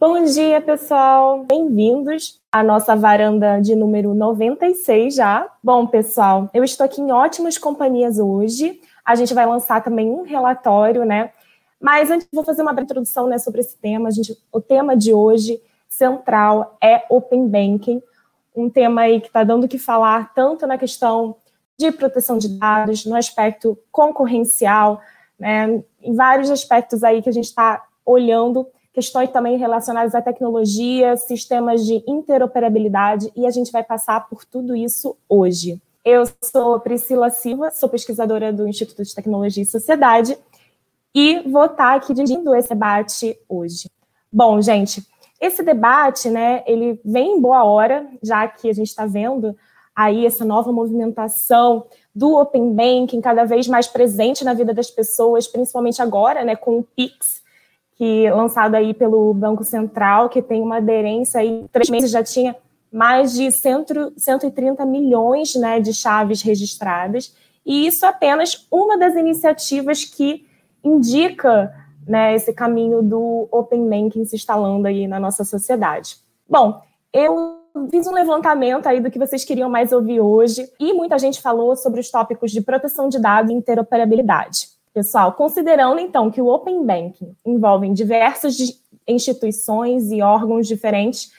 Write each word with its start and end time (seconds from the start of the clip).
Bom 0.00 0.22
dia, 0.22 0.60
pessoal. 0.60 1.42
Bem-vindos 1.42 2.40
à 2.52 2.62
nossa 2.62 2.94
varanda 2.94 3.60
de 3.60 3.74
número 3.74 4.14
96 4.14 5.12
já. 5.12 5.50
Bom, 5.60 5.88
pessoal, 5.88 6.48
eu 6.54 6.62
estou 6.62 6.86
aqui 6.86 7.00
em 7.00 7.10
ótimas 7.10 7.58
companhias 7.58 8.20
hoje. 8.20 8.80
A 9.04 9.16
gente 9.16 9.34
vai 9.34 9.44
lançar 9.44 9.82
também 9.82 10.08
um 10.08 10.22
relatório, 10.22 11.04
né? 11.04 11.32
Mas 11.80 12.12
antes 12.12 12.28
vou 12.32 12.44
fazer 12.44 12.62
uma 12.62 12.72
breve 12.72 12.84
introdução 12.84 13.26
né, 13.26 13.38
sobre 13.38 13.60
esse 13.60 13.76
tema. 13.76 14.06
A 14.06 14.12
gente, 14.12 14.38
o 14.52 14.60
tema 14.60 14.96
de 14.96 15.12
hoje 15.12 15.60
central 15.88 16.78
é 16.80 17.04
Open 17.10 17.48
Banking, 17.48 18.00
um 18.54 18.70
tema 18.70 19.00
aí 19.00 19.20
que 19.20 19.26
está 19.26 19.42
dando 19.42 19.64
o 19.64 19.68
que 19.68 19.80
falar 19.80 20.32
tanto 20.32 20.64
na 20.64 20.78
questão 20.78 21.34
de 21.76 21.90
proteção 21.90 22.38
de 22.38 22.56
dados, 22.56 23.04
no 23.04 23.16
aspecto 23.16 23.76
concorrencial, 23.90 25.00
né, 25.36 25.82
em 26.00 26.14
vários 26.14 26.52
aspectos 26.52 27.02
aí 27.02 27.20
que 27.20 27.28
a 27.28 27.32
gente 27.32 27.46
está 27.46 27.84
olhando 28.06 28.64
questões 28.98 29.30
também 29.30 29.56
relacionadas 29.56 30.12
à 30.12 30.20
tecnologia, 30.20 31.16
sistemas 31.16 31.86
de 31.86 32.02
interoperabilidade, 32.04 33.30
e 33.36 33.46
a 33.46 33.50
gente 33.50 33.70
vai 33.70 33.84
passar 33.84 34.28
por 34.28 34.44
tudo 34.44 34.74
isso 34.74 35.16
hoje. 35.28 35.80
Eu 36.04 36.24
sou 36.42 36.80
Priscila 36.80 37.30
Silva, 37.30 37.70
sou 37.70 37.88
pesquisadora 37.88 38.52
do 38.52 38.66
Instituto 38.66 39.04
de 39.04 39.14
Tecnologia 39.14 39.62
e 39.62 39.66
Sociedade, 39.66 40.36
e 41.14 41.48
vou 41.48 41.66
estar 41.66 41.94
aqui 41.94 42.12
dirigindo 42.12 42.52
esse 42.56 42.70
debate 42.70 43.38
hoje. 43.48 43.88
Bom, 44.32 44.60
gente, 44.60 45.06
esse 45.40 45.62
debate, 45.62 46.28
né, 46.28 46.64
ele 46.66 47.00
vem 47.04 47.36
em 47.36 47.40
boa 47.40 47.62
hora, 47.62 48.04
já 48.20 48.48
que 48.48 48.68
a 48.68 48.74
gente 48.74 48.88
está 48.88 49.06
vendo 49.06 49.56
aí 49.94 50.26
essa 50.26 50.44
nova 50.44 50.72
movimentação 50.72 51.86
do 52.12 52.36
Open 52.36 52.72
Banking 52.72 53.20
cada 53.20 53.44
vez 53.44 53.68
mais 53.68 53.86
presente 53.86 54.44
na 54.44 54.54
vida 54.54 54.74
das 54.74 54.90
pessoas, 54.90 55.46
principalmente 55.46 56.02
agora, 56.02 56.42
né, 56.42 56.56
com 56.56 56.80
o 56.80 56.82
Pix, 56.96 57.37
que 57.98 58.30
lançado 58.30 58.76
aí 58.76 58.94
pelo 58.94 59.34
Banco 59.34 59.64
Central, 59.64 60.28
que 60.28 60.40
tem 60.40 60.62
uma 60.62 60.76
aderência 60.76 61.40
aí, 61.40 61.66
três 61.72 61.90
meses 61.90 62.12
já 62.12 62.22
tinha 62.22 62.54
mais 62.92 63.34
de 63.34 63.50
130 63.50 64.86
milhões 64.86 65.56
né, 65.56 65.80
de 65.80 65.92
chaves 65.92 66.40
registradas, 66.40 67.34
e 67.66 67.86
isso 67.86 68.06
é 68.06 68.08
apenas 68.08 68.66
uma 68.70 68.96
das 68.96 69.14
iniciativas 69.16 70.04
que 70.04 70.46
indica 70.82 71.74
né, 72.06 72.34
esse 72.34 72.52
caminho 72.52 73.02
do 73.02 73.48
Open 73.50 73.90
Banking 73.90 74.24
se 74.24 74.36
instalando 74.36 74.86
aí 74.86 75.06
na 75.08 75.18
nossa 75.18 75.44
sociedade. 75.44 76.16
Bom, 76.48 76.80
eu 77.12 77.58
fiz 77.90 78.06
um 78.06 78.12
levantamento 78.12 78.86
aí 78.86 79.00
do 79.00 79.10
que 79.10 79.18
vocês 79.18 79.44
queriam 79.44 79.68
mais 79.68 79.92
ouvir 79.92 80.20
hoje, 80.20 80.70
e 80.78 80.92
muita 80.92 81.18
gente 81.18 81.42
falou 81.42 81.74
sobre 81.74 82.00
os 82.00 82.10
tópicos 82.10 82.52
de 82.52 82.60
proteção 82.60 83.08
de 83.08 83.18
dados 83.18 83.50
e 83.50 83.54
interoperabilidade. 83.54 84.77
Pessoal, 84.98 85.32
considerando 85.34 86.00
então 86.00 86.28
que 86.28 86.42
o 86.42 86.48
Open 86.48 86.84
Banking 86.84 87.32
envolve 87.46 87.88
diversas 87.90 88.56
instituições 89.06 90.10
e 90.10 90.20
órgãos 90.20 90.66
diferentes, 90.66 91.30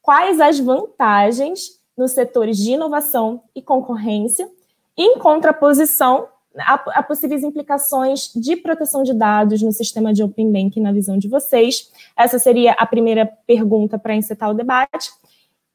quais 0.00 0.40
as 0.40 0.58
vantagens 0.58 1.78
nos 1.94 2.12
setores 2.12 2.56
de 2.56 2.70
inovação 2.70 3.42
e 3.54 3.60
concorrência, 3.60 4.48
em 4.96 5.18
contraposição 5.18 6.28
a, 6.56 7.02
possíveis 7.02 7.42
implicações 7.42 8.32
de 8.34 8.56
proteção 8.56 9.02
de 9.02 9.12
dados 9.12 9.60
no 9.60 9.70
sistema 9.70 10.10
de 10.10 10.22
Open 10.22 10.50
Banking 10.50 10.80
na 10.80 10.90
visão 10.90 11.18
de 11.18 11.28
vocês. 11.28 11.92
Essa 12.16 12.38
seria 12.38 12.72
a 12.72 12.86
primeira 12.86 13.26
pergunta 13.46 13.98
para 13.98 14.16
encetar 14.16 14.48
o 14.48 14.54
debate. 14.54 15.10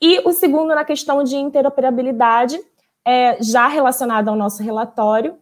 E 0.01 0.19
o 0.27 0.33
segundo, 0.33 0.69
na 0.69 0.83
questão 0.83 1.23
de 1.23 1.35
interoperabilidade, 1.35 2.59
é, 3.05 3.37
já 3.39 3.67
relacionado 3.67 4.29
ao 4.29 4.35
nosso 4.35 4.63
relatório, 4.63 5.37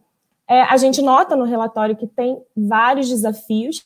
é, 0.47 0.61
a 0.61 0.77
gente 0.77 1.01
nota 1.01 1.35
no 1.35 1.43
relatório 1.43 1.95
que 1.95 2.07
tem 2.07 2.41
vários 2.55 3.09
desafios, 3.09 3.85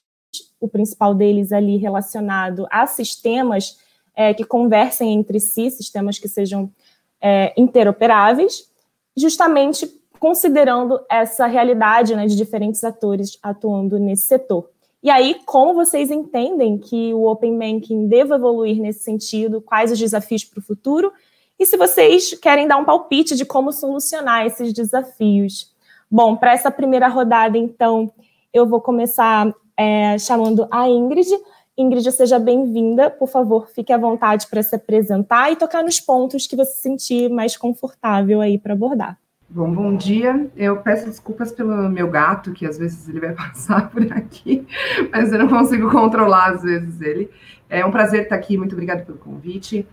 o 0.59 0.67
principal 0.67 1.13
deles 1.15 1.51
ali 1.51 1.77
relacionado 1.77 2.67
a 2.69 2.85
sistemas 2.85 3.77
é, 4.15 4.33
que 4.33 4.43
conversem 4.43 5.13
entre 5.13 5.39
si, 5.39 5.71
sistemas 5.71 6.19
que 6.19 6.27
sejam 6.27 6.71
é, 7.19 7.53
interoperáveis, 7.57 8.69
justamente 9.17 9.89
considerando 10.19 11.03
essa 11.09 11.47
realidade 11.47 12.15
né, 12.15 12.27
de 12.27 12.35
diferentes 12.35 12.83
atores 12.83 13.39
atuando 13.41 13.97
nesse 13.97 14.27
setor. 14.27 14.69
E 15.01 15.09
aí, 15.09 15.41
como 15.45 15.73
vocês 15.73 16.11
entendem 16.11 16.77
que 16.77 17.11
o 17.11 17.25
Open 17.25 17.57
Banking 17.57 18.07
deve 18.07 18.35
evoluir 18.35 18.79
nesse 18.79 19.03
sentido? 19.03 19.59
Quais 19.59 19.91
os 19.91 19.97
desafios 19.97 20.45
para 20.45 20.59
o 20.59 20.63
futuro? 20.63 21.11
E 21.57 21.65
se 21.65 21.75
vocês 21.75 22.35
querem 22.35 22.67
dar 22.67 22.77
um 22.77 22.85
palpite 22.85 23.35
de 23.35 23.43
como 23.43 23.71
solucionar 23.71 24.45
esses 24.45 24.71
desafios? 24.71 25.71
Bom, 26.11 26.35
para 26.35 26.51
essa 26.51 26.69
primeira 26.69 27.07
rodada, 27.07 27.57
então, 27.57 28.11
eu 28.53 28.67
vou 28.67 28.81
começar 28.81 29.49
é, 29.77 30.17
chamando 30.19 30.67
a 30.69 30.89
Ingrid. 30.89 31.29
Ingrid, 31.77 32.11
seja 32.11 32.37
bem-vinda. 32.37 33.09
Por 33.09 33.29
favor, 33.29 33.69
fique 33.69 33.93
à 33.93 33.97
vontade 33.97 34.45
para 34.47 34.61
se 34.61 34.75
apresentar 34.75 35.53
e 35.53 35.55
tocar 35.55 35.81
nos 35.81 36.01
pontos 36.01 36.45
que 36.47 36.55
você 36.57 36.73
se 36.73 36.81
sentir 36.81 37.29
mais 37.29 37.55
confortável 37.55 38.41
aí 38.41 38.57
para 38.57 38.73
abordar. 38.73 39.17
Bom, 39.49 39.71
bom 39.71 39.95
dia. 39.95 40.49
Eu 40.57 40.81
peço 40.81 41.05
desculpas 41.05 41.53
pelo 41.53 41.89
meu 41.89 42.09
gato, 42.09 42.51
que 42.51 42.65
às 42.65 42.77
vezes 42.77 43.07
ele 43.07 43.21
vai 43.21 43.31
passar 43.33 43.89
por 43.89 44.03
aqui, 44.11 44.67
mas 45.13 45.31
eu 45.31 45.39
não 45.39 45.47
consigo 45.47 45.89
controlar 45.89 46.55
às 46.55 46.63
vezes 46.63 46.99
ele. 46.99 47.29
É 47.69 47.85
um 47.85 47.91
prazer 47.91 48.23
estar 48.23 48.35
aqui, 48.35 48.57
muito 48.57 48.73
obrigada 48.73 49.03
pelo 49.03 49.17
convite 49.17 49.87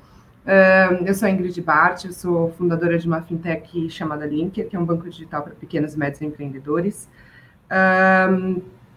eu 1.04 1.14
sou 1.14 1.28
Ingrid 1.28 1.60
Bart, 1.60 2.04
eu 2.06 2.12
sou 2.12 2.50
fundadora 2.52 2.98
de 2.98 3.06
uma 3.06 3.20
fintech 3.20 3.90
chamada 3.90 4.24
Linker, 4.26 4.68
que 4.68 4.74
é 4.74 4.78
um 4.78 4.84
banco 4.84 5.08
digital 5.08 5.42
para 5.42 5.54
pequenos 5.54 5.94
e 5.94 5.98
médios 5.98 6.22
empreendedores. 6.22 7.08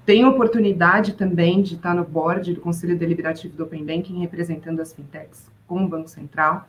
Tenho 0.05 0.29
oportunidade 0.29 1.13
também 1.13 1.61
de 1.61 1.75
estar 1.75 1.93
no 1.93 2.03
board 2.03 2.53
do 2.53 2.61
Conselho 2.61 2.97
Deliberativo 2.97 3.55
do 3.55 3.63
Open 3.63 3.85
Banking, 3.85 4.19
representando 4.19 4.79
as 4.81 4.93
fintechs 4.93 5.49
com 5.67 5.83
o 5.83 5.87
Banco 5.87 6.09
Central, 6.09 6.67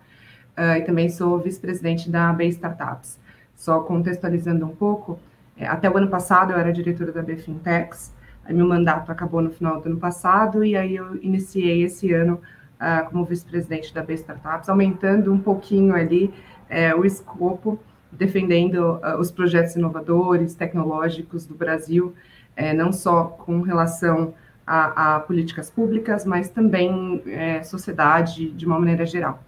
e 0.77 0.83
também 0.83 1.09
sou 1.09 1.39
vice-presidente 1.39 2.11
da 2.11 2.33
B 2.33 2.47
Startups. 2.49 3.19
Só 3.55 3.81
contextualizando 3.81 4.67
um 4.67 4.75
pouco, 4.75 5.19
é, 5.57 5.67
até 5.67 5.89
o 5.89 5.97
ano 5.97 6.09
passado 6.09 6.53
eu 6.53 6.59
era 6.59 6.73
diretora 6.73 7.13
da 7.13 7.23
B 7.23 7.37
Fintechs, 7.37 8.13
meu 8.49 8.67
mandato 8.67 9.13
acabou 9.13 9.41
no 9.41 9.51
final 9.51 9.81
do 9.81 9.89
ano 9.89 9.99
passado, 9.99 10.65
e 10.65 10.77
aí 10.77 10.97
eu 10.97 11.17
iniciei 11.23 11.85
esse 11.85 12.13
ano 12.13 12.41
uh, 12.83 13.09
como 13.09 13.25
vice-presidente 13.25 13.95
da 13.95 14.03
B 14.03 14.15
Startups, 14.15 14.69
aumentando 14.69 15.33
um 15.33 15.39
pouquinho 15.39 15.95
ali 15.95 16.35
uh, 16.69 16.99
o 16.99 17.07
escopo, 17.07 17.79
defendendo 18.11 18.97
uh, 18.97 19.19
os 19.19 19.31
projetos 19.31 19.77
inovadores, 19.77 20.55
tecnológicos 20.55 21.47
do 21.47 21.55
Brasil, 21.55 22.13
eh, 22.57 22.75
não 22.75 22.93
só 22.93 23.25
com 23.25 23.63
relação 23.63 24.35
a, 24.67 25.17
a, 25.17 25.21
políticas 25.21 25.71
públicas, 25.71 26.25
mas 26.25 26.51
também 26.51 27.23
eh, 27.27 27.63
sociedade 27.63 28.51
de 28.51 28.67
uma 28.67 28.79
maneira 28.79 29.07
geral. 29.07 29.43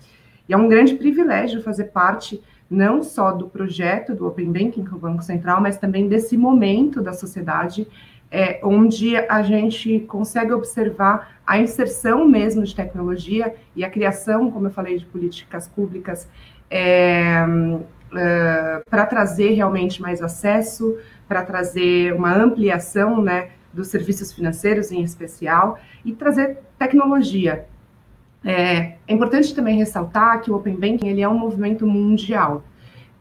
E 0.49 0.55
é 0.55 0.57
um 0.57 0.69
grande 0.69 0.95
privilégio 0.95 1.63
fazer 1.63 1.85
parte 1.85 2.43
não 2.69 3.03
só 3.03 3.31
do 3.31 3.47
projeto 3.47 4.15
do 4.15 4.27
Open 4.27 4.51
Banking 4.51 4.85
com 4.85 4.97
o 4.97 4.99
Banco 4.99 5.23
Central, 5.23 5.61
mas 5.61 5.77
também 5.77 6.09
desse 6.09 6.37
momento 6.37 7.03
da 7.03 7.13
sociedade 7.13 7.87
é, 8.35 8.59
onde 8.65 9.17
a 9.17 9.43
gente 9.43 10.01
consegue 10.09 10.53
observar 10.53 11.39
a 11.47 11.57
inserção 11.57 12.27
mesmo 12.27 12.65
de 12.65 12.75
tecnologia 12.75 13.55
e 13.77 13.85
a 13.85 13.89
criação, 13.89 14.51
como 14.51 14.67
eu 14.67 14.73
falei, 14.73 14.99
de 14.99 15.07
políticas 15.07 15.69
públicas 15.69 16.29
é, 16.69 17.47
é, 18.17 18.83
para 18.91 19.07
trazer 19.07 19.51
realmente 19.51 20.03
mais 20.03 20.21
acesso, 20.21 20.99
para 21.29 21.45
trazer 21.45 22.13
uma 22.13 22.37
ampliação 22.37 23.23
né, 23.23 23.51
dos 23.73 23.87
serviços 23.87 24.33
financeiros 24.33 24.91
em 24.91 25.05
especial 25.05 25.79
e 26.05 26.13
trazer 26.13 26.59
tecnologia. 26.77 27.67
É, 28.45 28.97
é 29.07 29.15
importante 29.15 29.55
também 29.55 29.77
ressaltar 29.77 30.43
que 30.43 30.51
o 30.51 30.57
Open 30.57 30.75
Banking 30.75 31.07
ele 31.07 31.23
é 31.23 31.29
um 31.29 31.39
movimento 31.39 31.87
mundial. 31.87 32.65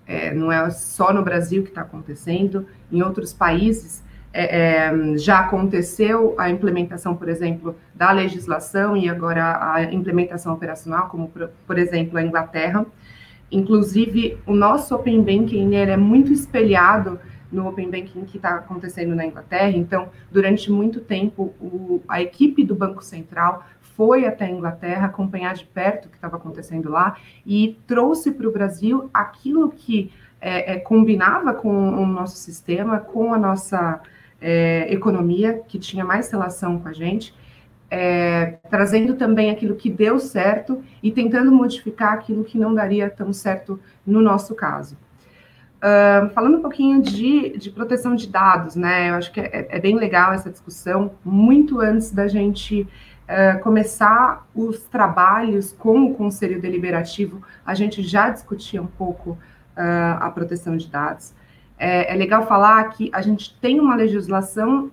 É, 0.08 0.34
não 0.34 0.52
é 0.52 0.72
só 0.72 1.14
no 1.14 1.22
Brasil 1.22 1.62
que 1.62 1.70
está 1.70 1.82
acontecendo, 1.82 2.66
em 2.92 3.04
outros 3.04 3.32
países 3.32 4.04
é, 4.34 4.88
é, 4.88 5.18
já 5.18 5.40
aconteceu 5.42 6.34
a 6.40 6.50
implementação, 6.50 7.16
por 7.16 7.30
exemplo, 7.30 7.76
da 7.94 8.12
legislação 8.12 8.98
e 8.98 9.08
agora 9.08 9.74
a 9.74 9.84
implementação 9.84 10.54
operacional, 10.54 11.08
como, 11.08 11.30
por, 11.30 11.52
por 11.68 11.78
exemplo, 11.78 12.18
a 12.18 12.24
Inglaterra. 12.24 12.84
Inclusive, 13.52 14.40
o 14.48 14.56
nosso 14.56 14.96
Open 14.96 15.22
Banking 15.22 15.76
é 15.76 15.96
muito 15.96 16.34
espelhado 16.34 17.20
no 17.52 17.68
Open 17.68 17.92
Banking 17.92 18.26
que 18.26 18.38
está 18.38 18.56
acontecendo 18.56 19.16
na 19.16 19.24
Inglaterra. 19.24 19.78
Então, 19.78 20.10
durante 20.32 20.72
muito 20.72 21.00
tempo, 21.00 21.54
o, 21.62 22.02
a 22.08 22.20
equipe 22.20 22.64
do 22.64 22.74
Banco 22.74 23.04
Central 23.04 23.64
foi 23.96 24.26
até 24.26 24.46
a 24.46 24.50
Inglaterra 24.50 25.06
acompanhar 25.06 25.54
de 25.54 25.66
perto 25.66 26.08
o 26.08 26.10
que 26.10 26.16
estava 26.16 26.38
acontecendo 26.38 26.90
lá 26.90 27.16
e 27.46 27.78
trouxe 27.86 28.32
para 28.32 28.48
o 28.48 28.52
Brasil 28.52 29.12
aquilo 29.14 29.70
que 29.70 30.12
é, 30.42 30.74
é, 30.74 30.80
combinava 30.80 31.54
com 31.54 31.70
o 31.70 32.06
nosso 32.08 32.38
sistema, 32.38 33.00
com 33.00 33.34
a 33.34 33.38
nossa 33.38 34.02
é, 34.44 34.94
economia, 34.94 35.62
que 35.68 35.80
tinha 35.80 36.04
mais 36.04 36.30
relação 36.30 36.78
com 36.78 36.90
a 36.90 36.94
gente, 36.94 37.34
é, 37.90 38.58
trazendo 38.70 39.14
também 39.14 39.50
aquilo 39.50 39.76
que 39.76 39.90
deu 39.90 40.20
certo 40.20 40.84
e 41.02 41.12
tentando 41.12 41.52
modificar 41.52 42.14
aquilo 42.14 42.44
que 42.44 42.58
não 42.58 42.74
daria 42.76 43.10
tão 43.10 43.32
certo 43.32 43.80
no 44.06 44.22
nosso 44.22 44.54
caso. 44.54 44.98
Uh, 45.78 46.30
falando 46.30 46.60
um 46.60 46.62
pouquinho 46.62 47.02
de, 47.02 47.58
de, 47.58 47.70
proteção 47.70 48.16
de 48.16 48.28
dados, 48.28 48.74
né? 48.74 49.10
Eu 49.10 49.16
acho 49.16 49.30
que 49.34 49.42
é, 49.42 49.68
é, 49.70 49.80
bem 49.82 49.98
legal 49.98 50.32
essa 50.32 50.50
discussão, 50.50 51.12
muito 51.26 51.82
antes 51.82 52.10
da 52.10 52.26
gente 52.26 52.84
uh, 52.84 53.60
começar 53.62 54.48
os 54.56 54.80
trabalhos 54.86 55.74
com 55.74 56.06
o 56.06 56.16
Conselho 56.16 56.62
Deliberativo, 56.62 57.42
a 57.66 57.76
gente 57.76 58.02
já 58.02 58.30
discutia 58.30 58.82
um 58.82 58.88
pouco 58.88 59.32
uh, 59.32 60.18
a 60.22 60.32
proteção 60.32 60.78
de 60.78 60.88
dados. 60.88 61.34
É, 61.78 62.14
é, 62.14 62.16
legal 62.16 62.48
falar 62.48 62.84
que 62.90 63.10
a 63.14 63.22
gente 63.22 63.58
tem 63.60 63.80
uma 63.80 63.96
legislação, 63.96 64.92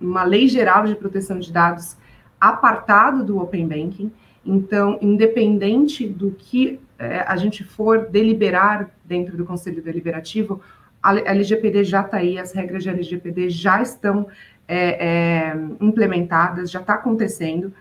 uma 0.00 0.24
lei 0.24 0.48
geral 0.48 0.86
de 0.86 0.94
proteção 0.94 1.38
de 1.38 1.52
dados 1.52 1.96
apartado 2.40 3.24
do 3.24 3.38
Open 3.38 3.66
Banking, 3.66 4.12
então, 4.44 4.98
independente 5.02 6.06
do 6.06 6.30
que 6.30 6.80
é, 6.98 7.20
a 7.20 7.36
gente 7.36 7.64
for 7.64 8.06
deliberar 8.08 8.90
dentro 9.04 9.36
do 9.36 9.44
Conselho 9.44 9.82
Deliberativo, 9.82 10.60
a 11.02 11.16
LGPD 11.16 11.84
já 11.84 12.00
está 12.00 12.18
aí, 12.18 12.38
as 12.38 12.52
regras 12.52 12.82
de 12.82 12.88
LGPD 12.88 13.50
já 13.50 13.82
estão 13.82 14.26
é, 14.66 15.06
é, 15.06 15.56
implementadas, 15.80 16.70
já 16.70 16.80
está 16.80 16.94
acontecendo. 16.94 17.72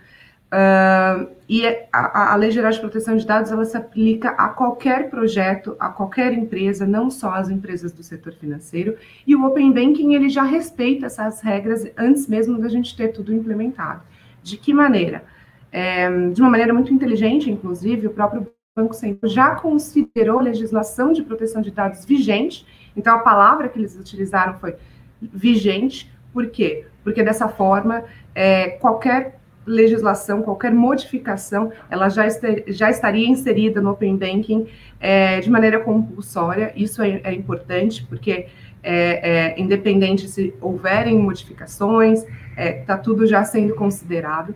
Uh, 0.56 1.28
e 1.50 1.68
a, 1.92 2.32
a, 2.32 2.36
Lei 2.38 2.50
Geral 2.50 2.72
de 2.72 2.80
Proteção 2.80 3.18
de 3.18 3.26
Dados 3.26 3.52
ela 3.52 3.66
se 3.66 3.76
aplica 3.76 4.30
a 4.30 4.48
qualquer 4.48 5.10
projeto, 5.10 5.76
a 5.78 5.90
qualquer 5.90 6.32
empresa, 6.32 6.88
não 6.88 7.10
só 7.10 7.32
as 7.34 7.50
empresas 7.50 7.92
do 7.92 8.02
setor 8.02 8.32
financeiro. 8.34 8.96
E 9.28 9.36
o 9.36 9.46
Open 9.46 9.74
Banking 9.74 10.14
ele 10.14 10.30
já 10.30 10.44
respeita 10.44 11.08
essas 11.08 11.42
regras 11.42 11.86
antes 11.98 12.28
mesmo 12.28 12.58
da 12.58 12.70
gente 12.70 12.96
ter 12.96 13.10
tudo 13.10 13.34
implementado. 13.34 14.02
De 14.42 14.56
que 14.56 14.74
maneira? 14.74 15.26
É, 15.74 16.10
de 16.30 16.42
uma 16.42 16.50
maneira 16.50 16.74
muito 16.74 16.94
inteligente, 16.94 17.52
inclusive, 17.52 18.08
o 18.08 18.12
próprio 18.12 18.48
Banco 18.74 18.94
Central 18.94 19.30
já 19.30 19.56
considerou 19.56 20.40
a 20.40 20.44
legislação 20.44 21.12
de 21.12 21.22
proteção 21.22 21.62
de 21.62 21.70
dados 21.70 22.06
vigente. 22.06 22.66
Então, 22.96 23.14
a 23.14 23.20
palavra 23.20 23.68
que 23.68 23.78
eles 23.78 24.00
utilizaram 24.00 24.58
foi 24.58 24.76
vigente. 25.22 26.10
Por 26.32 26.48
quê? 26.48 26.86
Porque 27.04 27.24
dessa 27.24 27.50
forma, 27.50 28.06
é, 28.34 28.70
qualquer 28.70 29.38
legislação, 29.66 30.42
qualquer 30.42 30.74
modificação, 30.74 31.72
ela 31.90 32.08
já, 32.10 32.28
este, 32.28 32.66
já 32.68 32.90
estaria 32.90 33.28
inserida 33.28 33.82
no 33.82 33.92
Open 33.92 34.16
Banking 34.16 34.68
é, 35.00 35.40
de 35.40 35.50
maneira 35.50 35.80
compulsória. 35.80 36.72
Isso 36.76 37.02
é, 37.02 37.22
é 37.24 37.34
importante, 37.34 38.06
porque 38.06 38.48
é, 38.84 39.54
é, 39.54 39.60
independente 39.60 40.28
se 40.28 40.54
houverem 40.62 41.18
modificações, 41.18 42.24
está 42.56 42.94
é, 42.94 42.98
tudo 42.98 43.26
já 43.26 43.44
sendo 43.44 43.74
considerado. 43.74 44.50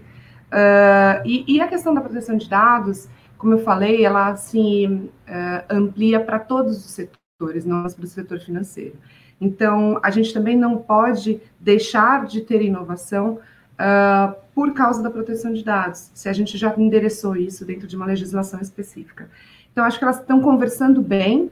Uh, 0.49 1.21
e, 1.25 1.45
e, 1.47 1.61
a 1.61 1.67
questão 1.67 1.93
da 1.93 2.01
proteção 2.01 2.35
de 2.35 2.49
dados, 2.49 3.07
como 3.37 3.53
eu 3.53 3.59
falei, 3.59 4.03
ela 4.03 4.35
se 4.35 4.85
uh, 4.87 5.09
amplia 5.69 6.19
para 6.19 6.39
todos 6.39 6.77
os 6.77 6.91
setores, 6.91 7.65
não 7.65 7.83
para 7.83 8.03
o 8.03 8.07
setor 8.07 8.39
financeiro. 8.39 8.95
Então, 9.39 9.99
a 10.03 10.09
gente 10.11 10.33
também 10.33 10.57
não 10.57 10.77
pode 10.77 11.39
deixar 11.59 12.25
de 12.25 12.41
ter 12.41 12.61
inovação 12.61 13.39
uh, 13.79 14.35
por 14.53 14.73
causa 14.73 15.01
da 15.01 15.09
proteção 15.09 15.53
de 15.53 15.63
dados, 15.63 16.11
se 16.13 16.27
a 16.27 16.33
gente 16.33 16.57
já 16.57 16.73
endereçou 16.77 17.35
isso 17.35 17.65
dentro 17.65 17.87
de 17.87 17.95
uma 17.95 18.05
legislação 18.05 18.59
específica. 18.59 19.29
Então, 19.71 19.85
acho 19.85 19.97
que 19.97 20.03
elas 20.03 20.19
estão 20.19 20.41
conversando 20.41 21.01
bem. 21.01 21.49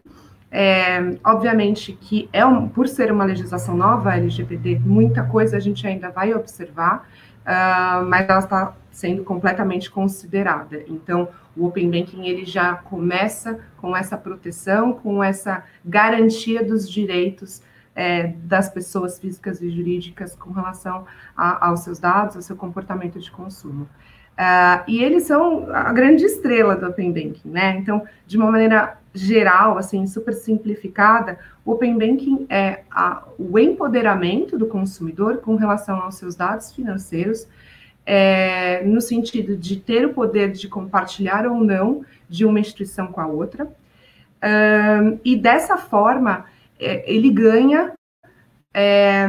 É, 0.49 1.17
obviamente 1.25 1.91
que 1.91 2.29
é 2.31 2.45
um, 2.45 2.69
por 2.69 2.87
ser 2.87 3.11
uma 3.11 3.25
legislação 3.25 3.75
nova, 3.75 4.15
LGPD, 4.15 4.79
muita 4.79 5.21
coisa 5.21 5.57
a 5.57 5.59
gente 5.59 5.85
ainda 5.85 6.09
vai 6.09 6.33
observar, 6.33 7.05
uh, 7.41 8.05
mas 8.05 8.29
ela 8.29 8.39
está 8.39 8.73
sendo 8.89 9.23
completamente 9.25 9.91
considerada. 9.91 10.83
Então, 10.87 11.27
o 11.55 11.65
Open 11.65 11.91
Banking 11.91 12.27
ele 12.27 12.45
já 12.45 12.75
começa 12.75 13.59
com 13.77 13.95
essa 13.95 14.17
proteção, 14.17 14.93
com 14.93 15.23
essa 15.23 15.63
garantia 15.83 16.63
dos 16.63 16.89
direitos 16.89 17.61
é, 17.97 18.27
das 18.43 18.69
pessoas 18.69 19.17
físicas 19.17 19.59
e 19.59 19.71
jurídicas 19.71 20.35
com 20.35 20.51
relação 20.51 21.05
a, 21.35 21.67
aos 21.67 21.79
seus 21.79 21.97
dados, 21.97 22.35
ao 22.35 22.43
seu 22.43 22.55
comportamento 22.55 23.19
de 23.19 23.31
consumo. 23.31 23.89
Uh, 24.37 24.85
e 24.87 25.03
eles 25.03 25.23
são 25.23 25.67
a 25.73 25.91
grande 25.91 26.23
estrela 26.23 26.75
do 26.75 26.85
Open 26.85 27.11
Banking, 27.11 27.49
né? 27.49 27.75
Então, 27.79 28.03
de 28.27 28.37
uma 28.37 28.51
maneira 28.51 28.99
geral, 29.11 29.79
assim, 29.79 30.05
super 30.05 30.31
simplificada, 30.31 31.39
o 31.65 31.71
Open 31.71 31.97
Banking 31.97 32.45
é 32.47 32.83
a, 32.91 33.23
o 33.39 33.57
empoderamento 33.57 34.59
do 34.59 34.67
consumidor 34.67 35.37
com 35.37 35.55
relação 35.55 35.99
aos 35.99 36.15
seus 36.15 36.35
dados 36.35 36.71
financeiros, 36.71 37.47
é, 38.05 38.83
no 38.85 39.01
sentido 39.01 39.57
de 39.57 39.77
ter 39.77 40.05
o 40.05 40.13
poder 40.13 40.51
de 40.51 40.67
compartilhar 40.67 41.47
ou 41.47 41.63
não 41.63 42.05
de 42.29 42.45
uma 42.45 42.59
instituição 42.59 43.07
com 43.07 43.19
a 43.19 43.25
outra. 43.25 43.67
E 45.25 45.35
dessa 45.35 45.77
forma, 45.77 46.45
ele 46.79 47.31
ganha 47.31 47.93
é, 48.73 49.27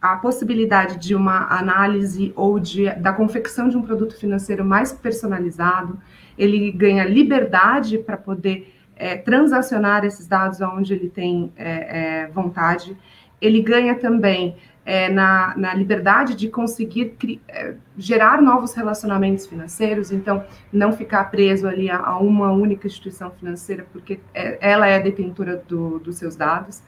a 0.00 0.16
possibilidade 0.16 0.98
de 0.98 1.14
uma 1.14 1.46
análise 1.48 2.32
ou 2.34 2.58
de, 2.58 2.90
da 2.94 3.12
confecção 3.12 3.68
de 3.68 3.76
um 3.76 3.82
produto 3.82 4.16
financeiro 4.16 4.64
mais 4.64 4.92
personalizado, 4.92 6.00
ele 6.38 6.72
ganha 6.72 7.04
liberdade 7.04 7.98
para 7.98 8.16
poder 8.16 8.74
é, 8.96 9.16
transacionar 9.16 10.04
esses 10.04 10.26
dados 10.26 10.60
onde 10.60 10.94
ele 10.94 11.08
tem 11.08 11.52
é, 11.56 12.22
é, 12.22 12.26
vontade, 12.28 12.96
ele 13.40 13.60
ganha 13.60 13.94
também 13.94 14.56
é, 14.90 15.08
na, 15.08 15.54
na, 15.56 15.72
liberdade 15.72 16.34
de 16.34 16.48
conseguir 16.48 17.14
é, 17.46 17.74
gerar 17.96 18.42
novos 18.42 18.74
relacionamentos 18.74 19.46
financeiros, 19.46 20.10
então 20.10 20.42
não 20.72 20.92
ficar 20.92 21.30
preso 21.30 21.68
ali 21.68 21.88
a, 21.88 21.96
a 21.96 22.18
uma 22.18 22.50
única 22.50 22.88
instituição 22.88 23.30
financeira, 23.30 23.86
porque 23.92 24.18
é, 24.34 24.58
ela 24.60 24.88
é 24.88 24.96
a 24.96 24.98
detentora 24.98 25.62
do, 25.68 26.00
dos 26.00 26.16
seus 26.16 26.34
dados. 26.34 26.82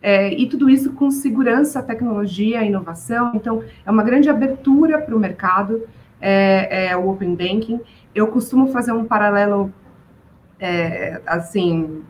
É, 0.00 0.32
e 0.32 0.48
tudo 0.48 0.70
isso 0.70 0.92
com 0.92 1.10
segurança, 1.10 1.82
tecnologia, 1.82 2.62
inovação. 2.62 3.32
Então, 3.34 3.64
é 3.84 3.90
uma 3.90 4.04
grande 4.04 4.30
abertura 4.30 5.00
para 5.00 5.16
o 5.16 5.18
mercado, 5.18 5.82
é, 6.20 6.90
é, 6.90 6.96
o 6.96 7.08
Open 7.10 7.34
Banking. 7.34 7.80
Eu 8.14 8.28
costumo 8.28 8.68
fazer 8.68 8.92
um 8.92 9.04
paralelo, 9.04 9.74
assim, 11.26 12.04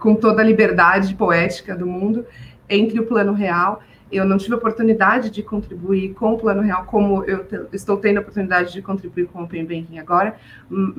com 0.00 0.16
toda 0.16 0.42
a 0.42 0.44
liberdade 0.44 1.14
poética 1.14 1.76
do 1.76 1.86
mundo, 1.86 2.26
entre 2.68 2.98
o 2.98 3.06
plano 3.06 3.32
real. 3.32 3.80
Eu 4.10 4.24
não 4.24 4.38
tive 4.38 4.54
oportunidade 4.54 5.30
de 5.30 5.42
contribuir 5.42 6.14
com 6.14 6.34
o 6.34 6.38
plano 6.38 6.62
real, 6.62 6.84
como 6.84 7.24
eu 7.24 7.46
estou 7.72 7.96
tendo 7.96 8.18
a 8.18 8.20
oportunidade 8.20 8.72
de 8.72 8.82
contribuir 8.82 9.26
com 9.26 9.40
o 9.40 9.44
Open 9.44 9.64
Banking 9.64 9.98
agora, 9.98 10.36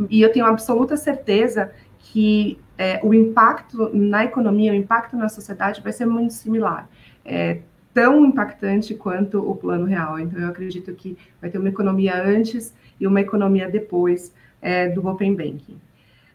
e 0.10 0.22
eu 0.22 0.32
tenho 0.32 0.46
absoluta 0.46 0.96
certeza 0.96 1.72
que 2.00 2.58
é, 2.78 3.00
o 3.04 3.14
impacto 3.14 3.90
na 3.94 4.26
economia, 4.26 4.72
o 4.72 4.76
impacto 4.76 5.16
na 5.16 5.30
sociedade 5.30 5.82
vai 5.82 5.92
ser 5.92 6.06
muito 6.06 6.34
similar. 6.34 6.90
É, 7.24 7.60
tão 7.94 8.26
impactante 8.26 8.96
quanto 8.96 9.38
o 9.40 9.56
plano 9.56 9.86
real. 9.86 10.20
Então, 10.20 10.40
eu 10.40 10.48
acredito 10.48 10.94
que 10.94 11.18
vai 11.40 11.50
ter 11.50 11.58
uma 11.58 11.70
economia 11.70 12.22
antes 12.24 12.74
e 13.00 13.06
uma 13.06 13.22
economia 13.22 13.70
depois 13.70 14.34
é, 14.62 14.90
do 14.90 15.06
Open 15.08 15.36
Banking. 15.36 15.80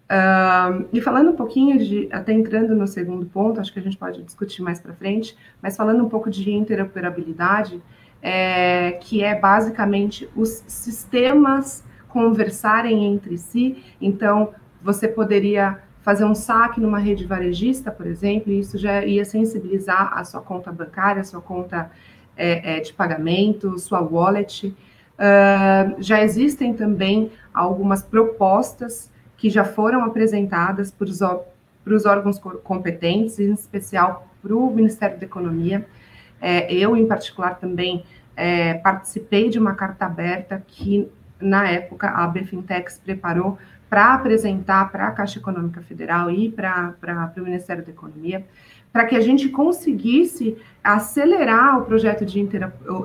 Uh, 0.06 0.86
e 0.92 1.00
falando 1.00 1.30
um 1.30 1.36
pouquinho 1.36 1.78
de, 1.78 2.08
até 2.12 2.32
entrando 2.32 2.76
no 2.76 2.86
segundo 2.86 3.26
ponto, 3.26 3.60
acho 3.60 3.72
que 3.72 3.78
a 3.78 3.82
gente 3.82 3.96
pode 3.96 4.22
discutir 4.22 4.62
mais 4.62 4.80
para 4.80 4.92
frente, 4.92 5.36
mas 5.60 5.76
falando 5.76 6.04
um 6.04 6.08
pouco 6.08 6.30
de 6.30 6.48
interoperabilidade, 6.50 7.82
é, 8.22 8.92
que 8.92 9.22
é 9.22 9.38
basicamente 9.38 10.28
os 10.34 10.62
sistemas 10.66 11.84
conversarem 12.08 13.04
entre 13.04 13.36
si. 13.36 13.82
Então, 14.00 14.54
você 14.80 15.08
poderia 15.08 15.80
fazer 16.02 16.24
um 16.24 16.36
saque 16.36 16.80
numa 16.80 17.00
rede 17.00 17.26
varejista, 17.26 17.90
por 17.90 18.06
exemplo, 18.06 18.52
e 18.52 18.60
isso 18.60 18.78
já 18.78 19.04
ia 19.04 19.24
sensibilizar 19.24 20.16
a 20.16 20.24
sua 20.24 20.40
conta 20.40 20.70
bancária, 20.70 21.20
a 21.20 21.24
sua 21.24 21.40
conta 21.40 21.90
é, 22.36 22.76
é, 22.76 22.80
de 22.80 22.92
pagamento, 22.92 23.76
sua 23.76 24.00
wallet. 24.00 24.68
Uh, 24.68 25.96
já 25.98 26.22
existem 26.22 26.74
também 26.74 27.32
algumas 27.52 28.04
propostas 28.04 29.10
que 29.36 29.50
já 29.50 29.64
foram 29.64 30.04
apresentadas 30.04 30.90
para 30.90 31.06
os, 31.06 32.06
órgãos 32.06 32.38
competentes, 32.64 33.38
em 33.38 33.52
especial 33.52 34.28
para 34.42 34.54
o 34.54 34.70
Ministério 34.70 35.18
da 35.18 35.24
Economia. 35.24 35.86
É, 36.40 36.72
eu, 36.72 36.96
em 36.96 37.06
particular, 37.06 37.58
também 37.58 38.04
é, 38.36 38.74
participei 38.74 39.48
de 39.48 39.58
uma 39.58 39.74
carta 39.74 40.06
aberta 40.06 40.62
que, 40.66 41.08
na 41.40 41.68
época, 41.68 42.08
a 42.08 42.26
BFintex 42.26 42.98
preparou 42.98 43.58
para 43.88 44.14
apresentar 44.14 44.90
para 44.90 45.08
a 45.08 45.12
Caixa 45.12 45.38
Econômica 45.38 45.80
Federal 45.80 46.30
e 46.30 46.50
para 46.50 46.94
o 47.36 47.40
Ministério 47.40 47.84
da 47.84 47.90
Economia, 47.90 48.44
para 48.92 49.04
que 49.04 49.14
a 49.14 49.20
gente 49.20 49.48
conseguisse 49.48 50.56
acelerar 50.82 51.78
o 51.78 51.84
projeto 51.84 52.24
de 52.24 52.40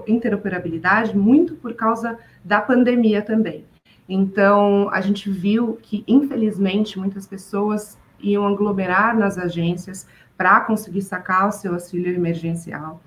interoperabilidade, 0.07 1.15
muito 1.15 1.55
por 1.55 1.73
causa 1.73 2.17
da 2.43 2.61
pandemia 2.61 3.21
também. 3.21 3.65
Então, 4.13 4.89
a 4.91 5.00
gente 5.00 5.30
viu 5.30 5.80
que, 5.82 6.03
infelizmente, 6.06 7.00
muitas 7.00 7.25
pessoas 7.25 7.98
iam 8.20 8.46
aglomerar 8.46 9.18
nas 9.18 9.38
agências 9.38 10.06
para 10.36 10.60
conseguir 10.60 11.01
sacar 11.01 11.48
o 11.48 11.51
seu 11.53 11.75
auxílio 11.75 12.13
emergencial. 12.13 13.01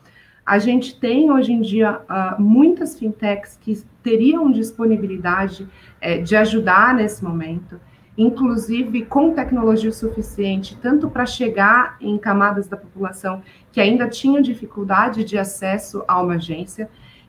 A 0.47 0.59
gente 0.59 0.99
tem 0.99 1.31
hoje 1.31 1.53
em 1.53 1.61
dia 1.61 2.01
uh, 2.09 2.41
muitas 2.41 2.99
fintechs 2.99 3.59
que 3.61 3.85
teriam 4.03 4.51
disponibilidade 4.51 5.65
uh, 5.65 6.23
de 6.23 6.37
ajudar 6.37 6.95
nesse 6.95 7.23
momento, 7.23 7.79
inclusive 8.17 9.05
com 9.05 9.35
tecnologia 9.35 9.93
suficiente, 9.93 10.75
tanto 10.81 11.11
para 11.11 11.27
chegar 11.27 11.99
em 12.01 12.17
camadas 12.17 12.67
da 12.67 12.79
população 12.79 13.43
que 13.73 13.79
ainda 13.79 14.09
tinham 14.09 14.41
dificuldade 14.41 15.23
de 15.23 15.37
acesso 15.37 16.03
a 16.09 16.23
uma 16.23 16.37
agência, 16.37 16.89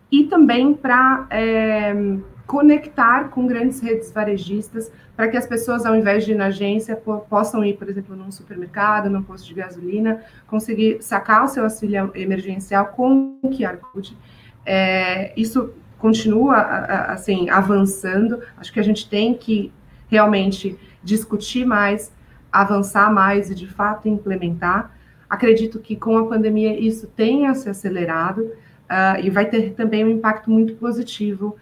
e 0.10 0.24
também 0.24 0.74
para 0.74 1.28
é, 1.30 1.94
conectar 2.46 3.30
com 3.30 3.48
grandes 3.48 3.80
redes 3.80 4.12
varejistas 4.12 4.92
para 5.16 5.28
que 5.28 5.38
as 5.38 5.48
pessoas, 5.48 5.86
ao 5.86 5.96
invés 5.96 6.26
de 6.26 6.34
ir 6.34 6.36
na 6.36 6.48
agência, 6.48 6.96
possam 6.96 7.64
ir, 7.64 7.78
por 7.78 7.90
exemplo, 7.90 8.16
num 8.16 8.32
supermercado, 8.32 9.10
num 9.10 9.24
posto 9.24 9.48
de 9.48 9.54
gasolina, 9.54 10.22
conseguir 10.46 11.02
sacar 11.02 11.46
o 11.46 11.48
seu 11.48 11.64
auxílio 11.64 12.12
emergencial 12.14 12.88
com 12.88 13.38
o 13.42 13.50
QR 13.50 13.78
Code. 13.78 14.16
É, 14.66 15.32
isso 15.40 15.74
continua 15.98 16.58
assim 17.08 17.50
avançando. 17.50 18.42
Acho 18.58 18.72
que 18.72 18.80
a 18.80 18.84
gente 18.84 19.10
tem 19.10 19.34
que 19.34 19.72
realmente 20.08 20.78
discutir 21.04 21.66
mais, 21.66 22.12
avançar 22.52 23.12
mais 23.12 23.50
e 23.50 23.56
de 23.56 23.68
fato 23.68 24.08
implementar. 24.08 24.96
Acredito 25.30 25.80
que 25.80 25.96
com 25.96 26.18
a 26.18 26.28
pandemia 26.28 26.78
isso 26.80 27.08
tenha 27.08 27.56
se 27.56 27.70
acelerado 27.70 28.42
uh, 28.42 29.20
e 29.24 29.30
vai 29.30 29.46
ter 29.46 29.74
também 29.74 30.04
um 30.06 30.10
impacto 30.10 30.50
muito 30.50 30.76
positivo 30.76 31.56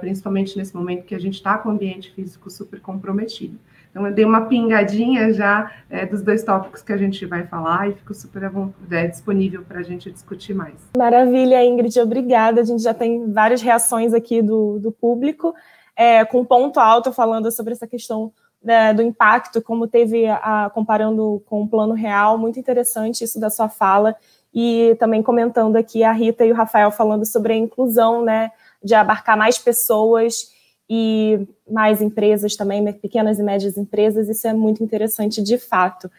principalmente 0.00 0.56
nesse 0.56 0.74
momento 0.74 1.04
que 1.04 1.14
a 1.14 1.18
gente 1.18 1.34
está 1.34 1.58
com 1.58 1.68
o 1.68 1.72
ambiente 1.72 2.10
físico 2.12 2.50
super 2.50 2.80
comprometido. 2.80 3.58
Então, 3.96 4.06
eu 4.06 4.12
dei 4.12 4.26
uma 4.26 4.42
pingadinha 4.42 5.32
já 5.32 5.72
é, 5.88 6.04
dos 6.04 6.20
dois 6.20 6.44
tópicos 6.44 6.82
que 6.82 6.92
a 6.92 6.98
gente 6.98 7.24
vai 7.24 7.46
falar 7.46 7.88
e 7.88 7.94
fico 7.94 8.12
super 8.12 8.42
é, 8.90 9.06
disponível 9.06 9.62
para 9.66 9.80
a 9.80 9.82
gente 9.82 10.10
discutir 10.10 10.52
mais. 10.52 10.74
Maravilha, 10.94 11.64
Ingrid, 11.64 11.98
obrigada. 12.00 12.60
A 12.60 12.64
gente 12.64 12.82
já 12.82 12.92
tem 12.92 13.32
várias 13.32 13.62
reações 13.62 14.12
aqui 14.12 14.42
do, 14.42 14.78
do 14.78 14.92
público, 14.92 15.54
é, 15.96 16.26
com 16.26 16.44
ponto 16.44 16.78
alto 16.78 17.10
falando 17.10 17.50
sobre 17.50 17.72
essa 17.72 17.86
questão 17.86 18.34
né, 18.62 18.92
do 18.92 19.00
impacto, 19.00 19.62
como 19.62 19.86
teve 19.86 20.26
a, 20.26 20.70
comparando 20.74 21.42
com 21.46 21.62
o 21.62 21.68
plano 21.68 21.94
real, 21.94 22.36
muito 22.36 22.60
interessante 22.60 23.24
isso 23.24 23.40
da 23.40 23.48
sua 23.48 23.70
fala, 23.70 24.14
e 24.52 24.94
também 24.98 25.22
comentando 25.22 25.76
aqui 25.76 26.04
a 26.04 26.12
Rita 26.12 26.44
e 26.44 26.52
o 26.52 26.54
Rafael 26.54 26.90
falando 26.90 27.24
sobre 27.24 27.54
a 27.54 27.56
inclusão, 27.56 28.22
né, 28.22 28.50
de 28.86 28.94
abarcar 28.94 29.36
mais 29.36 29.58
pessoas 29.58 30.52
e 30.88 31.46
mais 31.68 32.00
empresas 32.00 32.54
também, 32.54 32.92
pequenas 32.92 33.38
e 33.38 33.42
médias 33.42 33.76
empresas, 33.76 34.28
isso 34.28 34.46
é 34.46 34.52
muito 34.52 34.82
interessante 34.82 35.42
de 35.42 35.58
fato. 35.58 36.10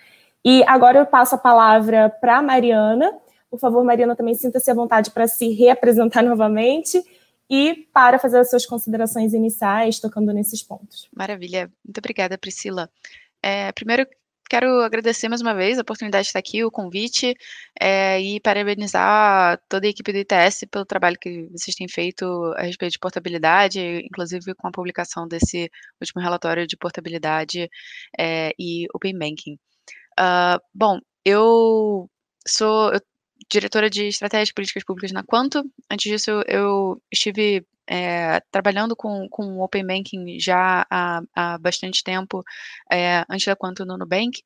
E 0.43 0.63
agora 0.67 1.00
eu 1.00 1.05
passo 1.05 1.36
a 1.36 1.38
palavra 1.38 2.09
para 2.09 2.38
a 2.38 2.41
Mariana. 2.41 3.12
Por 3.50 3.59
favor, 3.59 3.83
Mariana, 3.83 4.15
também 4.15 4.36
sinta-se 4.36 4.69
à 4.69 4.74
vontade 4.74 5.12
para 5.12 5.27
se 5.27 5.50
reapresentar 5.53 6.21
novamente 6.24 7.01
e 7.50 7.88
para 7.93 8.19
fazer 8.19 8.39
as 8.39 8.50
suas 8.50 8.65
considerações 8.65 9.33
iniciais, 9.33 10.00
tocando 10.00 10.33
nesses 10.33 10.62
pontos. 10.62 11.07
Maravilha. 11.15 11.71
Muito 11.83 11.97
obrigada, 11.97 12.38
Priscila. 12.38 12.89
É, 13.41 13.71
primeiro, 13.71 14.05
Quero 14.50 14.82
agradecer 14.82 15.27
mais 15.27 15.42
uma 15.42 15.54
vez 15.54 15.77
a 15.77 15.82
oportunidade 15.82 16.24
de 16.24 16.30
estar 16.30 16.39
aqui, 16.39 16.63
o 16.63 16.72
convite, 16.72 17.36
é, 17.80 18.20
e 18.22 18.39
parabenizar 18.39 19.62
toda 19.68 19.86
a 19.86 19.89
equipe 19.89 20.12
do 20.13 20.20
ITS 20.20 20.66
pelo 20.72 20.86
trabalho 20.86 21.18
que 21.20 21.50
vocês 21.51 21.75
têm 21.75 21.88
feito 21.88 22.25
a 22.56 22.62
respeito 22.63 22.94
de 22.94 23.00
portabilidade, 23.00 23.80
inclusive 24.06 24.56
com 24.56 24.68
a 24.70 24.72
publicação 24.72 25.27
desse 25.27 25.70
último 26.00 26.22
relatório 26.22 26.66
de 26.66 26.77
portabilidade 26.77 27.70
é, 28.18 28.54
e 28.58 28.88
Open 28.94 29.18
Banking. 29.18 29.60
Uh, 30.20 30.60
bom, 30.74 31.00
eu 31.25 32.10
sou 32.48 32.94
eu, 32.94 33.01
diretora 33.50 33.89
de 33.89 34.08
estratégia 34.08 34.46
de 34.46 34.53
políticas 34.53 34.84
públicas 34.84 35.12
na 35.12 35.24
Quanto. 35.24 35.63
Antes 35.89 36.12
disso, 36.12 36.44
eu, 36.48 37.01
estive 37.12 37.65
é, 37.88 38.41
trabalhando 38.51 38.96
com, 38.96 39.27
com 39.29 39.60
Open 39.60 39.86
Banking 39.86 40.39
já 40.39 40.86
há, 40.89 41.22
há 41.36 41.58
bastante 41.58 42.03
tempo, 42.03 42.44
é, 42.91 43.24
antes 43.29 43.46
da 43.46 43.56
Quanto 43.56 43.86
no 43.86 43.98
Nubank. 43.98 44.44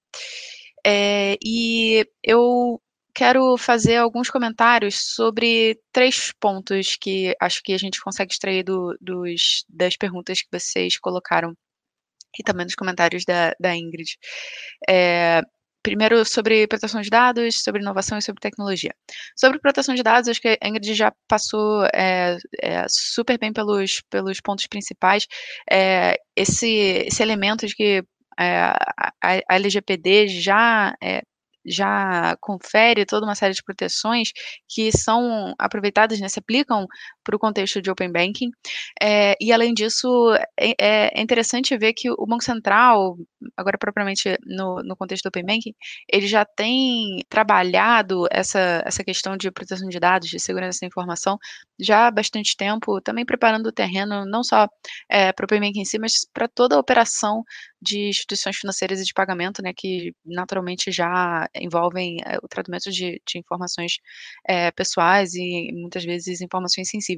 É, 0.85 1.37
e 1.43 2.05
eu 2.23 2.81
quero 3.13 3.57
fazer 3.57 3.97
alguns 3.97 4.29
comentários 4.29 5.13
sobre 5.13 5.79
três 5.91 6.31
pontos 6.39 6.95
que 6.95 7.35
acho 7.39 7.61
que 7.63 7.73
a 7.73 7.77
gente 7.77 8.01
consegue 8.01 8.31
extrair 8.31 8.63
do, 8.63 8.95
dos, 9.01 9.65
das 9.69 9.97
perguntas 9.97 10.41
que 10.41 10.47
vocês 10.51 10.97
colocaram 10.97 11.55
e 12.39 12.43
também 12.43 12.65
dos 12.65 12.75
comentários 12.75 13.25
da, 13.25 13.53
da 13.59 13.75
Ingrid. 13.75 14.17
É, 14.89 15.41
primeiro 15.83 16.23
sobre 16.25 16.67
proteção 16.67 17.01
de 17.01 17.09
dados, 17.09 17.61
sobre 17.63 17.81
inovação 17.81 18.17
e 18.17 18.21
sobre 18.21 18.39
tecnologia. 18.39 18.93
Sobre 19.35 19.59
proteção 19.59 19.95
de 19.95 20.03
dados, 20.03 20.29
acho 20.29 20.41
que 20.41 20.57
a 20.61 20.67
Ingrid 20.67 20.93
já 20.93 21.11
passou 21.27 21.85
é, 21.93 22.37
é, 22.61 22.85
super 22.89 23.37
bem 23.37 23.51
pelos, 23.51 24.01
pelos 24.09 24.39
pontos 24.41 24.67
principais. 24.67 25.27
É, 25.69 26.17
esse, 26.35 26.69
esse 27.07 27.21
elemento 27.21 27.65
de 27.67 27.75
que 27.75 28.03
a, 28.37 28.75
a 29.21 29.55
LGPD 29.55 30.27
já 30.27 30.95
já 31.65 32.35
confere 32.39 33.05
toda 33.05 33.25
uma 33.25 33.35
série 33.35 33.53
de 33.53 33.63
proteções 33.63 34.29
que 34.67 34.91
são 34.91 35.53
aproveitadas, 35.59 36.19
né, 36.19 36.27
se 36.27 36.39
aplicam 36.39 36.87
para 37.23 37.35
o 37.35 37.39
contexto 37.39 37.81
de 37.81 37.89
Open 37.89 38.11
Banking. 38.11 38.51
É, 39.01 39.35
e, 39.39 39.51
além 39.51 39.73
disso, 39.73 40.07
é, 40.59 40.73
é, 40.79 41.21
interessante 41.21 41.77
ver 41.77 41.93
que 41.93 42.09
o 42.09 42.25
Banco 42.25 42.43
Central, 42.43 43.17
agora 43.55 43.77
propriamente 43.77 44.37
no, 44.45 44.81
no 44.83 44.95
contexto 44.95 45.23
do 45.23 45.27
Open 45.29 45.45
Banking, 45.45 45.73
ele 46.11 46.27
já 46.27 46.45
tem 46.45 47.23
trabalhado 47.29 48.27
essa, 48.31 48.81
essa 48.85 49.03
questão 49.03 49.37
de 49.37 49.51
proteção 49.51 49.87
de 49.89 49.99
dados, 49.99 50.29
de 50.29 50.39
segurança 50.39 50.79
da 50.81 50.87
informação, 50.87 51.37
já 51.79 52.07
há 52.07 52.11
bastante 52.11 52.55
tempo, 52.55 53.01
também 53.01 53.25
preparando 53.25 53.67
o 53.67 53.71
terreno 53.71 54.25
não 54.25 54.43
só 54.43 54.67
é, 55.09 55.31
para 55.33 55.43
o 55.43 55.45
Open 55.45 55.61
Banking 55.61 55.81
em 55.81 55.85
si, 55.85 55.99
mas 55.99 56.25
para 56.33 56.47
toda 56.47 56.75
a 56.75 56.79
operação 56.79 57.43
de 57.81 58.09
instituições 58.09 58.57
financeiras 58.57 59.01
e 59.01 59.03
de 59.03 59.13
pagamento, 59.13 59.61
né, 59.63 59.73
que 59.75 60.13
naturalmente 60.23 60.91
já 60.91 61.47
envolvem 61.55 62.17
é, 62.25 62.37
o 62.37 62.47
tratamento 62.47 62.91
de, 62.91 63.21
de 63.25 63.39
informações 63.39 63.93
é, 64.47 64.71
pessoais 64.71 65.33
e 65.33 65.71
muitas 65.73 66.03
vezes 66.03 66.41
informações 66.41 66.89
sensíveis. 66.89 67.10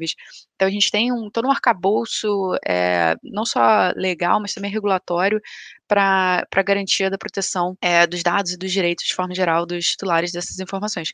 Então 0.56 0.68
a 0.68 0.72
gente 0.72 0.90
tem 0.92 1.12
um, 1.12 1.30
todo 1.30 1.48
um 1.48 1.52
arcabouço, 1.52 2.28
é, 2.66 3.16
não 3.24 3.46
só 3.46 3.92
legal, 3.96 4.40
mas 4.40 4.54
também 4.54 4.72
regulatório, 4.72 5.42
para 5.88 6.48
a 6.56 6.64
garantia 6.64 7.10
da 7.10 7.18
proteção 7.18 7.78
é, 7.82 8.08
dos 8.08 8.24
dados 8.24 8.52
e 8.52 8.58
dos 8.58 8.72
direitos, 8.72 9.06
de 9.06 9.14
forma 9.14 9.36
geral, 9.36 9.66
dos 9.66 9.86
titulares 9.86 10.32
dessas 10.32 10.60
informações. 10.60 11.12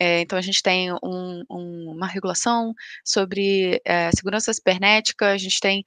É, 0.00 0.20
então, 0.20 0.38
a 0.38 0.42
gente 0.42 0.62
tem 0.62 0.92
um, 0.92 1.44
um, 1.50 1.92
uma 1.94 2.06
regulação 2.06 2.72
sobre 3.04 3.80
é, 3.84 4.10
segurança 4.12 4.52
cibernética, 4.52 5.32
a 5.32 5.38
gente 5.38 5.60
tem, 5.60 5.84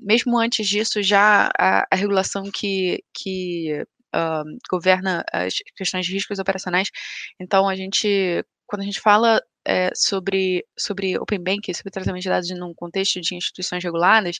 mesmo 0.00 0.38
antes 0.38 0.66
disso, 0.66 1.02
já 1.02 1.50
a, 1.58 1.86
a 1.90 1.96
regulação 1.96 2.44
que, 2.50 3.02
que 3.12 3.84
uh, 4.14 4.58
governa 4.70 5.24
as 5.32 5.54
questões 5.76 6.06
de 6.06 6.12
riscos 6.12 6.38
operacionais. 6.38 6.88
Então, 7.38 7.68
a 7.68 7.76
gente, 7.76 8.44
quando 8.70 8.82
a 8.82 8.84
gente 8.84 9.00
fala 9.00 9.42
é, 9.66 9.90
sobre, 9.96 10.64
sobre 10.78 11.18
Open 11.18 11.42
Banking, 11.42 11.74
sobre 11.74 11.90
tratamento 11.90 12.22
de 12.22 12.28
dados 12.28 12.50
num 12.50 12.72
contexto 12.72 13.20
de 13.20 13.34
instituições 13.34 13.82
reguladas, 13.82 14.38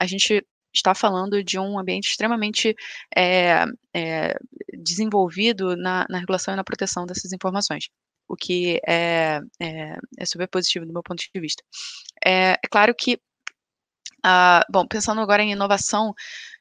a 0.00 0.04
gente 0.04 0.44
está 0.74 0.94
falando 0.96 1.42
de 1.44 1.58
um 1.60 1.78
ambiente 1.78 2.08
extremamente 2.08 2.74
é, 3.16 3.64
é, 3.94 4.34
desenvolvido 4.74 5.76
na, 5.76 6.04
na, 6.10 6.18
regulação 6.18 6.54
e 6.54 6.56
na 6.56 6.64
proteção 6.64 7.06
dessas 7.06 7.32
informações, 7.32 7.88
o 8.28 8.34
que 8.34 8.80
é, 8.86 9.40
é, 9.62 9.96
é 10.18 10.26
super 10.26 10.48
positivo 10.48 10.84
do 10.84 10.92
meu 10.92 11.02
ponto 11.02 11.20
de 11.20 11.40
vista. 11.40 11.62
É, 12.24 12.52
é 12.52 12.68
claro 12.68 12.92
que, 12.94 13.20
uh, 14.24 14.64
bom, 14.70 14.86
pensando 14.86 15.20
agora 15.20 15.42
em 15.42 15.52
inovação 15.52 16.14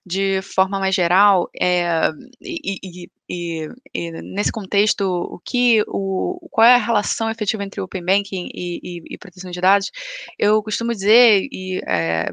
de 0.05 0.41
forma 0.41 0.79
mais 0.79 0.95
geral, 0.95 1.49
é, 1.59 2.09
e, 2.41 2.79
e, 2.81 3.09
e, 3.29 3.69
e, 3.93 4.11
nesse 4.21 4.51
contexto, 4.51 5.03
o 5.03 5.37
que, 5.43 5.83
o, 5.85 6.47
qual 6.49 6.65
é 6.65 6.75
a 6.75 6.77
relação 6.77 7.29
efetiva 7.29 7.63
entre 7.63 7.81
Open 7.81 8.05
Banking 8.05 8.49
e, 8.53 9.17
proteção 9.19 9.51
de 9.51 9.59
dados? 9.59 9.91
Eu 10.39 10.63
costumo 10.63 10.93
dizer, 10.93 11.45
e 11.51 11.81
é, 11.85 12.31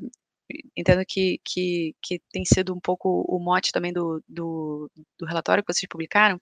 entendo 0.77 1.03
que, 1.07 1.41
que, 1.45 1.95
que 2.03 2.21
tem 2.33 2.45
sido 2.45 2.75
um 2.75 2.81
pouco 2.81 3.25
o 3.29 3.39
mote 3.39 3.73
também 3.73 3.93
do, 3.93 4.23
do, 4.29 4.91
do, 5.19 5.27
relatório 5.27 5.65
que 5.65 5.73
vocês 5.73 5.89
publicaram, 5.89 6.41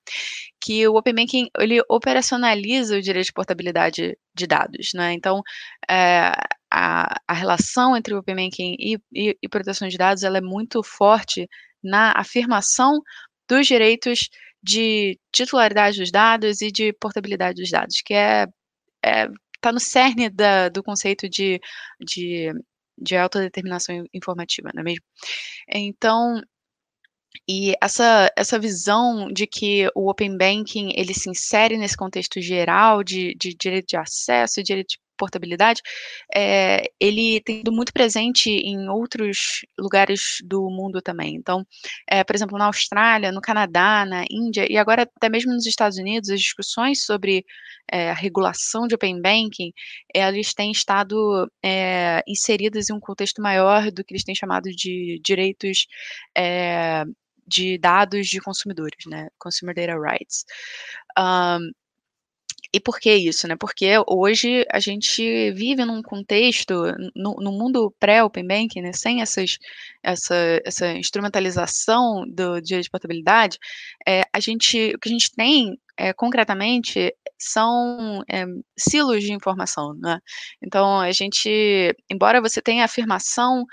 que 0.60 0.86
o 0.86 0.96
Open 0.96 1.14
Banking, 1.14 1.48
ele 1.58 1.80
operacionaliza 1.88 2.96
o 2.96 3.02
direito 3.02 3.26
de 3.26 3.32
portabilidade 3.32 4.18
de 4.34 4.46
dados, 4.46 4.90
né? 4.94 5.12
Então, 5.12 5.42
é, 5.88 6.32
a, 6.72 7.20
a 7.28 7.34
relação 7.34 7.96
entre 7.96 8.14
o 8.14 8.18
Open 8.18 8.36
Banking 8.36 8.76
e, 8.78 8.98
e, 9.12 9.36
e 9.42 9.48
proteção 9.48 9.88
de 9.88 9.98
dados, 9.98 10.22
ela 10.22 10.38
é 10.38 10.40
muito 10.40 10.82
forte 10.82 11.48
na 11.82 12.12
afirmação 12.16 13.00
dos 13.48 13.66
direitos 13.66 14.30
de 14.62 15.18
titularidade 15.32 15.98
dos 15.98 16.10
dados 16.10 16.62
e 16.62 16.70
de 16.70 16.92
portabilidade 16.94 17.60
dos 17.60 17.70
dados, 17.70 18.00
que 18.02 18.14
é, 18.14 18.46
é 19.04 19.28
está 19.56 19.70
no 19.72 19.80
cerne 19.80 20.28
da, 20.28 20.68
do 20.68 20.82
conceito 20.82 21.28
de, 21.28 21.60
de 22.00 22.52
de 22.98 23.16
autodeterminação 23.16 24.04
informativa, 24.12 24.70
não 24.74 24.82
é 24.82 24.84
mesmo? 24.84 25.04
Então, 25.68 26.40
e 27.48 27.74
essa, 27.82 28.30
essa 28.36 28.58
visão 28.58 29.28
de 29.32 29.46
que 29.46 29.88
o 29.94 30.10
Open 30.10 30.36
Banking 30.36 30.92
ele 30.94 31.14
se 31.14 31.30
insere 31.30 31.76
nesse 31.76 31.96
contexto 31.96 32.40
geral 32.40 33.02
de, 33.02 33.34
de 33.34 33.54
direito 33.54 33.88
de 33.88 33.96
acesso 33.96 34.62
direito 34.62 34.90
de 34.90 34.98
portabilidade, 35.22 35.80
é, 36.34 36.82
ele 36.98 37.40
tem 37.42 37.58
sido 37.58 37.70
muito 37.70 37.92
presente 37.92 38.50
em 38.50 38.88
outros 38.88 39.64
lugares 39.78 40.38
do 40.44 40.68
mundo 40.68 41.00
também. 41.00 41.36
Então, 41.36 41.64
é, 42.10 42.24
por 42.24 42.34
exemplo, 42.34 42.58
na 42.58 42.66
Austrália, 42.66 43.30
no 43.30 43.40
Canadá, 43.40 44.04
na 44.04 44.24
Índia 44.28 44.66
e 44.68 44.76
agora 44.76 45.02
até 45.02 45.28
mesmo 45.28 45.52
nos 45.52 45.64
Estados 45.64 45.96
Unidos, 45.96 46.28
as 46.28 46.40
discussões 46.40 47.04
sobre 47.04 47.44
é, 47.92 48.10
a 48.10 48.14
regulação 48.14 48.88
de 48.88 48.96
open 48.96 49.20
banking, 49.22 49.72
eles 50.12 50.52
têm 50.54 50.72
estado 50.72 51.48
inseridas 52.26 52.90
em 52.90 52.94
um 52.94 53.00
contexto 53.00 53.40
maior 53.40 53.92
do 53.92 54.04
que 54.04 54.12
eles 54.12 54.24
têm 54.24 54.34
chamado 54.34 54.70
de 54.70 55.20
direitos 55.24 55.86
de 57.46 57.78
dados 57.78 58.28
de 58.28 58.40
consumidores, 58.40 59.04
né? 59.06 59.28
Consumer 59.38 59.74
Data 59.74 59.98
Rights. 59.98 60.44
Um, 61.18 61.70
e 62.74 62.80
por 62.80 62.98
que 62.98 63.14
isso, 63.14 63.46
né? 63.46 63.54
Porque 63.56 63.86
hoje 64.06 64.64
a 64.72 64.80
gente 64.80 65.50
vive 65.52 65.84
num 65.84 66.00
contexto, 66.02 66.74
no, 67.14 67.34
no 67.34 67.52
mundo 67.52 67.94
pré-open 68.00 68.46
banking, 68.46 68.80
né, 68.80 68.92
sem 68.94 69.20
essas, 69.20 69.58
essa, 70.02 70.34
essa 70.64 70.92
instrumentalização 70.92 72.24
do 72.26 72.60
dia 72.62 72.80
de 72.80 72.88
portabilidade, 72.88 73.58
é, 74.08 74.22
a 74.32 74.40
gente, 74.40 74.94
o 74.94 74.98
que 74.98 75.08
a 75.08 75.12
gente 75.12 75.30
tem 75.32 75.78
é, 75.98 76.12
concretamente 76.14 77.14
são 77.38 78.22
é, 78.30 78.44
silos 78.78 79.22
de 79.22 79.32
informação, 79.32 79.94
né? 79.94 80.18
Então 80.62 81.00
a 81.00 81.12
gente, 81.12 81.94
embora 82.10 82.40
você 82.40 82.62
tenha 82.62 82.84
afirmação 82.84 83.64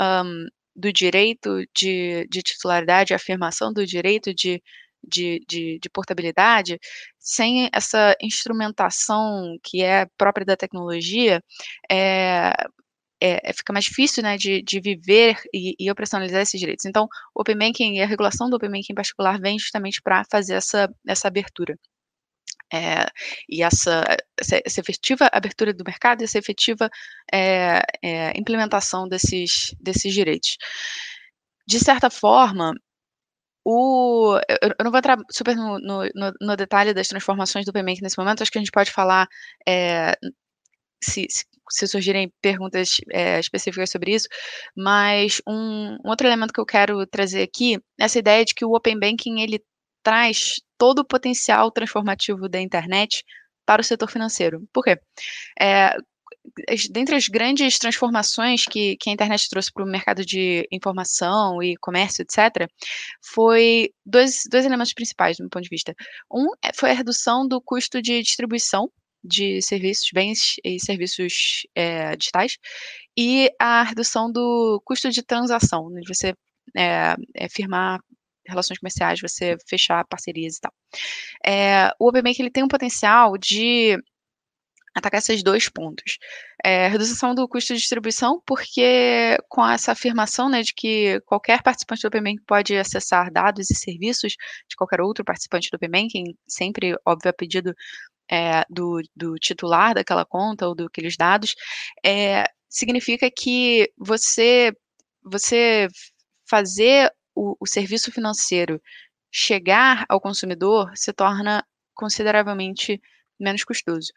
um, 0.00 0.46
do 0.74 0.92
direito 0.92 1.64
de, 1.74 2.26
de 2.30 2.42
titularidade, 2.42 3.14
afirmação 3.14 3.72
do 3.72 3.86
direito 3.86 4.34
de 4.34 4.60
de, 5.02 5.44
de, 5.48 5.78
de, 5.80 5.90
portabilidade, 5.90 6.78
sem 7.28 7.68
essa 7.74 8.16
instrumentação 8.22 9.58
que 9.62 9.82
é 9.82 10.06
própria 10.16 10.46
da 10.46 10.56
tecnologia, 10.56 11.44
é, 11.90 12.54
é, 13.20 13.52
fica 13.52 13.70
mais 13.70 13.84
difícil 13.84 14.22
né, 14.22 14.38
de, 14.38 14.62
de 14.62 14.80
viver 14.80 15.36
e, 15.52 15.74
e, 15.78 15.90
operacionalizar 15.90 16.40
esses 16.40 16.58
direitos. 16.58 16.86
Então, 16.86 17.06
o 17.34 17.42
Open 17.42 17.58
Banking 17.58 17.96
e 17.96 18.02
a 18.02 18.06
regulação 18.06 18.48
do 18.48 18.56
Open 18.56 18.70
Banking 18.70 18.92
em 18.92 18.94
particular 18.94 19.38
vem 19.38 19.58
justamente 19.58 20.00
para 20.00 20.24
fazer 20.30 20.54
essa, 20.54 20.88
essa 21.06 21.28
abertura. 21.28 21.78
É, 22.72 23.06
e 23.48 23.62
essa, 23.62 24.04
essa, 24.38 24.60
essa, 24.64 24.80
efetiva 24.80 25.28
abertura 25.30 25.74
do 25.74 25.84
mercado, 25.84 26.22
essa 26.22 26.38
efetiva 26.38 26.88
é, 27.32 27.82
é, 28.02 28.38
implementação 28.38 29.06
desses, 29.06 29.74
desses 29.78 30.14
direitos. 30.14 30.56
De 31.66 31.78
certa 31.78 32.08
forma, 32.08 32.72
o, 33.70 34.40
eu, 34.48 34.82
não 34.82 34.90
vou 34.90 34.98
entrar 34.98 35.18
super 35.30 35.54
no, 35.54 35.78
no, 35.78 36.32
no, 36.40 36.56
detalhe 36.56 36.94
das 36.94 37.06
transformações 37.06 37.66
do 37.66 37.72
PMake 37.72 38.00
nesse 38.00 38.16
momento, 38.16 38.40
acho 38.40 38.50
que 38.50 38.56
a 38.56 38.62
gente 38.62 38.70
pode 38.70 38.90
falar, 38.90 39.28
é, 39.68 40.16
se, 41.04 41.26
se, 41.28 41.44
se, 41.68 41.86
surgirem 41.86 42.32
perguntas 42.40 42.96
é, 43.12 43.38
específicas 43.38 43.90
sobre 43.90 44.14
isso, 44.14 44.26
mas 44.74 45.42
um, 45.46 45.98
um, 46.02 46.08
outro 46.08 46.26
elemento 46.26 46.50
que 46.50 46.60
eu 46.60 46.64
quero 46.64 47.06
trazer 47.06 47.42
aqui, 47.42 47.74
é 48.00 48.04
essa 48.04 48.18
ideia 48.18 48.42
de 48.42 48.54
que 48.54 48.64
o 48.64 48.74
Open 48.74 48.98
Banking, 48.98 49.42
ele 49.42 49.62
traz 50.02 50.54
todo 50.78 51.00
o 51.00 51.06
potencial 51.06 51.70
transformativo 51.70 52.48
da 52.48 52.58
internet 52.58 53.22
para 53.66 53.82
o 53.82 53.84
setor 53.84 54.10
financeiro. 54.10 54.66
Por 54.72 54.82
quê? 54.82 54.98
É, 55.60 55.94
dentre 56.90 57.16
as 57.16 57.28
grandes 57.28 57.78
transformações 57.78 58.64
que, 58.64 58.96
que 58.96 59.10
a 59.10 59.12
internet 59.12 59.48
trouxe 59.48 59.72
para 59.72 59.84
o 59.84 59.88
mercado 59.88 60.24
de 60.24 60.66
informação 60.70 61.62
e 61.62 61.76
comércio, 61.76 62.22
etc., 62.22 62.68
foi 63.22 63.90
dois, 64.04 64.42
dois 64.50 64.64
elementos 64.64 64.92
principais, 64.92 65.36
do 65.36 65.42
meu 65.42 65.50
ponto 65.50 65.64
de 65.64 65.68
vista. 65.68 65.94
Um 66.32 66.46
é, 66.62 66.70
foi 66.74 66.90
a 66.90 66.94
redução 66.94 67.46
do 67.46 67.60
custo 67.60 68.00
de 68.02 68.22
distribuição 68.22 68.90
de 69.22 69.60
serviços, 69.62 70.08
bens 70.12 70.54
e 70.64 70.78
serviços 70.80 71.66
é, 71.74 72.16
digitais, 72.16 72.56
e 73.16 73.50
a 73.58 73.82
redução 73.82 74.30
do 74.30 74.80
custo 74.84 75.10
de 75.10 75.22
transação, 75.22 75.90
né, 75.90 76.00
de 76.00 76.08
você 76.08 76.34
é, 76.76 77.14
é, 77.34 77.48
firmar 77.48 78.00
relações 78.46 78.78
comerciais, 78.78 79.20
você 79.20 79.56
fechar 79.68 80.06
parcerias 80.06 80.56
e 80.56 80.60
tal. 80.60 80.72
É, 81.44 81.90
o 81.98 82.08
OpenBank 82.08 82.40
ele 82.40 82.50
tem 82.50 82.64
um 82.64 82.68
potencial 82.68 83.36
de 83.36 83.98
atacar 84.98 85.18
esses 85.18 85.42
dois 85.42 85.68
pontos. 85.68 86.18
É, 86.64 86.88
redução 86.88 87.34
do 87.34 87.48
custo 87.48 87.74
de 87.74 87.80
distribuição, 87.80 88.42
porque 88.46 89.38
com 89.48 89.66
essa 89.66 89.92
afirmação 89.92 90.48
né, 90.48 90.62
de 90.62 90.74
que 90.74 91.20
qualquer 91.26 91.62
participante 91.62 92.02
do 92.02 92.10
Banking 92.10 92.42
pode 92.46 92.76
acessar 92.76 93.32
dados 93.32 93.70
e 93.70 93.74
serviços 93.74 94.32
de 94.68 94.76
qualquer 94.76 95.00
outro 95.00 95.24
participante 95.24 95.70
do 95.70 95.78
Banking, 95.78 96.34
sempre, 96.46 96.94
óbvio, 97.06 97.30
a 97.30 97.32
pedido 97.32 97.74
é, 98.30 98.64
do, 98.68 99.00
do, 99.16 99.34
titular 99.36 99.94
daquela 99.94 100.24
conta 100.24 100.68
ou 100.68 100.74
daqueles 100.74 101.16
dados, 101.16 101.54
é, 102.04 102.44
significa 102.68 103.30
que 103.30 103.90
você, 103.96 104.72
você 105.22 105.88
fazer 106.48 107.10
o, 107.34 107.56
o 107.60 107.66
serviço 107.66 108.12
financeiro 108.12 108.80
chegar 109.30 110.04
ao 110.08 110.20
consumidor 110.20 110.90
se 110.94 111.12
torna 111.12 111.64
consideravelmente 111.94 113.00
menos 113.38 113.64
custoso. 113.64 114.12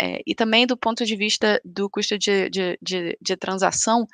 É, 0.00 0.20
e 0.26 0.34
também 0.34 0.66
do 0.66 0.76
ponto 0.76 1.04
de 1.04 1.16
vista 1.16 1.60
do 1.64 1.88
custo 1.88 2.18
de, 2.18 2.50
de, 2.50 2.78
de, 2.82 3.18
de 3.20 3.36
transação, 3.36 4.06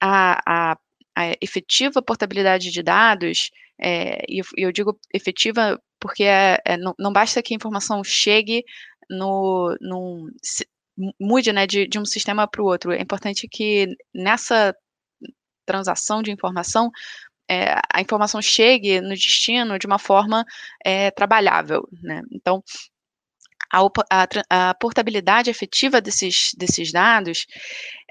a, 0.00 0.72
a, 0.72 0.78
a, 1.16 1.34
efetiva 1.40 2.02
portabilidade 2.02 2.70
de 2.70 2.82
dados, 2.82 3.50
é, 3.80 4.22
e 4.28 4.40
eu, 4.40 4.44
eu, 4.56 4.72
digo 4.72 4.98
efetiva 5.12 5.80
porque 6.00 6.24
é, 6.24 6.58
é, 6.64 6.76
não, 6.76 6.94
não, 6.98 7.12
basta 7.12 7.42
que 7.42 7.54
a 7.54 7.56
informação 7.56 8.02
chegue 8.04 8.64
no, 9.10 9.76
no 9.80 10.30
mude 11.20 11.52
né, 11.52 11.66
de, 11.66 11.86
de 11.86 11.98
um 11.98 12.04
sistema 12.04 12.46
para 12.46 12.62
o 12.62 12.66
outro. 12.66 12.92
É 12.92 13.00
importante 13.00 13.48
que 13.48 13.88
nessa 14.14 14.74
transação 15.64 16.22
de 16.22 16.32
informação 16.32 16.90
é, 17.50 17.74
a 17.92 18.00
informação 18.00 18.42
chegue 18.42 19.00
no 19.00 19.10
destino 19.10 19.78
de 19.78 19.86
uma 19.86 19.98
forma 19.98 20.44
é, 20.84 21.10
trabalhável. 21.10 21.88
Né? 22.02 22.22
Então, 22.30 22.62
a, 23.72 23.80
a, 24.10 24.70
a, 24.70 24.74
portabilidade 24.74 25.50
efetiva 25.50 26.00
desses, 26.00 26.52
desses 26.56 26.92
dados, 26.92 27.46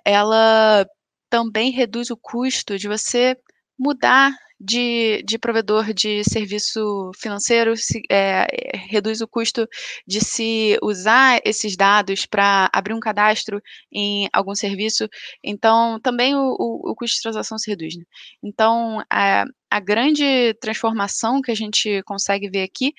ela 0.06 0.86
também 1.30 1.72
reduz 1.72 2.10
o 2.10 2.18
custo 2.18 2.78
de 2.78 2.88
você 2.88 3.38
mudar 3.78 4.34
de, 4.60 5.22
de 5.24 5.38
provedor 5.38 5.94
de 5.94 6.24
serviço 6.24 7.12
financeiro, 7.16 7.78
se, 7.78 8.02
é, 8.10 8.48
reduz 8.90 9.22
o 9.22 9.28
custo 9.28 9.68
de 10.06 10.20
se 10.20 10.78
usar 10.82 11.40
esses 11.46 11.76
dados 11.76 12.26
para 12.26 12.70
abrir 12.74 12.94
um 12.94 13.00
cadastro 13.00 13.62
em 13.92 14.28
algum 14.34 14.56
serviço. 14.56 15.08
Então, 15.44 16.00
também 16.02 16.36
o, 16.36 16.56
o, 16.58 16.92
o 16.92 16.96
custo 16.96 17.18
de 17.18 17.22
transação 17.22 17.58
se 17.58 17.70
reduz. 17.70 17.96
Né? 17.96 18.04
Então, 18.44 19.04
a, 19.10 19.46
a 19.70 19.80
grande 19.80 20.54
transformação 20.60 21.42
que 21.42 21.52
a 21.52 21.56
gente 21.56 22.02
consegue 22.04 22.50
ver 22.50 22.64
aqui 22.64 22.94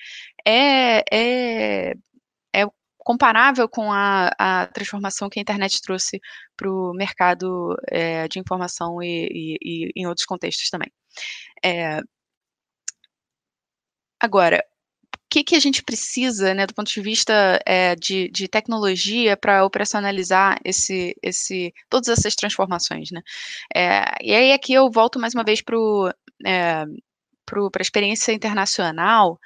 é, 0.45 1.03
é 1.11 1.93
comparável 3.09 3.67
com 3.67 3.91
a, 3.91 4.29
a 4.37 4.67
transformação 4.67 5.31
que 5.31 5.39
a 5.39 5.41
internet 5.41 5.81
trouxe 5.81 6.21
para 6.55 6.69
o 6.69 6.93
mercado 6.93 7.75
é, 7.87 8.27
de 8.27 8.37
informação 8.37 9.01
e, 9.01 9.27
e, 9.31 9.57
e, 9.63 9.91
em 9.95 10.05
outros 10.05 10.27
contextos 10.27 10.69
também. 10.69 10.91
É, 11.65 12.01
agora, 14.19 14.63
o 15.15 15.17
que, 15.27 15.43
que 15.43 15.55
a 15.55 15.59
gente 15.59 15.81
precisa, 15.81 16.53
né, 16.53 16.67
do 16.67 16.73
ponto 16.75 16.91
de 16.91 17.01
vista 17.01 17.59
é, 17.65 17.95
de, 17.95 18.29
de, 18.29 18.47
tecnologia 18.47 19.35
para 19.35 19.65
operacionalizar 19.65 20.59
esse, 20.63 21.15
esse, 21.23 21.73
todas 21.89 22.09
essas 22.09 22.35
transformações, 22.35 23.09
né? 23.09 23.23
É, 23.75 24.03
e 24.21 24.35
aí 24.35 24.51
aqui 24.51 24.71
eu 24.73 24.87
volto 24.91 25.19
mais 25.19 25.33
uma 25.33 25.43
vez 25.43 25.63
para 25.63 25.77
é, 26.45 26.83
a 26.83 27.81
experiência 27.81 28.31
internacional, 28.33 29.39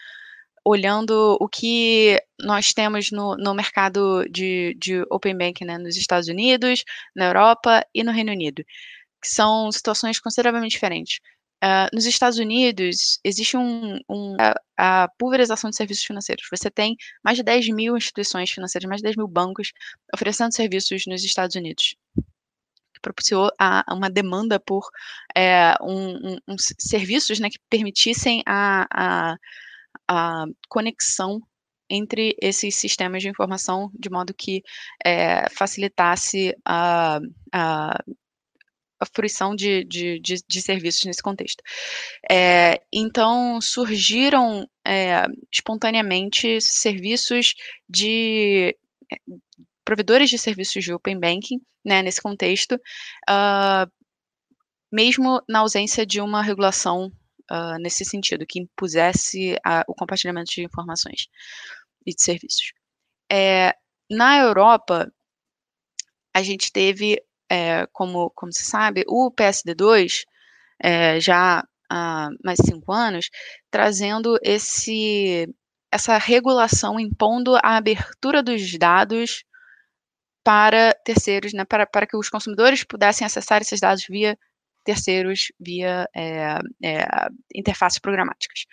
olhando 0.66 1.38
o 1.40 1.48
que 1.48 2.22
nós 2.40 2.74
temos 2.74 3.12
no, 3.12 3.36
no 3.36 3.54
mercado 3.54 4.26
de, 4.30 4.76
de 4.80 5.02
Open 5.10 5.38
Banking 5.38 5.66
né, 5.66 5.78
nos 5.78 5.98
Estados 5.98 6.28
Unidos, 6.28 6.84
na 7.16 7.26
Europa 7.26 7.86
e 7.94 8.04
no 8.04 8.12
Reino 8.12 8.32
Unido, 8.32 8.64
que 9.22 9.30
são 9.30 9.72
situações 9.72 10.20
consideravelmente 10.20 10.74
diferentes. 10.74 11.20
Uh, 11.64 11.88
nos 11.94 12.06
Estados 12.06 12.38
Unidos, 12.38 13.20
existe 13.24 13.56
um, 13.56 13.98
um, 14.10 14.36
a, 14.38 15.04
a, 15.04 15.08
pulverização 15.18 15.70
de 15.70 15.78
serviços 15.78 16.04
financeiros. 16.04 16.46
Você 16.52 16.70
tem 16.70 16.98
mais 17.24 17.38
de 17.38 17.44
10 17.44 17.70
mil 17.70 17.96
instituições 17.96 18.52
financeiras, 18.52 18.88
mais 18.88 19.00
de 19.00 19.04
10 19.04 19.16
mil 19.16 19.28
bancos 19.28 19.72
oferecendo 20.14 20.54
serviços 20.54 21.06
nos 21.08 21.24
Estados 21.24 21.56
Unidos 21.56 21.96
propiciou 23.02 23.52
a, 23.60 23.84
uma 23.92 24.10
demanda 24.10 24.60
por 24.60 24.90
é, 25.36 25.76
um, 25.82 26.38
um, 26.48 26.56
serviços 26.80 27.38
né, 27.38 27.50
que 27.50 27.60
permitissem 27.70 28.42
a, 28.48 28.88
a 28.90 29.38
a 30.08 30.46
conexão 30.70 31.42
entre 31.90 32.36
esses 32.42 32.76
sistemas 32.76 33.22
de 33.22 33.30
informação, 33.30 33.92
de 33.94 34.10
modo 34.10 34.34
que 34.34 34.64
é, 35.06 35.48
facilitasse 35.50 36.56
a, 36.66 37.20
a, 37.52 38.04
a 39.00 39.06
fruição 39.14 39.56
de, 39.56 39.84
de, 39.84 40.20
de, 40.20 40.36
de, 40.48 40.62
serviços 40.62 41.04
nesse 41.04 41.22
contexto. 41.22 41.62
É, 42.32 42.82
então, 42.92 43.60
surgiram 43.62 44.68
é, 44.86 45.26
espontaneamente 45.52 46.60
serviços 46.62 47.54
de 47.88 48.76
provedores 49.84 50.30
de 50.30 50.38
serviços 50.38 50.84
de 50.84 50.94
Open 50.94 51.20
Banking, 51.20 51.62
né, 51.86 52.02
nesse 52.02 52.22
contexto, 52.22 52.76
uh, 53.30 53.92
mesmo 54.92 55.42
na 55.48 55.60
ausência 55.60 56.06
de 56.06 56.22
uma 56.22 56.42
regulação 56.42 57.12
uh, 57.52 57.78
nesse 57.80 58.06
sentido, 58.06 58.46
que 58.46 58.60
impusesse 58.60 59.58
a, 59.66 59.84
o 59.88 59.94
compartilhamento 59.94 60.52
de 60.52 60.64
informações 60.64 61.28
e 62.06 62.14
de 62.14 62.22
serviços. 62.22 62.74
É, 63.32 63.76
na 64.10 64.40
Europa, 64.40 65.12
a 66.34 66.42
gente 66.42 66.72
teve, 66.72 67.22
é, 67.50 67.88
como, 67.92 68.32
como 68.32 68.52
se 68.52 68.64
sabe, 68.64 69.04
o 69.08 69.32
PSD2, 69.32 70.24
é, 70.82 71.20
já 71.20 71.64
há 71.90 72.30
mais 72.44 72.60
cinco 72.60 72.92
anos, 72.92 73.30
trazendo 73.70 74.38
esse, 74.42 75.48
essa 75.92 76.18
regulação, 76.18 77.00
impondo 77.00 77.56
a 77.58 77.78
abertura 77.78 78.42
dos 78.42 78.78
dados 78.78 79.44
para 80.44 80.94
terceiros, 81.06 81.54
né, 81.54 81.64
para, 81.64 81.86
para 81.86 82.06
que 82.06 82.18
os 82.18 82.30
consumidores 82.30 82.84
pudessem 82.84 83.26
acessar 83.26 83.62
esses 83.62 83.80
dados 83.80 84.06
via 84.08 84.38
terceiros, 84.84 85.52
via 85.60 86.08
é, 86.16 86.60
é, 86.84 87.06
interfaces 87.54 88.00
programáticas. 88.00 88.66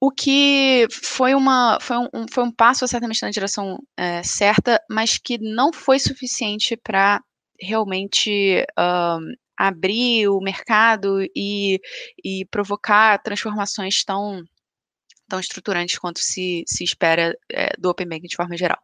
O 0.00 0.10
que 0.10 0.86
foi, 0.90 1.34
uma, 1.34 1.78
foi, 1.80 1.96
um, 1.98 2.26
foi 2.28 2.44
um 2.44 2.50
passo 2.50 2.86
certamente 2.88 3.22
na 3.22 3.30
direção 3.30 3.78
é, 3.96 4.22
certa, 4.22 4.80
mas 4.90 5.16
que 5.16 5.38
não 5.38 5.72
foi 5.72 5.98
suficiente 5.98 6.76
para 6.76 7.22
realmente 7.60 8.66
um, 8.78 9.32
abrir 9.56 10.28
o 10.28 10.40
mercado 10.40 11.22
e, 11.36 11.80
e 12.24 12.44
provocar 12.46 13.22
transformações 13.22 14.04
tão, 14.04 14.42
tão 15.28 15.38
estruturantes 15.38 15.98
quanto 15.98 16.18
se, 16.18 16.64
se 16.66 16.82
espera 16.82 17.36
do 17.78 17.88
Open 17.88 18.08
Banking 18.08 18.26
de 18.26 18.34
forma 18.34 18.56
geral. 18.56 18.78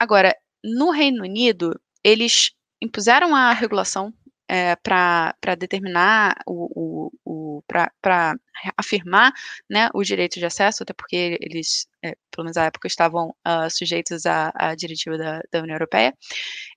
Agora, 0.00 0.34
no 0.64 0.90
Reino 0.90 1.22
Unido, 1.22 1.80
eles 2.02 2.50
impuseram 2.80 3.34
a 3.34 3.52
regulação 3.52 4.12
é, 4.48 4.76
para 4.76 5.54
determinar 5.58 6.36
o, 6.46 7.10
o, 7.24 7.58
o 7.58 7.62
para 7.66 8.36
afirmar 8.76 9.32
né, 9.68 9.88
o 9.94 10.02
direito 10.02 10.38
de 10.38 10.46
acesso, 10.46 10.82
até 10.82 10.92
porque 10.92 11.38
eles, 11.40 11.86
é, 12.02 12.16
pelo 12.30 12.44
menos 12.44 12.56
na 12.56 12.66
época, 12.66 12.86
estavam 12.86 13.34
uh, 13.46 13.70
sujeitos 13.70 14.24
à, 14.26 14.52
à 14.54 14.74
diretiva 14.74 15.18
da, 15.18 15.40
da, 15.50 15.60
União 15.60 15.74
Europeia, 15.74 16.14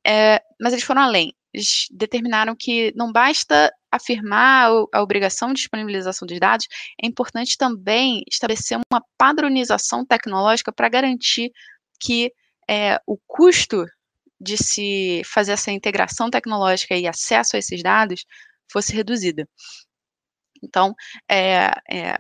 é, 0.06 0.42
mas 0.60 0.74
eles 0.74 0.86
foram 0.86 1.02
além. 1.02 1.34
Eles 1.54 1.88
determinaram 1.92 2.56
que 2.56 2.94
não 2.96 3.12
basta 3.12 3.72
afirmar 3.92 4.70
a 4.94 5.02
obrigação 5.02 5.50
de 5.50 5.62
disponibilização 5.62 6.28
dos 6.28 6.40
dados, 6.40 6.68
é 7.02 7.08
importante 7.08 7.58
também 7.58 8.24
estabelecer 8.30 8.78
uma 8.92 9.04
padronização 9.18 10.06
tecnológica 10.06 10.72
para 10.72 10.90
garantir 10.90 11.52
que 12.00 12.32
é, 12.70 13.00
o 13.08 13.18
custo 13.28 13.86
de 14.40 14.58
se 14.58 15.22
fazer 15.26 15.54
essa 15.54 15.72
integração 15.72 16.30
tecnológica 16.30 16.96
e 16.96 17.08
acesso 17.08 17.56
a 17.56 17.60
esses 17.60 17.82
dados 17.84 18.26
fosse 18.72 18.94
reduzida. 18.94 19.48
Então, 20.64 20.94
é, 21.30 21.72
é, 21.90 22.18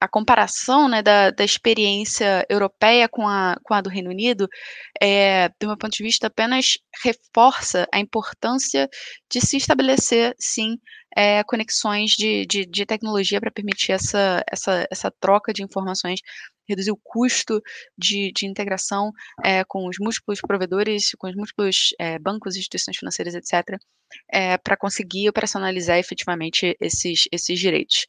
a 0.00 0.08
comparação 0.08 0.88
né, 0.88 1.02
da, 1.02 1.30
da, 1.30 1.44
experiência 1.44 2.46
europeia 2.48 3.06
com 3.08 3.28
a, 3.28 3.56
com 3.62 3.74
a 3.74 3.82
do 3.82 3.90
Reino 3.90 4.10
Unido, 4.10 4.48
é, 5.00 5.48
do 5.60 5.66
meu 5.66 5.76
ponto 5.76 5.92
de 5.92 6.02
vista, 6.02 6.28
apenas 6.28 6.78
reforça 7.04 7.86
a 7.92 8.00
importância 8.00 8.88
de 9.30 9.40
se 9.40 9.58
estabelecer, 9.58 10.34
sim, 10.38 10.78
é, 11.14 11.44
conexões 11.44 12.12
de, 12.12 12.46
de, 12.46 12.64
de 12.64 12.86
tecnologia 12.86 13.40
para 13.40 13.50
permitir 13.50 13.92
essa, 13.92 14.42
essa, 14.50 14.86
essa 14.90 15.10
troca 15.20 15.52
de 15.52 15.62
informações 15.62 16.20
reduzir 16.70 16.90
o 16.90 17.00
custo 17.02 17.60
de, 17.96 18.32
de 18.32 18.46
integração 18.46 19.12
é, 19.44 19.64
com 19.64 19.86
os 19.86 19.96
múltiplos 19.98 20.40
provedores, 20.40 21.12
com 21.18 21.28
os 21.28 21.34
múltiplos 21.34 21.94
é, 21.98 22.18
bancos, 22.18 22.56
instituições 22.56 22.96
financeiras, 22.96 23.34
etc., 23.34 23.78
é, 24.28 24.58
para 24.58 24.76
conseguir 24.76 25.28
operacionalizar 25.28 25.96
efetivamente 25.96 26.76
esses, 26.80 27.28
esses 27.30 27.58
direitos. 27.58 28.06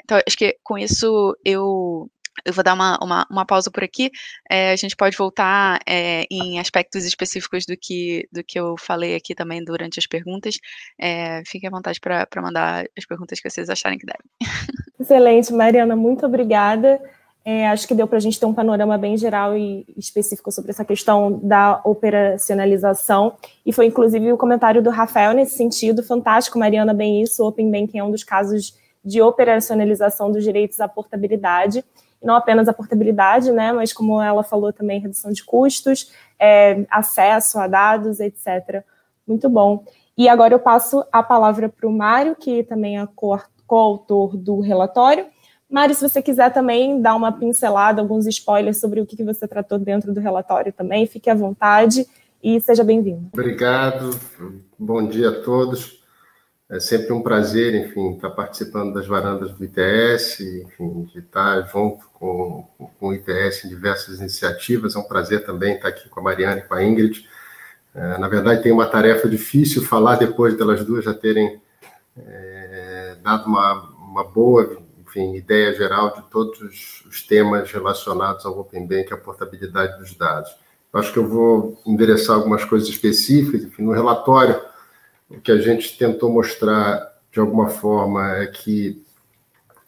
então, 0.00 0.20
acho 0.24 0.36
que 0.36 0.56
com 0.62 0.78
isso 0.78 1.36
eu 1.44 2.08
eu 2.44 2.52
vou 2.52 2.64
dar 2.64 2.74
uma, 2.74 2.98
uma, 3.02 3.26
uma 3.30 3.46
pausa 3.46 3.70
por 3.70 3.84
aqui. 3.84 4.10
É, 4.50 4.72
a 4.72 4.76
gente 4.76 4.96
pode 4.96 5.16
voltar 5.16 5.80
é, 5.86 6.24
em 6.30 6.58
aspectos 6.58 7.04
específicos 7.04 7.66
do 7.66 7.76
que, 7.76 8.26
do 8.32 8.42
que 8.42 8.58
eu 8.58 8.76
falei 8.78 9.14
aqui 9.14 9.34
também 9.34 9.62
durante 9.62 9.98
as 9.98 10.06
perguntas. 10.06 10.58
É, 10.98 11.42
fiquem 11.46 11.68
à 11.68 11.70
vontade 11.70 12.00
para 12.00 12.42
mandar 12.42 12.86
as 12.96 13.06
perguntas 13.06 13.38
que 13.38 13.48
vocês 13.48 13.68
acharem 13.68 13.98
que 13.98 14.06
devem. 14.06 14.26
Excelente, 14.98 15.52
Mariana, 15.52 15.94
muito 15.94 16.24
obrigada. 16.24 17.00
É, 17.44 17.68
acho 17.68 17.86
que 17.86 17.94
deu 17.94 18.06
para 18.06 18.16
a 18.16 18.20
gente 18.20 18.40
ter 18.40 18.46
um 18.46 18.54
panorama 18.54 18.96
bem 18.96 19.18
geral 19.18 19.54
e 19.54 19.84
específico 19.98 20.50
sobre 20.50 20.70
essa 20.70 20.82
questão 20.82 21.40
da 21.42 21.78
operacionalização. 21.84 23.34
E 23.66 23.72
foi 23.72 23.84
inclusive 23.84 24.32
o 24.32 24.38
comentário 24.38 24.82
do 24.82 24.88
Rafael 24.88 25.34
nesse 25.34 25.54
sentido, 25.54 26.02
fantástico, 26.02 26.58
Mariana, 26.58 26.94
bem 26.94 27.20
isso. 27.20 27.44
O 27.44 27.48
Open 27.48 27.70
Banking 27.70 27.98
é 27.98 28.04
um 28.04 28.10
dos 28.10 28.24
casos 28.24 28.78
de 29.04 29.20
operacionalização 29.20 30.32
dos 30.32 30.42
direitos 30.42 30.80
à 30.80 30.88
portabilidade. 30.88 31.84
E 32.22 32.26
não 32.26 32.34
apenas 32.34 32.66
a 32.66 32.72
portabilidade, 32.72 33.52
né, 33.52 33.72
mas 33.72 33.92
como 33.92 34.22
ela 34.22 34.42
falou 34.42 34.72
também, 34.72 34.98
redução 34.98 35.30
de 35.30 35.44
custos, 35.44 36.10
é, 36.40 36.86
acesso 36.90 37.58
a 37.58 37.66
dados, 37.66 38.20
etc. 38.20 38.82
Muito 39.26 39.50
bom. 39.50 39.84
E 40.16 40.30
agora 40.30 40.54
eu 40.54 40.58
passo 40.58 41.04
a 41.12 41.22
palavra 41.22 41.68
para 41.68 41.86
o 41.86 41.92
Mário, 41.92 42.34
que 42.36 42.62
também 42.62 42.98
é 42.98 43.06
coautor 43.66 44.34
do 44.34 44.60
relatório 44.60 45.26
Mari, 45.74 45.92
se 45.92 46.08
você 46.08 46.22
quiser 46.22 46.52
também 46.52 47.02
dar 47.02 47.16
uma 47.16 47.32
pincelada, 47.32 48.00
alguns 48.00 48.28
spoilers 48.28 48.78
sobre 48.78 49.00
o 49.00 49.06
que 49.06 49.20
você 49.24 49.48
tratou 49.48 49.76
dentro 49.76 50.14
do 50.14 50.20
relatório 50.20 50.72
também, 50.72 51.04
fique 51.04 51.28
à 51.28 51.34
vontade 51.34 52.06
e 52.40 52.60
seja 52.60 52.84
bem-vindo. 52.84 53.28
Obrigado, 53.32 54.16
bom 54.78 55.04
dia 55.04 55.30
a 55.30 55.42
todos. 55.42 56.00
É 56.70 56.78
sempre 56.78 57.12
um 57.12 57.20
prazer, 57.20 57.74
enfim, 57.74 58.12
estar 58.12 58.30
participando 58.30 58.94
das 58.94 59.08
varandas 59.08 59.50
do 59.50 59.64
ITS, 59.64 60.38
enfim, 60.64 61.08
de 61.12 61.18
estar 61.18 61.62
junto 61.62 62.08
com, 62.14 62.68
com 63.00 63.08
o 63.08 63.12
ITS 63.12 63.64
em 63.64 63.68
diversas 63.68 64.20
iniciativas. 64.20 64.94
É 64.94 64.98
um 65.00 65.08
prazer 65.08 65.44
também 65.44 65.74
estar 65.74 65.88
aqui 65.88 66.08
com 66.08 66.20
a 66.20 66.22
Mariana 66.22 66.58
e 66.58 66.62
com 66.62 66.74
a 66.74 66.84
Ingrid. 66.84 67.28
É, 67.92 68.16
na 68.18 68.28
verdade, 68.28 68.62
tem 68.62 68.70
uma 68.70 68.86
tarefa 68.86 69.28
difícil 69.28 69.82
falar 69.82 70.14
depois 70.14 70.56
delas 70.56 70.84
duas 70.84 71.04
já 71.04 71.12
terem 71.12 71.60
é, 72.16 73.16
dado 73.24 73.46
uma, 73.46 73.90
uma 73.98 74.22
boa 74.22 74.83
enfim, 75.14 75.36
ideia 75.36 75.72
geral 75.72 76.14
de 76.14 76.22
todos 76.30 77.04
os 77.06 77.22
temas 77.22 77.70
relacionados 77.70 78.44
ao 78.44 78.58
Open 78.58 78.86
Bank 78.86 79.10
e 79.10 79.14
à 79.14 79.16
portabilidade 79.16 79.98
dos 79.98 80.14
dados. 80.14 80.50
Acho 80.92 81.12
que 81.12 81.18
eu 81.18 81.28
vou 81.28 81.80
endereçar 81.86 82.36
algumas 82.36 82.64
coisas 82.64 82.88
específicas. 82.88 83.64
Enfim, 83.64 83.82
no 83.82 83.92
relatório, 83.92 84.60
o 85.28 85.40
que 85.40 85.50
a 85.50 85.58
gente 85.58 85.96
tentou 85.96 86.32
mostrar 86.32 87.12
de 87.32 87.40
alguma 87.40 87.68
forma 87.68 88.36
é 88.36 88.46
que 88.46 89.02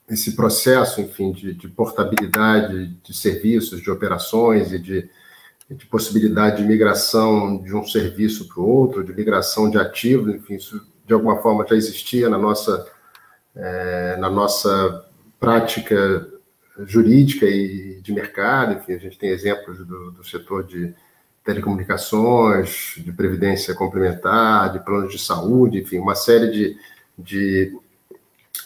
esse 0.09 0.35
processo, 0.35 1.01
enfim, 1.01 1.33
de, 1.33 1.55
de 1.55 1.69
portabilidade 1.69 2.89
de 3.05 3.15
serviços, 3.15 3.81
de 3.81 3.91
operações 3.91 4.73
e 4.73 4.79
de, 4.79 5.09
de 5.71 5.87
possibilidade 5.87 6.59
de 6.59 6.69
migração 6.69 7.59
de 7.59 7.75
um 7.75 7.85
serviço 7.85 8.49
para 8.49 8.61
o 8.61 8.69
outro, 8.69 9.05
de 9.05 9.13
migração 9.13 9.69
de 9.69 9.79
ativos, 9.79 10.35
enfim, 10.35 10.55
isso 10.55 10.85
de 11.05 11.13
alguma 11.15 11.41
forma 11.41 11.65
já 11.69 11.77
existia 11.77 12.29
na 12.29 12.39
nossa, 12.39 12.87
é, 13.55 14.17
na 14.17 14.29
nossa 14.29 15.06
prática 15.47 16.27
jurídica 16.81 17.47
e 17.47 18.01
de 18.03 18.13
mercado, 18.13 18.73
enfim, 18.73 18.95
a 18.95 18.99
gente 18.99 19.17
tem 19.17 19.31
exemplos 19.31 19.79
do, 19.79 20.11
do 20.11 20.25
setor 20.25 20.65
de 20.65 20.93
telecomunicações, 21.45 22.95
de 22.97 23.13
previdência 23.13 23.73
complementar, 23.73 24.73
de 24.73 24.81
planos 24.81 25.13
de 25.13 25.21
saúde, 25.21 25.79
enfim, 25.79 26.01
uma 26.01 26.17
série 26.17 26.51
de, 26.51 26.77
de, 27.17 27.79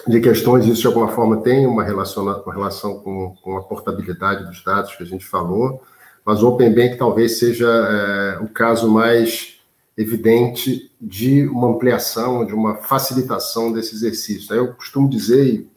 de 0.09 0.21
questões. 0.23 0.65
Isso, 0.65 0.81
de 0.81 0.87
alguma 0.87 1.09
forma, 1.09 1.43
tem 1.43 1.67
uma 1.67 1.85
relação, 1.85 2.23
uma 2.23 2.55
relação 2.55 2.99
com, 3.01 3.37
com 3.43 3.59
a 3.59 3.63
portabilidade 3.63 4.47
dos 4.47 4.65
dados 4.65 4.97
que 4.97 5.03
a 5.03 5.07
gente 5.07 5.27
falou, 5.27 5.83
mas 6.25 6.43
o 6.43 6.49
Open 6.49 6.75
Bank 6.75 6.97
talvez 6.97 7.39
seja 7.39 7.69
é, 7.69 8.43
o 8.43 8.49
caso 8.49 8.91
mais 8.91 9.61
evidente 9.99 10.91
de 10.99 11.47
uma 11.47 11.69
ampliação, 11.69 12.47
de 12.47 12.55
uma 12.55 12.77
facilitação 12.77 13.71
desse 13.71 13.95
exercício. 13.95 14.55
Eu 14.55 14.73
costumo 14.73 15.11
dizer, 15.11 15.47
e 15.47 15.70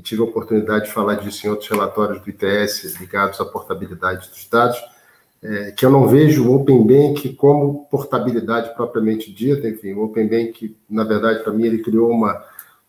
tive 0.00 0.22
a 0.22 0.24
oportunidade 0.24 0.86
de 0.86 0.92
falar 0.92 1.14
disso 1.14 1.46
em 1.46 1.50
outros 1.50 1.68
relatórios 1.68 2.20
do 2.20 2.30
ITS 2.30 3.00
ligados 3.00 3.40
à 3.40 3.44
portabilidade 3.44 4.28
dos 4.28 4.46
dados, 4.48 4.78
é, 5.42 5.70
que 5.70 5.86
eu 5.86 5.90
não 5.90 6.08
vejo 6.08 6.48
o 6.48 6.54
Open 6.54 6.84
Bank 6.86 7.34
como 7.34 7.86
portabilidade 7.90 8.74
propriamente 8.74 9.32
dita, 9.32 9.68
enfim, 9.68 9.92
o 9.92 10.04
Open 10.04 10.26
Bank, 10.26 10.76
na 10.90 11.04
verdade, 11.04 11.42
para 11.42 11.52
mim, 11.52 11.64
ele 11.64 11.78
criou 11.78 12.10
uma, 12.10 12.42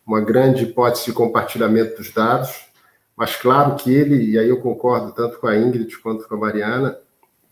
uma 0.06 0.20
grande 0.20 0.64
hipótese 0.64 1.06
de 1.06 1.12
compartilhamento 1.12 1.96
dos 1.96 2.12
dados, 2.12 2.66
mas 3.16 3.36
claro 3.36 3.76
que 3.76 3.92
ele, 3.92 4.32
e 4.32 4.38
aí 4.38 4.48
eu 4.48 4.60
concordo 4.60 5.12
tanto 5.12 5.38
com 5.38 5.46
a 5.46 5.56
Ingrid 5.56 5.96
quanto 5.98 6.26
com 6.26 6.34
a 6.34 6.38
Mariana, 6.38 6.96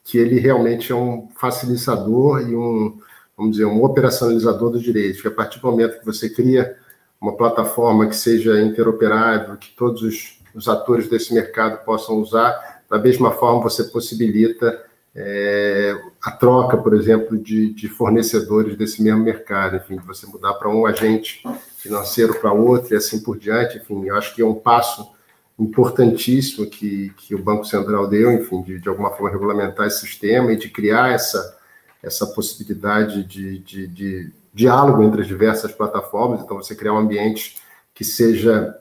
que 0.02 0.16
ele 0.16 0.40
realmente 0.40 0.90
é 0.90 0.94
um 0.94 1.28
facilitador 1.38 2.40
e 2.48 2.56
um, 2.56 2.98
vamos 3.36 3.52
dizer, 3.52 3.66
um 3.66 3.84
operacionalizador 3.84 4.70
dos 4.70 4.82
direitos, 4.82 5.20
que 5.20 5.28
a 5.28 5.30
partir 5.30 5.60
do 5.60 5.70
momento 5.70 6.00
que 6.00 6.06
você 6.06 6.30
cria 6.30 6.77
uma 7.20 7.36
plataforma 7.36 8.06
que 8.06 8.16
seja 8.16 8.60
interoperável, 8.60 9.56
que 9.56 9.70
todos 9.76 10.02
os, 10.02 10.38
os 10.54 10.68
atores 10.68 11.08
desse 11.08 11.34
mercado 11.34 11.84
possam 11.84 12.16
usar. 12.16 12.82
Da 12.88 12.98
mesma 12.98 13.32
forma, 13.32 13.62
você 13.62 13.84
possibilita 13.84 14.84
é, 15.14 16.00
a 16.22 16.30
troca, 16.30 16.76
por 16.76 16.94
exemplo, 16.94 17.36
de, 17.36 17.72
de, 17.74 17.88
fornecedores 17.88 18.76
desse 18.76 19.02
mesmo 19.02 19.24
mercado, 19.24 19.76
enfim, 19.76 19.96
você 20.06 20.26
mudar 20.26 20.54
para 20.54 20.68
um 20.68 20.86
agente 20.86 21.42
financeiro 21.76 22.38
para 22.38 22.52
outro 22.52 22.94
e 22.94 22.96
assim 22.96 23.20
por 23.20 23.36
diante, 23.36 23.78
enfim, 23.78 24.06
eu 24.06 24.16
acho 24.16 24.34
que 24.34 24.42
é 24.42 24.46
um 24.46 24.54
passo 24.54 25.10
importantíssimo 25.58 26.66
que, 26.66 27.12
que 27.16 27.34
o 27.34 27.42
Banco 27.42 27.64
Central 27.64 28.06
deu, 28.06 28.30
enfim, 28.32 28.62
de, 28.62 28.78
de 28.78 28.88
alguma 28.88 29.10
forma 29.10 29.30
regulamentar 29.30 29.88
esse 29.88 30.06
sistema 30.06 30.52
e 30.52 30.56
de 30.56 30.68
criar 30.68 31.10
essa, 31.10 31.58
essa 32.00 32.26
possibilidade 32.26 33.24
de, 33.24 33.58
de, 33.58 33.86
de 33.88 34.32
diálogo 34.58 35.04
entre 35.04 35.20
as 35.20 35.28
diversas 35.28 35.70
plataformas, 35.70 36.40
então 36.40 36.56
você 36.56 36.74
criar 36.74 36.92
um 36.92 36.98
ambiente 36.98 37.58
que 37.94 38.04
seja 38.04 38.76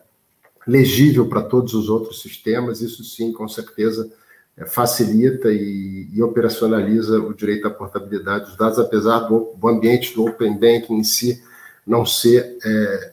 legível 0.65 1.29
para 1.29 1.43
todos 1.43 1.75
os 1.75 1.87
outros 1.87 2.19
sistemas, 2.19 2.81
isso 2.81 3.03
sim, 3.03 3.31
com 3.31 3.47
certeza, 3.47 4.11
é, 4.57 4.65
facilita 4.65 5.49
e, 5.51 6.09
e, 6.11 6.21
operacionaliza 6.23 7.19
o 7.19 7.31
direito 7.31 7.67
à 7.67 7.69
portabilidade 7.69 8.45
dos 8.45 8.57
dados, 8.57 8.79
apesar 8.79 9.19
do, 9.19 9.53
do 9.55 9.67
ambiente 9.67 10.15
do 10.15 10.25
Open 10.25 10.53
Banking 10.53 10.95
em 10.95 11.03
si 11.03 11.43
não 11.85 12.03
ser 12.07 12.57
é, 12.65 13.11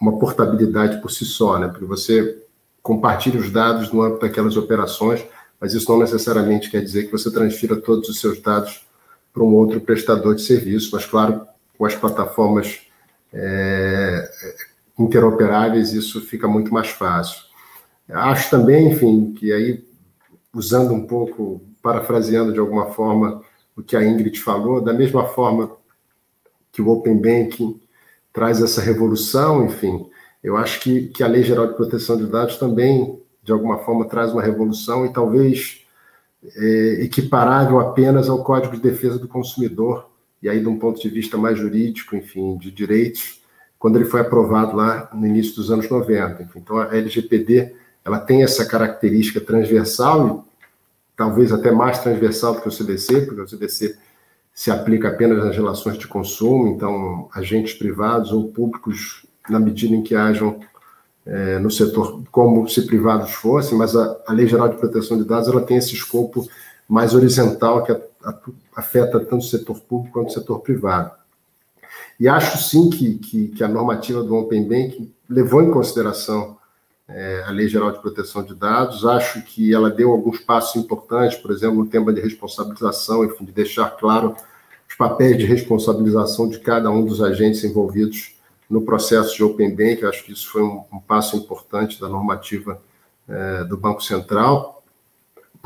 uma 0.00 0.18
portabilidade 0.18 1.02
por 1.02 1.10
si 1.10 1.26
só, 1.26 1.58
né? 1.58 1.68
porque 1.68 1.84
você 1.84 2.42
compartilha 2.82 3.38
os 3.38 3.50
dados 3.50 3.92
no 3.92 4.00
âmbito 4.00 4.22
daquelas 4.22 4.56
operações, 4.56 5.22
mas 5.60 5.74
isso 5.74 5.90
não 5.90 5.98
necessariamente 5.98 6.70
quer 6.70 6.82
dizer 6.82 7.04
que 7.04 7.12
você 7.12 7.30
transfira 7.30 7.76
todos 7.76 8.08
os 8.08 8.18
seus 8.18 8.40
dados 8.40 8.86
para 9.34 9.42
um 9.42 9.54
outro 9.54 9.80
prestador 9.82 10.34
de 10.34 10.42
serviço, 10.42 10.90
mas 10.92 11.04
claro, 11.04 11.46
com 11.76 11.84
as 11.84 11.94
plataformas 11.94 12.80
é, 13.32 14.30
interoperáveis 14.98 15.92
isso 15.92 16.20
fica 16.20 16.48
muito 16.48 16.72
mais 16.72 16.88
fácil. 16.88 17.44
Acho 18.08 18.50
também, 18.50 18.92
enfim, 18.92 19.32
que 19.32 19.52
aí 19.52 19.84
usando 20.54 20.92
um 20.94 21.06
pouco, 21.06 21.60
parafraseando 21.82 22.52
de 22.52 22.58
alguma 22.58 22.86
forma 22.86 23.42
o 23.76 23.82
que 23.82 23.96
a 23.96 24.04
Ingrid 24.04 24.40
falou, 24.40 24.80
da 24.80 24.92
mesma 24.92 25.26
forma 25.26 25.70
que 26.72 26.80
o 26.80 26.88
Open 26.88 27.16
Banking 27.16 27.80
traz 28.32 28.62
essa 28.62 28.80
revolução, 28.80 29.66
enfim, 29.66 30.08
eu 30.42 30.56
acho 30.56 30.80
que, 30.80 31.08
que 31.08 31.22
a 31.22 31.26
Lei 31.26 31.42
Geral 31.42 31.66
de 31.66 31.74
Proteção 31.74 32.16
de 32.16 32.26
Dados 32.26 32.56
também, 32.56 33.20
de 33.42 33.52
alguma 33.52 33.78
forma, 33.78 34.06
traz 34.06 34.32
uma 34.32 34.42
revolução 34.42 35.04
e 35.04 35.12
talvez 35.12 35.84
é, 36.54 37.02
equiparável 37.02 37.80
apenas 37.80 38.28
ao 38.28 38.44
Código 38.44 38.76
de 38.76 38.82
Defesa 38.82 39.18
do 39.18 39.28
Consumidor, 39.28 40.08
e 40.42 40.48
aí 40.48 40.60
de 40.60 40.68
um 40.68 40.78
ponto 40.78 41.00
de 41.00 41.08
vista 41.08 41.36
mais 41.36 41.58
jurídico, 41.58 42.14
enfim, 42.14 42.56
de 42.56 42.70
direitos, 42.70 43.42
quando 43.78 43.96
ele 43.96 44.04
foi 44.04 44.20
aprovado 44.20 44.76
lá 44.76 45.08
no 45.12 45.26
início 45.26 45.54
dos 45.56 45.70
anos 45.70 45.88
90. 45.88 46.42
Enfim, 46.42 46.58
então, 46.58 46.78
a 46.78 46.96
LGPD 46.96 47.74
ela 48.04 48.18
tem 48.18 48.42
essa 48.42 48.64
característica 48.64 49.40
transversal, 49.40 50.46
talvez 51.16 51.52
até 51.52 51.72
mais 51.72 51.98
transversal 51.98 52.54
do 52.54 52.60
que 52.60 52.68
o 52.68 52.72
CDC, 52.72 53.22
porque 53.22 53.40
o 53.40 53.48
CDC 53.48 53.96
se 54.54 54.70
aplica 54.70 55.08
apenas 55.08 55.44
nas 55.44 55.54
relações 55.54 55.98
de 55.98 56.06
consumo, 56.06 56.68
então 56.68 57.28
agentes 57.34 57.74
privados 57.74 58.32
ou 58.32 58.48
públicos, 58.48 59.26
na 59.50 59.58
medida 59.58 59.94
em 59.94 60.02
que 60.02 60.14
hajam 60.14 60.60
é, 61.26 61.58
no 61.58 61.70
setor 61.70 62.22
como 62.30 62.68
se 62.68 62.86
privados 62.86 63.32
fossem, 63.32 63.76
mas 63.76 63.96
a, 63.96 64.16
a, 64.26 64.32
Lei 64.32 64.46
Geral 64.46 64.68
de 64.68 64.76
Proteção 64.76 65.18
de 65.18 65.24
Dados 65.24 65.48
ela 65.48 65.60
tem 65.60 65.76
esse 65.76 65.92
escopo 65.92 66.48
mais 66.88 67.14
horizontal 67.14 67.82
que 67.84 67.96
afeta 68.74 69.20
tanto 69.20 69.38
o 69.38 69.42
setor 69.42 69.80
público 69.80 70.12
quanto 70.12 70.30
o 70.30 70.32
setor 70.32 70.60
privado. 70.60 71.12
E 72.18 72.28
acho 72.28 72.58
sim 72.58 72.88
que, 72.90 73.18
que, 73.18 73.48
que 73.48 73.64
a 73.64 73.68
normativa 73.68 74.22
do 74.22 74.34
Open 74.34 74.62
Banking 74.62 75.12
levou 75.28 75.62
em 75.62 75.70
consideração 75.70 76.56
é, 77.08 77.44
a 77.46 77.50
Lei 77.50 77.68
Geral 77.68 77.92
de 77.92 78.00
Proteção 78.00 78.42
de 78.42 78.54
Dados. 78.54 79.04
Acho 79.04 79.42
que 79.42 79.72
ela 79.72 79.90
deu 79.90 80.10
alguns 80.10 80.40
passos 80.40 80.76
importantes, 80.76 81.38
por 81.38 81.50
exemplo, 81.50 81.76
no 81.76 81.86
tema 81.86 82.12
de 82.12 82.20
responsabilização, 82.20 83.24
enfim, 83.24 83.44
de 83.44 83.52
deixar 83.52 83.90
claro 83.90 84.34
os 84.88 84.94
papéis 84.94 85.36
de 85.36 85.44
responsabilização 85.44 86.48
de 86.48 86.58
cada 86.58 86.90
um 86.90 87.04
dos 87.04 87.22
agentes 87.22 87.62
envolvidos 87.64 88.34
no 88.68 88.82
processo 88.82 89.36
de 89.36 89.44
Open 89.44 89.74
Bank. 89.74 90.04
Acho 90.04 90.24
que 90.24 90.32
isso 90.32 90.48
foi 90.48 90.62
um, 90.62 90.84
um 90.92 90.98
passo 90.98 91.36
importante 91.36 92.00
da 92.00 92.08
normativa 92.08 92.80
é, 93.28 93.64
do 93.64 93.76
Banco 93.76 94.02
Central. 94.02 94.75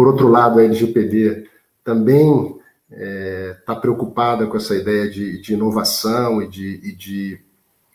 Por 0.00 0.06
outro 0.06 0.28
lado, 0.28 0.58
a 0.58 0.64
LGPD 0.64 1.46
também 1.84 2.56
está 2.90 3.04
é, 3.04 3.56
tá 3.66 3.76
preocupada 3.76 4.46
com 4.46 4.56
essa 4.56 4.74
ideia 4.74 5.10
de, 5.10 5.38
de 5.42 5.52
inovação 5.52 6.40
e 6.40 6.48
de, 6.48 6.80
e 6.82 6.96
de 6.96 7.38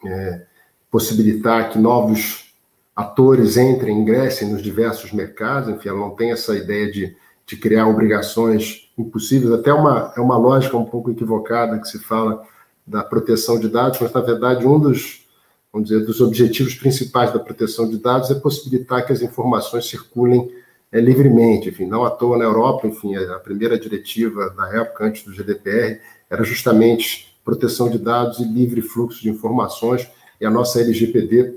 é, 0.05 0.43
possibilitar 0.91 1.71
que 1.71 1.79
novos 1.79 2.53
atores 2.95 3.57
entrem, 3.57 4.01
ingressem 4.01 4.51
nos 4.51 4.61
diversos 4.61 5.11
mercados, 5.13 5.67
enfim, 5.67 5.89
ela 5.89 5.97
não 5.97 6.11
tem 6.11 6.31
essa 6.31 6.55
ideia 6.55 6.91
de, 6.91 7.17
de 7.43 7.57
criar 7.57 7.87
obrigações 7.87 8.87
impossíveis, 8.95 9.51
até 9.51 9.73
uma, 9.73 10.13
é 10.15 10.21
uma 10.21 10.37
lógica 10.37 10.77
um 10.77 10.85
pouco 10.85 11.09
equivocada 11.09 11.79
que 11.79 11.87
se 11.87 11.97
fala 11.97 12.45
da 12.85 13.03
proteção 13.03 13.59
de 13.59 13.67
dados, 13.67 13.99
mas, 13.99 14.13
na 14.13 14.21
verdade, 14.21 14.67
um 14.67 14.79
dos, 14.79 15.25
vamos 15.73 15.89
dizer, 15.89 16.05
dos 16.05 16.21
objetivos 16.21 16.75
principais 16.75 17.33
da 17.33 17.39
proteção 17.39 17.89
de 17.89 17.97
dados 17.97 18.29
é 18.29 18.35
possibilitar 18.35 19.03
que 19.07 19.11
as 19.11 19.23
informações 19.23 19.87
circulem 19.87 20.63
é, 20.95 21.01
livremente, 21.01 21.67
enfim, 21.67 21.85
não 21.85 22.05
à 22.05 22.09
toa 22.09 22.37
na 22.37 22.45
Europa, 22.45 22.87
enfim, 22.87 23.15
a 23.17 23.37
primeira 23.37 23.77
diretiva 23.77 24.49
da 24.51 24.69
época, 24.79 25.05
antes 25.05 25.23
do 25.23 25.33
GDPR, 25.33 25.99
era 26.29 26.41
justamente 26.45 27.37
proteção 27.43 27.89
de 27.89 27.97
dados 27.97 28.39
e 28.39 28.45
livre 28.45 28.81
fluxo 28.81 29.21
de 29.21 29.29
informações, 29.29 30.09
e 30.39 30.45
a 30.45 30.49
nossa 30.49 30.79
LGPD 30.79 31.53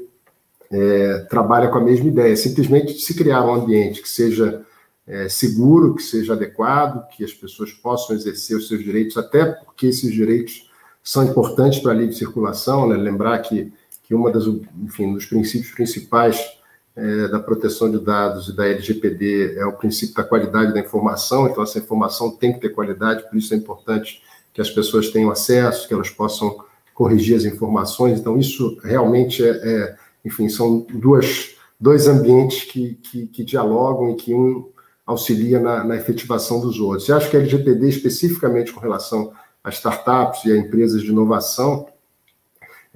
é, 0.72 1.27
trabalha 1.31 1.68
com 1.68 1.79
a 1.79 1.81
mesma 1.81 2.09
ideia, 2.09 2.37
simplesmente 2.37 2.94
de 2.94 3.01
se 3.01 3.14
criar 3.14 3.44
um 3.46 3.55
ambiente 3.55 4.03
que 4.03 4.09
seja 4.09 4.66
é, 5.07 5.29
seguro, 5.29 5.94
que 5.94 6.03
seja 6.03 6.33
adequado, 6.33 7.09
que 7.11 7.22
as 7.22 7.33
pessoas 7.33 7.72
possam 7.72 8.16
exercer 8.16 8.57
os 8.57 8.66
seus 8.66 8.83
direitos, 8.83 9.16
até 9.16 9.44
porque 9.44 9.87
esses 9.87 10.12
direitos 10.12 10.68
são 11.01 11.22
importantes 11.22 11.79
para 11.79 11.92
a 11.92 11.94
livre 11.94 12.14
circulação, 12.14 12.88
né? 12.88 12.96
lembrar 12.96 13.38
que, 13.38 13.72
que 14.03 14.16
uma 14.16 14.33
das, 14.33 14.46
enfim, 14.83 15.14
dos 15.14 15.27
princípios 15.27 15.70
principais 15.70 16.57
é, 16.98 17.28
da 17.28 17.38
proteção 17.38 17.88
de 17.88 17.98
dados 17.98 18.48
e 18.48 18.56
da 18.56 18.66
LGPD 18.66 19.54
é 19.56 19.64
o 19.64 19.72
princípio 19.72 20.16
da 20.16 20.24
qualidade 20.24 20.74
da 20.74 20.80
informação, 20.80 21.46
então 21.46 21.62
essa 21.62 21.78
informação 21.78 22.30
tem 22.30 22.52
que 22.52 22.61
ter 22.61 22.70
qualidade, 22.70 23.22
por 23.28 23.37
isso 23.37 23.54
é 23.54 23.56
importante 23.56 24.20
que 24.52 24.61
as 24.61 24.68
pessoas 24.68 25.08
tenham 25.08 25.30
acesso, 25.30 25.87
que 25.87 25.94
elas 25.94 26.11
possam 26.11 26.58
corrigir 26.92 27.37
as 27.37 27.44
informações, 27.44 28.18
então 28.18 28.37
isso 28.37 28.76
realmente 28.82 29.44
é, 29.44 29.50
é 29.50 29.96
enfim, 30.24 30.48
são 30.48 30.84
duas, 30.92 31.54
dois 31.78 32.08
ambientes 32.08 32.64
que, 32.64 32.94
que, 32.94 33.26
que 33.28 33.44
dialogam 33.44 34.11
e 34.11 34.16
que 34.16 34.34
um 34.34 34.68
auxilia 35.06 35.61
na, 35.61 35.84
na, 35.84 35.96
efetivação 35.96 36.61
dos 36.61 36.78
outros. 36.78 37.08
E 37.08 37.12
acho 37.12 37.30
que 37.30 37.37
a 37.37 37.40
LGPD, 37.40 37.88
especificamente 37.88 38.72
com 38.72 38.80
relação 38.80 39.32
a 39.64 39.70
startups 39.70 40.44
e 40.44 40.52
a 40.52 40.56
empresas 40.56 41.00
de 41.02 41.08
inovação, 41.08 41.87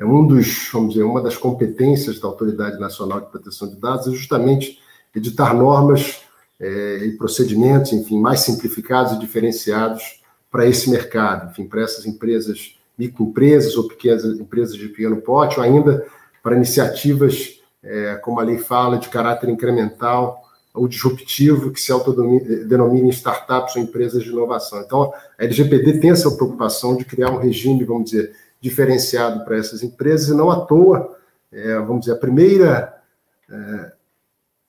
é 0.02 0.04
um 0.04 0.26
dos, 0.26 0.68
vamos 0.72 0.94
dizer, 0.94 1.04
uma 1.04 1.22
das 1.22 1.36
competências 1.36 2.18
da 2.18 2.26
Autoridade 2.26 2.80
Nacional 2.80 3.20
de 3.20 3.26
Proteção 3.30 3.68
de 3.68 3.76
Dados 3.76 4.08
é 4.08 4.10
justamente 4.10 4.80
editar 5.14 5.54
normas 5.54 6.22
é, 6.58 7.04
e 7.04 7.12
procedimentos, 7.12 7.92
enfim, 7.92 8.20
mais 8.20 8.40
simplificados 8.40 9.12
e 9.12 9.18
diferenciados 9.20 10.20
para 10.50 10.66
esse 10.66 10.90
mercado, 10.90 11.50
enfim, 11.50 11.68
para 11.68 11.82
essas 11.82 12.04
empresas, 12.04 12.76
microempresas 12.98 13.76
ou 13.76 13.86
pequenas 13.86 14.24
empresas 14.24 14.74
de 14.74 14.88
pequeno 14.88 15.22
porte, 15.22 15.60
ou 15.60 15.64
ainda 15.64 16.04
para 16.42 16.56
iniciativas, 16.56 17.60
é, 17.80 18.16
como 18.16 18.40
a 18.40 18.42
lei 18.42 18.58
fala, 18.58 18.98
de 18.98 19.08
caráter 19.08 19.48
incremental 19.50 20.42
ou 20.74 20.88
disruptivo, 20.88 21.70
que 21.70 21.80
se 21.80 21.92
autodenominem 21.92 23.10
startups 23.10 23.76
ou 23.76 23.82
empresas 23.82 24.24
de 24.24 24.30
inovação. 24.30 24.80
Então, 24.80 25.12
a 25.38 25.44
LGPD 25.44 26.00
tem 26.00 26.10
essa 26.10 26.28
preocupação 26.32 26.96
de 26.96 27.04
criar 27.04 27.30
um 27.30 27.38
regime, 27.38 27.84
vamos 27.84 28.10
dizer, 28.10 28.34
diferenciado 28.62 29.44
para 29.44 29.58
essas 29.58 29.82
empresas, 29.82 30.28
e 30.28 30.34
não 30.34 30.48
à 30.50 30.64
toa, 30.64 31.18
é, 31.50 31.74
vamos 31.80 32.00
dizer, 32.00 32.12
a 32.12 32.18
primeira 32.18 33.02
é, 33.50 33.92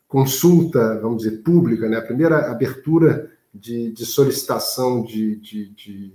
consulta, 0.07 0.99
vamos 0.99 1.23
dizer, 1.23 1.43
pública, 1.43 1.87
né, 1.87 1.97
a 1.97 2.01
primeira 2.01 2.51
abertura 2.51 3.31
de, 3.53 3.91
de 3.91 4.05
solicitação 4.05 5.03
de, 5.03 5.35
de, 5.35 5.69
de, 5.69 6.13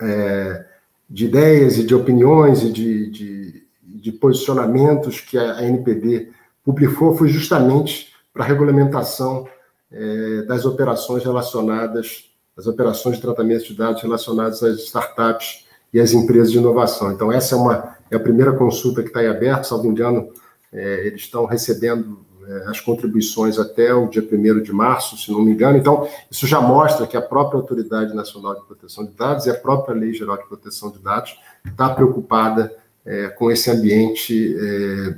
é, 0.00 0.66
de, 1.08 1.26
ideias 1.26 1.76
e 1.76 1.84
de 1.84 1.94
opiniões 1.94 2.62
e 2.62 2.72
de, 2.72 3.66
de 3.82 4.12
posicionamentos 4.12 5.20
que 5.20 5.36
a 5.36 5.62
NPD 5.62 6.30
publicou 6.64 7.16
foi 7.16 7.28
justamente 7.28 8.14
para 8.32 8.44
a 8.44 8.46
regulamentação 8.46 9.46
é, 9.92 10.42
das 10.42 10.64
operações 10.64 11.22
relacionadas, 11.22 12.30
as 12.56 12.66
operações 12.66 13.16
de 13.16 13.22
tratamento 13.22 13.66
de 13.66 13.74
dados 13.74 14.02
relacionadas 14.02 14.62
às 14.62 14.80
startups 14.80 15.65
e 15.92 16.00
às 16.00 16.12
empresas 16.12 16.52
de 16.52 16.58
inovação. 16.58 17.12
Então, 17.12 17.32
essa 17.32 17.54
é, 17.54 17.58
uma, 17.58 17.96
é 18.10 18.16
a 18.16 18.20
primeira 18.20 18.52
consulta 18.52 19.02
que 19.02 19.08
está 19.08 19.22
em 19.22 19.28
aberto, 19.28 19.64
salvo 19.64 19.86
engano, 19.86 20.28
é, 20.72 21.06
eles 21.06 21.22
estão 21.22 21.46
recebendo 21.46 22.18
é, 22.46 22.68
as 22.68 22.80
contribuições 22.80 23.58
até 23.58 23.92
o 23.92 24.08
dia 24.08 24.22
1 24.22 24.62
de 24.62 24.72
março, 24.72 25.16
se 25.16 25.32
não 25.32 25.42
me 25.42 25.52
engano. 25.52 25.76
Então, 25.78 26.08
isso 26.30 26.46
já 26.46 26.60
mostra 26.60 27.06
que 27.06 27.16
a 27.16 27.22
própria 27.22 27.58
Autoridade 27.58 28.14
Nacional 28.14 28.54
de 28.54 28.66
Proteção 28.66 29.04
de 29.04 29.12
Dados 29.12 29.46
e 29.46 29.50
a 29.50 29.54
própria 29.54 29.94
Lei 29.94 30.12
Geral 30.12 30.36
de 30.36 30.46
Proteção 30.46 30.90
de 30.90 30.98
Dados 30.98 31.38
está 31.64 31.88
preocupada 31.88 32.72
é, 33.04 33.28
com 33.28 33.50
esse 33.50 33.70
ambiente 33.70 34.56
é, 34.58 35.16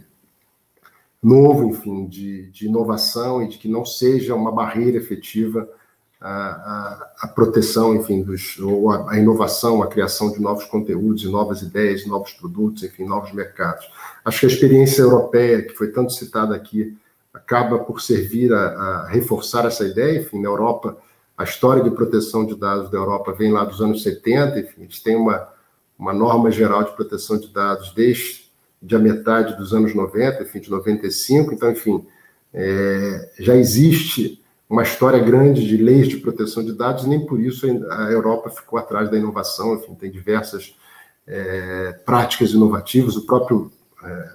novo, 1.23 1.69
enfim, 1.69 2.07
de, 2.07 2.51
de, 2.51 2.67
inovação 2.67 3.43
e 3.43 3.49
de 3.49 3.59
que 3.59 3.69
não 3.69 3.85
seja 3.85 4.35
uma 4.35 4.53
barreira 4.53 4.97
efetiva 4.97 5.69
a, 6.21 6.31
a, 6.31 7.11
a, 7.23 7.29
proteção, 7.29 7.95
enfim, 7.95 8.23
dos, 8.23 8.59
ou 8.59 8.91
a, 8.91 9.13
a, 9.13 9.19
inovação, 9.19 9.83
a 9.83 9.87
criação 9.87 10.33
de 10.33 10.41
novos 10.41 10.65
conteúdos, 10.65 11.25
novas 11.25 11.63
ideias, 11.63 12.07
novos 12.07 12.33
produtos, 12.33 12.83
enfim, 12.83 13.05
novos 13.05 13.33
mercados. 13.33 13.89
Acho 14.25 14.41
que 14.41 14.47
a 14.47 14.49
experiência 14.49 15.03
europeia, 15.03 15.63
que 15.63 15.75
foi 15.75 15.93
tanto 15.93 16.13
citada 16.13 16.55
aqui, 16.57 16.97
acaba 17.33 17.79
por 17.79 18.01
servir 18.01 18.53
a, 18.53 19.07
reforçar 19.09 19.65
essa 19.67 19.85
ideia. 19.85 20.21
Enfim, 20.21 20.41
na 20.41 20.49
Europa, 20.49 20.97
a 21.37 21.45
história 21.45 21.83
de 21.83 21.91
proteção 21.91 22.45
de 22.45 22.57
dados 22.57 22.91
da 22.91 22.99
Europa 22.99 23.33
vem 23.33 23.53
lá 23.53 23.65
dos 23.65 23.81
anos 23.81 24.03
70, 24.03 24.59
enfim, 24.59 24.83
eles 24.83 25.01
têm 25.01 25.15
uma, 25.15 25.49
uma 25.97 26.13
norma 26.13 26.51
geral 26.51 26.83
de 26.83 26.93
proteção 26.93 27.39
de 27.39 27.49
dados 27.49 27.93
desde 27.95 28.49
de 28.81 28.95
a 28.95 28.99
metade 28.99 29.57
dos 29.57 29.75
anos 29.75 29.95
90, 29.95 30.43
enfim, 30.43 30.61
de 30.61 30.71
95, 30.71 31.53
então, 31.53 31.71
enfim, 31.71 32.05
é, 32.55 33.31
já 33.39 33.57
existe 33.57 34.41
uma 34.69 34.83
história 34.83 35.19
grande 35.19 35.67
de 35.67 35.77
leis 35.77 36.09
de 36.09 36.19
proteção 36.19 36.65
de 36.65 36.73
dados, 36.73 37.07
nem 37.07 37.25
por 37.25 37.41
isso 37.41 37.67
a 37.91 38.13
Europa 38.13 38.51
ficou 38.51 38.79
atrás 38.79 39.11
da 39.11 39.17
inovação, 39.17 39.75
enfim, 39.75 39.95
tem 39.95 40.11
diversas 40.11 40.77
é, 41.27 41.93
práticas 42.05 42.51
inovativas, 42.51 43.17
o 43.17 43.25
próprio 43.25 43.73
é, 44.05 44.31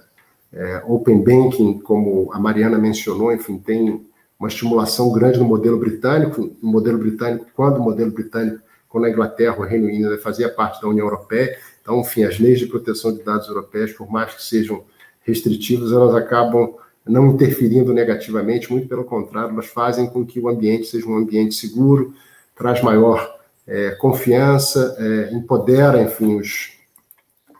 é, 0.52 0.82
Open 0.86 1.22
Banking, 1.22 1.78
como 1.78 2.32
a 2.32 2.40
Mariana 2.40 2.78
mencionou, 2.78 3.32
enfim, 3.32 3.58
tem 3.58 4.04
uma 4.38 4.48
estimulação 4.48 5.12
grande 5.12 5.38
no 5.38 5.44
modelo 5.44 5.78
britânico, 5.78 6.56
no 6.60 6.70
modelo 6.70 6.98
britânico, 6.98 7.46
quando 7.54 7.78
o 7.78 7.82
modelo 7.82 8.10
britânico, 8.10 8.60
quando 8.88 9.04
a 9.04 9.10
Inglaterra, 9.10 9.58
o 9.58 9.62
Reino 9.64 9.86
Unido 9.86 10.16
fazia 10.18 10.48
parte 10.48 10.82
da 10.82 10.88
União 10.88 11.06
Europeia, 11.06 11.56
então, 11.80 12.00
enfim, 12.00 12.24
as 12.24 12.38
leis 12.38 12.58
de 12.58 12.66
proteção 12.66 13.12
de 13.12 13.22
dados 13.22 13.46
europeias, 13.46 13.92
por 13.92 14.10
mais 14.10 14.34
que 14.34 14.42
sejam 14.42 14.84
restritivas, 15.22 15.92
elas 15.92 16.14
acabam 16.14 16.74
não 17.06 17.28
interferindo 17.28 17.92
negativamente, 17.92 18.70
muito 18.72 18.88
pelo 18.88 19.04
contrário, 19.04 19.50
elas 19.50 19.66
fazem 19.66 20.06
com 20.06 20.24
que 20.24 20.40
o 20.40 20.48
ambiente 20.48 20.86
seja 20.86 21.06
um 21.06 21.16
ambiente 21.16 21.54
seguro, 21.54 22.14
traz 22.56 22.82
maior 22.82 23.38
é, 23.66 23.90
confiança, 23.92 24.96
é, 24.98 25.34
empodera, 25.34 26.02
enfim, 26.02 26.36
os, 26.36 26.72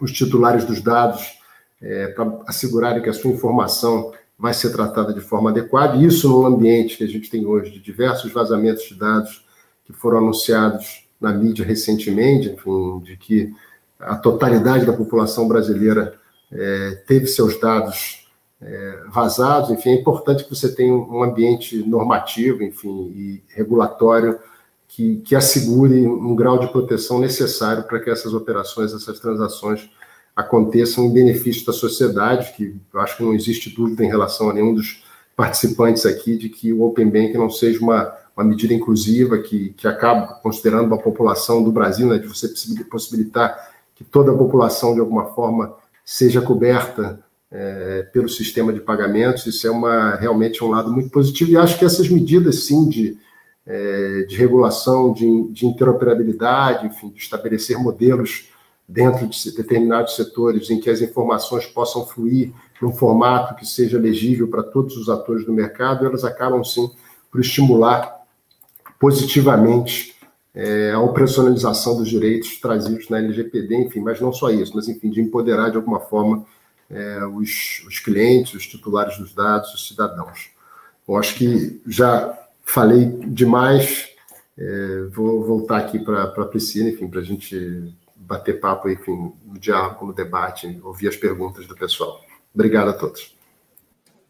os 0.01 0.13
titulares 0.13 0.65
dos 0.65 0.81
dados 0.81 1.39
é, 1.81 2.09
para 2.09 2.41
assegurarem 2.47 3.03
que 3.03 3.11
a 3.11 3.13
sua 3.13 3.31
informação 3.31 4.13
vai 4.39 4.55
ser 4.55 4.71
tratada 4.71 5.13
de 5.13 5.21
forma 5.21 5.51
adequada, 5.51 5.97
e 5.97 6.07
isso 6.07 6.29
num 6.29 6.47
ambiente 6.47 6.97
que 6.97 7.05
a 7.05 7.09
gente 7.09 7.31
tem 7.31 7.47
hoje 7.47 7.71
de 7.71 7.81
diversos 7.81 8.33
vazamentos 8.33 8.85
de 8.85 8.95
dados 8.95 9.45
que 9.85 9.93
foram 9.93 10.19
anunciados 10.19 11.07
na 11.21 11.33
mídia 11.33 11.65
recentemente, 11.65 12.49
enfim, 12.49 13.01
de 13.01 13.17
que 13.17 13.53
a 13.99 14.17
totalidade 14.17 14.85
da 14.85 14.93
população 14.93 15.47
brasileira 15.47 16.15
é, 16.51 17.03
teve 17.07 17.27
seus 17.27 17.59
dados 17.61 18.24
é, 18.65 19.03
vazados, 19.11 19.71
enfim, 19.71 19.91
é 19.91 20.01
importante 20.01 20.45
que 20.45 20.55
você 20.55 20.75
tenha 20.75 20.95
um 20.95 21.23
ambiente 21.23 21.77
normativo, 21.87 22.63
enfim, 22.63 23.13
e 23.15 23.43
regulatório 23.49 24.39
que, 24.89 25.17
que 25.17 25.37
assegure 25.37 26.07
um 26.07 26.35
grau 26.35 26.59
de 26.59 26.69
proteção 26.69 27.19
necessário 27.19 27.85
para 27.85 28.01
que 28.01 28.09
essas 28.09 28.33
operações, 28.33 28.95
essas 28.95 29.21
transações 29.21 29.91
aconteçam 30.35 31.05
em 31.05 31.13
benefício 31.13 31.67
da 31.67 31.73
sociedade, 31.73 32.55
que 32.57 32.75
eu 32.93 33.01
acho 33.01 33.17
que 33.19 33.23
não 33.23 33.35
existe 33.35 33.69
dúvida 33.69 34.03
em 34.03 34.09
relação 34.09 34.49
a 34.49 34.55
nenhum 34.55 34.75
dos 34.75 35.05
participantes 35.37 36.07
aqui 36.07 36.37
de 36.37 36.49
que 36.49 36.73
o 36.73 36.83
Open 36.85 37.11
Bank 37.11 37.35
não 37.35 37.51
seja 37.51 37.81
uma, 37.81 38.15
uma 38.37 38.45
medida 38.45 38.73
inclusiva 38.73 39.39
que, 39.39 39.71
que 39.71 39.87
acaba 39.87 40.35
considerando 40.43 40.95
a 40.95 40.99
população 40.99 41.63
do 41.63 41.71
Brasil, 41.71 42.09
né, 42.09 42.19
de 42.19 42.27
você 42.27 42.49
possibilitar 42.91 43.73
que 43.95 44.05
toda 44.05 44.33
a 44.33 44.37
população, 44.37 44.95
de 44.95 45.01
alguma 45.01 45.27
forma, 45.35 45.75
seja 46.05 46.41
coberta 46.41 47.24
é, 47.55 48.03
pelo 48.13 48.29
sistema 48.29 48.73
de 48.73 48.81
pagamentos. 48.81 49.47
Isso 49.47 49.65
é 49.65 49.71
uma, 49.71 50.17
realmente 50.17 50.63
um 50.65 50.69
lado 50.69 50.93
muito 50.93 51.09
positivo. 51.11 51.53
E 51.53 51.57
acho 51.57 51.79
que 51.79 51.85
essas 51.85 52.09
medidas, 52.09 52.65
sim, 52.65 52.89
de, 52.89 53.17
é, 53.65 54.23
de 54.29 54.37
regulação, 54.37 55.13
de, 55.13 55.53
de 55.53 55.65
interoperabilidade, 55.65 56.87
enfim, 56.87 57.11
de 57.11 57.21
estabelecer 57.21 57.79
modelos 57.79 58.49
dentro 58.89 59.27
de 59.27 59.57
determinados 59.57 60.17
setores 60.17 60.69
em 60.69 60.81
que 60.81 60.91
as 60.91 61.01
informações 61.01 61.65
possam 61.65 62.05
fluir 62.05 62.53
num 62.83 62.93
formato 62.93 63.55
que 63.55 63.65
seja 63.65 63.99
legível 63.99 64.49
para 64.49 64.63
todos 64.65 64.97
os 64.97 65.09
atores 65.09 65.47
do 65.47 65.53
mercado, 65.53 66.05
elas 66.05 66.25
acabam, 66.25 66.63
sim, 66.63 66.91
por 67.31 67.41
estimular 67.41 68.25
positivamente 68.99 70.15
é, 70.55 70.91
a 70.91 71.01
operacionalização 71.01 71.97
dos 71.97 72.09
direitos 72.09 72.61
trazidos 72.61 73.09
na 73.09 73.19
LGPD, 73.19 73.77
enfim, 73.77 74.01
mas 74.01 74.21
não 74.21 74.33
só 74.33 74.51
isso, 74.51 74.73
mas, 74.75 74.87
enfim, 74.89 75.09
de 75.09 75.21
empoderar 75.21 75.71
de 75.71 75.77
alguma 75.77 76.01
forma 76.01 76.45
é, 76.91 77.25
os, 77.27 77.83
os 77.87 77.99
clientes, 77.99 78.55
os 78.55 78.67
titulares 78.67 79.19
dos 79.19 79.33
dados, 79.33 79.73
os 79.75 79.87
cidadãos. 79.89 80.51
Eu 81.07 81.17
acho 81.17 81.35
que 81.35 81.81
já 81.87 82.39
falei 82.63 83.05
demais, 83.05 84.09
é, 84.57 85.03
vou 85.11 85.45
voltar 85.45 85.79
aqui 85.79 85.99
para 85.99 86.25
a 86.25 86.47
Priscila, 86.47 86.89
enfim, 86.89 87.09
para 87.09 87.21
a 87.21 87.25
gente 87.25 87.95
bater 88.17 88.61
papo, 88.61 88.89
enfim, 88.89 89.33
no 89.45 89.59
diálogo, 89.59 90.07
no 90.07 90.13
debate, 90.13 90.81
ouvir 90.83 91.09
as 91.09 91.17
perguntas 91.17 91.67
do 91.67 91.75
pessoal. 91.75 92.25
Obrigado 92.55 92.89
a 92.89 92.93
todos. 92.93 93.34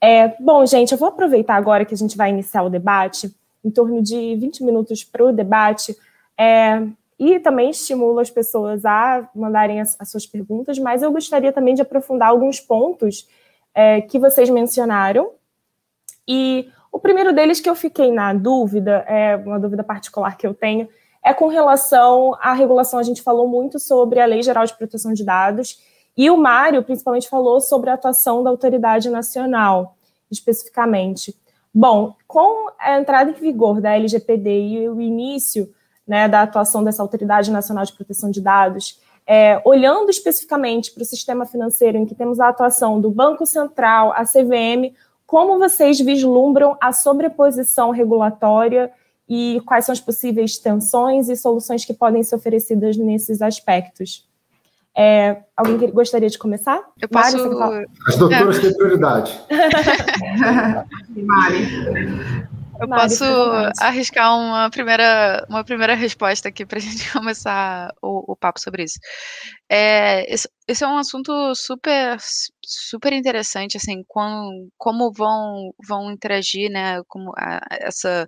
É, 0.00 0.28
bom, 0.40 0.64
gente, 0.64 0.92
eu 0.92 0.98
vou 0.98 1.08
aproveitar 1.08 1.56
agora 1.56 1.84
que 1.84 1.94
a 1.94 1.96
gente 1.96 2.16
vai 2.16 2.30
iniciar 2.30 2.62
o 2.62 2.70
debate, 2.70 3.34
em 3.64 3.70
torno 3.70 4.02
de 4.02 4.36
20 4.36 4.64
minutos 4.64 5.04
para 5.04 5.24
o 5.24 5.32
debate, 5.32 5.96
é, 6.36 6.82
e 7.24 7.38
também 7.38 7.70
estimulo 7.70 8.18
as 8.18 8.30
pessoas 8.30 8.84
a 8.84 9.28
mandarem 9.32 9.80
as, 9.80 9.96
as, 10.00 10.10
suas 10.10 10.26
perguntas, 10.26 10.76
mas 10.76 11.02
eu 11.02 11.12
gostaria 11.12 11.52
também 11.52 11.72
de 11.72 11.80
aprofundar 11.80 12.30
alguns 12.30 12.58
pontos 12.58 13.28
é, 13.72 14.00
que 14.00 14.18
vocês 14.18 14.50
mencionaram. 14.50 15.30
E 16.26 16.68
o 16.90 16.98
primeiro 16.98 17.32
deles 17.32 17.60
que 17.60 17.70
eu 17.70 17.76
fiquei 17.76 18.10
na 18.10 18.34
dúvida, 18.34 19.04
é 19.06 19.36
uma 19.36 19.60
dúvida 19.60 19.84
particular 19.84 20.36
que 20.36 20.44
eu 20.44 20.52
tenho, 20.52 20.88
é 21.24 21.32
com 21.32 21.46
relação 21.46 22.36
à 22.40 22.52
regulação. 22.54 22.98
A 22.98 23.04
gente 23.04 23.22
falou 23.22 23.46
muito 23.46 23.78
sobre 23.78 24.18
a 24.18 24.26
Lei 24.26 24.42
Geral 24.42 24.66
de 24.66 24.76
Proteção 24.76 25.12
de 25.12 25.24
Dados, 25.24 25.80
e 26.16 26.28
o 26.28 26.36
Mário, 26.36 26.82
principalmente, 26.82 27.28
falou 27.28 27.60
sobre 27.60 27.88
a 27.88 27.94
atuação 27.94 28.42
da 28.42 28.50
autoridade 28.50 29.08
nacional, 29.08 29.96
especificamente. 30.28 31.38
Bom, 31.72 32.16
com 32.26 32.68
a 32.80 32.98
entrada 32.98 33.30
em 33.30 33.34
vigor 33.34 33.80
da 33.80 33.94
LGPD 33.94 34.50
e 34.50 34.88
o 34.88 35.00
início 35.00 35.72
né, 36.12 36.28
da 36.28 36.42
atuação 36.42 36.84
dessa 36.84 37.00
Autoridade 37.00 37.50
Nacional 37.50 37.86
de 37.86 37.94
Proteção 37.94 38.30
de 38.30 38.38
Dados, 38.38 39.00
é, 39.26 39.62
olhando 39.64 40.10
especificamente 40.10 40.92
para 40.92 41.02
o 41.02 41.06
sistema 41.06 41.46
financeiro, 41.46 41.96
em 41.96 42.04
que 42.04 42.14
temos 42.14 42.38
a 42.38 42.50
atuação 42.50 43.00
do 43.00 43.10
Banco 43.10 43.46
Central, 43.46 44.12
a 44.12 44.22
CVM, 44.24 44.92
como 45.24 45.58
vocês 45.58 45.98
vislumbram 45.98 46.76
a 46.82 46.92
sobreposição 46.92 47.92
regulatória 47.92 48.92
e 49.26 49.62
quais 49.64 49.86
são 49.86 49.94
as 49.94 50.00
possíveis 50.00 50.58
tensões 50.58 51.30
e 51.30 51.36
soluções 51.36 51.82
que 51.82 51.94
podem 51.94 52.22
ser 52.22 52.34
oferecidas 52.34 52.94
nesses 52.98 53.40
aspectos? 53.40 54.28
É, 54.94 55.38
alguém 55.56 55.78
que 55.78 55.86
gostaria 55.86 56.28
de 56.28 56.36
começar? 56.36 56.78
Eu 57.00 57.08
posso... 57.08 57.38
Mário, 57.58 57.88
As 58.06 58.16
doutoras 58.18 58.58
têm 58.58 58.74
prioridade. 58.74 59.40
Mari. 61.16 62.48
Eu 62.82 62.88
posso 62.88 63.24
arriscar 63.78 64.36
uma 64.36 64.68
primeira, 64.68 65.46
uma 65.48 65.62
primeira 65.64 65.94
resposta 65.94 66.48
aqui 66.48 66.66
para 66.66 66.78
a 66.78 66.80
gente 66.82 67.12
começar 67.12 67.94
o, 68.02 68.32
o, 68.32 68.36
papo 68.36 68.60
sobre 68.60 68.82
isso. 68.82 68.98
É, 69.70 70.32
esse, 70.32 70.48
esse, 70.66 70.82
é 70.82 70.88
um 70.88 70.98
assunto 70.98 71.54
super, 71.54 72.16
super 72.64 73.12
interessante, 73.12 73.76
assim, 73.76 74.02
com, 74.08 74.68
como 74.76 75.12
vão, 75.12 75.72
vão 75.86 76.10
interagir, 76.10 76.70
né, 76.70 77.00
como 77.06 77.32
a, 77.36 77.60
essa, 77.70 78.26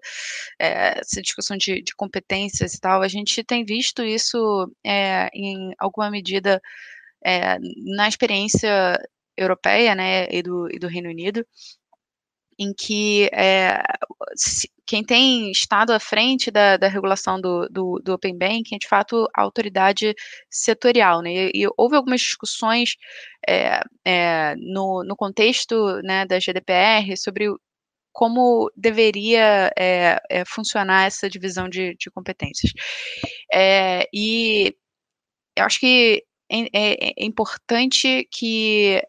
é, 0.60 1.00
essa 1.00 1.20
discussão 1.20 1.56
de, 1.56 1.82
de, 1.82 1.94
competências 1.96 2.74
e 2.74 2.80
tal. 2.80 3.02
A 3.02 3.08
gente 3.08 3.42
tem 3.42 3.64
visto 3.64 4.04
isso 4.04 4.70
é, 4.86 5.28
em 5.34 5.72
alguma 5.78 6.10
medida 6.10 6.60
é, 7.24 7.58
na 7.96 8.06
experiência 8.08 9.00
europeia, 9.36 9.96
né, 9.96 10.28
e 10.30 10.42
do, 10.42 10.68
e 10.72 10.78
do 10.78 10.86
Reino 10.86 11.08
Unido, 11.10 11.44
em 12.58 12.72
que 12.72 13.28
é, 13.32 13.82
se, 14.36 14.68
quem 14.86 15.02
tem 15.02 15.50
estado 15.50 15.92
à 15.92 16.00
frente 16.00 16.50
da, 16.50 16.76
da 16.76 16.88
regulação 16.88 17.40
do, 17.40 17.68
do, 17.68 17.98
do, 18.02 18.12
Open 18.14 18.36
Banking 18.36 18.76
é, 18.76 18.78
de 18.78 18.88
fato, 18.88 19.28
a 19.34 19.42
autoridade 19.42 20.14
setorial, 20.50 21.22
né? 21.22 21.32
E, 21.32 21.62
e 21.62 21.68
houve 21.76 21.96
algumas 21.96 22.20
discussões 22.20 22.96
é, 23.48 23.80
é, 24.04 24.54
no, 24.56 25.02
no 25.04 25.16
contexto 25.16 26.00
né, 26.02 26.26
da 26.26 26.38
GDPR 26.38 27.16
sobre 27.16 27.48
como 28.12 28.70
deveria 28.76 29.72
é, 29.76 30.20
é, 30.30 30.44
funcionar 30.46 31.06
essa 31.06 31.28
divisão 31.28 31.68
de, 31.68 31.96
de 31.96 32.10
competências. 32.10 32.72
É, 33.52 34.06
e 34.14 34.76
eu 35.56 35.64
acho 35.64 35.80
que 35.80 36.24
é, 36.48 37.24
importante 37.24 38.28
que 38.30 39.02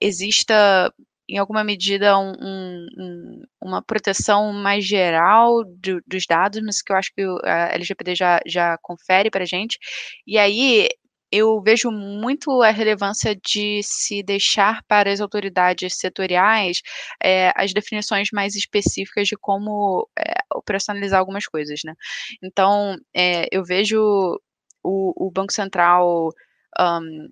exista 0.00 0.92
em 1.28 1.38
alguma 1.38 1.64
medida, 1.64 2.18
um, 2.18 2.32
um, 2.40 3.42
uma 3.62 3.82
proteção 3.82 4.52
mais 4.52 4.84
geral 4.84 5.64
do, 5.64 6.02
dos 6.06 6.26
dados, 6.26 6.60
mas 6.62 6.82
que 6.82 6.92
eu 6.92 6.96
acho 6.96 7.10
que 7.14 7.22
a 7.44 7.74
LGPD 7.74 8.14
já, 8.14 8.40
já 8.46 8.78
confere 8.82 9.30
para 9.30 9.44
a 9.44 9.46
gente. 9.46 9.78
E 10.26 10.38
aí, 10.38 10.88
eu 11.32 11.60
vejo 11.60 11.90
muito 11.90 12.62
a 12.62 12.70
relevância 12.70 13.34
de 13.34 13.80
se 13.82 14.22
deixar 14.22 14.84
para 14.86 15.10
as 15.10 15.20
autoridades 15.20 15.98
setoriais 15.98 16.80
é, 17.20 17.52
as 17.56 17.72
definições 17.72 18.28
mais 18.32 18.54
específicas 18.54 19.26
de 19.26 19.36
como 19.36 20.08
é, 20.16 20.34
operacionalizar 20.54 21.18
algumas 21.18 21.46
coisas, 21.46 21.80
né? 21.84 21.94
Então, 22.42 22.96
é, 23.12 23.48
eu 23.50 23.64
vejo 23.64 24.00
o, 24.82 25.26
o 25.26 25.30
Banco 25.32 25.52
Central 25.52 26.30
um, 26.78 27.28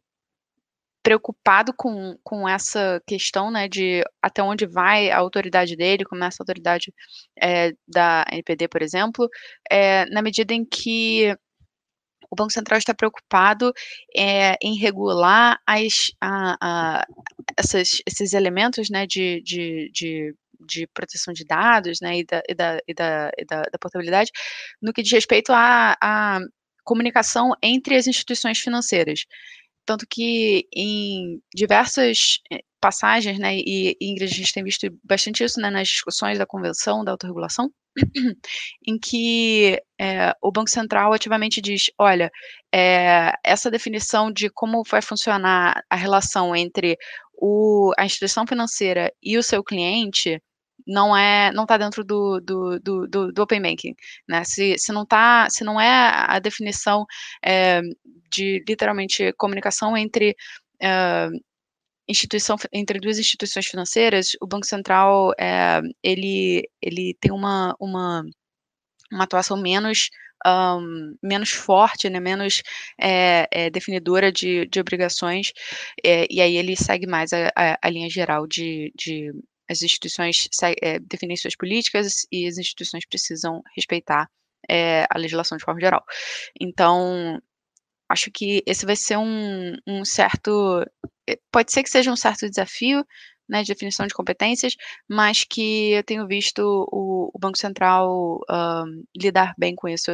preocupado 1.02 1.72
com, 1.76 2.16
com 2.22 2.48
essa 2.48 3.02
questão, 3.06 3.50
né, 3.50 3.68
de 3.68 4.02
até 4.22 4.42
onde 4.42 4.66
vai 4.66 5.10
a 5.10 5.18
autoridade 5.18 5.76
dele, 5.76 6.04
como 6.04 6.22
essa 6.24 6.42
autoridade 6.42 6.92
é, 7.40 7.72
da 7.86 8.24
NPD, 8.30 8.68
por 8.68 8.82
exemplo, 8.82 9.28
é, 9.70 10.06
na 10.06 10.22
medida 10.22 10.54
em 10.54 10.64
que 10.64 11.36
o 12.30 12.36
Banco 12.36 12.52
Central 12.52 12.78
está 12.78 12.94
preocupado 12.94 13.72
é, 14.16 14.56
em 14.62 14.78
regular 14.78 15.58
as, 15.66 16.10
a, 16.20 16.56
a, 16.60 17.06
essas, 17.58 18.00
esses 18.06 18.32
elementos, 18.32 18.88
né, 18.90 19.06
de, 19.06 19.42
de, 19.42 19.90
de 19.92 20.34
de 20.64 20.86
proteção 20.94 21.34
de 21.34 21.44
dados, 21.44 21.98
né, 22.00 22.18
e 22.18 22.24
da, 22.24 22.42
e 22.48 22.54
da, 22.54 22.78
e 22.86 22.94
da, 22.94 23.30
e 23.36 23.44
da, 23.44 23.62
da 23.62 23.78
portabilidade, 23.80 24.30
no 24.80 24.92
que 24.92 25.02
diz 25.02 25.10
respeito 25.10 25.52
à 25.52 26.38
comunicação 26.84 27.52
entre 27.62 27.96
as 27.96 28.06
instituições 28.06 28.58
financeiras. 28.58 29.24
Tanto 29.84 30.06
que 30.08 30.66
em 30.74 31.40
diversas 31.54 32.38
eh, 32.52 32.60
passagens, 32.80 33.38
né, 33.38 33.56
e, 33.56 33.96
Ingrid, 34.00 34.32
a 34.32 34.36
gente 34.36 34.52
tem 34.52 34.64
visto 34.64 34.86
bastante 35.04 35.44
isso 35.44 35.60
né, 35.60 35.70
nas 35.70 35.88
discussões 35.88 36.38
da 36.38 36.46
convenção 36.46 37.04
da 37.04 37.12
autorregulação, 37.12 37.70
em 38.86 38.98
que 38.98 39.80
é, 40.00 40.34
o 40.42 40.50
Banco 40.50 40.70
Central 40.70 41.12
ativamente 41.12 41.60
diz: 41.60 41.90
olha, 41.98 42.30
é, 42.74 43.32
essa 43.44 43.70
definição 43.70 44.32
de 44.32 44.50
como 44.50 44.82
vai 44.88 45.02
funcionar 45.02 45.82
a 45.90 45.96
relação 45.96 46.56
entre 46.56 46.96
o, 47.34 47.92
a 47.98 48.04
instituição 48.04 48.46
financeira 48.46 49.12
e 49.22 49.36
o 49.36 49.42
seu 49.42 49.62
cliente 49.62 50.40
não 50.86 51.16
é 51.16 51.52
não 51.52 51.64
está 51.64 51.76
dentro 51.76 52.04
do, 52.04 52.40
do, 52.40 52.80
do, 52.80 53.08
do, 53.08 53.32
do 53.32 53.42
open 53.42 53.62
banking, 53.62 53.94
né? 54.28 54.44
Se, 54.44 54.76
se 54.78 54.92
não 54.92 55.06
tá, 55.06 55.48
se 55.50 55.64
não 55.64 55.80
é 55.80 56.12
a 56.28 56.38
definição 56.38 57.04
é, 57.44 57.80
de 58.30 58.64
literalmente 58.68 59.32
comunicação 59.34 59.96
entre 59.96 60.36
uh, 60.82 61.38
instituição 62.08 62.56
entre 62.72 62.98
duas 63.00 63.18
instituições 63.18 63.66
financeiras, 63.66 64.30
o 64.40 64.46
Banco 64.46 64.66
Central 64.66 65.32
é, 65.38 65.80
ele 66.02 66.68
ele 66.80 67.16
tem 67.20 67.32
uma 67.32 67.74
uma 67.80 68.24
uma 69.12 69.24
atuação 69.24 69.56
menos 69.56 70.10
um, 70.46 71.16
menos 71.22 71.50
forte, 71.50 72.10
né, 72.10 72.20
menos 72.20 72.62
é, 73.00 73.46
é, 73.50 73.70
definidora 73.70 74.32
de, 74.32 74.66
de 74.66 74.80
obrigações, 74.80 75.52
é, 76.04 76.26
e 76.30 76.40
aí 76.40 76.56
ele 76.56 76.76
segue 76.76 77.06
mais 77.06 77.32
a, 77.32 77.48
a, 77.56 77.78
a 77.82 77.90
linha 77.90 78.10
geral 78.10 78.46
de, 78.46 78.92
de 78.96 79.32
as 79.70 79.82
instituições 79.82 80.48
é, 80.80 80.98
definem 80.98 81.36
suas 81.36 81.56
políticas 81.56 82.26
e 82.30 82.46
as 82.46 82.58
instituições 82.58 83.06
precisam 83.06 83.62
respeitar 83.76 84.28
é, 84.68 85.06
a 85.10 85.18
legislação 85.18 85.56
de 85.56 85.64
forma 85.64 85.80
geral. 85.80 86.04
Então, 86.60 87.40
acho 88.08 88.30
que 88.30 88.62
esse 88.66 88.86
vai 88.86 88.96
ser 88.96 89.16
um, 89.18 89.74
um 89.86 90.04
certo. 90.04 90.84
Eh, 91.28 91.38
pode 91.50 91.72
ser 91.72 91.82
que 91.82 91.90
seja 91.90 92.12
um 92.12 92.16
certo 92.16 92.48
desafio 92.48 93.04
né, 93.48 93.62
de 93.62 93.68
definição 93.68 94.06
de 94.06 94.14
competências, 94.14 94.76
mas 95.08 95.44
que 95.44 95.92
eu 95.92 96.04
tenho 96.04 96.26
visto 96.26 96.60
o, 96.90 97.30
o 97.34 97.38
Banco 97.38 97.58
Central 97.58 98.40
um, 98.50 99.04
lidar 99.16 99.54
bem 99.58 99.74
com 99.74 99.88
isso 99.88 100.10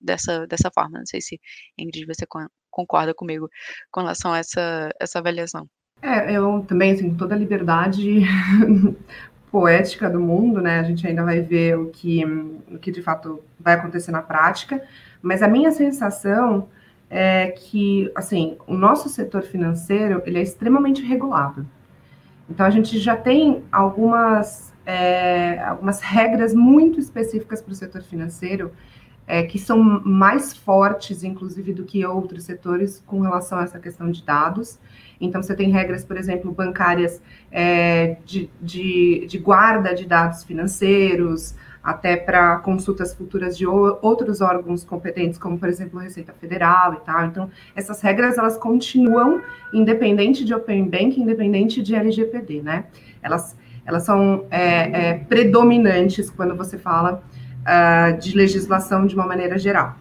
dessa, 0.00 0.46
dessa 0.46 0.70
forma. 0.74 0.98
Não 0.98 1.06
sei 1.06 1.20
se, 1.20 1.40
Ingrid, 1.78 2.06
você 2.06 2.26
concorda 2.70 3.14
comigo 3.14 3.48
com 3.90 4.00
relação 4.00 4.32
a 4.32 4.38
essa, 4.38 4.90
essa 5.00 5.18
avaliação. 5.18 5.68
É, 6.02 6.32
eu 6.32 6.64
também, 6.68 6.92
assim, 6.92 7.10
com 7.10 7.16
toda 7.16 7.34
a 7.34 7.38
liberdade 7.38 8.22
poética 9.50 10.10
do 10.10 10.20
mundo, 10.20 10.60
né? 10.60 10.80
A 10.80 10.82
gente 10.82 11.06
ainda 11.06 11.24
vai 11.24 11.40
ver 11.40 11.78
o 11.78 11.86
que, 11.86 12.24
o 12.24 12.78
que 12.78 12.92
de 12.92 13.02
fato 13.02 13.42
vai 13.58 13.74
acontecer 13.74 14.10
na 14.10 14.22
prática, 14.22 14.82
mas 15.22 15.42
a 15.42 15.48
minha 15.48 15.70
sensação 15.72 16.68
é 17.08 17.48
que, 17.48 18.10
assim, 18.14 18.56
o 18.66 18.74
nosso 18.74 19.08
setor 19.08 19.42
financeiro, 19.42 20.22
ele 20.26 20.38
é 20.38 20.42
extremamente 20.42 21.02
regulado. 21.02 21.66
Então, 22.48 22.66
a 22.66 22.70
gente 22.70 22.98
já 22.98 23.16
tem 23.16 23.64
algumas, 23.72 24.72
é, 24.84 25.58
algumas 25.60 26.00
regras 26.00 26.52
muito 26.52 27.00
específicas 27.00 27.62
para 27.62 27.72
o 27.72 27.74
setor 27.74 28.02
financeiro, 28.02 28.72
é, 29.26 29.42
que 29.42 29.58
são 29.58 29.82
mais 29.82 30.56
fortes, 30.56 31.24
inclusive, 31.24 31.72
do 31.72 31.84
que 31.84 32.04
outros 32.06 32.44
setores 32.44 33.02
com 33.04 33.20
relação 33.20 33.58
a 33.58 33.64
essa 33.64 33.78
questão 33.78 34.10
de 34.10 34.24
dados. 34.24 34.78
Então, 35.20 35.42
você 35.42 35.54
tem 35.54 35.70
regras, 35.70 36.04
por 36.04 36.16
exemplo, 36.16 36.52
bancárias 36.52 37.20
é, 37.50 38.18
de, 38.24 38.50
de, 38.60 39.26
de, 39.26 39.38
guarda 39.38 39.94
de 39.94 40.06
dados 40.06 40.44
financeiros, 40.44 41.54
até 41.82 42.16
para 42.16 42.56
consultas 42.58 43.14
futuras 43.14 43.56
de 43.56 43.66
outros 43.66 44.40
órgãos 44.40 44.84
competentes, 44.84 45.38
como, 45.38 45.58
por 45.58 45.68
exemplo, 45.68 45.98
a 45.98 46.02
Receita 46.02 46.32
Federal 46.32 46.94
e 46.94 47.00
tal. 47.00 47.26
Então, 47.26 47.50
essas 47.74 48.00
regras, 48.00 48.36
elas 48.38 48.58
continuam 48.58 49.40
independente 49.72 50.44
de 50.44 50.52
Open 50.52 50.88
Bank, 50.88 51.20
independente 51.20 51.82
de 51.82 51.94
LGPD, 51.94 52.60
né? 52.60 52.86
Elas, 53.22 53.56
elas 53.84 54.02
são 54.02 54.46
é, 54.50 55.10
é, 55.10 55.14
predominantes 55.14 56.28
quando 56.28 56.56
você 56.56 56.76
fala 56.76 57.22
uh, 57.66 58.18
de 58.18 58.36
legislação 58.36 59.06
de 59.06 59.14
uma 59.14 59.26
maneira 59.26 59.58
geral. 59.58 59.96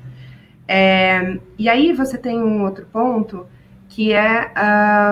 É, 0.68 1.38
e 1.60 1.68
aí 1.70 1.94
você 1.94 2.18
tem 2.18 2.42
um 2.42 2.64
outro 2.64 2.86
ponto 2.92 3.46
que 3.88 4.12
é 4.12 4.52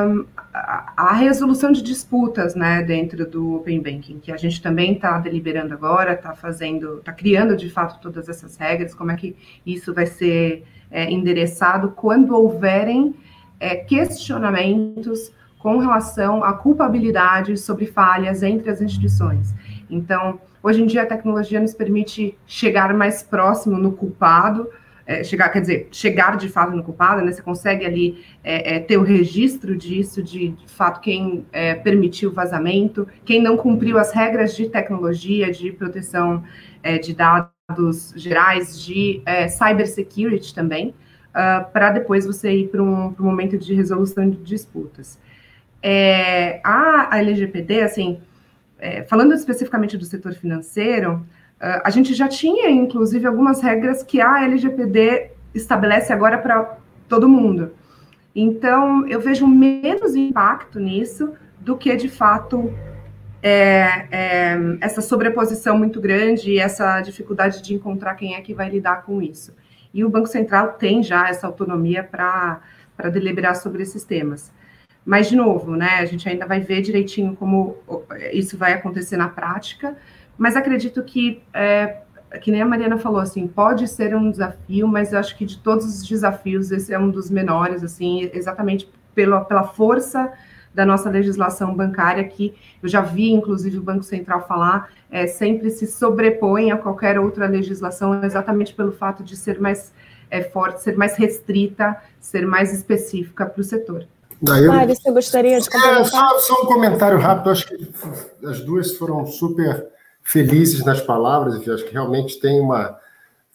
um, 0.10 0.26
a 0.54 1.14
resolução 1.14 1.72
de 1.72 1.82
disputas, 1.82 2.54
né, 2.54 2.84
dentro 2.84 3.26
do 3.26 3.56
Open 3.56 3.82
Banking, 3.82 4.20
que 4.20 4.32
a 4.32 4.38
gente 4.38 4.62
também 4.62 4.94
está 4.94 5.18
deliberando 5.20 5.74
agora, 5.74 6.14
está 6.14 6.36
fazendo, 6.36 6.98
está 6.98 7.12
criando 7.12 7.56
de 7.56 7.70
fato 7.70 8.00
todas 8.02 8.30
essas 8.30 8.58
regras, 8.58 8.94
como 8.94 9.12
é 9.12 9.16
que 9.16 9.36
isso 9.66 9.94
vai 9.94 10.06
ser 10.06 10.64
é, 10.92 11.10
endereçado 11.10 11.92
quando 11.92 12.36
houverem 12.36 13.16
é, 13.60 13.76
questionamentos 13.76 15.32
com 15.58 15.78
relação 15.78 16.44
à 16.44 16.54
culpabilidade 16.54 17.58
sobre 17.58 17.86
falhas 17.86 18.44
entre 18.44 18.70
as 18.70 18.82
instituições. 18.82 19.56
Então, 19.90 20.40
hoje 20.64 20.82
em 20.82 20.86
dia 20.88 21.04
a 21.04 21.06
tecnologia 21.06 21.60
nos 21.60 21.74
permite 21.74 22.36
chegar 22.48 22.94
mais 22.94 23.22
próximo 23.22 23.78
no 23.78 23.92
culpado, 23.92 24.70
é, 25.06 25.22
chegar, 25.24 25.50
quer 25.50 25.60
dizer, 25.60 25.88
chegar 25.92 26.38
de 26.38 26.48
fato 26.48 26.74
no 26.74 26.82
culpado, 26.82 27.22
né? 27.22 27.32
Você 27.32 27.42
consegue 27.42 27.86
ali 27.86 28.24
é, 28.42 28.76
é, 28.76 28.80
ter 28.80 28.98
o 28.98 29.04
registro 29.04 29.76
disso, 29.76 30.24
de, 30.24 30.50
de 30.50 30.68
fato 30.68 31.02
quem 31.02 31.46
é, 31.52 31.76
permitiu 31.76 32.30
o 32.30 32.34
vazamento, 32.34 33.06
quem 33.26 33.42
não 33.42 33.58
cumpriu 33.58 33.98
as 33.98 34.14
regras 34.14 34.56
de 34.56 34.70
tecnologia, 34.70 35.52
de 35.52 35.74
proteção 35.74 36.44
é, 36.82 36.98
de 36.98 37.14
dados 37.14 38.14
gerais, 38.16 38.80
de 38.80 39.22
é, 39.26 39.50
cybersecurity 39.50 40.56
também, 40.56 40.90
uh, 40.90 40.94
ah, 41.34 41.70
para 41.72 41.92
depois 41.92 42.26
você 42.26 42.52
ir 42.52 42.68
para 42.70 42.82
um, 42.82 43.08
um, 43.08 43.24
momento 43.24 43.58
de 43.58 43.74
resolução 43.74 44.30
de 44.30 44.38
disputas. 44.38 45.20
a, 46.64 47.14
a 47.14 47.20
LGPD, 47.20 47.82
assim, 47.82 48.20
falando 49.08 49.34
especificamente 49.34 49.98
do 49.98 50.06
setor 50.06 50.34
financeiro, 50.34 51.26
a 51.60 51.90
gente 51.90 52.14
já 52.14 52.28
tinha, 52.28 52.70
inclusive, 52.70 53.26
algumas 53.26 53.62
regras 53.62 54.04
que 54.04 54.20
a 54.20 54.44
LGPD 54.44 55.32
estabelece 55.56 56.12
agora 56.12 56.38
para 56.38 56.78
todo 57.08 57.30
mundo. 57.30 57.72
Então, 58.36 59.08
eu 59.08 59.22
vejo 59.22 59.48
menos 59.48 60.16
impacto 60.16 60.80
nisso 60.80 61.34
do 61.60 61.78
que, 61.78 61.96
de 61.96 62.10
fato, 62.10 62.74
é, 63.42 64.08
é, 64.12 64.58
essa 64.82 65.02
sobreposição 65.02 65.78
muito 65.78 66.02
grande 66.02 66.52
e 66.52 66.60
essa 66.60 67.00
dificuldade 67.02 67.62
de 67.62 67.74
encontrar 67.74 68.16
quem 68.16 68.36
é 68.36 68.42
que 68.42 68.54
vai 68.54 68.70
lidar 68.70 69.04
com 69.04 69.22
isso. 69.22 69.54
E 69.94 70.04
o 70.04 70.10
Banco 70.10 70.28
Central 70.28 70.74
tem 70.74 71.04
já 71.04 71.30
essa 71.30 71.46
autonomia 71.46 72.04
para 72.04 72.62
deliberar 73.12 73.56
sobre 73.56 73.84
esses 73.84 74.04
temas. 74.04 74.52
Mas, 75.06 75.28
de 75.28 75.36
novo, 75.36 75.76
né, 75.76 76.00
a 76.00 76.06
gente 76.06 76.28
ainda 76.28 76.46
vai 76.46 76.62
ver 76.62 76.82
direitinho 76.82 77.36
como 77.36 77.78
isso 78.32 78.58
vai 78.58 78.74
acontecer 78.74 79.18
na 79.18 79.28
prática, 79.28 79.98
mas 80.38 80.56
acredito 80.56 81.04
que, 81.04 81.44
é, 81.54 81.98
que 82.42 82.52
nem 82.52 82.62
a 82.62 82.66
Mariana 82.66 82.98
falou, 82.98 83.20
assim, 83.20 83.48
pode 83.48 83.88
ser 83.88 84.16
um 84.16 84.32
desafio, 84.32 84.88
mas 84.88 85.12
eu 85.12 85.20
acho 85.20 85.38
que 85.38 85.46
de 85.46 85.58
todos 85.58 85.86
os 85.86 86.08
desafios, 86.08 86.72
esse 86.72 86.94
é 86.94 87.00
um 87.00 87.10
dos 87.10 87.30
menores, 87.30 87.84
assim, 87.84 88.30
exatamente 88.34 88.90
pela, 89.14 89.42
pela 89.42 89.64
força 89.64 90.32
da 90.74 90.86
nossa 90.86 91.10
legislação 91.10 91.76
bancária, 91.76 92.24
que 92.24 92.56
eu 92.82 92.90
já 92.90 93.02
vi, 93.02 93.32
inclusive, 93.32 93.78
o 93.78 93.84
Banco 93.84 94.04
Central 94.04 94.48
falar, 94.48 94.90
é, 95.12 95.28
sempre 95.28 95.70
se 95.70 95.86
sobrepõe 95.86 96.72
a 96.72 96.78
qualquer 96.78 97.20
outra 97.20 97.46
legislação, 97.46 98.24
exatamente 98.24 98.74
pelo 98.74 98.92
fato 98.92 99.24
de 99.24 99.36
ser 99.36 99.60
mais 99.60 99.94
é, 100.32 100.42
forte, 100.42 100.82
ser 100.82 100.98
mais 100.98 101.16
restrita, 101.16 101.96
ser 102.20 102.48
mais 102.48 102.74
específica 102.74 103.46
para 103.46 103.62
o 103.62 103.64
setor. 103.64 104.08
Daí 104.44 104.66
eu... 104.66 104.74
Mário, 104.74 104.94
você 104.94 105.10
gostaria 105.10 105.58
de? 105.58 105.70
É, 105.74 106.04
só, 106.04 106.38
só, 106.40 106.64
um 106.64 106.66
comentário 106.66 107.18
rápido, 107.18 107.50
acho 107.50 107.66
que 107.66 107.78
as 108.46 108.60
duas 108.60 108.98
foram 108.98 109.26
super 109.26 109.88
felizes 110.22 110.84
nas 110.84 111.00
palavras, 111.00 111.56
enfim, 111.56 111.72
acho 111.72 111.86
que 111.86 111.94
realmente 111.94 112.42
tem 112.42 112.60
uma, 112.60 113.00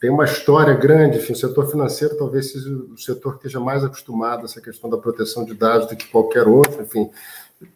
tem 0.00 0.08
uma 0.08 0.24
história 0.24 0.72
grande, 0.72 1.18
enfim, 1.18 1.34
o 1.34 1.36
setor 1.36 1.70
financeiro 1.70 2.16
talvez 2.16 2.52
seja 2.52 2.70
o 2.70 2.96
setor 2.96 3.32
que 3.32 3.46
esteja 3.46 3.60
mais 3.60 3.84
acostumado 3.84 4.40
a 4.40 4.44
essa 4.46 4.62
questão 4.62 4.88
da 4.88 4.96
proteção 4.96 5.44
de 5.44 5.52
dados 5.52 5.88
do 5.88 5.94
que 5.96 6.06
qualquer 6.08 6.48
outro, 6.48 6.80
enfim, 6.80 7.10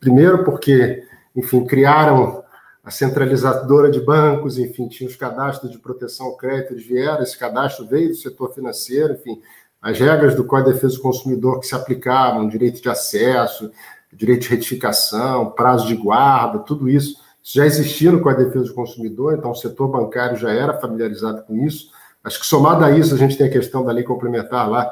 primeiro 0.00 0.42
porque, 0.42 1.04
enfim, 1.36 1.66
criaram 1.66 2.42
a 2.82 2.90
centralizadora 2.90 3.90
de 3.90 4.00
bancos, 4.00 4.58
enfim, 4.58 4.88
tinha 4.88 5.08
os 5.08 5.16
cadastros 5.16 5.70
de 5.70 5.78
proteção 5.78 6.26
ao 6.26 6.36
crédito, 6.38 6.72
eles 6.72 6.86
vieram, 6.86 7.22
esse 7.22 7.38
cadastro 7.38 7.86
veio 7.86 8.08
do 8.08 8.14
setor 8.14 8.54
financeiro, 8.54 9.12
enfim, 9.12 9.38
as 9.82 9.98
regras 9.98 10.36
do 10.36 10.44
Código 10.44 10.68
de 10.68 10.74
Defesa 10.76 10.94
do 10.94 11.02
Consumidor 11.02 11.58
que 11.58 11.66
se 11.66 11.74
aplicavam, 11.74 12.48
direito 12.48 12.80
de 12.80 12.88
acesso, 12.88 13.70
direito 14.12 14.42
de 14.42 14.48
retificação, 14.50 15.50
prazo 15.50 15.88
de 15.88 15.96
guarda, 15.96 16.60
tudo 16.60 16.88
isso, 16.88 17.16
já 17.42 17.66
existia 17.66 18.12
no 18.12 18.20
Código 18.20 18.44
de 18.44 18.48
Defesa 18.48 18.66
do 18.66 18.74
Consumidor, 18.74 19.34
então 19.34 19.50
o 19.50 19.54
setor 19.56 19.88
bancário 19.88 20.36
já 20.36 20.52
era 20.52 20.78
familiarizado 20.78 21.42
com 21.42 21.56
isso. 21.56 21.90
Acho 22.22 22.38
que 22.38 22.46
somado 22.46 22.84
a 22.84 22.92
isso, 22.92 23.12
a 23.12 23.18
gente 23.18 23.36
tem 23.36 23.48
a 23.48 23.50
questão 23.50 23.84
da 23.84 23.90
lei 23.90 24.04
complementar 24.04 24.70
lá, 24.70 24.88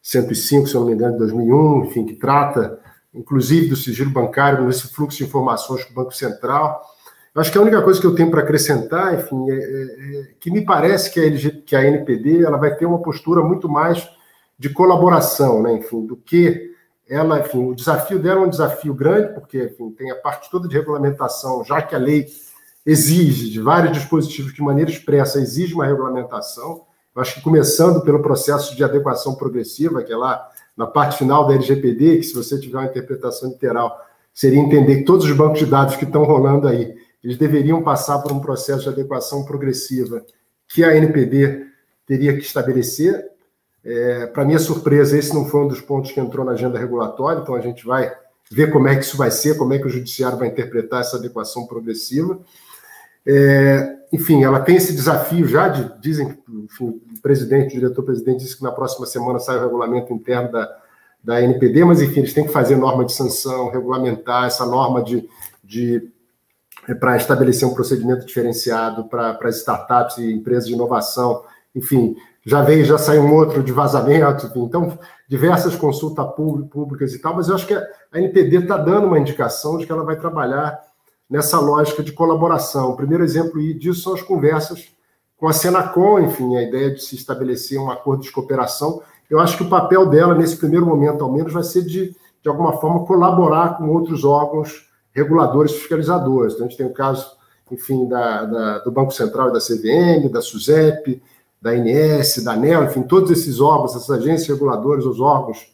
105, 0.00 0.68
se 0.68 0.74
eu 0.76 0.82
não 0.82 0.88
me 0.88 0.94
engano, 0.94 1.14
de 1.14 1.18
2001, 1.18 1.84
enfim, 1.86 2.06
que 2.06 2.14
trata, 2.14 2.78
inclusive, 3.12 3.68
do 3.68 3.74
sigilo 3.74 4.10
bancário, 4.10 4.64
nesse 4.64 4.86
fluxo 4.94 5.18
de 5.18 5.24
informações 5.24 5.82
com 5.82 5.90
o 5.90 5.94
Banco 5.94 6.14
Central. 6.14 6.80
Acho 7.34 7.52
que 7.52 7.58
a 7.58 7.60
única 7.60 7.82
coisa 7.82 8.00
que 8.00 8.06
eu 8.06 8.14
tenho 8.14 8.30
para 8.30 8.42
acrescentar, 8.42 9.14
enfim, 9.14 9.50
é, 9.50 9.54
é, 9.54 10.20
é, 10.20 10.28
que 10.38 10.50
me 10.50 10.64
parece 10.64 11.10
que 11.10 11.20
a, 11.20 11.24
LG, 11.24 11.62
que 11.66 11.74
a 11.74 11.84
NPD 11.84 12.44
ela 12.44 12.56
vai 12.56 12.74
ter 12.74 12.86
uma 12.86 13.02
postura 13.02 13.42
muito 13.42 13.68
mais 13.68 14.08
de 14.58 14.68
colaboração, 14.70 15.62
né, 15.62 15.74
enfim, 15.74 16.04
do 16.04 16.16
que 16.16 16.72
ela, 17.08 17.40
enfim, 17.40 17.64
o 17.66 17.74
desafio 17.74 18.18
dela 18.18 18.42
é 18.42 18.44
um 18.44 18.50
desafio 18.50 18.92
grande, 18.92 19.32
porque, 19.32 19.64
enfim, 19.64 19.90
tem 19.92 20.10
a 20.10 20.16
parte 20.16 20.50
toda 20.50 20.68
de 20.68 20.76
regulamentação, 20.76 21.64
já 21.64 21.80
que 21.80 21.94
a 21.94 21.98
lei 21.98 22.26
exige 22.84 23.50
de 23.50 23.60
vários 23.60 23.92
dispositivos 23.92 24.52
de 24.52 24.62
maneira 24.62 24.90
expressa, 24.90 25.40
exige 25.40 25.74
uma 25.74 25.86
regulamentação. 25.86 26.82
Eu 27.14 27.22
acho 27.22 27.34
que 27.34 27.40
começando 27.40 28.02
pelo 28.02 28.20
processo 28.20 28.76
de 28.76 28.84
adequação 28.84 29.34
progressiva, 29.34 30.02
que 30.02 30.12
é 30.12 30.16
lá 30.16 30.46
na 30.76 30.86
parte 30.86 31.18
final 31.18 31.46
da 31.46 31.54
LGPD, 31.54 32.18
que 32.18 32.22
se 32.24 32.34
você 32.34 32.58
tiver 32.60 32.78
uma 32.78 32.86
interpretação 32.86 33.50
literal, 33.50 33.98
seria 34.32 34.60
entender 34.60 34.98
que 34.98 35.04
todos 35.04 35.24
os 35.24 35.32
bancos 35.32 35.58
de 35.58 35.66
dados 35.66 35.96
que 35.96 36.04
estão 36.04 36.24
rolando 36.24 36.68
aí 36.68 36.94
eles 37.22 37.36
deveriam 37.36 37.82
passar 37.82 38.20
por 38.20 38.32
um 38.32 38.40
processo 38.40 38.84
de 38.84 38.88
adequação 38.88 39.44
progressiva 39.44 40.24
que 40.68 40.84
a 40.84 40.96
NPD 40.96 41.66
teria 42.06 42.34
que 42.34 42.42
estabelecer. 42.42 43.28
É, 43.84 44.26
Para 44.26 44.44
minha 44.44 44.58
surpresa, 44.58 45.16
esse 45.16 45.32
não 45.32 45.46
foi 45.46 45.62
um 45.62 45.68
dos 45.68 45.80
pontos 45.80 46.12
que 46.12 46.20
entrou 46.20 46.44
na 46.44 46.52
agenda 46.52 46.78
regulatória, 46.78 47.40
então 47.40 47.54
a 47.54 47.60
gente 47.60 47.86
vai 47.86 48.12
ver 48.50 48.70
como 48.70 48.88
é 48.88 48.96
que 48.96 49.04
isso 49.04 49.16
vai 49.16 49.30
ser, 49.30 49.56
como 49.56 49.72
é 49.72 49.78
que 49.78 49.86
o 49.86 49.90
judiciário 49.90 50.38
vai 50.38 50.48
interpretar 50.48 51.00
essa 51.00 51.16
adequação 51.16 51.66
progressiva. 51.66 52.40
É, 53.26 53.96
enfim, 54.12 54.42
ela 54.42 54.60
tem 54.60 54.76
esse 54.76 54.94
desafio 54.94 55.46
já, 55.46 55.68
de, 55.68 56.00
dizem 56.00 56.28
que 56.28 56.82
o 56.82 57.00
presidente, 57.20 57.76
o 57.76 57.80
diretor-presidente 57.80 58.44
disse 58.44 58.56
que 58.56 58.62
na 58.62 58.72
próxima 58.72 59.06
semana 59.06 59.38
sai 59.38 59.58
o 59.58 59.60
regulamento 59.60 60.12
interno 60.12 60.50
da, 60.50 60.76
da 61.22 61.42
NPD, 61.42 61.84
mas 61.84 62.00
enfim, 62.00 62.20
eles 62.20 62.32
têm 62.32 62.46
que 62.46 62.52
fazer 62.52 62.76
norma 62.76 63.04
de 63.04 63.12
sanção, 63.12 63.70
regulamentar 63.70 64.46
essa 64.46 64.64
norma 64.64 65.02
de, 65.02 65.28
de 65.62 66.10
é, 66.88 66.94
para 66.94 67.16
estabelecer 67.18 67.68
um 67.68 67.74
procedimento 67.74 68.24
diferenciado 68.24 69.04
para 69.04 69.38
as 69.42 69.56
startups 69.56 70.16
e 70.16 70.32
empresas 70.32 70.66
de 70.66 70.72
inovação. 70.72 71.44
Enfim, 71.74 72.16
já 72.48 72.62
veio, 72.62 72.82
já 72.82 72.96
saiu 72.96 73.22
um 73.22 73.34
outro 73.34 73.62
de 73.62 73.72
vazamento, 73.72 74.50
então, 74.56 74.98
diversas 75.28 75.76
consultas 75.76 76.26
públicas 76.34 77.12
e 77.12 77.18
tal, 77.20 77.36
mas 77.36 77.48
eu 77.48 77.54
acho 77.54 77.66
que 77.66 77.74
a 77.74 77.84
NPD 78.14 78.60
está 78.60 78.78
dando 78.78 79.06
uma 79.06 79.18
indicação 79.18 79.76
de 79.76 79.84
que 79.84 79.92
ela 79.92 80.02
vai 80.02 80.16
trabalhar 80.16 80.80
nessa 81.28 81.60
lógica 81.60 82.02
de 82.02 82.10
colaboração. 82.10 82.88
O 82.92 82.96
primeiro 82.96 83.22
exemplo 83.22 83.60
disso 83.78 84.00
são 84.00 84.14
as 84.14 84.22
conversas 84.22 84.88
com 85.36 85.46
a 85.46 85.52
Senacom, 85.52 86.20
enfim, 86.20 86.56
a 86.56 86.62
ideia 86.62 86.90
de 86.90 87.02
se 87.04 87.16
estabelecer 87.16 87.78
um 87.78 87.90
acordo 87.90 88.22
de 88.22 88.32
cooperação. 88.32 89.02
Eu 89.28 89.38
acho 89.40 89.58
que 89.58 89.64
o 89.64 89.68
papel 89.68 90.06
dela, 90.06 90.34
nesse 90.34 90.56
primeiro 90.56 90.86
momento, 90.86 91.22
ao 91.22 91.30
menos, 91.30 91.52
vai 91.52 91.62
ser 91.62 91.82
de, 91.82 92.16
de 92.42 92.48
alguma 92.48 92.72
forma, 92.80 93.04
colaborar 93.04 93.76
com 93.76 93.90
outros 93.90 94.24
órgãos 94.24 94.88
reguladores 95.12 95.72
fiscalizadores. 95.72 96.54
Então, 96.54 96.64
a 96.64 96.68
gente 96.70 96.78
tem 96.78 96.86
o 96.86 96.94
caso, 96.94 97.30
enfim, 97.70 98.08
da, 98.08 98.46
da, 98.46 98.78
do 98.78 98.90
Banco 98.90 99.12
Central 99.12 99.50
e 99.50 99.52
da 99.52 99.60
CVM, 99.60 100.32
da 100.32 100.40
SUSEP, 100.40 101.22
da 101.60 101.76
INS, 101.76 102.42
da 102.44 102.52
ANEL, 102.52 102.84
enfim, 102.84 103.02
todos 103.02 103.30
esses 103.30 103.60
órgãos, 103.60 103.96
essas 103.96 104.10
agências 104.10 104.48
reguladoras, 104.48 105.04
os 105.04 105.20
órgãos 105.20 105.66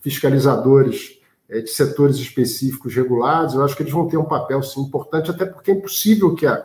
fiscalizadores 0.00 1.18
é, 1.48 1.60
de 1.60 1.70
setores 1.70 2.16
específicos 2.16 2.94
regulados, 2.94 3.54
eu 3.54 3.64
acho 3.64 3.76
que 3.76 3.82
eles 3.82 3.92
vão 3.92 4.06
ter 4.06 4.16
um 4.16 4.24
papel, 4.24 4.62
sim, 4.62 4.82
importante, 4.82 5.30
até 5.30 5.44
porque 5.44 5.70
é 5.70 5.74
impossível 5.74 6.34
que 6.34 6.46
a, 6.46 6.64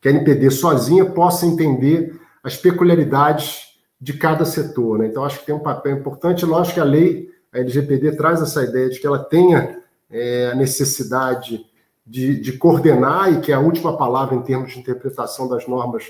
que 0.00 0.08
a 0.08 0.10
NPD 0.10 0.50
sozinha 0.50 1.04
possa 1.04 1.46
entender 1.46 2.20
as 2.42 2.56
peculiaridades 2.56 3.74
de 4.00 4.12
cada 4.12 4.44
setor. 4.44 4.98
Né? 4.98 5.06
Então, 5.06 5.24
acho 5.24 5.40
que 5.40 5.46
tem 5.46 5.54
um 5.54 5.60
papel 5.60 5.96
importante. 5.96 6.44
Lógico 6.44 6.74
que 6.74 6.80
a 6.80 6.84
lei, 6.84 7.30
a 7.52 7.58
LGPD, 7.58 8.16
traz 8.16 8.42
essa 8.42 8.62
ideia 8.62 8.90
de 8.90 9.00
que 9.00 9.06
ela 9.06 9.18
tenha 9.18 9.78
é, 10.10 10.50
a 10.52 10.54
necessidade 10.54 11.64
de, 12.06 12.38
de, 12.38 12.58
coordenar 12.58 13.32
e 13.32 13.40
que 13.40 13.50
é 13.50 13.54
a 13.54 13.60
última 13.60 13.96
palavra 13.96 14.34
em 14.34 14.42
termos 14.42 14.72
de 14.72 14.78
interpretação 14.78 15.48
das 15.48 15.66
normas 15.66 16.04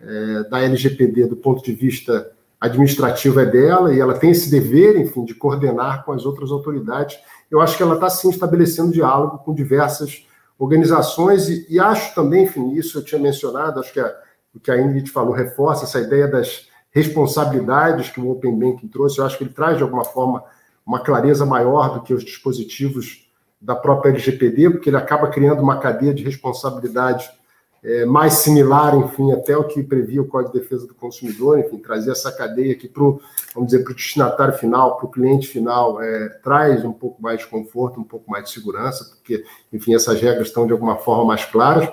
é, 0.00 0.44
da 0.48 0.60
LGPD 0.60 1.26
do 1.26 1.36
ponto 1.36 1.62
de 1.62 1.72
vista 1.72 2.30
administrativo 2.60 3.40
é 3.40 3.46
dela 3.46 3.94
e 3.94 4.00
ela 4.00 4.18
tem 4.18 4.30
esse 4.30 4.50
dever, 4.50 4.96
enfim, 4.98 5.24
de 5.24 5.34
coordenar 5.34 6.04
com 6.04 6.12
as 6.12 6.24
outras 6.24 6.50
autoridades. 6.50 7.18
Eu 7.50 7.60
acho 7.60 7.76
que 7.76 7.82
ela 7.82 7.94
está 7.94 8.08
sim 8.08 8.30
estabelecendo 8.30 8.92
diálogo 8.92 9.38
com 9.38 9.54
diversas 9.54 10.26
organizações 10.58 11.48
e, 11.48 11.66
e, 11.68 11.78
acho 11.78 12.14
também, 12.14 12.44
enfim, 12.44 12.72
isso 12.72 12.98
eu 12.98 13.04
tinha 13.04 13.20
mencionado, 13.20 13.80
acho 13.80 13.92
que 13.92 14.00
o 14.54 14.60
que 14.60 14.70
a 14.70 14.80
Ingrid 14.80 15.10
falou 15.10 15.34
reforça 15.34 15.84
essa 15.84 16.00
ideia 16.00 16.26
das 16.26 16.68
responsabilidades 16.90 18.08
que 18.08 18.18
o 18.18 18.30
Open 18.30 18.58
Banking 18.58 18.88
trouxe. 18.88 19.18
Eu 19.18 19.26
acho 19.26 19.36
que 19.36 19.44
ele 19.44 19.52
traz 19.52 19.76
de 19.76 19.82
alguma 19.82 20.04
forma 20.04 20.42
uma 20.84 21.00
clareza 21.00 21.44
maior 21.44 21.92
do 21.92 22.02
que 22.02 22.14
os 22.14 22.24
dispositivos 22.24 23.28
da 23.60 23.76
própria 23.76 24.10
LGPD, 24.10 24.70
porque 24.70 24.88
ele 24.88 24.96
acaba 24.96 25.28
criando 25.28 25.62
uma 25.62 25.78
cadeia 25.78 26.14
de 26.14 26.22
responsabilidade 26.22 27.28
é, 27.82 28.04
mais 28.04 28.34
similar, 28.34 28.96
enfim, 28.96 29.32
até 29.32 29.56
o 29.56 29.64
que 29.64 29.82
previa 29.82 30.20
o 30.20 30.26
Código 30.26 30.52
de 30.52 30.60
Defesa 30.60 30.86
do 30.86 30.94
Consumidor, 30.94 31.58
enfim, 31.58 31.78
trazer 31.78 32.10
essa 32.10 32.32
cadeia 32.32 32.72
aqui 32.72 32.88
para 32.88 33.02
o, 33.02 33.20
vamos 33.54 33.70
dizer, 33.70 33.84
para 33.84 33.92
o 33.92 33.94
destinatário 33.94 34.54
final, 34.54 34.96
para 34.96 35.06
o 35.06 35.10
cliente 35.10 35.46
final, 35.46 36.02
é, 36.02 36.28
traz 36.42 36.84
um 36.84 36.92
pouco 36.92 37.22
mais 37.22 37.40
de 37.40 37.46
conforto, 37.46 38.00
um 38.00 38.04
pouco 38.04 38.30
mais 38.30 38.44
de 38.44 38.50
segurança, 38.50 39.04
porque, 39.04 39.44
enfim, 39.72 39.94
essas 39.94 40.20
regras 40.20 40.48
estão 40.48 40.66
de 40.66 40.72
alguma 40.72 40.96
forma 40.96 41.24
mais 41.24 41.44
claras. 41.44 41.88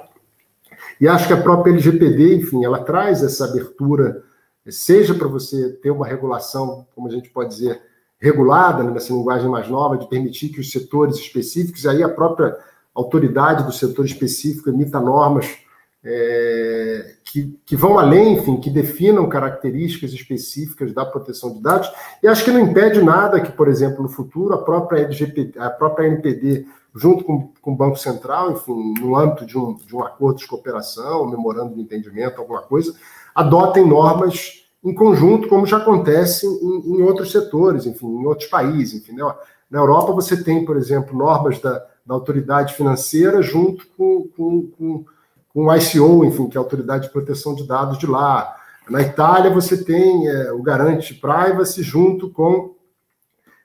E 1.00 1.08
acho 1.08 1.28
que 1.28 1.34
a 1.34 1.42
própria 1.42 1.72
LGPD, 1.72 2.36
enfim, 2.38 2.64
ela 2.64 2.84
traz 2.84 3.24
essa 3.24 3.46
abertura, 3.46 4.24
seja 4.68 5.14
para 5.14 5.28
você 5.28 5.70
ter 5.74 5.92
uma 5.92 6.08
regulação, 6.08 6.88
como 6.96 7.08
a 7.08 7.12
gente 7.12 7.30
pode 7.30 7.50
dizer, 7.50 7.82
regulada, 8.20 8.84
né, 8.84 8.92
nessa 8.92 9.12
linguagem 9.12 9.50
mais 9.50 9.68
nova, 9.68 9.98
de 9.98 10.08
permitir 10.08 10.50
que 10.50 10.62
os 10.62 10.72
setores 10.72 11.18
específicos, 11.18 11.86
aí 11.86 12.02
a 12.02 12.10
própria 12.10 12.58
autoridade 12.96 13.66
do 13.66 13.72
setor 13.72 14.06
específico 14.06 14.70
emita 14.70 15.00
normas 15.00 15.63
é, 16.06 17.16
que, 17.24 17.58
que, 17.66 17.76
vão 17.76 17.98
além, 17.98 18.34
enfim, 18.34 18.60
que 18.60 18.70
definam 18.70 19.30
características 19.30 20.12
específicas 20.12 20.94
da 20.94 21.06
proteção 21.06 21.54
de 21.54 21.62
dados, 21.62 21.90
e 22.22 22.28
acho 22.28 22.44
que 22.44 22.52
não 22.52 22.60
impede 22.60 23.02
nada 23.02 23.40
que, 23.40 23.52
por 23.52 23.68
exemplo, 23.68 24.04
no 24.04 24.10
futuro, 24.10 24.54
a 24.54 24.62
própria, 24.62 25.04
LGPD, 25.04 25.58
a 25.58 25.70
própria 25.70 26.08
NPD, 26.08 26.66
junto 26.96 27.24
com, 27.24 27.52
com 27.62 27.74
o 27.74 27.76
Banco 27.76 27.98
Central, 27.98 28.52
enfim, 28.52 28.94
no 29.00 29.16
âmbito 29.16 29.46
de 29.46 29.58
um, 29.58 29.76
de 29.76 29.96
um 29.96 30.04
acordo 30.04 30.40
de 30.40 30.48
cooperação, 30.48 31.24
um 31.24 31.30
memorando 31.30 31.74
de 31.74 31.82
entendimento, 31.82 32.40
alguma 32.40 32.62
coisa, 32.62 32.94
adotem 33.34 33.88
normas 33.88 34.64
em 34.84 34.94
conjunto, 34.94 35.48
como 35.48 35.66
já 35.66 35.78
acontece 35.78 36.46
em, 36.46 36.98
em 36.98 37.02
outros 37.02 37.32
setores, 37.32 37.86
enfim, 37.86 38.06
em 38.06 38.26
outros 38.26 38.50
países. 38.50 39.02
Enfim, 39.02 39.14
né? 39.14 39.24
Na 39.72 39.80
Europa, 39.80 40.12
você 40.12 40.44
tem, 40.44 40.66
por 40.66 40.76
exemplo, 40.78 41.18
normas 41.18 41.60
da, 41.60 41.84
da 42.06 42.14
autoridade 42.14 42.74
financeira 42.74 43.42
junto 43.42 43.88
com, 43.98 44.28
com, 44.36 44.68
com, 44.78 45.06
com 45.54 45.66
o 45.66 45.76
ICO, 45.76 46.26
enfim, 46.26 46.50
que 46.50 46.58
é 46.58 46.60
a 46.60 46.64
Autoridade 46.64 47.08
de 47.08 47.14
Proteção 47.14 47.54
de 47.54 47.68
Dados 47.68 47.98
de 48.00 48.08
lá. 48.08 48.56
Na 48.90 49.02
Itália, 49.02 49.52
você 49.52 49.84
tem 49.84 50.28
é, 50.28 50.52
o 50.52 50.62
Garante 50.62 51.14
Privacy 51.14 51.84
junto 51.84 52.30
com 52.30 52.74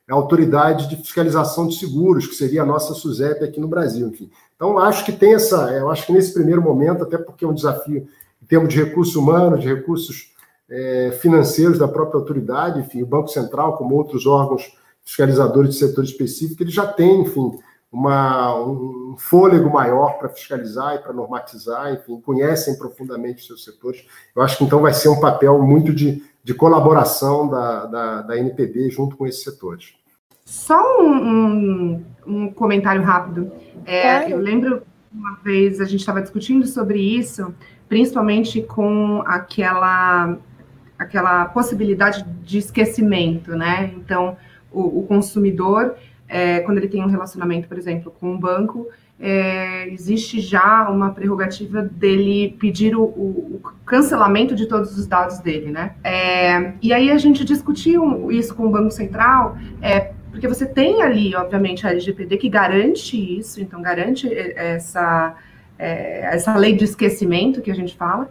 a 0.09 0.14
autoridade 0.14 0.89
de 0.89 0.97
fiscalização 0.97 1.66
de 1.66 1.76
seguros, 1.76 2.26
que 2.26 2.34
seria 2.34 2.62
a 2.62 2.66
nossa 2.66 2.95
SUSEP 2.95 3.45
aqui 3.45 3.61
no 3.61 3.68
Brasil, 3.68 4.09
enfim. 4.09 4.30
Então, 4.57 4.78
acho 4.78 5.05
que 5.05 5.12
tem 5.12 5.34
essa, 5.34 5.70
eu 5.72 5.91
acho 5.91 6.07
que 6.07 6.12
nesse 6.12 6.32
primeiro 6.32 6.62
momento, 6.62 7.03
até 7.03 7.18
porque 7.18 7.45
é 7.45 7.49
um 7.49 7.55
desafio 7.55 8.07
em 8.43 8.47
termos 8.47 8.72
de 8.72 8.82
recursos 8.82 9.16
humanos, 9.16 9.61
de 9.61 9.68
recursos 9.68 10.32
é, 10.68 11.16
financeiros 11.20 11.78
da 11.78 11.89
própria 11.89 12.18
autoridade, 12.18 12.80
enfim, 12.80 13.03
o 13.03 13.07
Banco 13.07 13.28
Central, 13.28 13.76
como 13.76 13.95
outros 13.95 14.26
órgãos 14.26 14.72
fiscalizadores 15.05 15.74
de 15.74 15.78
setor 15.78 16.05
específico, 16.05 16.62
ele 16.62 16.70
já 16.70 16.86
tem, 16.86 17.22
enfim, 17.22 17.59
uma, 17.91 18.55
um 18.61 19.16
fôlego 19.16 19.70
maior 19.70 20.18
para 20.18 20.28
fiscalizar 20.28 20.97
e 20.97 20.99
para 20.99 21.12
normatizar, 21.12 21.93
enfim, 21.93 22.20
conhecem 22.20 22.76
profundamente 22.76 23.41
os 23.41 23.47
seus 23.47 23.64
setores. 23.64 24.05
Eu 24.36 24.43
acho 24.43 24.59
que 24.59 24.64
então 24.64 24.80
vai 24.80 24.93
ser 24.93 25.09
um 25.09 25.20
papel 25.20 25.59
muito 25.62 25.93
de, 25.93 26.22
de 26.45 26.55
colaboração 26.55 27.49
da, 27.49 27.86
da, 27.86 28.22
da 28.22 28.39
NPD 28.39 28.91
junto 28.91 29.16
com 29.16 29.26
esses 29.26 29.43
setores. 29.43 29.95
Só 30.45 30.78
um, 31.01 31.12
um, 31.12 32.05
um 32.26 32.53
comentário 32.53 33.03
rápido. 33.03 33.51
É, 33.84 34.30
eu 34.32 34.39
lembro 34.39 34.82
uma 35.12 35.36
vez 35.43 35.80
a 35.80 35.84
gente 35.84 36.01
estava 36.01 36.20
discutindo 36.20 36.66
sobre 36.66 37.01
isso, 37.01 37.55
principalmente 37.89 38.61
com 38.62 39.22
aquela 39.26 40.36
aquela 40.99 41.45
possibilidade 41.47 42.24
de 42.43 42.59
esquecimento, 42.59 43.53
né? 43.57 43.95
Então, 43.97 44.36
o, 44.72 45.01
o 45.01 45.07
consumidor 45.07 45.95
é, 46.29 46.61
quando 46.61 46.79
ele 46.79 46.89
tem 46.89 47.03
um 47.03 47.09
relacionamento, 47.09 47.66
por 47.66 47.79
exemplo, 47.79 48.12
com 48.20 48.31
um 48.31 48.39
banco, 48.39 48.89
é, 49.20 49.89
existe 49.89 50.41
já 50.41 50.89
uma 50.89 51.11
prerrogativa 51.11 51.83
dele 51.83 52.57
pedir 52.61 52.95
o, 52.95 53.03
o, 53.03 53.61
o, 53.61 53.61
cancelamento 53.85 54.55
de 54.55 54.66
todos 54.66 54.97
os 54.97 55.07
dados 55.07 55.41
dele, 55.41 55.72
né? 55.72 55.95
É, 56.05 56.72
e 56.81 56.93
aí 56.93 57.11
a 57.11 57.18
gente 57.18 57.45
discutiu 57.45 58.31
isso 58.31 58.55
com 58.55 58.66
o 58.66 58.70
Banco 58.70 58.91
Central, 58.91 59.57
é, 59.83 60.12
porque 60.31 60.47
você 60.47 60.66
tem 60.66 61.03
ali, 61.03 61.35
obviamente, 61.35 61.85
a 61.87 61.91
LGPD 61.91 62.37
que 62.37 62.49
garante 62.49 63.16
isso, 63.16 63.61
então 63.61 63.83
garante 63.83 64.33
é, 64.33 64.74
essa, 64.74 65.35
é, 65.76 66.35
essa 66.35 66.57
lei 66.57 66.76
de 66.76 66.85
esquecimento 66.85 67.61
que 67.61 67.72
a 67.72 67.74
gente 67.74 67.97
fala, 67.97 68.31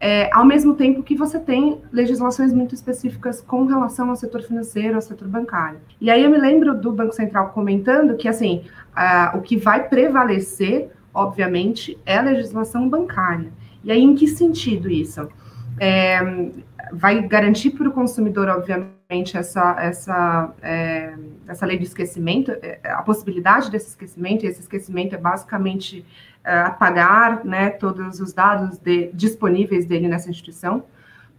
é, 0.00 0.30
ao 0.32 0.44
mesmo 0.44 0.74
tempo 0.74 1.02
que 1.02 1.16
você 1.16 1.38
tem 1.38 1.80
legislações 1.92 2.52
muito 2.52 2.74
específicas 2.74 3.40
com 3.40 3.64
relação 3.66 4.10
ao 4.10 4.16
setor 4.16 4.42
financeiro, 4.42 4.94
ao 4.94 5.00
setor 5.00 5.26
bancário. 5.26 5.80
E 6.00 6.10
aí 6.10 6.22
eu 6.22 6.30
me 6.30 6.38
lembro 6.38 6.74
do 6.78 6.92
Banco 6.92 7.12
Central 7.12 7.48
comentando 7.50 8.16
que, 8.16 8.28
assim, 8.28 8.64
o 9.34 9.40
que 9.40 9.56
vai 9.56 9.88
prevalecer, 9.88 10.90
obviamente, 11.12 11.98
é 12.06 12.16
a 12.16 12.22
legislação 12.22 12.88
bancária. 12.88 13.50
E 13.82 13.90
aí, 13.90 14.00
em 14.00 14.14
que 14.14 14.28
sentido 14.28 14.90
isso? 14.90 15.28
É, 15.80 16.20
vai 16.92 17.22
garantir 17.22 17.70
para 17.70 17.88
o 17.88 17.92
consumidor, 17.92 18.48
obviamente, 18.48 19.36
essa, 19.36 19.76
essa, 19.80 20.52
é, 20.62 21.14
essa 21.46 21.64
lei 21.64 21.78
de 21.78 21.84
esquecimento, 21.84 22.50
é, 22.62 22.80
a 22.84 23.02
possibilidade 23.02 23.70
desse 23.70 23.88
esquecimento, 23.88 24.44
e 24.44 24.48
esse 24.48 24.60
esquecimento 24.60 25.14
é 25.14 25.18
basicamente 25.18 26.04
é, 26.44 26.60
apagar 26.60 27.44
né, 27.44 27.70
todos 27.70 28.20
os 28.20 28.32
dados 28.32 28.78
de, 28.78 29.10
disponíveis 29.12 29.86
dele 29.86 30.08
nessa 30.08 30.30
instituição. 30.30 30.84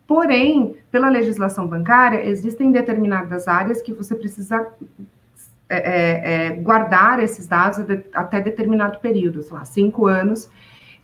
Porém, 0.07 0.75
pela 0.91 1.09
legislação 1.09 1.67
bancária, 1.67 2.25
existem 2.25 2.71
determinadas 2.71 3.47
áreas 3.47 3.81
que 3.81 3.93
você 3.93 4.15
precisa 4.15 4.67
é, 5.69 5.77
é, 5.77 6.47
é 6.47 6.49
guardar 6.51 7.21
esses 7.21 7.45
dados 7.45 7.79
até 8.13 8.41
determinado 8.41 8.97
período, 8.99 9.43
sei 9.43 9.53
lá, 9.53 9.65
cinco 9.65 10.07
anos, 10.07 10.49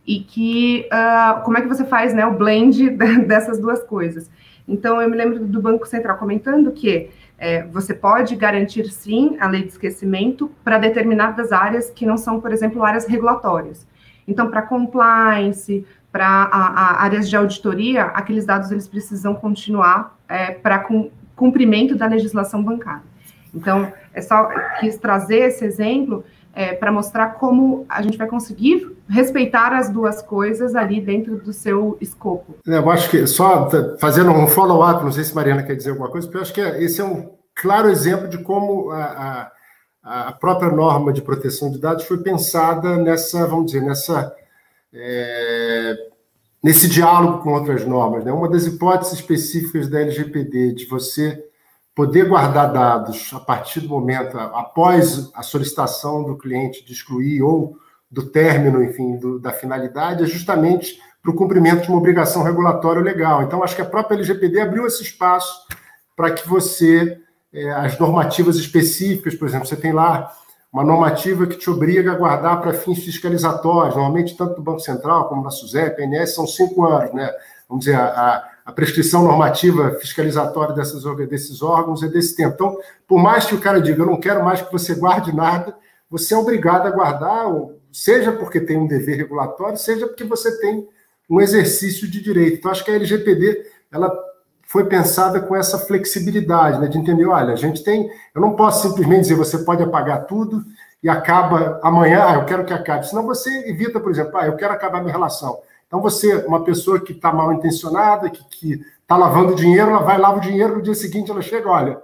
e 0.06 0.20
que 0.20 0.88
uh, 0.92 1.42
como 1.42 1.58
é 1.58 1.62
que 1.62 1.68
você 1.68 1.84
faz 1.84 2.14
né, 2.14 2.24
o 2.24 2.32
blend 2.32 2.90
dessas 3.26 3.58
duas 3.58 3.82
coisas. 3.82 4.30
Então, 4.68 5.00
eu 5.00 5.08
me 5.08 5.16
lembro 5.16 5.40
do 5.40 5.60
Banco 5.60 5.86
Central 5.86 6.16
comentando 6.16 6.72
que 6.72 7.10
é, 7.38 7.64
você 7.64 7.92
pode 7.92 8.34
garantir 8.34 8.88
sim 8.90 9.36
a 9.38 9.46
lei 9.46 9.62
de 9.62 9.68
esquecimento 9.68 10.50
para 10.64 10.78
determinadas 10.78 11.52
áreas 11.52 11.90
que 11.90 12.06
não 12.06 12.16
são, 12.16 12.40
por 12.40 12.52
exemplo, 12.52 12.82
áreas 12.82 13.06
regulatórias. 13.06 13.86
Então, 14.26 14.50
para 14.50 14.62
compliance, 14.62 15.86
para 16.10 16.48
áreas 16.98 17.28
de 17.28 17.36
auditoria, 17.36 18.04
aqueles 18.04 18.44
dados 18.44 18.70
eles 18.72 18.88
precisam 18.88 19.34
continuar 19.34 20.18
é, 20.28 20.50
para 20.50 20.80
cum, 20.80 21.10
cumprimento 21.36 21.94
da 21.94 22.06
legislação 22.06 22.62
bancária. 22.62 23.04
Então, 23.54 23.92
é 24.12 24.20
só 24.20 24.48
quis 24.80 24.96
trazer 24.98 25.40
esse 25.48 25.64
exemplo 25.64 26.24
é, 26.56 26.72
para 26.72 26.90
mostrar 26.90 27.34
como 27.34 27.84
a 27.86 28.00
gente 28.00 28.16
vai 28.16 28.26
conseguir 28.26 28.96
respeitar 29.06 29.76
as 29.76 29.90
duas 29.90 30.22
coisas 30.22 30.74
ali 30.74 31.00
dentro 31.00 31.36
do 31.36 31.52
seu 31.52 31.98
escopo. 32.00 32.56
É, 32.66 32.78
eu 32.78 32.90
acho 32.90 33.10
que, 33.10 33.26
só 33.26 33.68
fazendo 34.00 34.30
um 34.30 34.46
follow-up, 34.46 35.04
não 35.04 35.12
sei 35.12 35.22
se 35.22 35.34
Mariana 35.34 35.62
quer 35.62 35.76
dizer 35.76 35.90
alguma 35.90 36.10
coisa, 36.10 36.26
porque 36.26 36.38
eu 36.38 36.42
acho 36.42 36.54
que 36.54 36.60
esse 36.60 37.00
é 37.00 37.04
um 37.04 37.30
claro 37.54 37.90
exemplo 37.90 38.26
de 38.26 38.38
como 38.38 38.90
a, 38.90 39.04
a 39.04 39.52
a 40.08 40.30
própria 40.30 40.70
norma 40.70 41.12
de 41.12 41.20
proteção 41.20 41.68
de 41.68 41.80
dados 41.80 42.04
foi 42.04 42.18
pensada 42.18 42.96
nessa, 42.96 43.44
vamos 43.44 43.72
dizer, 43.72 43.82
nessa 43.82 44.32
é, 44.94 45.96
nesse 46.62 46.88
diálogo 46.88 47.42
com 47.42 47.52
outras 47.52 47.84
normas. 47.84 48.24
Né? 48.24 48.32
Uma 48.32 48.48
das 48.48 48.66
hipóteses 48.66 49.14
específicas 49.14 49.88
da 49.88 50.00
LGPD 50.00 50.74
de 50.74 50.86
você 50.86 51.44
poder 51.96 52.28
guardar 52.28 52.70
dados 52.70 53.30
a 53.32 53.40
partir 53.40 53.80
do 53.80 53.88
momento, 53.88 54.38
após 54.38 55.30
a 55.34 55.42
solicitação 55.42 56.22
do 56.22 56.36
cliente 56.36 56.84
de 56.84 56.92
excluir 56.92 57.42
ou 57.42 57.78
do 58.10 58.26
término, 58.26 58.84
enfim, 58.84 59.16
do, 59.16 59.40
da 59.40 59.50
finalidade, 59.50 60.22
é 60.22 60.26
justamente 60.26 61.00
para 61.22 61.30
o 61.30 61.34
cumprimento 61.34 61.84
de 61.84 61.88
uma 61.88 61.96
obrigação 61.96 62.42
regulatória 62.42 63.00
legal. 63.00 63.42
Então, 63.42 63.64
acho 63.64 63.74
que 63.74 63.80
a 63.80 63.86
própria 63.86 64.14
LGPD 64.14 64.60
abriu 64.60 64.86
esse 64.86 65.02
espaço 65.02 65.66
para 66.14 66.30
que 66.30 66.46
você 66.46 67.18
é, 67.50 67.70
as 67.70 67.98
normativas 67.98 68.56
específicas, 68.56 69.34
por 69.34 69.48
exemplo, 69.48 69.66
você 69.66 69.76
tem 69.76 69.92
lá 69.92 70.30
uma 70.70 70.84
normativa 70.84 71.46
que 71.46 71.56
te 71.56 71.70
obriga 71.70 72.12
a 72.12 72.16
guardar 72.16 72.60
para 72.60 72.74
fins 72.74 73.02
fiscalizatórios, 73.02 73.96
normalmente 73.96 74.36
tanto 74.36 74.56
do 74.56 74.62
Banco 74.62 74.80
Central 74.80 75.30
como 75.30 75.42
da 75.42 75.48
SUSEP, 75.48 75.96
PNS, 75.96 76.34
são 76.34 76.46
cinco 76.46 76.84
anos, 76.84 77.14
né? 77.14 77.32
Vamos 77.66 77.86
dizer, 77.86 77.96
a, 77.96 78.08
a 78.08 78.55
prescrição 78.72 79.22
normativa 79.22 79.92
fiscalizatória 80.00 80.74
dessas, 80.74 81.04
desses 81.28 81.62
órgãos 81.62 82.02
é 82.02 82.08
desse 82.08 82.34
tempo. 82.34 82.54
Então, 82.54 82.78
por 83.06 83.18
mais 83.18 83.44
que 83.44 83.54
o 83.54 83.60
cara 83.60 83.80
diga, 83.80 84.02
eu 84.02 84.06
não 84.06 84.18
quero 84.18 84.44
mais 84.44 84.60
que 84.60 84.72
você 84.72 84.94
guarde 84.94 85.34
nada, 85.34 85.76
você 86.10 86.34
é 86.34 86.36
obrigado 86.36 86.86
a 86.86 86.90
guardar, 86.90 87.46
seja 87.92 88.32
porque 88.32 88.60
tem 88.60 88.76
um 88.76 88.86
dever 88.86 89.16
regulatório, 89.16 89.78
seja 89.78 90.06
porque 90.06 90.24
você 90.24 90.58
tem 90.58 90.88
um 91.30 91.40
exercício 91.40 92.08
de 92.10 92.20
direito. 92.20 92.58
Então, 92.58 92.70
acho 92.70 92.84
que 92.84 92.90
a 92.90 92.94
LGPD, 92.94 93.66
ela 93.90 94.12
foi 94.66 94.84
pensada 94.84 95.40
com 95.40 95.54
essa 95.54 95.78
flexibilidade, 95.78 96.80
né, 96.80 96.88
de 96.88 96.98
entender, 96.98 97.24
olha, 97.26 97.52
a 97.52 97.56
gente 97.56 97.84
tem, 97.84 98.10
eu 98.34 98.40
não 98.40 98.56
posso 98.56 98.88
simplesmente 98.88 99.22
dizer 99.22 99.36
você 99.36 99.58
pode 99.58 99.82
apagar 99.82 100.26
tudo 100.26 100.64
e 101.02 101.08
acaba 101.08 101.78
amanhã, 101.82 102.24
ah, 102.26 102.34
eu 102.34 102.44
quero 102.44 102.64
que 102.64 102.72
acabe, 102.72 103.08
senão 103.08 103.24
você 103.24 103.48
evita, 103.68 104.00
por 104.00 104.10
exemplo, 104.10 104.36
ah, 104.36 104.46
eu 104.46 104.56
quero 104.56 104.72
acabar 104.72 105.00
minha 105.00 105.12
relação. 105.12 105.60
Então 105.86 106.00
você, 106.00 106.34
uma 106.46 106.64
pessoa 106.64 107.00
que 107.00 107.12
está 107.12 107.32
mal 107.32 107.52
intencionada, 107.52 108.28
que 108.30 108.80
está 109.00 109.16
lavando 109.16 109.54
dinheiro, 109.54 109.90
ela 109.90 110.02
vai 110.02 110.18
lavar 110.18 110.38
o 110.38 110.40
dinheiro, 110.40 110.76
no 110.76 110.82
dia 110.82 110.94
seguinte 110.94 111.30
ela 111.30 111.42
chega, 111.42 111.68
olha, 111.68 112.00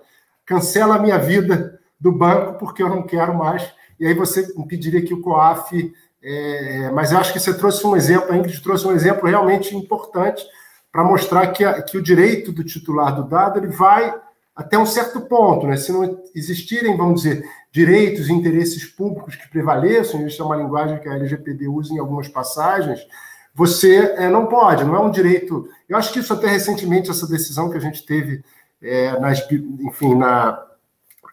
cancela 0.46 0.96
a 0.96 0.98
minha 0.98 1.18
vida 1.18 1.80
do 1.98 2.12
banco 2.12 2.58
porque 2.58 2.82
eu 2.82 2.88
não 2.88 3.02
quero 3.02 3.34
mais, 3.34 3.72
e 3.98 4.06
aí 4.06 4.14
você 4.14 4.52
impediria 4.56 5.02
que 5.02 5.14
o 5.14 5.20
COAF, 5.20 5.92
é, 6.22 6.90
mas 6.92 7.12
eu 7.12 7.18
acho 7.18 7.32
que 7.32 7.40
você 7.40 7.54
trouxe 7.54 7.86
um 7.86 7.96
exemplo, 7.96 8.32
a 8.32 8.36
Ingrid 8.36 8.62
trouxe 8.62 8.86
um 8.86 8.92
exemplo 8.92 9.28
realmente 9.28 9.76
importante, 9.76 10.44
para 10.92 11.02
mostrar 11.02 11.46
que, 11.48 11.64
a, 11.64 11.82
que 11.82 11.96
o 11.96 12.02
direito 12.02 12.52
do 12.52 12.62
titular 12.62 13.16
do 13.16 13.24
dado 13.24 13.58
ele 13.58 13.68
vai 13.68 14.14
até 14.54 14.78
um 14.78 14.84
certo 14.84 15.22
ponto, 15.22 15.66
né? 15.66 15.78
Se 15.78 15.90
não 15.90 16.22
existirem, 16.34 16.94
vamos 16.94 17.22
dizer, 17.22 17.42
direitos 17.72 18.28
e 18.28 18.32
interesses 18.32 18.84
públicos 18.84 19.34
que 19.34 19.48
prevaleçam, 19.48 20.26
isso 20.26 20.42
é 20.42 20.44
uma 20.44 20.56
linguagem 20.56 21.00
que 21.00 21.08
a 21.08 21.14
LGPD 21.14 21.66
usa 21.66 21.94
em 21.94 21.98
algumas 21.98 22.28
passagens, 22.28 23.00
você 23.54 24.14
é, 24.16 24.28
não 24.28 24.46
pode, 24.46 24.84
não 24.84 24.96
é 24.96 25.00
um 25.00 25.10
direito. 25.10 25.68
Eu 25.88 25.96
acho 25.96 26.12
que 26.12 26.18
isso 26.18 26.32
até 26.32 26.48
recentemente, 26.48 27.10
essa 27.10 27.26
decisão 27.26 27.70
que 27.70 27.76
a 27.76 27.80
gente 27.80 28.04
teve, 28.04 28.42
é, 28.82 29.18
nas, 29.20 29.46
enfim, 29.50 30.14
na, 30.14 30.62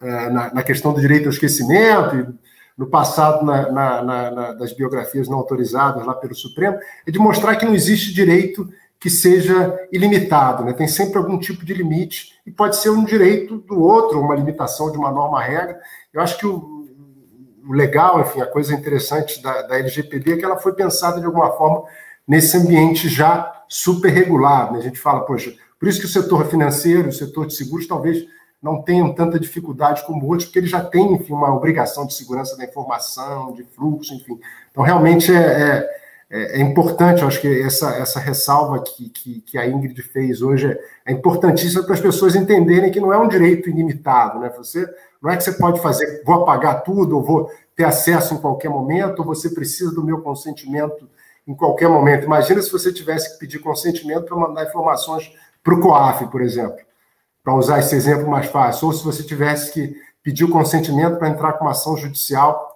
é, 0.02 0.30
na, 0.30 0.54
na, 0.54 0.62
questão 0.62 0.92
do 0.92 1.00
direito 1.00 1.26
ao 1.26 1.32
esquecimento, 1.32 2.16
e 2.16 2.26
no 2.76 2.86
passado, 2.86 3.44
na, 3.44 3.70
na, 4.02 4.52
das 4.52 4.72
biografias 4.72 5.28
não 5.28 5.38
autorizadas 5.38 6.04
lá 6.04 6.14
pelo 6.14 6.34
Supremo, 6.34 6.78
é 7.06 7.10
de 7.10 7.18
mostrar 7.18 7.56
que 7.56 7.66
não 7.66 7.74
existe 7.74 8.12
direito 8.12 8.68
que 8.98 9.08
seja 9.08 9.78
ilimitado, 9.90 10.62
né? 10.62 10.74
tem 10.74 10.86
sempre 10.86 11.16
algum 11.16 11.38
tipo 11.38 11.64
de 11.64 11.72
limite, 11.72 12.38
e 12.46 12.50
pode 12.50 12.76
ser 12.76 12.90
um 12.90 13.02
direito 13.02 13.58
do 13.58 13.80
outro, 13.80 14.20
uma 14.20 14.34
limitação 14.34 14.92
de 14.92 14.98
uma 14.98 15.10
norma 15.10 15.42
regra. 15.42 15.80
Eu 16.12 16.20
acho 16.20 16.36
que 16.36 16.46
o, 16.46 16.86
o 17.66 17.72
legal, 17.72 18.20
enfim, 18.20 18.42
a 18.42 18.46
coisa 18.46 18.74
interessante 18.74 19.42
da, 19.42 19.62
da, 19.62 19.78
LGPD 19.78 20.32
é 20.32 20.36
que 20.36 20.44
ela 20.44 20.58
foi 20.58 20.74
pensada 20.74 21.18
de 21.18 21.24
alguma 21.24 21.50
forma 21.52 21.84
nesse 22.30 22.56
ambiente 22.56 23.08
já 23.08 23.64
super 23.68 24.08
regulado. 24.08 24.74
Né? 24.74 24.78
A 24.78 24.82
gente 24.82 25.00
fala, 25.00 25.22
poxa, 25.22 25.52
por 25.80 25.88
isso 25.88 25.98
que 25.98 26.06
o 26.06 26.08
setor 26.08 26.46
financeiro, 26.46 27.08
o 27.08 27.12
setor 27.12 27.44
de 27.44 27.54
seguros, 27.56 27.88
talvez 27.88 28.24
não 28.62 28.82
tenham 28.82 29.12
tanta 29.12 29.40
dificuldade 29.40 30.06
como 30.06 30.24
outros, 30.26 30.44
porque 30.44 30.60
ele 30.60 30.68
já 30.68 30.80
tem, 30.80 31.14
enfim, 31.14 31.32
uma 31.32 31.52
obrigação 31.52 32.06
de 32.06 32.14
segurança 32.14 32.56
da 32.56 32.64
informação, 32.64 33.52
de 33.52 33.64
fluxo, 33.64 34.14
enfim. 34.14 34.38
Então, 34.70 34.84
realmente, 34.84 35.34
é, 35.34 35.40
é 35.40 36.00
é, 36.32 36.60
é, 36.60 36.62
importante, 36.62 37.22
eu 37.22 37.26
acho 37.26 37.40
que 37.40 37.60
essa, 37.60 37.90
essa 37.96 38.20
ressalva 38.20 38.80
que, 38.80 39.08
que, 39.08 39.40
que 39.40 39.58
a 39.58 39.66
Ingrid 39.66 40.00
fez 40.00 40.40
hoje 40.40 40.68
é, 40.68 40.78
é 41.06 41.12
importantíssima 41.12 41.82
para 41.82 41.94
as 41.94 42.00
pessoas 42.00 42.36
entenderem 42.36 42.92
que 42.92 43.00
não 43.00 43.12
é 43.12 43.18
um 43.18 43.26
direito 43.26 43.68
ilimitado, 43.68 44.38
né? 44.38 44.48
Você 44.56 44.88
não 45.20 45.28
é 45.28 45.36
que 45.36 45.42
você 45.42 45.50
pode 45.50 45.82
fazer, 45.82 46.22
vou 46.24 46.36
apagar 46.36 46.84
tudo, 46.84 47.16
ou 47.16 47.22
vou 47.24 47.50
ter 47.74 47.82
acesso 47.82 48.34
em 48.34 48.38
qualquer 48.38 48.68
momento, 48.68 49.18
ou 49.18 49.24
você 49.24 49.50
precisa 49.50 49.92
do 49.92 50.04
meu 50.04 50.20
consentimento 50.20 51.08
em 51.46 51.54
qualquer 51.54 51.88
momento. 51.88 52.24
Imagina 52.24 52.62
se 52.62 52.70
você 52.70 52.92
tivesse 52.92 53.32
que 53.32 53.38
pedir 53.38 53.58
consentimento 53.58 54.24
para 54.24 54.36
mandar 54.36 54.64
informações 54.64 55.32
para 55.62 55.74
o 55.74 55.80
COAF, 55.80 56.26
por 56.28 56.40
exemplo, 56.40 56.78
para 57.42 57.54
usar 57.54 57.78
esse 57.78 57.94
exemplo 57.94 58.28
mais 58.28 58.46
fácil, 58.46 58.88
ou 58.88 58.92
se 58.92 59.04
você 59.04 59.22
tivesse 59.22 59.72
que 59.72 59.94
pedir 60.22 60.44
o 60.44 60.50
consentimento 60.50 61.18
para 61.18 61.28
entrar 61.28 61.54
com 61.54 61.64
uma 61.64 61.70
ação 61.72 61.96
judicial 61.96 62.70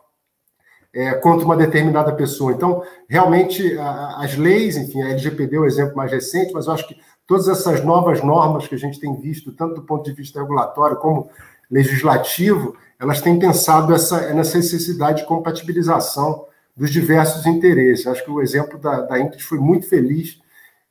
é, 0.93 1.13
contra 1.15 1.45
uma 1.45 1.57
determinada 1.57 2.13
pessoa. 2.15 2.53
Então, 2.53 2.83
realmente, 3.09 3.77
a, 3.79 4.23
as 4.23 4.37
leis, 4.37 4.77
enfim, 4.77 5.03
a 5.03 5.11
LGPD 5.11 5.57
é 5.57 5.61
o 5.61 5.67
exemplo 5.67 5.97
mais 5.97 6.11
recente, 6.11 6.53
mas 6.53 6.67
eu 6.67 6.73
acho 6.73 6.87
que 6.87 6.97
todas 7.27 7.49
essas 7.49 7.85
novas 7.85 8.23
normas 8.23 8.69
que 8.69 8.75
a 8.75 8.79
gente 8.79 9.01
tem 9.01 9.15
visto, 9.21 9.53
tanto 9.53 9.75
do 9.75 9.83
ponto 9.83 10.05
de 10.05 10.13
vista 10.13 10.41
regulatório 10.41 10.97
como 10.97 11.29
legislativo, 11.71 12.77
elas 12.99 13.21
têm 13.21 13.39
pensado 13.39 13.93
essa, 13.93 14.33
nessa 14.33 14.57
necessidade 14.57 15.23
de 15.23 15.27
compatibilização 15.27 16.47
dos 16.77 16.91
diversos 16.91 17.47
interesses. 17.47 18.07
Acho 18.07 18.25
que 18.25 18.31
o 18.31 18.41
exemplo 18.41 18.79
da, 18.79 19.03
da 19.03 19.17
foi 19.41 19.59
muito 19.59 19.89
feliz 19.89 20.41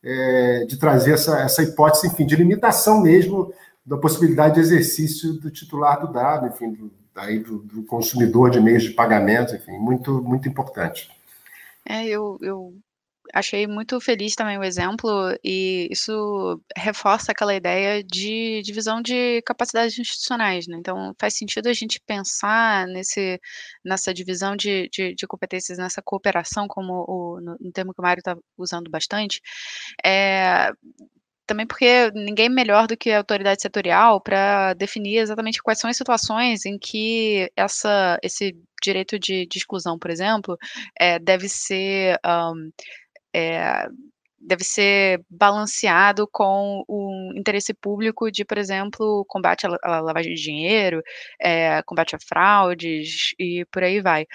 é, 0.04 0.66
de 0.66 0.78
trazer 0.78 1.14
essa, 1.14 1.40
essa 1.42 1.64
hipótese, 1.64 2.08
enfim, 2.08 2.26
de 2.26 2.36
limitação 2.36 3.02
mesmo 3.02 3.54
da 3.86 3.98
possibilidade 3.98 4.56
de 4.56 4.62
exercício 4.62 5.34
do 5.34 5.52
titular 5.52 6.00
do 6.00 6.12
dado, 6.12 6.48
enfim, 6.48 6.72
do, 6.72 6.92
aí 7.16 7.40
do, 7.40 7.60
do 7.60 7.84
consumidor 7.84 8.50
de 8.50 8.60
meios 8.60 8.84
de 8.84 8.92
pagamento, 8.92 9.56
enfim, 9.56 9.78
muito, 9.78 10.22
muito 10.22 10.48
importante. 10.48 11.10
É, 11.86 12.06
eu, 12.06 12.38
eu 12.42 12.74
achei 13.34 13.68
muito 13.68 14.00
feliz 14.02 14.36
também 14.36 14.58
o 14.58 14.64
exemplo, 14.64 15.10
e 15.44 15.88
isso 15.92 16.62
reforça 16.76 17.32
aquela 17.32 17.56
ideia 17.56 18.04
de 18.04 18.62
divisão 18.64 19.02
de 19.02 19.42
capacidades 19.44 19.98
institucionais, 19.98 20.68
né? 20.68 20.78
Então, 20.78 21.14
faz 21.20 21.36
sentido 21.38 21.68
a 21.68 21.74
gente 21.74 22.00
pensar 22.06 22.88
nesse, 22.88 23.40
nessa 23.84 24.14
divisão 24.14 24.56
de, 24.56 24.90
de, 24.92 25.14
de 25.16 25.28
competências, 25.28 25.78
nessa 25.78 26.02
cooperação, 26.02 26.68
como 26.68 27.06
o, 27.08 27.42
no, 27.42 27.58
no 27.60 27.72
termo 27.72 27.94
que 27.94 28.02
o 28.02 28.04
Mário 28.04 28.20
está 28.22 28.36
usando 28.58 28.90
bastante, 28.90 29.42
é, 30.06 30.72
também 31.46 31.68
porque 31.68 32.12
ninguém 32.12 32.50
melhor 32.50 32.88
do 32.88 32.98
que 32.98 33.12
a 33.12 33.18
autoridade 33.18 33.62
setorial 33.62 34.22
para 34.22 34.74
definir 34.74 35.18
exatamente 35.18 35.62
quais 35.62 35.80
são 35.80 35.90
as 35.90 35.98
situações 35.98 36.66
em 36.66 36.78
que 36.78 37.52
essa, 37.56 38.18
esse 38.24 38.56
direito 38.82 39.20
de, 39.20 39.46
de 39.46 39.58
exclusão, 39.58 39.98
por 40.00 40.10
exemplo, 40.10 40.58
é, 41.00 41.20
deve 41.20 41.48
ser 41.50 42.20
um, 42.26 42.72
é, 43.34 43.88
deve 44.40 44.64
ser 44.64 45.24
balanceado 45.30 46.28
com 46.32 46.84
o 46.88 47.32
interesse 47.36 47.74
público 47.74 48.30
de, 48.32 48.44
por 48.46 48.58
exemplo, 48.58 49.26
combate 49.28 49.66
à 49.84 50.02
lavagem 50.02 50.34
de 50.34 50.42
dinheiro, 50.42 51.02
é, 51.40 51.82
combate 51.84 52.16
a 52.16 52.20
fraudes 52.20 53.34
e 53.40 53.66
por 53.72 53.84
aí 53.84 54.02
vai. 54.02 54.26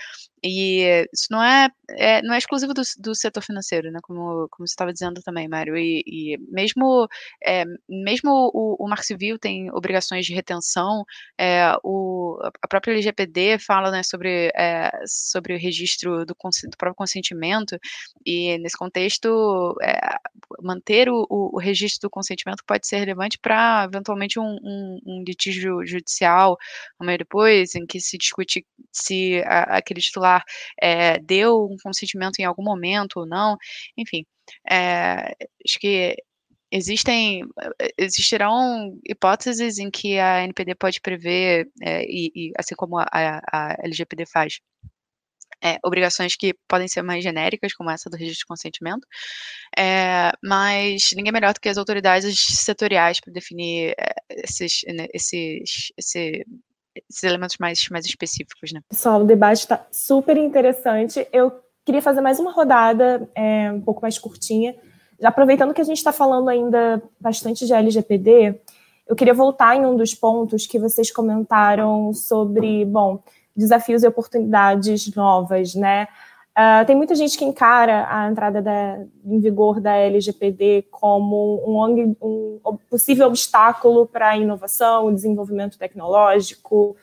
E 0.43 1.07
isso 1.13 1.27
não 1.31 1.43
é, 1.43 1.69
é 1.91 2.23
não 2.23 2.35
é 2.35 2.39
exclusivo 2.39 2.73
do, 2.73 2.83
do, 2.99 3.15
setor 3.15 3.43
financeiro, 3.43 3.91
né? 3.91 3.99
Como, 4.03 4.49
como 4.51 4.67
você 4.67 4.73
estava 4.73 4.93
dizendo 4.93 5.23
também, 5.23 5.49
Mário. 5.49 5.77
E, 5.77 6.03
e 6.07 6.39
mesmo, 6.51 7.09
é, 7.45 7.65
mesmo 7.89 8.31
o, 8.55 8.77
o 8.85 8.89
Marco 8.89 9.05
Civil 9.05 9.39
tem 9.39 9.71
obrigações 9.73 10.27
de 10.27 10.35
retenção, 10.35 11.05
é, 11.39 11.73
o, 11.83 12.39
a 12.63 12.69
própria 12.69 12.93
LGPD 12.93 13.59
fala 13.59 13.91
né, 13.91 14.03
sobre, 14.03 14.51
é, 14.55 14.91
sobre 15.07 15.55
o 15.55 15.59
registro 15.59 16.25
do, 16.25 16.35
do, 16.35 16.77
próprio 16.77 16.95
consentimento, 16.95 17.79
e 18.25 18.59
nesse 18.59 18.77
contexto, 18.77 19.77
manter 20.63 21.09
o, 21.09 21.27
o, 21.29 21.59
registro 21.59 22.09
do 22.09 22.11
consentimento 22.11 22.63
pode 22.67 22.87
ser 22.87 22.99
relevante 22.99 23.39
para, 23.39 23.85
eventualmente, 23.85 24.39
um, 24.39 24.59
um, 24.63 25.01
um, 25.07 25.25
litígio 25.27 25.85
judicial 25.87 26.57
amanhã 26.99 27.19
depois, 27.19 27.75
em 27.75 27.87
que 27.87 28.01
se 28.01 28.17
discute 28.17 28.67
se 28.93 29.43
a, 29.47 29.79
aquele 29.79 30.01
titular 30.01 30.28
é, 30.81 31.19
deu 31.21 31.65
um 31.65 31.77
consentimento 31.83 32.39
em 32.41 32.45
algum 32.45 32.63
momento 32.63 33.21
ou 33.21 33.27
não, 33.27 33.57
enfim, 33.97 34.25
é, 34.71 35.35
acho 35.65 35.79
que 35.81 36.17
existem 36.71 37.43
existirão 37.97 38.99
hipóteses 39.09 39.79
em 39.79 39.91
que 39.91 40.19
a 40.19 40.45
NPD 40.45 40.75
pode 40.75 41.01
prever 41.01 41.69
é, 41.83 42.05
e, 42.05 42.31
e, 42.35 42.53
assim 42.59 42.75
como 42.75 42.99
a, 42.99 43.07
a, 43.11 43.77
LGPD 43.85 44.27
faz 44.27 44.61
é, 45.63 45.79
obrigações 45.85 46.37
que 46.37 46.55
podem 46.69 46.87
ser 46.89 47.03
mais 47.03 47.23
genéricas, 47.23 47.73
como 47.75 47.91
essa 47.91 48.09
do 48.09 48.17
registro 48.17 48.41
de 48.41 48.47
consentimento, 48.47 49.07
é, 49.77 50.31
mas 50.43 51.11
ninguém 51.15 51.33
melhor 51.33 51.53
do 51.53 51.61
que 51.61 51.69
as 51.69 51.79
autoridades 51.79 52.39
setoriais 52.39 53.21
para 53.21 53.33
definir 53.33 53.95
é, 53.99 54.15
esses, 54.31 54.83
né, 54.87 55.07
esses, 55.13 55.93
esse, 55.97 56.45
esses 57.09 57.23
elementos 57.23 57.57
mais, 57.59 57.89
mais 57.91 58.07
específicos, 58.07 58.73
né? 58.73 58.81
Pessoal, 58.89 59.23
o 59.23 59.25
debate 59.25 59.61
está 59.61 59.87
super 59.91 60.37
interessante. 60.37 61.27
Eu 61.33 61.53
queria 61.85 62.03
fazer 62.03 62.21
mais 62.21 62.39
uma 62.39 62.53
rodada, 62.53 63.29
é, 63.35 63.71
um 63.73 63.81
pouco 63.81 64.03
mais 64.03 64.19
curtinha. 64.19 64.75
Aproveitando 65.23 65.75
que 65.75 65.81
a 65.81 65.85
gente 65.85 65.99
está 65.99 66.13
falando 66.13 66.49
ainda 66.49 67.03
bastante 67.21 67.67
de 67.67 67.73
LGPD, 67.73 68.61
eu 69.07 69.17
queria 69.17 69.35
voltar 69.35 69.75
em 69.75 69.87
um 69.87 69.97
dos 69.97 70.15
pontos 70.15 70.67
que 70.67 70.79
vocês 70.79 71.11
comentaram 71.11 72.13
sobre, 72.13 72.85
bom, 72.85 73.23
desafios 73.57 74.03
e 74.03 74.07
oportunidades 74.07 75.15
novas, 75.15 75.75
né? 75.75 76.07
Uh, 76.59 76.85
tem 76.87 76.97
muita 76.97 77.15
gente 77.15 77.39
que 77.39 77.45
encara 77.45 78.09
a 78.11 78.29
entrada 78.29 78.61
da, 78.61 78.99
em 79.25 79.39
vigor 79.39 79.81
da 79.81 79.95
LGPD 79.95 80.87
como 80.91 81.63
um, 81.65 82.17
um 82.21 82.77
possível 82.91 83.29
obstáculo 83.29 84.07
para 84.07 84.31
a 84.31 84.37
inovação, 84.37 85.15
desenvolvimento 85.15 85.79
tecnológico. 85.79 86.97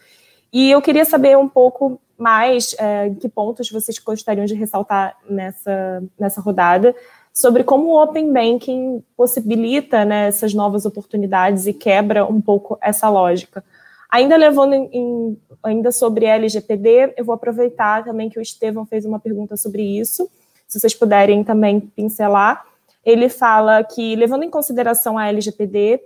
E 0.52 0.70
eu 0.72 0.82
queria 0.82 1.06
saber 1.06 1.38
um 1.38 1.48
pouco 1.48 2.02
mais 2.18 2.74
uh, 2.74 3.16
que 3.16 3.30
pontos 3.30 3.72
vocês 3.72 3.98
gostariam 3.98 4.46
de 4.46 4.56
ressaltar 4.56 5.16
nessa, 5.30 6.04
nessa 6.20 6.42
rodada 6.42 6.94
sobre 7.34 7.64
como 7.64 7.92
o 7.92 8.04
Open 8.04 8.34
Banking 8.34 9.02
possibilita 9.16 10.04
né, 10.04 10.28
essas 10.28 10.54
novas 10.54 10.86
oportunidades 10.86 11.66
e 11.66 11.72
quebra 11.72 12.26
um 12.26 12.42
pouco 12.42 12.78
essa 12.82 13.10
lógica. 13.10 13.64
Ainda 14.16 14.38
levando 14.38 14.74
em, 14.74 15.38
ainda 15.62 15.92
sobre 15.92 16.26
LGPD, 16.26 17.16
eu 17.18 17.26
vou 17.26 17.36
aproveitar 17.36 18.02
também 18.06 18.30
que 18.30 18.40
o 18.40 18.42
Estevão 18.42 18.86
fez 18.86 19.04
uma 19.04 19.20
pergunta 19.20 19.58
sobre 19.58 19.84
isso, 19.84 20.32
se 20.66 20.80
vocês 20.80 20.96
puderem 20.96 21.44
também 21.44 21.82
pincelar. 21.82 22.66
Ele 23.04 23.28
fala 23.28 23.84
que, 23.84 24.16
levando 24.16 24.44
em 24.44 24.50
consideração 24.50 25.18
a 25.18 25.28
LGPD, 25.28 26.00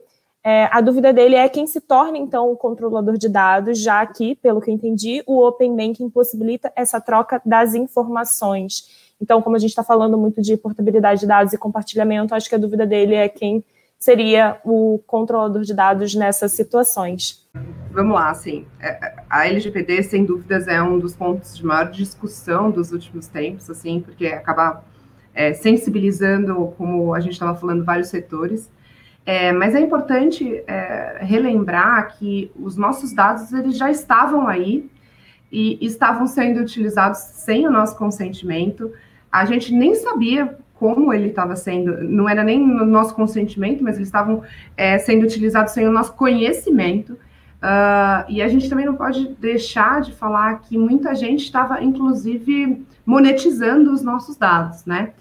é, 0.43 0.67
a 0.71 0.81
dúvida 0.81 1.13
dele 1.13 1.35
é 1.35 1.47
quem 1.47 1.67
se 1.67 1.79
torna, 1.79 2.17
então, 2.17 2.51
o 2.51 2.57
controlador 2.57 3.15
de 3.15 3.29
dados, 3.29 3.77
já 3.77 4.03
que, 4.07 4.33
pelo 4.37 4.59
que 4.59 4.71
entendi, 4.71 5.21
o 5.27 5.45
Open 5.45 5.75
Banking 5.75 6.09
possibilita 6.09 6.73
essa 6.75 6.99
troca 6.99 7.39
das 7.45 7.75
informações. 7.75 9.11
Então, 9.21 9.39
como 9.39 9.55
a 9.55 9.59
gente 9.59 9.69
está 9.69 9.83
falando 9.83 10.17
muito 10.17 10.41
de 10.41 10.57
portabilidade 10.57 11.19
de 11.19 11.27
dados 11.27 11.53
e 11.53 11.59
compartilhamento, 11.59 12.33
acho 12.33 12.49
que 12.49 12.55
a 12.55 12.59
dúvida 12.59 12.87
dele 12.87 13.13
é 13.13 13.29
quem 13.29 13.63
seria 13.99 14.57
o 14.63 15.03
controlador 15.05 15.63
de 15.63 15.73
dados 15.73 16.15
nessas 16.15 16.53
situações? 16.53 17.45
Vamos 17.91 18.15
lá, 18.15 18.29
assim, 18.29 18.65
é, 18.79 19.15
a 19.29 19.45
LGPD, 19.47 20.03
sem 20.03 20.23
dúvidas, 20.23 20.67
é 20.67 20.81
um 20.81 20.97
dos 20.97 21.15
pontos 21.15 21.57
de 21.57 21.65
maior 21.65 21.91
discussão 21.91 22.71
dos 22.71 22.91
últimos 22.91 23.27
tempos, 23.27 23.69
assim, 23.69 23.99
porque 23.99 24.27
acaba 24.27 24.83
é, 25.33 25.53
sensibilizando, 25.53 26.73
como 26.77 27.13
a 27.13 27.19
gente 27.19 27.33
estava 27.33 27.55
falando, 27.55 27.83
vários 27.83 28.07
setores, 28.07 28.71
é, 29.25 29.51
mas 29.51 29.75
é 29.75 29.79
importante 29.79 30.63
é, 30.65 31.17
relembrar 31.21 32.17
que 32.17 32.51
os 32.55 32.77
nossos 32.77 33.13
dados, 33.13 33.51
eles 33.51 33.77
já 33.77 33.91
estavam 33.91 34.47
aí 34.47 34.89
e 35.51 35.77
estavam 35.85 36.25
sendo 36.25 36.61
utilizados 36.61 37.19
sem 37.19 37.67
o 37.67 37.71
nosso 37.71 37.97
consentimento, 37.97 38.93
a 39.31 39.45
gente 39.45 39.73
nem 39.73 39.93
sabia 39.93 40.57
como 40.79 41.13
ele 41.13 41.27
estava 41.27 41.57
sendo, 41.57 42.01
não 42.05 42.27
era 42.29 42.41
nem 42.41 42.65
no 42.65 42.85
nosso 42.85 43.13
consentimento, 43.13 43.83
mas 43.83 43.97
eles 43.97 44.07
estavam 44.07 44.41
é, 44.77 44.97
sendo 44.97 45.23
utilizados 45.23 45.73
sem 45.73 45.85
o 45.85 45.91
nosso 45.91 46.13
conhecimento. 46.13 47.13
Uh, 47.61 48.23
e 48.29 48.41
a 48.41 48.47
gente 48.47 48.69
também 48.69 48.85
não 48.85 48.95
pode 48.95 49.27
deixar 49.37 49.99
de 49.99 50.13
falar 50.13 50.61
que 50.61 50.77
muita 50.77 51.13
gente 51.13 51.43
estava, 51.43 51.83
inclusive, 51.83 52.85
monetizando 53.05 53.91
os 53.91 54.01
nossos 54.01 54.37
dados, 54.37 54.85
né? 54.85 55.11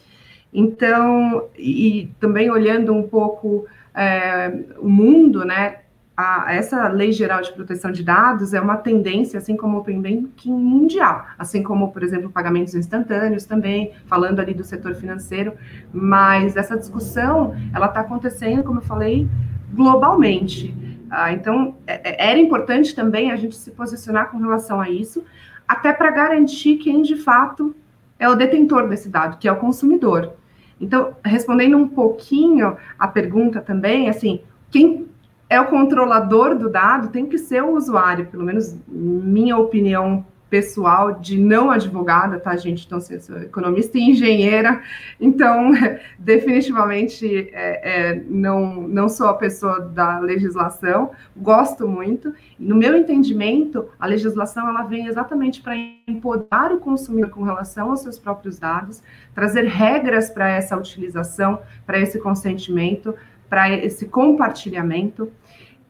Então, 0.55 1.49
e, 1.59 2.09
também 2.21 2.49
olhando 2.49 2.95
um 2.95 3.03
pouco 3.03 3.67
é, 3.93 4.53
o 4.79 4.89
mundo, 4.89 5.45
né? 5.45 5.79
A, 6.19 6.53
essa 6.53 6.89
lei 6.89 7.13
geral 7.13 7.41
de 7.43 7.53
proteção 7.53 7.93
de 7.93 8.03
dados 8.03 8.53
é 8.53 8.61
uma 8.61 8.77
tendência, 8.77 9.39
assim 9.39 9.57
como 9.57 9.77
o 9.77 9.81
Open 9.81 10.03
Banking 10.03 10.53
mundial, 10.53 11.25
assim 11.39 11.63
como, 11.63 11.93
por 11.93 12.03
exemplo, 12.03 12.29
pagamentos 12.29 12.75
instantâneos 12.75 13.45
também, 13.45 13.93
falando 14.07 14.41
ali 14.41 14.53
do 14.53 14.65
setor 14.65 14.97
financeiro, 14.97 15.53
mas 15.93 16.57
essa 16.57 16.77
discussão, 16.77 17.55
ela 17.73 17.87
está 17.87 18.01
acontecendo, 18.01 18.65
como 18.65 18.81
eu 18.81 18.85
falei, 18.85 19.29
globalmente. 19.73 20.75
Ah, 21.09 21.33
então, 21.33 21.77
é, 21.87 22.11
é, 22.11 22.31
era 22.31 22.39
importante 22.41 22.97
também 22.97 23.31
a 23.31 23.37
gente 23.37 23.55
se 23.55 23.71
posicionar 23.71 24.29
com 24.33 24.39
relação 24.39 24.81
a 24.81 24.91
isso, 24.91 25.25
até 25.69 25.93
para 25.93 26.11
garantir 26.11 26.79
quem 26.79 27.01
de 27.01 27.15
fato 27.15 27.77
é 28.19 28.29
o 28.29 28.35
detentor 28.35 28.89
desse 28.89 29.09
dado, 29.09 29.39
que 29.39 29.47
é 29.47 29.53
o 29.53 29.57
consumidor. 29.57 30.33
Então, 30.81 31.15
respondendo 31.25 31.77
um 31.77 31.87
pouquinho 31.87 32.77
a 32.99 33.07
pergunta 33.07 33.61
também, 33.61 34.09
assim, 34.09 34.41
quem 34.69 35.07
é 35.51 35.61
o 35.61 35.67
controlador 35.67 36.57
do 36.57 36.69
dado 36.69 37.09
tem 37.09 37.27
que 37.27 37.39
ser 37.39 37.63
o 37.63 37.75
usuário, 37.75 38.27
pelo 38.27 38.45
menos 38.45 38.77
minha 38.87 39.57
opinião 39.57 40.25
pessoal 40.51 41.13
de 41.13 41.39
não 41.39 41.71
advogada, 41.71 42.39
tá, 42.41 42.57
gente? 42.57 42.87
Então, 42.87 42.99
assim, 42.99 43.19
sou 43.21 43.39
economista 43.39 43.99
e 43.99 44.11
engenheira, 44.11 44.83
então, 45.21 45.73
definitivamente, 46.19 47.51
é, 47.53 48.11
é, 48.11 48.23
não, 48.29 48.89
não 48.89 49.09
sou 49.09 49.29
a 49.29 49.35
pessoa 49.35 49.81
da 49.81 50.19
legislação, 50.19 51.11
gosto 51.37 51.87
muito. 51.87 52.35
No 52.59 52.75
meu 52.75 52.97
entendimento, 52.97 53.89
a 53.99 54.07
legislação, 54.07 54.69
ela 54.69 54.83
vem 54.83 55.07
exatamente 55.07 55.61
para 55.61 55.77
empoderar 56.07 56.73
o 56.73 56.81
consumidor 56.81 57.31
com 57.31 57.43
relação 57.43 57.91
aos 57.91 58.01
seus 58.01 58.19
próprios 58.19 58.59
dados, 58.59 59.03
trazer 59.35 59.65
regras 59.65 60.31
para 60.31 60.49
essa 60.49 60.77
utilização, 60.77 61.61
para 61.87 61.99
esse 61.99 62.19
consentimento, 62.19 63.15
para 63.49 63.71
esse 63.71 64.07
compartilhamento. 64.07 65.31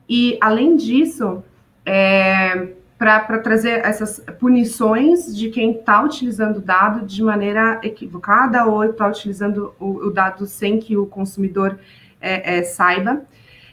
E, 0.09 0.39
além 0.41 0.77
disso, 0.77 1.43
é, 1.85 2.69
para 2.99 3.39
trazer 3.39 3.85
essas 3.87 4.21
punições 4.41 5.37
de 5.37 5.51
quem 5.51 5.73
está 5.73 6.03
utilizando 6.03 6.57
o 6.57 6.61
dado 6.61 7.07
de 7.07 7.23
maneira 7.23 7.81
equivocada 7.83 8.65
ou 8.67 8.85
está 8.85 9.07
utilizando 9.07 9.73
o, 9.79 10.07
o, 10.07 10.11
dado 10.11 10.47
sem 10.47 10.81
que 10.81 10.97
o 10.97 11.07
consumidor 11.07 11.79
é, 12.21 12.59
é, 12.59 12.63
saiba. 12.65 13.23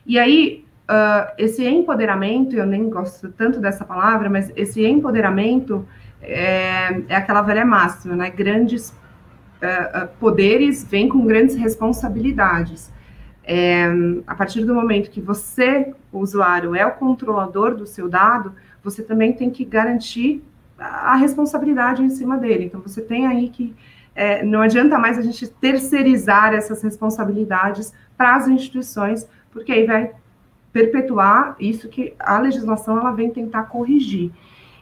E 0.05 0.19
aí, 0.19 0.63
uh, 0.87 1.33
esse 1.39 1.65
empoderamento, 1.65 2.55
eu 2.55 2.67
nem 2.67 2.87
gosto 2.87 3.29
tanto 3.29 3.59
dessa 3.59 3.83
palavra, 3.83 4.29
mas 4.29 4.51
esse 4.55 4.85
empoderamento 4.85 5.87
é, 6.21 7.01
é 7.09 7.15
aquela 7.15 7.41
velha 7.41 7.65
máxima, 7.65 8.15
né? 8.15 8.29
Grandes 8.29 8.89
uh, 8.89 10.07
poderes 10.19 10.83
vêm 10.83 11.09
com 11.09 11.25
grandes 11.25 11.55
responsabilidades. 11.55 12.93
É, 13.47 13.85
a 14.25 14.33
partir 14.33 14.65
do 14.65 14.73
momento 14.73 15.11
que 15.11 15.21
você, 15.21 15.93
o 16.11 16.19
usuário, 16.19 16.75
é 16.75 16.83
o 16.83 16.93
controlador 16.93 17.75
do 17.75 17.85
seu 17.85 18.09
dado, 18.09 18.53
você 18.83 19.03
também 19.03 19.33
tem 19.33 19.51
que 19.51 19.63
garantir 19.63 20.43
a 20.79 21.15
responsabilidade 21.15 22.01
em 22.01 22.09
cima 22.09 22.37
dele. 22.37 22.65
Então, 22.65 22.81
você 22.81 23.01
tem 23.01 23.27
aí 23.27 23.49
que. 23.49 23.73
É, 24.15 24.43
não 24.43 24.61
adianta 24.61 24.97
mais 24.97 25.17
a 25.17 25.21
gente 25.21 25.45
terceirizar 25.45 26.53
essas 26.53 26.81
responsabilidades 26.81 27.93
para 28.17 28.35
as 28.35 28.47
instituições, 28.47 29.27
porque 29.51 29.73
aí 29.73 29.85
vai 29.85 30.11
perpetuar 30.71 31.55
isso 31.59 31.89
que 31.89 32.13
a 32.17 32.39
legislação 32.39 32.97
ela 32.97 33.11
vem 33.11 33.29
tentar 33.29 33.63
corrigir. 33.63 34.31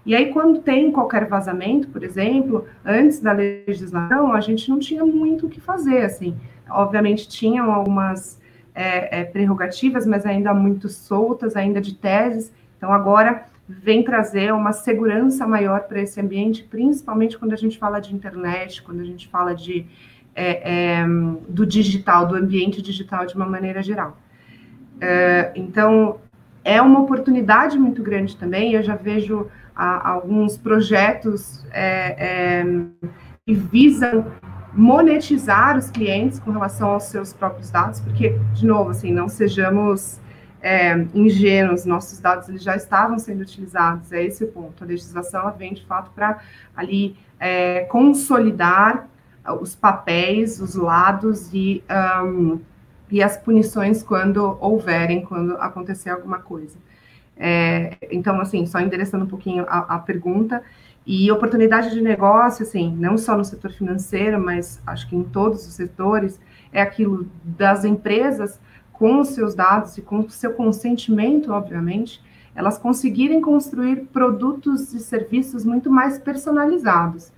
E 0.05 0.16
aí, 0.16 0.32
quando 0.32 0.61
tem 0.61 0.91
qualquer 0.91 1.28
vazamento, 1.28 1.88
por 1.88 2.03
exemplo, 2.03 2.66
antes 2.86 3.20
da 3.20 3.32
legislação, 3.32 4.34
a 4.34 4.41
gente 4.41 4.70
não 4.70 4.80
tinha 4.80 5.05
muito 5.05 5.47
o 5.47 5.49
que 5.49 5.61
fazer, 5.61 6.03
assim. 6.03 6.36
Obviamente, 6.70 7.28
tinham 7.28 7.72
algumas 7.72 8.39
é, 8.76 9.21
é, 9.21 9.24
prerrogativas, 9.24 10.05
mas 10.05 10.26
ainda 10.26 10.53
muito 10.53 10.89
soltas, 10.89 11.55
ainda 11.55 11.80
de 11.80 11.95
teses. 11.95 12.51
Então, 12.78 12.91
agora 12.91 13.45
vem 13.67 14.03
trazer 14.03 14.53
uma 14.53 14.74
segurança 14.74 15.47
maior 15.47 15.82
para 15.82 16.01
esse 16.01 16.19
ambiente, 16.19 16.63
principalmente 16.63 17.38
quando 17.38 17.53
a 17.53 17.57
gente 17.57 17.78
fala 17.78 17.99
de 17.99 18.13
internet, 18.13 18.82
quando 18.82 18.99
a 18.99 19.05
gente 19.05 19.28
fala 19.28 19.55
de, 19.55 19.86
é, 20.36 20.99
é, 20.99 21.05
do 21.47 21.65
digital, 21.65 22.28
do 22.28 22.36
ambiente 22.36 22.82
digital 22.82 23.26
de 23.26 23.36
uma 23.36 23.45
maneira 23.45 23.82
geral. 23.82 24.17
É, 24.99 25.51
então, 25.55 26.19
é 26.63 26.82
uma 26.82 26.99
oportunidade 26.99 27.78
muito 27.78 28.01
grande 28.01 28.36
também, 28.36 28.74
eu 28.74 28.84
já 28.84 28.95
vejo 28.95 29.47
a, 29.76 30.09
alguns 30.09 30.57
projetos 30.57 31.65
é, 31.71 32.61
é, 32.61 32.65
que 33.45 33.53
visam 33.53 34.26
monetizar 34.74 35.78
os 35.78 35.89
clientes 35.89 36.39
com 36.39 36.51
relação 36.51 36.89
aos 36.89 37.03
seus 37.03 37.32
próprios 37.34 37.69
dados, 37.69 37.99
porque, 37.99 38.38
de 38.53 38.65
novo, 38.65 38.89
assim, 38.89 39.11
não 39.11 39.30
sejamos 39.30 40.19
é, 40.61 40.93
ingênuos, 41.13 41.86
nossos 41.86 42.19
dados 42.19 42.47
eles 42.49 42.63
já 42.63 42.76
estavam 42.76 43.19
sendo 43.19 43.41
utilizados, 43.41 44.11
é 44.11 44.24
esse 44.24 44.43
o 44.43 44.47
ponto. 44.47 44.84
A 44.84 44.88
legislação 44.88 45.41
ela 45.41 45.51
vem, 45.51 45.74
de 45.74 45.86
fato, 45.86 46.11
para 46.15 46.39
ali 46.76 47.17
é, 47.39 47.82
consolidar 47.82 49.07
os 49.59 49.76
papéis, 49.76 50.59
os 50.61 50.76
lados 50.76 51.49
e, 51.53 51.84
um, 52.24 52.59
e 53.11 53.21
as 53.21 53.36
punições 53.38 54.01
quando 54.01 54.57
houverem, 54.61 55.21
quando 55.21 55.57
acontecer 55.57 56.09
alguma 56.09 56.39
coisa. 56.39 56.78
É, 57.36 57.97
então, 58.11 58.39
assim, 58.39 58.65
só 58.65 58.80
endereçando 58.80 59.26
um 59.26 59.28
pouquinho 59.28 59.65
a, 59.67 59.95
a, 59.95 59.99
pergunta, 59.99 60.63
e 61.05 61.29
oportunidade 61.31 61.91
de 61.91 62.01
negócio, 62.01 62.63
assim, 62.63 62.95
não 62.95 63.17
só 63.17 63.37
no 63.37 63.43
setor 63.43 63.71
financeiro, 63.71 64.39
mas 64.39 64.81
acho 64.87 65.09
que 65.09 65.15
em 65.15 65.23
todos 65.23 65.67
os 65.67 65.73
setores, 65.73 66.39
é 66.71 66.81
aquilo 66.81 67.29
das 67.43 67.83
empresas 67.85 68.59
com 68.91 69.19
os 69.19 69.29
seus 69.29 69.53
dados 69.53 69.97
e 69.97 70.01
com 70.01 70.19
o 70.19 70.29
seu 70.29 70.53
consentimento, 70.53 71.51
obviamente, 71.51 72.21
elas 72.55 72.77
conseguirem 72.77 73.41
construir 73.41 74.07
produtos 74.13 74.93
e 74.93 74.99
serviços 74.99 75.65
muito 75.65 75.91
mais 75.91 76.17
personalizados. 76.17 77.31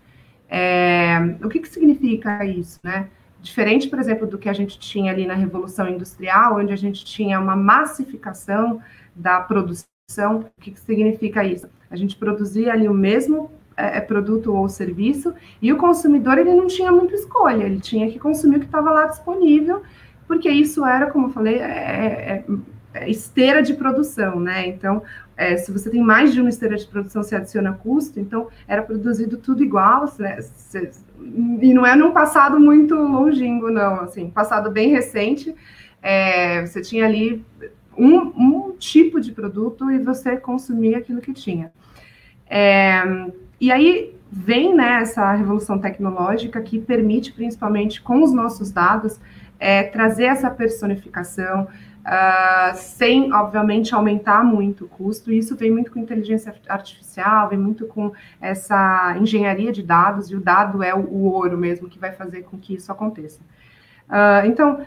É, 0.48 1.38
o 1.44 1.50
que, 1.50 1.60
que 1.60 1.68
significa 1.68 2.46
isso, 2.46 2.80
né? 2.84 3.08
Diferente, 3.42 3.88
por 3.88 4.00
exemplo, 4.00 4.28
do 4.28 4.38
que 4.38 4.50
a 4.50 4.54
gente 4.54 4.78
tinha 4.80 5.12
ali 5.12 5.26
na 5.26 5.34
Revolução 5.34 5.88
Industrial, 5.88 6.58
onde 6.58 6.74
a 6.74 6.76
gente 6.76 7.06
tinha 7.06 7.40
uma 7.40 7.56
massificação 7.56 8.82
da 9.16 9.40
produção, 9.40 9.86
o 10.58 10.62
que, 10.62 10.72
que 10.72 10.80
significa 10.80 11.44
isso? 11.44 11.68
A 11.96 11.98
gente 11.98 12.16
produzia 12.16 12.74
ali 12.74 12.88
o 12.88 12.94
mesmo 12.94 13.50
é, 13.76 13.98
é 13.98 14.02
produto 14.02 14.54
ou 14.54 14.70
serviço 14.70 15.34
e 15.62 15.72
o 15.74 15.78
consumidor 15.78 16.38
ele 16.38 16.54
não 16.54 16.68
tinha 16.68 16.92
muita 16.92 17.16
escolha, 17.16 17.64
ele 17.64 17.80
tinha 17.80 18.10
que 18.12 18.20
consumir 18.20 18.58
o 18.58 18.60
que 18.60 18.66
estava 18.66 18.92
lá 18.92 19.08
disponível 19.08 19.82
porque 20.28 20.50
isso 20.50 20.86
era, 20.86 21.10
como 21.12 21.28
eu 21.28 21.32
falei, 21.32 21.60
é, 21.60 21.64
é, 21.64 22.46
é 22.94 23.10
esteira 23.10 23.62
de 23.62 23.74
produção, 23.74 24.40
né? 24.40 24.68
Então, 24.68 25.04
é, 25.38 25.58
se 25.58 25.72
você 25.72 25.90
tem 25.90 26.02
mais 26.02 26.34
de 26.34 26.42
uma 26.42 26.50
esteira 26.50 26.76
de 26.76 26.86
produção, 26.86 27.22
você 27.22 27.36
adiciona 27.36 27.74
custo, 27.74 28.20
então 28.20 28.48
era 28.68 28.82
produzido 28.82 29.38
tudo 29.38 29.64
igual, 29.64 30.12
né? 30.18 30.40
e 31.62 31.74
não 31.74 31.86
é 31.86 31.96
num 31.96 32.12
passado 32.12 32.60
muito 32.60 32.96
longínquo, 32.96 33.70
não, 33.70 34.02
assim, 34.02 34.30
passado 34.30 34.72
bem 34.72 34.90
recente, 34.90 35.54
é, 36.02 36.66
você 36.66 36.82
tinha 36.82 37.06
ali 37.06 37.44
um, 37.98 38.18
um, 38.18 38.72
tipo 38.78 39.20
de 39.20 39.32
produto 39.32 39.90
e 39.92 40.00
você 40.00 40.38
consumia 40.38 40.98
aquilo 40.98 41.22
que 41.22 41.34
tinha. 41.34 41.72
É, 42.50 43.04
e 43.60 43.72
aí 43.72 44.16
vem 44.32 44.76
né, 44.76 45.02
essa 45.02 45.32
revolução 45.34 45.80
tecnológica 45.80 46.62
que 46.62 46.80
permite, 46.80 47.32
principalmente 47.32 48.02
com 48.02 48.22
os 48.24 48.34
nossos 48.34 48.72
dados, 48.72 49.20
é, 49.60 49.84
trazer 49.84 50.26
essa 50.26 50.50
personificação, 50.50 51.64
uh, 52.06 52.76
sem, 52.76 53.34
obviamente, 53.34 53.96
aumentar 53.96 54.44
muito 54.44 54.86
o 54.86 54.88
custo. 54.88 55.32
Isso 55.32 55.56
vem 55.56 55.72
muito 55.72 55.92
com 55.92 56.00
inteligência 56.00 56.54
artificial, 56.68 57.50
vem 57.50 57.58
muito 57.58 57.88
com 57.88 58.12
essa 58.42 59.16
engenharia 59.20 59.72
de 59.72 59.82
dados, 59.82 60.30
e 60.30 60.36
o 60.36 60.42
dado 60.42 60.84
é 60.84 60.94
o, 60.94 61.00
o 61.00 61.24
ouro 61.32 61.58
mesmo 61.58 61.90
que 61.90 61.98
vai 61.98 62.12
fazer 62.12 62.44
com 62.44 62.58
que 62.58 62.76
isso 62.76 62.92
aconteça. 62.92 63.40
Uh, 64.10 64.46
então, 64.46 64.86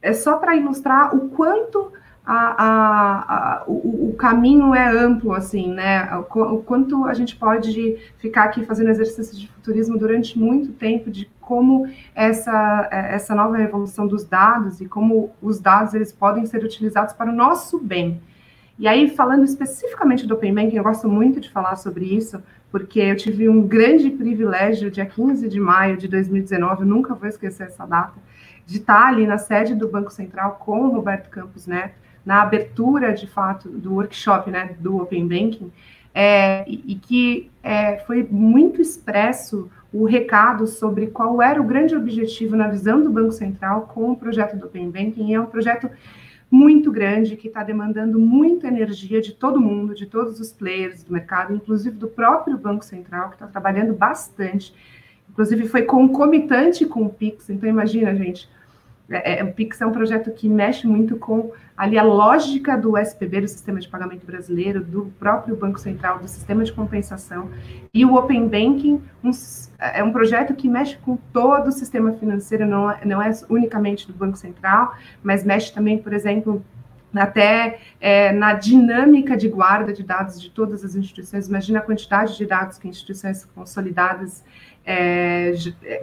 é 0.00 0.12
só 0.12 0.36
para 0.36 0.54
ilustrar 0.54 1.14
o 1.14 1.30
quanto 1.30 1.92
a, 2.30 2.62
a, 2.62 3.34
a, 3.36 3.64
o, 3.66 4.10
o, 4.10 4.14
caminho 4.14 4.74
é 4.74 4.86
amplo, 4.86 5.32
assim, 5.32 5.72
né? 5.72 6.06
O, 6.14 6.40
o, 6.56 6.62
quanto 6.62 7.06
a 7.06 7.14
gente 7.14 7.34
pode 7.34 7.96
ficar 8.18 8.44
aqui 8.44 8.66
fazendo 8.66 8.90
exercício 8.90 9.34
de 9.34 9.48
futurismo 9.48 9.98
durante 9.98 10.38
muito 10.38 10.74
tempo, 10.74 11.10
de 11.10 11.24
como 11.40 11.88
essa, 12.14 12.86
essa 12.92 13.34
nova 13.34 13.56
revolução 13.56 14.06
dos 14.06 14.24
dados 14.24 14.78
e 14.82 14.84
como 14.84 15.32
os 15.40 15.58
dados 15.58 15.94
eles 15.94 16.12
podem 16.12 16.44
ser 16.44 16.62
utilizados 16.62 17.14
para 17.14 17.30
o 17.30 17.34
nosso 17.34 17.78
bem. 17.78 18.20
E 18.78 18.86
aí, 18.86 19.08
falando 19.08 19.44
especificamente 19.44 20.26
do 20.26 20.34
Open 20.34 20.54
Banking, 20.54 20.76
eu 20.76 20.84
gosto 20.84 21.08
muito 21.08 21.40
de 21.40 21.48
falar 21.48 21.76
sobre 21.76 22.04
isso, 22.04 22.42
porque 22.70 23.00
eu 23.00 23.16
tive 23.16 23.48
um 23.48 23.66
grande 23.66 24.10
privilégio, 24.10 24.90
dia 24.90 25.06
15 25.06 25.48
de 25.48 25.58
maio 25.58 25.96
de 25.96 26.06
2019, 26.06 26.82
eu 26.82 26.86
nunca 26.86 27.14
vou 27.14 27.26
esquecer 27.26 27.68
essa 27.68 27.86
data, 27.86 28.20
de 28.66 28.76
estar 28.76 29.06
ali 29.06 29.26
na 29.26 29.38
sede 29.38 29.74
do 29.74 29.88
Banco 29.88 30.12
Central 30.12 30.58
com 30.62 30.82
o 30.82 30.90
Roberto 30.90 31.30
Campos 31.30 31.66
Neto, 31.66 32.06
na 32.24 32.42
abertura, 32.42 33.12
de 33.12 33.26
fato, 33.26 33.68
do 33.68 33.94
workshop 33.94 34.50
né, 34.50 34.76
do 34.78 34.98
Open 34.98 35.26
Banking, 35.26 35.72
é, 36.14 36.64
e, 36.68 36.94
que 36.96 37.50
é, 37.62 37.98
foi 37.98 38.26
muito 38.28 38.82
expresso 38.82 39.70
o 39.92 40.04
recado 40.04 40.66
sobre 40.66 41.06
qual 41.06 41.40
era 41.40 41.60
o 41.60 41.64
grande 41.64 41.94
objetivo 41.94 42.56
na 42.56 42.68
visão 42.68 43.02
do 43.02 43.10
Banco 43.10 43.32
Central 43.32 43.82
com 43.82 44.10
o 44.10 44.16
projeto 44.16 44.56
do 44.56 44.66
Open 44.66 44.90
Banking. 44.90 45.32
É 45.32 45.40
um 45.40 45.46
projeto 45.46 45.88
muito 46.50 46.90
grande 46.90 47.36
que 47.36 47.48
está 47.48 47.62
demandando 47.62 48.18
muita 48.18 48.68
energia 48.68 49.20
de 49.20 49.32
todo 49.32 49.60
mundo, 49.60 49.94
de 49.94 50.06
todos 50.06 50.40
os 50.40 50.52
players 50.52 51.02
do 51.04 51.12
mercado, 51.12 51.54
inclusive 51.54 51.96
do 51.96 52.08
próprio 52.08 52.56
Banco 52.56 52.84
Central, 52.84 53.28
que 53.28 53.36
está 53.36 53.46
trabalhando 53.46 53.92
bastante. 53.94 54.74
Inclusive, 55.30 55.68
foi 55.68 55.82
concomitante 55.82 56.86
com 56.86 57.04
o 57.04 57.10
Pix. 57.10 57.50
Então, 57.50 57.68
imagina, 57.68 58.14
gente, 58.14 58.48
é, 59.10 59.40
é, 59.40 59.44
o 59.44 59.52
Pix 59.52 59.80
é 59.80 59.86
um 59.86 59.92
projeto 59.92 60.30
que 60.32 60.48
mexe 60.48 60.86
muito 60.86 61.16
com 61.16 61.52
ali 61.76 61.96
a 61.96 62.02
lógica 62.02 62.76
do 62.76 62.98
SPB, 62.98 63.40
do 63.40 63.48
Sistema 63.48 63.80
de 63.80 63.88
Pagamento 63.88 64.26
Brasileiro, 64.26 64.82
do 64.84 65.12
próprio 65.18 65.56
Banco 65.56 65.78
Central, 65.78 66.18
do 66.18 66.28
Sistema 66.28 66.62
de 66.62 66.72
Compensação, 66.72 67.48
e 67.94 68.04
o 68.04 68.14
Open 68.16 68.48
Banking 68.48 69.02
um, 69.24 69.30
é 69.78 70.02
um 70.04 70.12
projeto 70.12 70.54
que 70.54 70.68
mexe 70.68 70.96
com 70.98 71.16
todo 71.32 71.68
o 71.68 71.72
sistema 71.72 72.12
financeiro, 72.12 72.66
não 72.66 72.90
é, 72.90 73.04
não 73.04 73.22
é 73.22 73.30
unicamente 73.48 74.06
do 74.06 74.12
Banco 74.12 74.36
Central, 74.36 74.94
mas 75.22 75.42
mexe 75.42 75.72
também, 75.72 75.96
por 75.96 76.12
exemplo, 76.12 76.62
até 77.14 77.78
é, 78.00 78.32
na 78.32 78.52
dinâmica 78.52 79.36
de 79.36 79.48
guarda 79.48 79.92
de 79.92 80.02
dados 80.02 80.38
de 80.38 80.50
todas 80.50 80.84
as 80.84 80.94
instituições. 80.94 81.48
Imagina 81.48 81.78
a 81.78 81.82
quantidade 81.82 82.36
de 82.36 82.44
dados 82.44 82.76
que 82.76 82.86
instituições 82.86 83.46
consolidadas 83.54 84.44
é, 84.84 85.54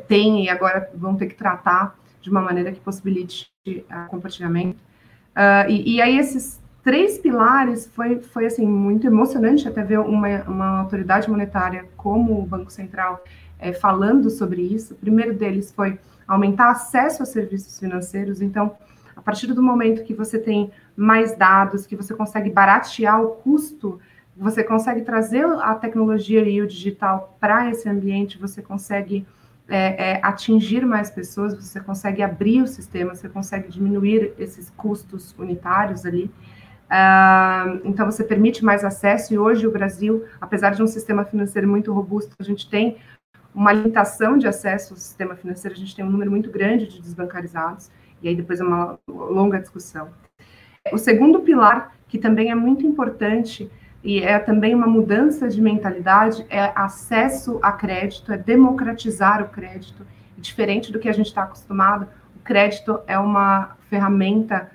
têm 0.08 0.46
e 0.46 0.50
agora 0.50 0.90
vão 0.96 1.16
ter 1.16 1.28
que 1.28 1.36
tratar 1.36 1.96
de 2.26 2.32
uma 2.32 2.42
maneira 2.42 2.72
que 2.72 2.80
possibilite 2.80 3.48
o 3.68 4.10
compartilhamento. 4.10 4.80
Uh, 5.36 5.70
e, 5.70 5.96
e, 5.96 6.02
aí 6.02 6.18
esses 6.18 6.60
três 6.84 7.20
pilares 7.20 7.86
foi, 7.94 8.20
foi 8.20 8.48
assim 8.48 8.66
muito 8.66 9.06
emocionante 9.06 9.68
até 9.68 9.84
ver 9.84 10.00
uma, 10.00 10.42
uma 10.44 10.80
autoridade 10.80 11.30
monetária 11.30 11.86
como 11.96 12.40
o 12.40 12.46
Banco 12.46 12.72
Central 12.72 13.24
é, 13.60 13.74
falando 13.74 14.32
sobre 14.32 14.64
isso. 14.64 14.96
O 14.96 14.98
primeiro 14.98 15.36
deles 15.36 15.72
foi 15.72 16.00
aumentar 16.28 16.72
acesso 16.72 17.22
a 17.22 17.28
serviços 17.28 17.80
financeiros. 17.80 18.42
Então, 18.42 18.76
a 19.16 19.22
partir 19.22 19.46
do 19.46 19.62
momento 19.62 20.04
que 20.04 20.14
você 20.16 20.40
tem 20.40 20.72
mais 20.98 21.38
dados, 21.38 21.86
que 21.86 21.96
você 21.96 22.16
consegue 22.16 22.50
baratear 22.50 23.22
o 23.22 23.36
custo, 23.36 24.00
você 24.36 24.64
consegue 24.64 25.02
trazer 25.02 25.46
a 25.46 25.76
tecnologia 25.76 26.42
e 26.42 26.60
o 26.60 26.68
digital 26.68 27.38
para 27.40 27.70
esse 27.70 27.88
ambiente, 27.88 28.40
você 28.40 28.64
consegue 28.64 29.28
é, 29.68 30.12
é, 30.12 30.20
atingir 30.24 30.86
mais 30.86 31.10
pessoas, 31.10 31.56
você 31.56 31.80
consegue 31.80 32.22
abrir 32.22 32.62
o 32.62 32.68
sistema, 32.68 33.16
você 33.16 33.28
consegue 33.28 33.70
diminuir 33.70 34.34
esses 34.38 34.70
custos 34.72 35.36
unitários 35.38 36.06
ali. 36.06 36.32
Uh, 36.86 37.82
então, 37.84 38.06
você 38.06 38.24
permite 38.24 38.64
mais 38.64 38.84
acesso, 38.84 39.34
e 39.34 39.40
hoje 39.40 39.66
o 39.66 39.72
Brasil, 39.72 40.24
apesar 40.40 40.72
de 40.72 40.84
um 40.84 40.88
sistema 40.88 41.26
financeiro 41.26 41.68
muito 41.68 41.92
robusto, 41.92 42.36
a 42.40 42.44
gente 42.44 42.70
tem 42.70 42.98
uma 43.56 43.72
limitação 43.72 44.38
de 44.38 44.48
acesso 44.48 44.94
ao 44.94 44.98
sistema 44.98 45.36
financeiro, 45.36 45.76
a 45.76 45.80
gente 45.80 45.96
tem 45.96 46.06
um 46.06 46.10
número 46.10 46.30
muito 46.30 46.52
grande 46.52 46.88
de 46.88 47.02
desbancarizados, 47.02 47.90
e 48.22 48.28
aí 48.28 48.36
depois 48.36 48.60
é 48.60 48.64
uma 48.64 49.00
longa 49.08 49.60
discussão. 49.60 50.10
O 50.92 50.98
segundo 50.98 51.40
pilar, 51.40 51.96
que 52.08 52.20
também 52.20 52.52
é 52.52 52.56
muito 52.56 52.86
importante, 52.86 53.72
e 54.06 54.20
é 54.20 54.38
também 54.38 54.76
uma 54.76 54.86
mudança 54.86 55.50
de 55.50 55.60
mentalidade, 55.60 56.46
é 56.48 56.72
acesso 56.76 57.58
a 57.60 57.72
crédito, 57.72 58.32
é 58.32 58.38
democratizar 58.38 59.42
o 59.42 59.50
crédito. 59.50 60.06
Diferente 60.38 60.92
do 60.92 61.00
que 61.00 61.10
a 61.10 61.12
gente 61.12 61.26
está 61.26 61.42
acostumado, 61.42 62.08
o 62.36 62.40
crédito 62.44 63.00
é 63.08 63.18
uma 63.18 63.76
ferramenta 63.90 64.70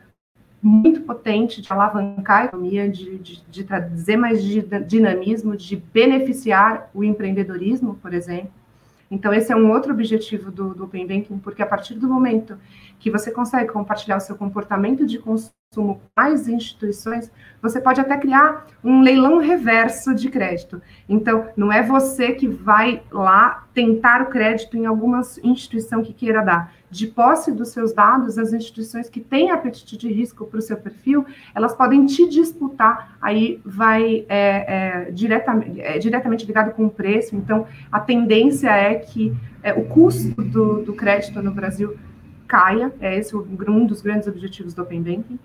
muito 0.61 1.03
potente 1.03 1.63
de 1.63 1.73
alavancar 1.73 2.43
a 2.43 2.45
economia, 2.47 2.89
de, 2.89 3.19
de, 3.19 3.43
de 3.49 3.63
trazer 3.63 4.17
mais 4.17 4.43
dinamismo, 4.43 5.57
de 5.57 5.77
beneficiar 5.77 6.91
o 6.93 7.05
empreendedorismo, 7.05 7.95
por 8.03 8.13
exemplo. 8.13 8.51
Então, 9.09 9.33
esse 9.33 9.53
é 9.53 9.57
um 9.57 9.71
outro 9.71 9.93
objetivo 9.93 10.51
do, 10.51 10.75
do 10.75 10.85
Open 10.85 11.07
Banking, 11.07 11.39
porque 11.39 11.63
a 11.63 11.67
partir 11.67 11.95
do 11.95 12.09
momento 12.09 12.59
que 12.99 13.13
você 13.13 13.31
consegue 13.31 13.73
compartilhar 13.73 14.17
o 14.17 14.21
seu 14.21 14.35
comportamento 14.35 15.07
de 15.07 15.21
consumo 15.21 15.60
com 15.73 16.01
mais 16.17 16.49
instituições, 16.49 17.31
você 17.63 17.81
pode 17.81 18.01
até 18.01 18.17
criar 18.17 18.67
um 18.83 19.03
leilão 19.03 19.39
reverso 19.39 20.13
de 20.13 20.29
crédito. 20.29 20.83
Então, 21.09 21.47
não 21.57 21.73
é 21.73 21.81
você 21.81 22.33
que 22.33 22.49
vai 22.49 23.05
lá 23.09 23.69
tentar 23.73 24.21
o 24.21 24.27
crédito 24.27 24.77
em 24.77 24.85
alguma 24.85 25.21
instituição 25.45 26.03
que 26.03 26.13
queira 26.13 26.43
dar. 26.43 26.75
De 26.91 27.07
posse 27.07 27.53
dos 27.53 27.69
seus 27.69 27.93
dados, 27.93 28.37
as 28.37 28.53
instituições 28.53 29.09
que 29.09 29.21
têm 29.21 29.53
apetite 29.53 29.97
de 29.97 30.13
risco 30.13 30.45
para 30.45 30.59
o 30.59 30.61
seu 30.61 30.77
perfil, 30.77 31.25
elas 31.55 31.73
podem 31.73 32.05
te 32.05 32.29
disputar. 32.29 33.17
Aí 33.23 33.61
vai 33.65 34.27
é, 34.29 35.05
é, 35.07 35.11
diretamente, 35.13 35.81
é, 35.81 35.99
diretamente 35.99 36.45
ligado 36.47 36.75
com 36.75 36.87
o 36.87 36.91
preço. 36.91 37.37
Então, 37.37 37.65
a 37.93 38.01
tendência 38.01 38.71
é 38.71 38.97
que 38.97 39.33
é, 39.63 39.73
o 39.73 39.85
custo 39.85 40.35
do, 40.43 40.83
do 40.83 40.95
crédito 40.95 41.41
no 41.41 41.53
Brasil 41.53 41.97
caia, 42.49 42.93
é 43.01 43.17
esse 43.17 43.37
um 43.37 43.87
dos 43.87 44.03
grandes 44.03 44.27
objetivos 44.27 44.75
do 44.75 44.83
Open 44.83 45.01
Banking. 45.01 45.39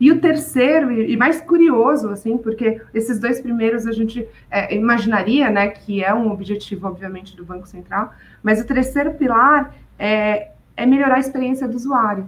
E 0.00 0.10
o 0.10 0.18
terceiro, 0.18 0.90
e 0.90 1.14
mais 1.14 1.42
curioso, 1.42 2.08
assim, 2.08 2.38
porque 2.38 2.80
esses 2.94 3.20
dois 3.20 3.38
primeiros 3.38 3.86
a 3.86 3.92
gente 3.92 4.26
é, 4.50 4.74
imaginaria, 4.74 5.50
né, 5.50 5.68
que 5.68 6.02
é 6.02 6.12
um 6.14 6.32
objetivo, 6.32 6.88
obviamente, 6.88 7.36
do 7.36 7.44
Banco 7.44 7.68
Central, 7.68 8.14
mas 8.42 8.58
o 8.60 8.66
terceiro 8.66 9.12
pilar 9.12 9.74
é, 9.98 10.52
é 10.74 10.86
melhorar 10.86 11.16
a 11.16 11.20
experiência 11.20 11.68
do 11.68 11.76
usuário. 11.76 12.26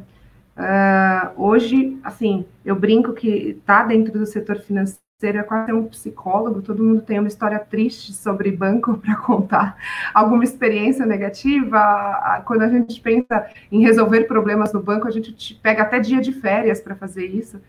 Uh, 0.55 1.43
hoje, 1.43 1.99
assim, 2.05 2.45
eu 2.63 2.77
brinco 2.77 3.15
que 3.15 3.57
está 3.59 3.83
dentro 3.85 4.13
do 4.13 4.27
setor 4.27 4.59
financeiro 4.59 5.02
é 5.27 5.43
quase 5.43 5.73
um 5.73 5.87
psicólogo, 5.87 6.63
todo 6.63 6.83
mundo 6.83 7.03
tem 7.03 7.19
uma 7.19 7.29
história 7.29 7.59
triste 7.59 8.13
sobre 8.13 8.51
banco 8.51 8.99
para 9.03 9.17
contar, 9.17 9.77
alguma 10.13 10.45
experiência 10.45 11.07
negativa. 11.07 12.43
Quando 12.45 12.63
a 12.63 12.69
gente 12.69 13.01
pensa 13.01 13.47
em 13.71 13.81
resolver 13.83 14.25
problemas 14.25 14.73
no 14.73 14.83
banco, 14.83 15.07
a 15.07 15.11
gente 15.11 15.55
pega 15.63 15.83
até 15.83 16.01
dia 16.01 16.21
de 16.21 16.33
férias 16.33 16.81
para 16.81 16.95
fazer 16.95 17.27
isso. 17.27 17.61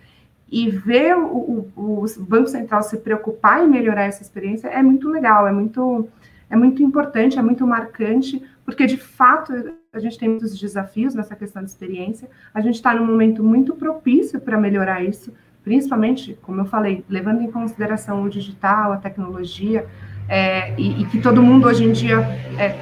E 0.49 0.69
ver 0.69 1.17
o, 1.17 1.71
o, 1.75 2.05
o, 2.05 2.23
Banco 2.23 2.47
Central 2.47 2.83
se 2.83 2.97
preocupar 2.97 3.63
em 3.63 3.67
melhorar 3.67 4.03
essa 4.03 4.21
experiência 4.21 4.67
é 4.67 4.83
muito 4.83 5.09
legal, 5.09 5.47
é 5.47 5.51
muito, 5.51 6.07
é 6.49 6.55
muito 6.55 6.83
importante, 6.83 7.39
é 7.39 7.41
muito 7.41 7.65
marcante, 7.65 8.43
porque 8.63 8.85
de 8.85 8.97
fato 8.97 9.51
a 9.91 9.99
gente 9.99 10.17
tem 10.17 10.29
muitos 10.29 10.59
desafios 10.59 11.15
nessa 11.15 11.35
questão 11.35 11.63
de 11.63 11.69
experiência. 11.69 12.29
A 12.53 12.61
gente 12.61 12.75
está 12.75 12.93
num 12.93 13.05
momento 13.05 13.43
muito 13.43 13.75
propício 13.75 14.39
para 14.39 14.57
melhorar 14.57 15.03
isso 15.03 15.33
principalmente, 15.63 16.37
como 16.41 16.61
eu 16.61 16.65
falei, 16.65 17.03
levando 17.09 17.41
em 17.41 17.51
consideração 17.51 18.23
o 18.23 18.29
digital, 18.29 18.91
a 18.91 18.97
tecnologia, 18.97 19.87
é, 20.27 20.73
e, 20.79 21.01
e, 21.01 21.05
que 21.05 21.21
todo 21.21 21.41
mundo 21.41 21.67
hoje 21.67 21.83
em 21.83 21.91
dia 21.91 22.19
é, 22.57 22.77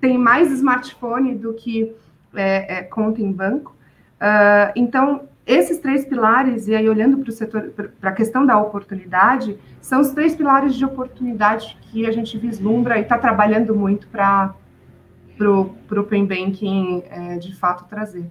tem 0.00 0.16
mais 0.18 0.50
smartphone 0.50 1.34
do 1.34 1.54
que 1.54 1.94
é, 2.34 2.78
é 2.78 2.82
conta 2.82 3.20
em 3.20 3.30
banco. 3.32 3.74
Uh, 4.14 4.72
então, 4.74 5.28
esses 5.46 5.78
três 5.78 6.06
pilares, 6.06 6.66
e 6.68 6.74
aí 6.74 6.88
olhando 6.88 7.18
para 7.18 7.28
o 7.28 7.32
setor, 7.32 7.70
para 8.00 8.10
a 8.10 8.12
questão 8.12 8.46
da 8.46 8.58
oportunidade, 8.58 9.58
são 9.80 10.00
os 10.00 10.10
três 10.10 10.34
pilares 10.34 10.74
de 10.74 10.84
oportunidade 10.84 11.76
que 11.82 12.06
a 12.06 12.12
gente 12.12 12.38
vislumbra 12.38 12.98
e 12.98 13.02
está 13.02 13.18
trabalhando 13.18 13.74
muito 13.74 14.08
para 14.08 14.54
o 15.40 15.74
Open 15.90 16.24
Banking 16.24 17.02
é, 17.10 17.36
de 17.36 17.54
fato 17.54 17.84
trazer. 17.84 18.24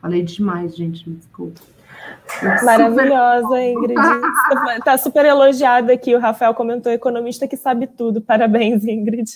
Falei 0.00 0.22
demais, 0.22 0.76
gente, 0.76 1.08
me 1.08 1.16
desculpa. 1.16 1.60
Maravilhosa, 2.64 3.62
Ingrid. 3.62 3.98
Está 4.78 4.96
super 4.96 5.24
elogiada 5.24 5.92
aqui. 5.92 6.14
O 6.14 6.18
Rafael 6.18 6.54
comentou: 6.54 6.92
economista 6.92 7.46
que 7.46 7.56
sabe 7.56 7.86
tudo. 7.86 8.20
Parabéns, 8.20 8.84
Ingrid. 8.84 9.28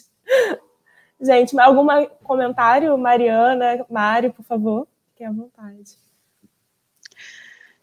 Gente, 1.21 1.59
algum 1.59 1.87
comentário? 2.23 2.97
Mariana, 2.99 3.85
Mário, 3.91 4.33
por 4.33 4.45
favor, 4.45 4.87
fique 5.11 5.25
à 5.25 5.33
vontade. 5.33 5.97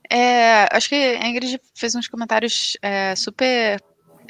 É, 0.10 0.68
acho 0.76 0.90
que 0.90 0.96
a 0.96 1.28
Ingrid 1.28 1.60
fez 1.74 1.96
uns 1.96 2.08
comentários 2.08 2.78
é, 2.82 3.16
super 3.16 3.82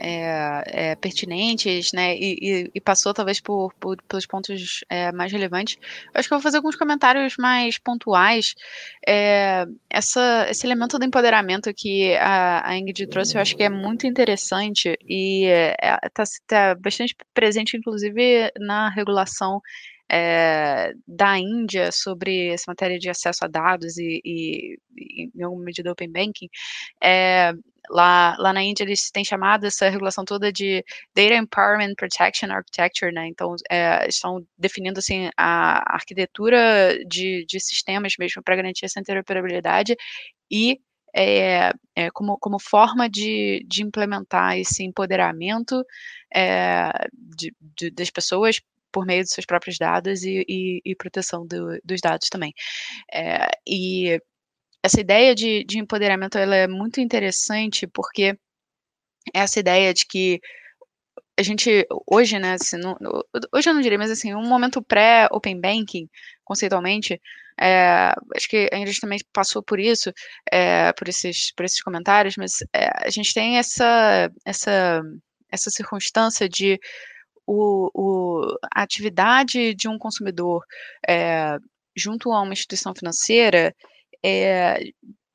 é, 0.03 0.63
é, 0.91 0.95
pertinentes, 0.95 1.93
né, 1.93 2.13
e, 2.15 2.37
e, 2.41 2.71
e, 2.75 2.81
passou 2.81 3.13
talvez 3.13 3.39
por, 3.39 3.73
por 3.79 4.01
pelos 4.03 4.25
pontos 4.25 4.83
é, 4.89 5.13
mais 5.13 5.31
relevantes. 5.31 5.77
Eu 6.13 6.19
acho 6.19 6.27
que 6.27 6.33
eu 6.33 6.37
vou 6.37 6.43
fazer 6.43 6.57
alguns 6.57 6.75
comentários 6.75 7.37
mais 7.37 7.77
pontuais. 7.77 8.53
É, 9.07 9.65
essa, 9.89 10.47
esse 10.49 10.67
elemento 10.67 10.99
do 10.99 11.05
empoderamento 11.05 11.73
que 11.73 12.15
a, 12.17 12.67
a 12.67 12.77
Ingrid 12.77 13.07
trouxe, 13.07 13.35
eu 13.35 13.41
acho 13.41 13.55
que 13.55 13.63
é 13.63 13.69
muito 13.69 14.05
interessante 14.05 14.97
e 15.07 15.45
está 16.03 16.23
é, 16.23 16.25
tá 16.45 16.75
bastante 16.75 17.15
presente, 17.33 17.77
inclusive, 17.77 18.51
na 18.59 18.89
regulação 18.89 19.61
é, 20.09 20.93
da 21.07 21.37
Índia 21.37 21.91
sobre 21.91 22.49
essa 22.49 22.65
matéria 22.67 22.99
de 22.99 23.09
acesso 23.09 23.45
a 23.45 23.47
dados 23.47 23.97
e, 23.97 24.21
e, 24.23 24.77
e 24.97 25.31
em 25.35 25.43
alguma 25.43 25.63
medida, 25.65 25.91
open 25.91 26.11
banking, 26.11 26.49
é, 27.01 27.53
lá, 27.89 28.35
lá 28.39 28.53
na 28.53 28.63
Índia 28.63 28.83
eles 28.83 29.11
têm 29.11 29.23
chamado 29.23 29.65
essa 29.65 29.89
regulação 29.89 30.23
toda 30.25 30.51
de 30.51 30.83
Data 31.15 31.35
Empowerment 31.35 31.95
Protection 31.95 32.51
Architecture, 32.51 33.11
né? 33.11 33.27
Então, 33.27 33.55
é, 33.69 34.07
estão 34.07 34.45
definindo 34.57 34.99
assim 34.99 35.29
a 35.37 35.93
arquitetura 35.95 36.97
de, 37.07 37.45
de 37.47 37.59
sistemas 37.59 38.13
mesmo 38.17 38.41
para 38.43 38.55
garantir 38.55 38.85
essa 38.85 38.99
interoperabilidade 38.99 39.95
e 40.49 40.79
é, 41.15 41.71
é, 41.95 42.09
como, 42.11 42.37
como 42.39 42.59
forma 42.59 43.07
de, 43.07 43.63
de 43.67 43.83
implementar 43.83 44.57
esse 44.57 44.83
empoderamento 44.83 45.85
é, 46.33 46.91
de, 47.13 47.53
de, 47.61 47.91
das 47.91 48.09
pessoas 48.09 48.59
por 48.93 49.05
meio 49.05 49.23
dos 49.23 49.31
seus 49.31 49.45
próprios 49.45 49.77
dados 49.77 50.23
e, 50.23 50.45
e, 50.47 50.81
e 50.85 50.95
proteção 50.95 51.45
do, 51.45 51.79
dos 51.83 51.99
dados 51.99 52.29
também. 52.29 52.53
É, 53.13 53.47
e 53.67 54.19
essa 54.83 55.01
ideia 55.01 55.33
de, 55.33 55.63
de 55.65 55.79
empoderamento 55.79 56.37
ela 56.37 56.55
é 56.55 56.67
muito 56.67 57.01
interessante 57.01 57.87
porque 57.87 58.37
essa 59.33 59.59
ideia 59.59 59.93
de 59.93 60.05
que 60.05 60.39
a 61.37 61.41
gente 61.41 61.87
hoje, 62.07 62.37
né, 62.37 62.53
assim, 62.53 62.77
hoje 63.53 63.69
eu 63.69 63.73
não 63.73 63.81
diria, 63.81 63.97
mas 63.97 64.11
assim, 64.11 64.35
um 64.35 64.47
momento 64.47 64.83
pré-open 64.83 65.59
banking, 65.59 66.07
conceitualmente, 66.43 67.19
é, 67.59 68.13
acho 68.35 68.47
que 68.47 68.69
a 68.71 68.77
gente 68.77 68.99
também 68.99 69.19
passou 69.31 69.63
por 69.63 69.79
isso, 69.79 70.11
é, 70.51 70.91
por, 70.93 71.07
esses, 71.09 71.51
por 71.55 71.65
esses 71.65 71.81
comentários, 71.81 72.35
mas 72.37 72.57
é, 72.73 72.89
a 73.07 73.09
gente 73.09 73.33
tem 73.33 73.57
essa, 73.57 74.29
essa, 74.45 75.01
essa 75.51 75.69
circunstância 75.71 76.47
de 76.47 76.79
o, 77.45 77.89
o, 77.93 78.57
a 78.73 78.81
atividade 78.81 79.73
de 79.73 79.87
um 79.87 79.97
consumidor 79.97 80.63
é, 81.07 81.57
junto 81.95 82.31
a 82.31 82.41
uma 82.41 82.53
instituição 82.53 82.93
financeira 82.95 83.75
é, 84.23 84.79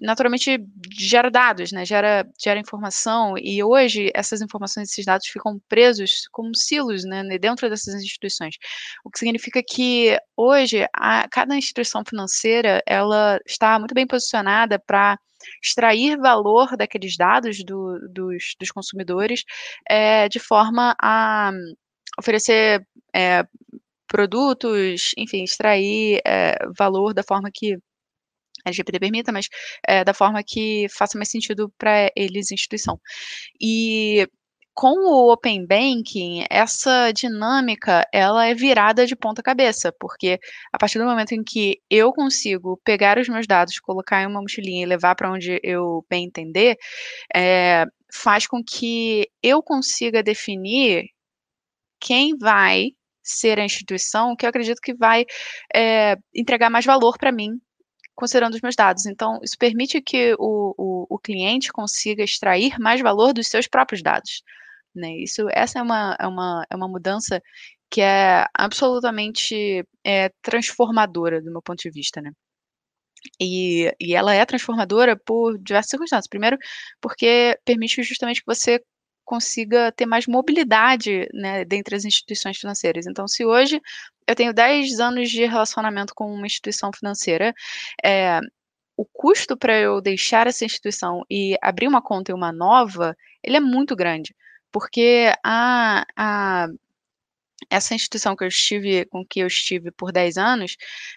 naturalmente 0.01 0.59
gera 0.97 1.31
dados, 1.31 1.73
né? 1.73 1.85
gera, 1.85 2.27
gera 2.41 2.61
informação, 2.61 3.35
e 3.37 3.63
hoje 3.63 4.11
essas 4.15 4.41
informações, 4.41 4.91
esses 4.91 5.05
dados 5.05 5.27
ficam 5.27 5.61
presos 5.69 6.29
como 6.31 6.55
silos 6.55 7.05
né? 7.05 7.25
dentro 7.39 7.69
dessas 7.69 7.95
instituições. 7.95 8.57
O 9.05 9.11
que 9.11 9.19
significa 9.19 9.63
que 9.63 10.17
hoje 10.37 10.87
a, 10.95 11.29
cada 11.29 11.57
instituição 11.57 12.05
financeira 12.05 12.83
ela 12.87 13.41
está 13.47 13.79
muito 13.79 13.95
bem 13.95 14.07
posicionada 14.07 14.79
para 14.79 15.19
extrair 15.63 16.17
valor 16.19 16.77
daqueles 16.77 17.17
dados 17.17 17.65
do, 17.65 17.99
dos, 18.09 18.55
dos, 18.59 18.71
consumidores 18.71 19.45
é, 19.89 20.29
de 20.29 20.39
forma 20.39 20.95
a 21.01 21.53
oferecer 22.19 22.87
é, 23.15 23.45
produtos, 24.09 25.13
enfim, 25.17 25.45
extrair 25.45 26.21
é, 26.27 26.57
valor 26.77 27.15
da 27.15 27.23
forma 27.23 27.51
que 27.53 27.75
a 28.65 28.71
LGPD 28.71 28.99
permita, 28.99 29.33
mas 29.33 29.49
é, 29.87 30.05
da 30.05 30.15
forma 30.15 30.43
que 30.45 30.87
faça 30.91 31.19
mais 31.19 31.31
sentido 31.31 31.73
para 31.79 32.11
eles, 32.17 32.51
instituição. 32.51 32.99
E 33.61 34.27
com 34.75 34.93
o 35.11 35.33
Open 35.33 35.67
Banking, 35.67 36.45
essa 36.49 37.11
dinâmica 37.13 38.07
ela 38.13 38.47
é 38.47 38.55
virada 38.55 39.07
de 39.07 39.17
ponta 39.17 39.43
cabeça, 39.43 39.93
porque 39.99 40.39
a 40.73 40.79
partir 40.79 41.01
do 41.01 41.05
momento 41.05 41.33
em 41.33 41.43
que 41.43 41.81
eu 41.91 42.13
consigo 42.13 42.81
pegar 42.85 43.19
os 43.19 43.29
meus 43.29 43.47
dados, 43.47 43.81
colocar 43.81 44.23
em 44.23 44.27
uma 44.27 44.41
mochilinha 44.41 44.85
e 44.85 44.87
levar 44.87 45.17
para 45.17 45.33
onde 45.33 45.59
eu 45.65 46.05
bem 46.09 46.27
entender, 46.27 46.77
é, 47.35 47.87
faz 48.13 48.47
com 48.47 48.63
que 48.63 49.29
eu 49.43 49.61
consiga 49.63 50.23
definir 50.23 51.07
quem 52.01 52.37
vai 52.37 52.91
ser 53.23 53.59
a 53.59 53.65
instituição 53.65 54.35
que 54.35 54.47
eu 54.47 54.51
acredito 54.51 54.81
que 54.81 54.95
vai 54.95 55.25
é, 55.75 56.17
entregar 56.35 56.71
mais 56.71 56.85
valor 56.85 57.19
para 57.19 57.33
mim 57.33 57.61
considerando 58.19 58.55
os 58.55 58.61
meus 58.61 58.75
dados. 58.75 59.07
Então, 59.07 59.39
isso 59.45 59.57
permite 59.57 60.03
que 60.03 60.35
o, 60.41 60.75
o, 60.77 61.07
o, 61.09 61.19
cliente 61.21 61.71
consiga 61.71 62.25
extrair 62.25 62.77
mais 62.81 63.01
valor 63.01 63.33
dos 63.33 63.47
seus 63.47 63.69
próprios 63.69 64.03
dados. 64.03 64.43
Né? 64.93 65.19
Isso, 65.19 65.47
essa 65.53 65.79
é 65.79 65.83
uma, 65.83 66.17
é, 66.19 66.27
uma, 66.27 66.67
é 66.69 66.75
uma 66.75 66.89
mudança 66.89 67.41
que 67.89 68.01
é 68.01 68.45
absolutamente 68.53 69.85
é, 70.05 70.31
transformadora 70.43 71.41
do 71.41 71.53
meu 71.53 71.63
ponto 71.63 71.79
de 71.81 71.91
vista, 71.91 72.21
né? 72.21 72.33
E, 73.41 73.93
e 74.01 74.15
ela 74.15 74.35
é 74.35 74.45
transformadora 74.45 75.17
por 75.17 75.57
diversas 75.59 75.91
circunstâncias. 75.91 76.29
Primeiro, 76.29 76.57
porque 77.01 77.57
permite 77.65 78.03
justamente 78.03 78.41
que 78.41 78.47
você 78.47 78.81
consiga 79.29 79.93
ter 79.93 80.07
mais 80.07 80.27
mobilidade 80.27 81.29
né, 81.35 81.63
dentre 81.63 81.95
as 81.95 82.07
instituições 82.07 82.57
financeiras. 82.57 83.07
Então, 83.07 83.29
se 83.29 83.45
hoje 83.45 83.79
eu 84.27 84.35
tenho 84.35 84.55
10 84.55 85.01
anos 85.01 85.29
de 85.29 85.45
relacionamento 85.45 86.15
com 86.15 86.33
uma 86.33 86.47
instituição 86.47 86.91
financeira, 86.91 87.55
é, 88.03 88.41
o 88.97 89.05
custo 89.05 89.55
para 89.55 89.79
eu 89.79 90.01
deixar 90.01 90.47
essa 90.47 90.65
instituição 90.65 91.25
e 91.31 91.59
abrir 91.61 91.87
uma 91.87 92.01
conta 92.01 92.33
em 92.33 92.35
uma 92.35 92.51
nova, 92.51 93.15
ele 93.45 93.59
é 93.59 93.61
muito 93.61 93.95
grande, 93.95 94.35
porque 94.73 95.31
a, 95.45 96.07
a 96.17 96.69
essa 97.71 97.95
instituição 97.95 98.37
que 98.37 98.45
eu 98.45 98.49
estive, 98.49 99.05
com 99.07 99.25
que 99.25 99.41
eu 99.41 99.47
estive 99.47 99.91
por 99.91 100.13
10 100.13 100.39
anos, 100.39 100.77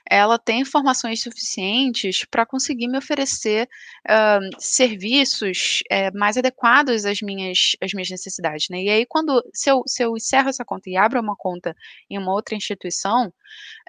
ela 0.10 0.39
tem 0.39 0.62
informações 0.62 1.22
suficientes 1.22 2.26
para 2.26 2.46
conseguir 2.46 2.88
me 2.88 2.98
oferecer 2.98 3.70
uh, 4.10 4.62
serviços 4.62 5.84
uh, 5.92 6.18
mais 6.18 6.38
adequados 6.38 7.06
às 7.06 7.22
minhas, 7.22 7.76
às 7.82 7.94
minhas 7.94 8.10
necessidades, 8.10 8.70
né? 8.70 8.82
E 8.84 8.89
aí, 8.89 9.06
quando, 9.06 9.44
se 9.54 9.70
eu, 9.70 9.84
se 9.86 10.04
eu 10.04 10.18
encerro 10.18 10.50
essa 10.50 10.66
conta 10.66 10.89
e 10.89 10.98
abro 10.98 11.20
uma 11.20 11.36
conta 11.36 11.76
em 12.10 12.18
uma 12.18 12.34
outra 12.34 12.56
instituição, 12.56 13.28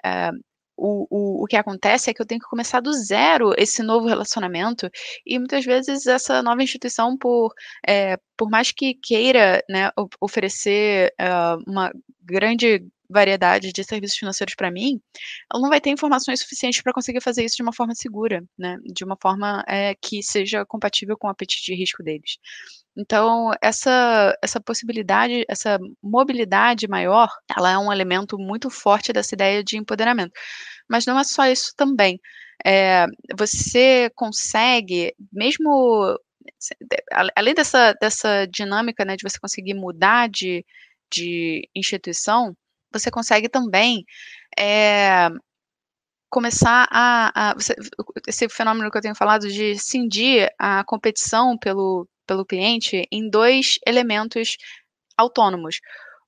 uh, 0.05 0.43
o, 0.77 1.07
o, 1.09 1.43
o 1.43 1.45
que 1.45 1.55
acontece 1.55 2.09
é 2.09 2.13
que 2.13 2.21
eu 2.21 2.25
tenho 2.25 2.41
que 2.41 2.49
começar 2.49 2.79
do 2.79 2.91
zero 2.93 3.53
esse 3.57 3.83
novo 3.83 4.07
relacionamento, 4.07 4.89
e 5.25 5.37
muitas 5.37 5.65
vezes 5.65 6.07
essa 6.07 6.41
nova 6.41 6.63
instituição, 6.63 7.17
por, 7.17 7.53
é, 7.87 8.17
por 8.37 8.49
mais 8.49 8.71
que 8.71 8.93
queira 8.93 9.63
né, 9.69 9.89
oferecer 10.19 11.13
uh, 11.19 11.63
uma 11.69 11.91
grande 12.21 12.85
variedade 13.13 13.71
de 13.71 13.83
serviços 13.83 14.17
financeiros 14.17 14.55
para 14.55 14.71
mim, 14.71 14.99
ela 15.51 15.61
não 15.61 15.69
vai 15.69 15.79
ter 15.79 15.91
informações 15.91 16.41
suficientes 16.41 16.81
para 16.81 16.93
conseguir 16.93 17.21
fazer 17.21 17.45
isso 17.45 17.55
de 17.55 17.63
uma 17.63 17.73
forma 17.73 17.95
segura, 17.95 18.43
né, 18.57 18.77
de 18.83 19.03
uma 19.05 19.17
forma 19.21 19.63
é, 19.67 19.95
que 20.01 20.21
seja 20.23 20.65
compatível 20.65 21.17
com 21.17 21.27
o 21.27 21.29
apetite 21.29 21.63
de 21.63 21.75
risco 21.75 22.03
deles. 22.03 22.37
Então, 22.97 23.51
essa, 23.61 24.35
essa 24.43 24.59
possibilidade, 24.61 25.45
essa 25.47 25.79
mobilidade 26.01 26.87
maior, 26.87 27.29
ela 27.55 27.71
é 27.71 27.77
um 27.77 27.91
elemento 27.91 28.37
muito 28.37 28.69
forte 28.69 29.11
dessa 29.13 29.33
ideia 29.33 29.63
de 29.63 29.77
empoderamento. 29.77 30.31
Mas 30.89 31.05
não 31.05 31.17
é 31.17 31.23
só 31.23 31.47
isso 31.47 31.73
também. 31.75 32.19
É, 32.65 33.05
você 33.37 34.11
consegue, 34.15 35.13
mesmo 35.31 36.17
além 37.35 37.53
dessa, 37.53 37.93
dessa 37.93 38.45
dinâmica 38.45 39.05
né, 39.05 39.15
de 39.15 39.23
você 39.23 39.39
conseguir 39.39 39.73
mudar 39.73 40.29
de, 40.29 40.65
de 41.11 41.67
instituição, 41.75 42.55
você 42.93 43.11
consegue 43.11 43.49
também 43.49 44.05
é, 44.57 45.29
começar 46.29 46.87
a, 46.91 47.51
a 47.51 47.53
você, 47.53 47.75
esse 48.27 48.49
fenômeno 48.49 48.89
que 48.89 48.97
eu 48.97 49.01
tenho 49.01 49.15
falado 49.15 49.47
de 49.47 49.77
cindir 49.77 50.49
a 50.57 50.83
competição 50.83 51.57
pelo, 51.57 52.07
pelo 52.25 52.45
cliente 52.45 53.07
em 53.11 53.29
dois 53.29 53.77
elementos 53.85 54.57
autônomos. 55.17 55.79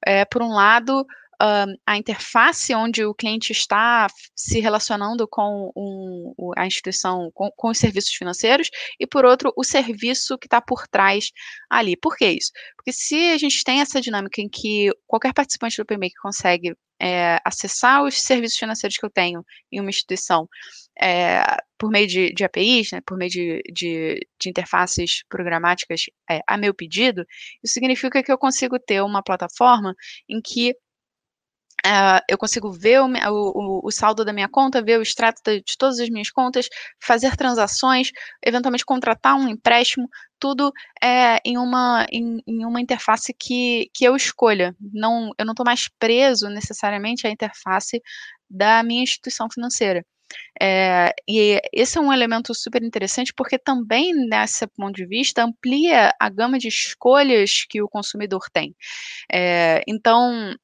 É, 0.06 0.24
por 0.26 0.44
um 0.44 0.54
lado, 0.54 1.06
a 1.40 1.98
interface 1.98 2.74
onde 2.74 3.06
o 3.06 3.14
cliente 3.14 3.52
está 3.52 4.08
se 4.36 4.60
relacionando 4.60 5.28
com 5.28 5.72
um, 5.76 6.52
a 6.58 6.66
instituição, 6.66 7.32
com, 7.34 7.52
com, 7.56 7.70
os 7.70 7.78
serviços 7.78 8.12
financeiros, 8.14 8.70
e 9.00 9.08
por 9.08 9.26
outro, 9.26 9.54
o 9.56 9.64
serviço 9.64 10.38
que 10.38 10.48
está 10.48 10.62
por 10.62 10.88
trás 10.88 11.32
ali. 11.70 11.96
Por 11.98 12.16
que 12.16 12.26
isso? 12.26 12.52
Porque 12.76 12.92
se 12.92 13.32
a 13.32 13.38
gente 13.38 13.64
tem 13.64 13.82
essa 13.82 14.02
dinâmica 14.02 14.42
em 14.42 14.50
que 14.50 14.90
qualquer 15.08 15.34
participante 15.34 15.78
do 15.78 15.86
PMake 15.86 16.16
consegue 16.22 16.76
é, 17.00 17.40
acessar 17.44 18.04
os 18.04 18.20
serviços 18.22 18.58
financeiros 18.58 18.98
que 18.98 19.06
eu 19.06 19.10
tenho 19.10 19.46
em 19.72 19.80
uma 19.80 19.90
instituição 19.90 20.48
é, 21.00 21.44
por 21.78 21.92
meio 21.92 22.08
de, 22.08 22.34
de 22.34 22.44
APIs, 22.44 22.92
né, 22.92 23.02
por 23.06 23.18
meio 23.18 23.30
de, 23.30 23.62
de, 23.72 24.28
de 24.40 24.50
interfaces 24.50 25.24
programáticas 25.28 26.04
é, 26.30 26.42
a 26.48 26.58
meu 26.58 26.74
pedido, 26.74 27.26
isso 27.64 27.74
significa 27.74 28.24
que 28.24 28.32
eu 28.32 28.38
consigo 28.38 28.80
ter 28.80 29.02
uma 29.02 29.22
plataforma 29.22 29.94
em 30.30 30.42
que 30.42 30.74
Uh, 31.86 32.18
eu 32.28 32.36
consigo 32.36 32.72
ver 32.72 33.00
o, 33.00 33.06
o, 33.06 33.88
o, 33.88 33.92
saldo 33.92 34.26
da 34.26 34.34
minha 34.34 34.50
conta, 34.50 34.82
ver 34.82 34.98
o 34.98 35.04
extrato 35.04 35.40
de, 35.46 35.64
todas 35.78 36.00
as 36.00 36.10
minhas 36.10 36.32
contas, 36.32 36.68
fazer 37.00 37.38
transações, 37.38 38.10
eventualmente 38.44 38.84
contratar 38.84 39.36
um 39.36 39.48
empréstimo, 39.48 40.10
tudo 40.40 40.74
é, 41.00 41.40
em, 41.46 41.60
uma, 41.60 42.08
em, 42.12 42.42
em, 42.48 42.66
uma 42.66 42.82
interface 42.82 43.32
que, 43.38 43.88
que 43.94 44.04
eu 44.04 44.16
escolha. 44.16 44.76
Não, 44.82 45.30
eu 45.38 45.46
não 45.46 45.54
estou 45.54 45.66
mais 45.66 45.88
preso 46.00 46.50
necessariamente 46.50 47.28
à 47.28 47.30
interface 47.30 48.02
da 48.50 48.82
minha 48.82 49.04
instituição 49.04 49.48
financeira. 49.48 50.04
É, 50.62 51.14
e 51.28 51.62
esse 51.72 51.98
é 51.98 52.02
um 52.02 52.12
elemento 52.12 52.54
super 52.56 52.84
interessante 52.84 53.34
porque 53.36 53.58
também, 53.58 54.14
nesse 54.28 54.66
ponto 54.68 54.96
de 54.96 55.06
vista, 55.06 55.44
amplia 55.44 56.14
a 56.20 56.30
gama 56.30 56.58
de 56.58 56.68
escolhas 56.68 57.66
que 57.70 57.82
o 57.82 57.90
consumidor 57.90 58.46
tem. 58.52 58.76
É, 59.32 59.84
então, 59.88 60.56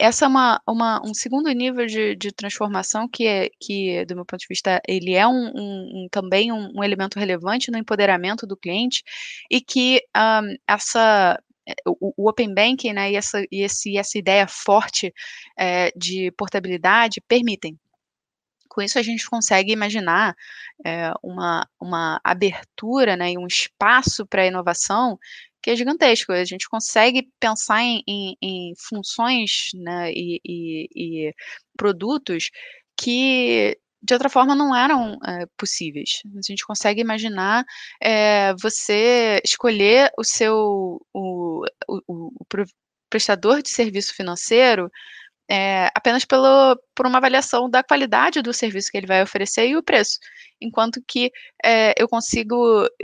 essa 0.00 0.24
é 0.24 0.28
uma, 0.28 0.60
uma, 0.66 1.02
um 1.04 1.12
segundo 1.12 1.50
nível 1.50 1.86
de, 1.86 2.16
de, 2.16 2.32
transformação 2.32 3.06
que, 3.06 3.26
é, 3.26 3.50
que, 3.60 4.04
do 4.06 4.14
meu 4.16 4.24
ponto 4.24 4.40
de 4.40 4.46
vista, 4.48 4.80
ele 4.88 5.14
é 5.14 5.26
um, 5.26 5.52
um, 5.54 6.04
um 6.04 6.08
também 6.10 6.50
um, 6.50 6.72
um, 6.74 6.82
elemento 6.82 7.18
relevante 7.18 7.70
no 7.70 7.76
empoderamento 7.76 8.46
do 8.46 8.56
cliente 8.56 9.04
e 9.50 9.60
que 9.60 10.02
essa 10.66 11.38
é, 11.68 11.74
o, 11.86 12.14
o, 12.16 12.28
Open 12.28 12.54
Banking 12.54 12.94
né, 12.94 13.12
e, 13.12 13.16
essa, 13.16 13.44
e 13.52 13.62
esse, 13.62 13.96
essa 13.98 14.18
ideia 14.18 14.46
forte 14.48 15.12
é, 15.58 15.92
de 15.94 16.30
portabilidade 16.32 17.20
permitem. 17.28 17.78
Com 18.68 18.80
isso, 18.80 18.98
a 18.98 19.02
gente 19.02 19.28
consegue 19.28 19.72
imaginar 19.72 20.34
é, 20.86 21.12
uma, 21.22 21.66
uma 21.78 22.20
abertura 22.24 23.16
né, 23.16 23.32
e 23.32 23.38
um 23.38 23.46
espaço 23.46 24.24
para 24.26 24.42
a 24.42 24.46
inovação 24.46 25.18
que 25.62 25.70
é 25.70 25.76
gigantesco. 25.76 26.32
A 26.32 26.44
gente 26.44 26.68
consegue 26.68 27.28
pensar 27.38 27.82
em, 27.82 28.02
em, 28.06 28.36
em 28.42 28.72
funções 28.88 29.70
né, 29.74 30.12
e, 30.12 30.40
e, 30.44 30.88
e, 30.94 31.34
produtos 31.76 32.50
que 32.96 33.78
de 34.02 34.14
outra 34.14 34.30
forma 34.30 34.54
não 34.54 34.74
eram 34.74 35.18
é, 35.26 35.46
possíveis. 35.58 36.22
A 36.36 36.40
gente 36.46 36.64
consegue 36.64 37.00
imaginar 37.00 37.64
é, 38.02 38.54
você 38.54 39.40
escolher 39.44 40.10
o 40.18 40.24
seu 40.24 41.00
o, 41.12 41.64
o, 41.86 42.00
o, 42.08 42.32
prestador 43.10 43.60
de 43.62 43.68
serviço 43.68 44.14
financeiro 44.14 44.90
é, 45.50 45.90
apenas 45.96 46.24
pelo, 46.24 46.80
por 46.94 47.06
uma 47.06 47.18
avaliação 47.18 47.68
da 47.68 47.82
qualidade 47.82 48.40
do 48.40 48.54
serviço 48.54 48.90
que 48.90 48.96
ele 48.96 49.06
vai 49.06 49.20
oferecer 49.20 49.66
e 49.66 49.76
o 49.76 49.82
preço. 49.82 50.18
Enquanto 50.60 51.02
que 51.06 51.32
é, 51.64 51.92
eu 52.00 52.08
consigo, 52.08 52.54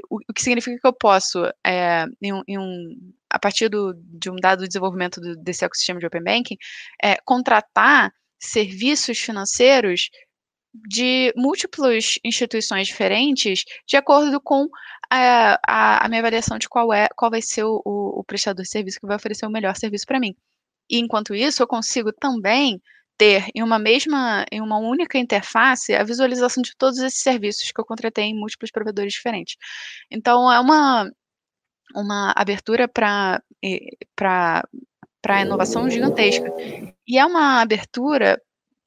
o, 0.09 0.19
o, 0.29 0.33
que 0.33 0.43
significa 0.43 0.79
que 0.79 0.87
eu 0.87 0.93
posso, 0.93 1.45
é, 1.67 2.05
em 2.23 2.33
em 2.47 2.59
um, 2.59 3.13
a 3.29 3.39
partir 3.39 3.69
do, 3.69 3.95
de 3.97 4.31
um 4.31 4.37
dado 4.37 4.67
desenvolvimento 4.67 5.21
do, 5.21 5.37
desse 5.37 5.65
ecossistema 5.65 5.99
de 5.99 6.07
Open 6.07 6.23
Banking, 6.23 6.57
é, 7.03 7.17
contratar 7.25 8.13
serviços 8.39 9.19
financeiros 9.19 10.09
de 10.89 11.33
múltiplas 11.37 12.19
instituições 12.25 12.87
diferentes, 12.87 13.65
de 13.89 13.97
acordo 13.97 14.41
com 14.41 14.69
a, 15.11 15.59
a, 15.67 16.05
a 16.05 16.09
minha 16.09 16.21
avaliação 16.21 16.59
de 16.59 16.69
qual 16.69 16.93
é 16.93 17.09
qual 17.17 17.31
vai 17.31 17.43
ser 17.43 17.65
o, 17.65 17.81
o, 17.85 18.21
o 18.21 18.25
prestador 18.25 18.63
de 18.63 18.69
serviço 18.69 19.01
que 19.01 19.07
vai 19.07 19.17
oferecer 19.17 19.47
o 19.47 19.51
melhor 19.51 19.75
serviço 19.75 20.07
para 20.07 20.21
mim. 20.21 20.35
E 20.91 20.99
enquanto 20.99 21.35
isso, 21.35 21.63
eu 21.63 21.67
consigo 21.67 22.13
também 22.13 22.81
ter 23.19 23.47
em 23.55 23.63
uma 23.63 23.79
mesma, 23.79 24.45
em 24.53 24.61
uma 24.61 24.79
única 24.79 25.19
interface, 25.19 25.95
a 25.95 26.05
visualização 26.05 26.63
de 26.63 26.77
todos 26.77 26.99
esses 26.99 27.23
serviços 27.23 27.71
que 27.73 27.81
eu 27.81 27.85
contratei 27.85 28.25
em 28.25 28.39
múltiplos 28.39 28.71
provedores 28.71 29.15
diferentes. 29.15 29.57
Então, 30.11 30.53
é 30.53 30.61
uma, 30.61 31.11
uma 31.95 32.33
abertura 32.37 32.87
para 32.89 33.41
a 35.29 35.43
inovação 35.43 35.89
gigantesca. 35.89 36.53
E 37.07 37.19
é 37.19 37.25
uma 37.25 37.61
abertura 37.61 38.41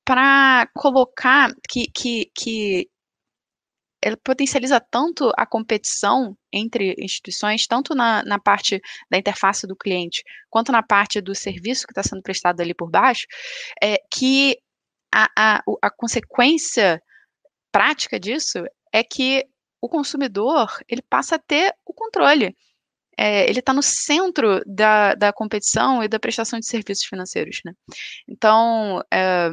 para 0.05 0.67
colocar 0.76 1.53
que, 1.67 1.88
que, 1.91 2.31
que 2.35 2.89
ela 4.01 4.17
potencializa 4.17 4.80
tanto 4.80 5.31
a 5.38 5.45
competição 5.45 6.38
entre 6.51 6.95
instituições, 6.97 7.67
tanto 7.67 7.93
na, 7.93 8.23
na 8.23 8.39
parte 8.39 8.81
da 9.09 9.17
interface 9.17 9.67
do 9.67 9.76
cliente, 9.76 10.23
quanto 10.49 10.71
na 10.71 10.81
parte 10.81 11.19
do 11.21 11.35
serviço 11.35 11.85
que 11.85 11.91
está 11.91 12.03
sendo 12.03 12.21
prestado 12.21 12.61
ali 12.61 12.73
por 12.73 12.89
baixo, 12.89 13.26
é, 13.81 13.97
que 14.11 14.57
a, 15.13 15.27
a, 15.38 15.63
a 15.81 15.89
consequência 15.89 17.01
prática 17.71 18.19
disso 18.19 18.63
é 18.93 19.03
que 19.03 19.45
o 19.81 19.89
consumidor 19.89 20.80
ele 20.88 21.01
passa 21.01 21.35
a 21.35 21.39
ter 21.39 21.73
o 21.85 21.93
controle. 21.93 22.55
É, 23.17 23.49
ele 23.49 23.59
está 23.59 23.73
no 23.73 23.84
centro 23.84 24.61
da, 24.65 25.13
da 25.13 25.34
competição 25.34 26.01
e 26.01 26.07
da 26.07 26.19
prestação 26.19 26.57
de 26.57 26.65
serviços 26.65 27.03
financeiros. 27.03 27.59
Né? 27.65 27.73
Então, 28.27 29.03
é, 29.11 29.49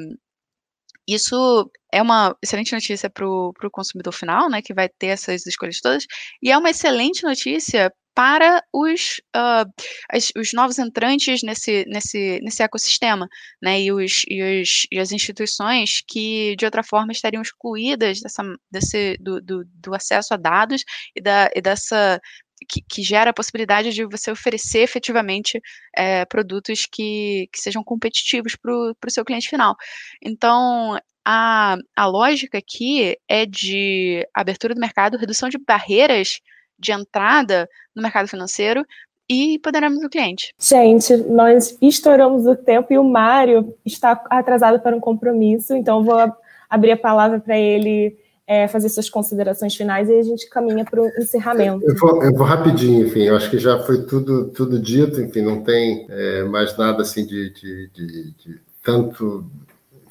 isso 1.06 1.70
é 1.97 2.02
uma 2.02 2.36
excelente 2.43 2.73
notícia 2.73 3.09
para 3.09 3.27
o 3.27 3.52
consumidor 3.73 4.12
final, 4.12 4.51
né, 4.51 4.60
que 4.60 4.74
vai 4.74 4.89
ter 4.89 5.09
essas 5.09 5.47
escolhas 5.47 5.81
todas, 5.81 6.06
e 6.43 6.51
é 6.52 6.59
uma 6.59 6.70
excelente 6.70 7.23
notícia 7.24 7.90
para 8.14 8.62
os, 8.73 9.18
uh, 9.36 9.70
as, 10.10 10.31
os 10.36 10.52
novos 10.52 10.78
entrantes 10.78 11.43
nesse, 11.43 11.85
nesse, 11.86 12.40
nesse 12.43 12.62
ecossistema, 12.62 13.27
né, 13.62 13.81
e, 13.81 13.93
os, 13.93 14.23
e, 14.28 14.62
os, 14.62 14.86
e 14.90 14.98
as 14.98 15.10
instituições 15.10 16.02
que, 16.06 16.55
de 16.56 16.66
outra 16.66 16.82
forma, 16.82 17.12
estariam 17.12 17.43
excluídas 17.43 18.20
dessa, 18.20 18.43
desse, 18.70 19.16
do, 19.18 19.40
do, 19.40 19.64
do 19.66 19.94
acesso 19.94 20.35
a 20.35 20.36
dados 20.36 20.82
e, 21.14 21.20
da, 21.20 21.51
e 21.55 21.62
dessa 21.62 22.20
que, 22.68 22.82
que, 22.89 23.02
gera 23.02 23.31
a 23.31 23.35
possibilidade 23.35 23.90
de 23.93 24.05
você 24.06 24.31
oferecer 24.31 24.81
efetivamente 24.81 25.60
é, 25.94 26.24
produtos 26.24 26.86
que, 26.90 27.48
que 27.52 27.60
sejam 27.60 27.85
competitivos 27.85 28.56
para 28.56 28.73
o 28.73 29.10
seu 29.10 29.24
cliente 29.27 29.48
final. 29.48 29.77
Então, 30.23 30.98
a, 31.28 31.77
a 31.97 32.07
lógica 32.07 32.59
aqui 32.59 33.19
é 33.28 33.44
de 33.44 34.24
abertura 34.32 34.73
do 34.73 34.81
mercado, 34.81 35.19
redução 35.19 35.48
de 35.48 35.59
barreiras 35.59 36.40
de 36.78 36.93
entrada 36.93 37.69
no 37.93 38.01
mercado 38.01 38.28
financeiro 38.28 38.86
e 39.28 39.55
empoderamento 39.55 40.03
do 40.03 40.09
cliente. 40.09 40.55
Gente, 40.57 41.16
nós 41.16 41.77
estouramos 41.82 42.47
o 42.47 42.55
tempo 42.55 42.93
e 42.93 42.98
o 42.98 43.03
Mário 43.03 43.74
está 43.85 44.12
atrasado 44.31 44.78
para 44.78 44.94
um 44.94 45.01
compromisso, 45.01 45.74
então 45.74 46.05
vou 46.05 46.32
abrir 46.70 46.93
a 46.93 46.97
palavra 46.97 47.40
para 47.40 47.59
ele 47.59 48.16
é, 48.47 48.69
fazer 48.69 48.89
suas 48.89 49.11
considerações 49.11 49.74
finais 49.74 50.09
e 50.09 50.16
a 50.16 50.23
gente 50.23 50.48
caminha 50.48 50.85
para 50.85 51.03
o 51.03 51.09
encerramento. 51.19 51.85
Eu 51.85 51.97
vou, 51.97 52.23
eu 52.23 52.32
vou, 52.32 52.47
rapidinho, 52.47 53.05
enfim, 53.05 53.23
eu 53.23 53.35
acho 53.35 53.51
que 53.51 53.59
já 53.59 53.81
foi 53.81 54.07
tudo, 54.07 54.48
tudo 54.51 54.78
dito, 54.78 55.20
enfim, 55.20 55.43
não 55.43 55.65
tem 55.65 56.07
é, 56.09 56.44
mais 56.44 56.77
nada 56.77 57.03
assim 57.03 57.27
de, 57.27 57.51
de, 57.51 57.89
de, 57.89 58.31
de, 58.31 58.61
tanto, 58.85 59.44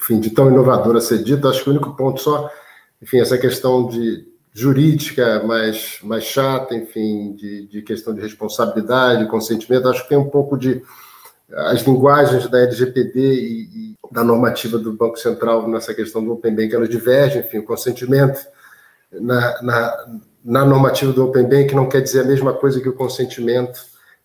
enfim, 0.06 0.20
de 0.20 0.30
tão 0.30 0.48
inovador 0.48 0.96
a 0.96 1.00
ser 1.00 1.22
dito. 1.22 1.48
Acho 1.48 1.64
que 1.64 1.68
o 1.68 1.72
único 1.72 1.96
ponto 1.96 2.20
só, 2.20 2.48
enfim, 3.02 3.18
essa 3.18 3.36
questão 3.36 3.88
de 3.88 4.24
jurídica 4.52 5.42
mais, 5.44 5.98
mais 6.02 6.24
chata, 6.24 6.74
enfim, 6.74 7.34
de, 7.34 7.66
de 7.66 7.82
questão 7.82 8.14
de 8.14 8.22
responsabilidade, 8.22 9.26
consentimento, 9.26 9.88
acho 9.88 10.04
que 10.04 10.08
tem 10.08 10.16
um 10.16 10.30
pouco 10.30 10.56
de 10.56 10.82
as 11.52 11.82
linguagens 11.82 12.48
da 12.48 12.60
LGPD 12.60 13.20
e, 13.20 13.62
e, 13.62 13.96
da 14.10 14.24
normativa 14.24 14.78
do 14.78 14.92
Banco 14.92 15.18
Central 15.18 15.68
nessa 15.68 15.92
questão 15.92 16.24
do 16.24 16.32
Open 16.32 16.54
Bank, 16.54 16.74
elas 16.74 16.88
divergem, 16.88 17.42
enfim, 17.42 17.58
o 17.58 17.64
consentimento 17.64 18.40
na, 19.12 19.62
na, 19.62 20.06
na 20.44 20.64
normativa 20.64 21.12
do 21.12 21.24
Open 21.24 21.44
Bank 21.44 21.74
não 21.74 21.88
quer 21.88 22.00
dizer 22.00 22.22
a 22.22 22.24
mesma 22.24 22.52
coisa 22.52 22.80
que 22.80 22.88
o 22.88 22.94
consentimento 22.94 23.78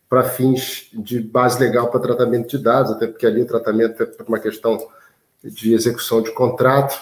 para 0.09 0.23
fins 0.23 0.89
de 0.93 1.19
base 1.19 1.59
legal 1.59 1.89
para 1.89 1.99
tratamento 1.99 2.49
de 2.49 2.63
dados, 2.63 2.91
até 2.91 3.07
porque 3.07 3.25
ali 3.25 3.41
o 3.41 3.47
tratamento 3.47 4.01
é 4.01 4.05
por 4.05 4.27
uma 4.27 4.39
questão 4.39 4.77
de 5.43 5.73
execução 5.73 6.21
de 6.21 6.31
contrato, 6.31 6.99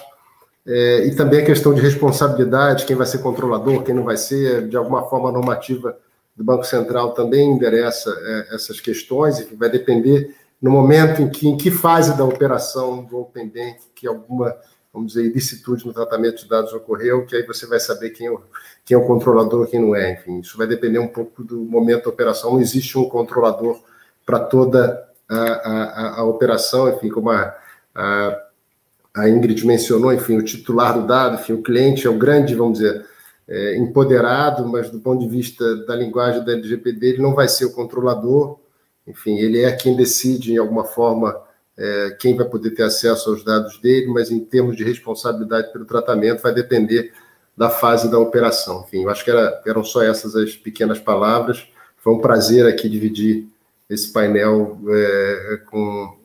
é, 0.65 1.05
e 1.07 1.15
também 1.15 1.41
a 1.41 1.45
questão 1.45 1.73
de 1.73 1.81
responsabilidade, 1.81 2.85
quem 2.85 2.95
vai 2.95 3.07
ser 3.07 3.19
controlador, 3.19 3.83
quem 3.83 3.95
não 3.95 4.03
vai 4.03 4.17
ser, 4.17 4.67
de 4.67 4.77
alguma 4.77 5.03
forma 5.09 5.29
a 5.29 5.31
normativa 5.31 5.97
do 6.35 6.43
Banco 6.43 6.63
Central 6.63 7.13
também 7.13 7.49
endereça 7.49 8.09
é, 8.21 8.55
essas 8.55 8.79
questões, 8.79 9.39
e 9.39 9.55
vai 9.55 9.69
depender 9.69 10.35
no 10.61 10.71
momento 10.71 11.21
em 11.21 11.29
que, 11.29 11.47
em 11.47 11.57
que 11.57 11.71
fase 11.71 12.17
da 12.17 12.23
operação 12.23 13.03
do 13.03 13.17
Open 13.17 13.47
Bank 13.47 13.79
que 13.95 14.07
alguma, 14.07 14.55
vamos 14.93 15.13
dizer, 15.13 15.25
ilicitude 15.25 15.85
no 15.85 15.93
tratamento 15.93 16.43
de 16.43 16.49
dados 16.49 16.73
ocorreu, 16.73 17.25
que 17.25 17.35
aí 17.35 17.43
você 17.43 17.65
vai 17.65 17.79
saber 17.79 18.09
quem 18.11 18.27
é 18.27 18.31
o, 18.31 18.41
quem 18.85 18.95
é 18.95 18.97
o 18.97 19.05
controlador 19.05 19.67
quem 19.67 19.79
não 19.79 19.95
é. 19.95 20.13
Enfim, 20.13 20.39
isso 20.39 20.57
vai 20.57 20.67
depender 20.67 20.99
um 20.99 21.07
pouco 21.07 21.43
do 21.43 21.57
momento 21.57 22.03
da 22.05 22.09
operação. 22.09 22.53
Não 22.53 22.61
existe 22.61 22.97
um 22.97 23.07
controlador 23.07 23.79
para 24.25 24.39
toda 24.39 25.07
a, 25.29 25.35
a, 25.37 26.19
a, 26.19 26.23
operação, 26.25 26.89
enfim, 26.89 27.09
como 27.09 27.29
a, 27.29 27.55
a, 27.95 29.27
Ingrid 29.27 29.65
mencionou, 29.65 30.13
enfim, 30.13 30.37
o 30.37 30.43
titular 30.43 30.93
do 30.93 31.05
dado, 31.05 31.35
enfim, 31.35 31.53
o 31.53 31.63
cliente 31.63 32.07
é 32.07 32.09
o 32.09 32.17
grande, 32.17 32.55
vamos 32.55 32.79
dizer, 32.79 33.05
é, 33.47 33.77
empoderado, 33.77 34.67
mas 34.67 34.89
do 34.89 34.99
ponto 34.99 35.19
de 35.19 35.27
vista 35.27 35.75
da 35.85 35.95
linguagem 35.95 36.43
da 36.45 36.53
LGPD, 36.53 37.07
ele 37.07 37.21
não 37.21 37.33
vai 37.33 37.47
ser 37.47 37.65
o 37.65 37.73
controlador, 37.73 38.59
enfim, 39.07 39.37
ele 39.37 39.61
é 39.61 39.71
quem 39.71 39.95
decide, 39.95 40.53
em 40.53 40.57
alguma 40.57 40.85
forma, 40.85 41.35
é, 41.75 42.15
quem 42.19 42.35
vai 42.35 42.45
poder 42.45 42.71
ter 42.71 42.83
acesso 42.83 43.29
aos 43.29 43.43
dados 43.43 43.79
dele, 43.79 44.07
mas 44.07 44.29
em 44.29 44.39
termos 44.39 44.77
de 44.77 44.83
responsabilidade 44.83 45.71
pelo 45.71 45.85
tratamento, 45.85 46.43
vai 46.43 46.53
depender 46.53 47.11
da 47.57 47.69
fase 47.69 48.09
da 48.09 48.19
operação. 48.19 48.85
Enfim, 48.85 49.03
eu 49.03 49.09
acho 49.09 49.23
que 49.23 49.31
era, 49.31 49.61
eram 49.65 49.83
só 49.83 50.03
essas 50.03 50.35
as 50.35 50.55
pequenas 50.55 50.99
palavras. 50.99 51.67
Foi 51.97 52.13
um 52.13 52.19
prazer 52.19 52.65
aqui 52.65 52.87
dividir 52.87 53.47
esse 53.89 54.13
painel 54.13 54.79
é, 54.87 55.61
com 55.65 56.18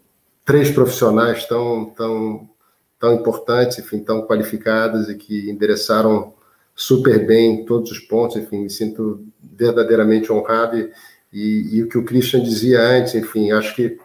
três 0.44 0.70
profissionais 0.70 1.46
tão, 1.46 1.86
tão, 1.96 2.48
tão 2.98 3.14
importantes, 3.14 3.78
enfim, 3.78 4.00
tão 4.00 4.22
qualificadas 4.26 5.08
e 5.08 5.14
que 5.14 5.50
endereçaram 5.50 6.34
super 6.74 7.26
bem 7.26 7.64
todos 7.64 7.90
os 7.90 7.98
pontos. 8.00 8.36
Enfim, 8.36 8.60
me 8.60 8.70
sinto 8.70 9.24
verdadeiramente 9.42 10.32
honrado 10.32 10.76
e, 10.76 10.90
e, 11.32 11.76
e, 11.76 11.82
o 11.82 11.88
que 11.88 11.98
o 11.98 12.04
Christian 12.04 12.42
dizia 12.42 12.80
antes, 12.80 13.14
enfim, 13.14 13.50
acho 13.52 13.74
que 13.74 13.98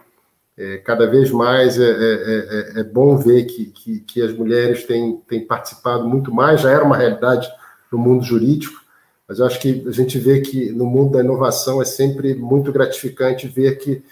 é, 0.56 0.78
cada 0.78 1.06
vez 1.06 1.30
mais 1.30 1.78
é, 1.78 1.90
é, 1.90 2.74
é, 2.76 2.80
é 2.80 2.84
bom 2.84 3.16
ver 3.16 3.44
que, 3.44 3.66
que, 3.66 4.00
que, 4.00 4.20
as 4.20 4.32
mulheres 4.32 4.84
têm, 4.84 5.16
têm 5.28 5.46
participado 5.46 6.06
muito 6.06 6.34
mais, 6.34 6.60
já 6.60 6.70
era 6.70 6.84
uma 6.84 6.96
realidade 6.96 7.48
no 7.90 7.98
mundo 7.98 8.24
jurídico, 8.24 8.78
mas 9.26 9.38
eu 9.38 9.46
acho 9.46 9.60
que 9.60 9.84
a 9.86 9.92
gente 9.92 10.18
vê 10.18 10.40
que 10.40 10.70
no 10.72 10.84
mundo 10.84 11.12
da 11.12 11.20
inovação 11.20 11.80
é 11.80 11.84
sempre 11.84 12.34
muito 12.34 12.72
gratificante 12.72 13.48
ver 13.48 13.78
que, 13.78 14.02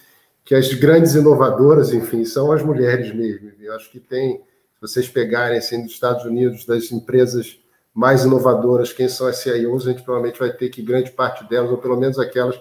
que 0.48 0.54
as 0.54 0.72
grandes 0.72 1.14
inovadoras, 1.14 1.92
enfim, 1.92 2.24
são 2.24 2.50
as 2.50 2.62
mulheres 2.62 3.14
mesmo. 3.14 3.52
Eu 3.60 3.76
acho 3.76 3.90
que 3.90 4.00
tem, 4.00 4.38
se 4.38 4.80
vocês 4.80 5.06
pegarem 5.06 5.58
assim, 5.58 5.82
dos 5.82 5.92
Estados 5.92 6.24
Unidos, 6.24 6.64
das 6.64 6.90
empresas 6.90 7.60
mais 7.92 8.24
inovadoras, 8.24 8.90
quem 8.90 9.10
são 9.10 9.26
as 9.26 9.36
CIOs, 9.36 9.86
a 9.86 9.90
gente 9.90 10.02
provavelmente 10.02 10.38
vai 10.38 10.50
ter 10.50 10.70
que 10.70 10.80
grande 10.80 11.10
parte 11.10 11.46
delas, 11.46 11.70
ou 11.70 11.76
pelo 11.76 11.98
menos 12.00 12.18
aquelas 12.18 12.58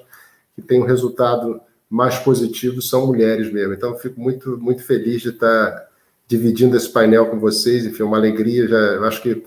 que 0.53 0.61
têm 0.61 0.81
um 0.81 0.85
resultado 0.85 1.61
mais 1.89 2.19
positivo 2.19 2.81
são 2.81 3.07
mulheres 3.07 3.49
mesmo. 3.53 3.73
Então, 3.73 3.95
fico 3.95 4.19
muito, 4.19 4.57
muito 4.57 4.83
feliz 4.83 5.21
de 5.21 5.29
estar 5.29 5.87
dividindo 6.27 6.75
esse 6.75 6.89
painel 6.89 7.27
com 7.27 7.39
vocês. 7.39 7.85
Enfim, 7.85 8.03
é 8.03 8.05
uma 8.05 8.17
alegria. 8.17 8.67
Já, 8.67 8.99
acho 9.07 9.21
que 9.21 9.45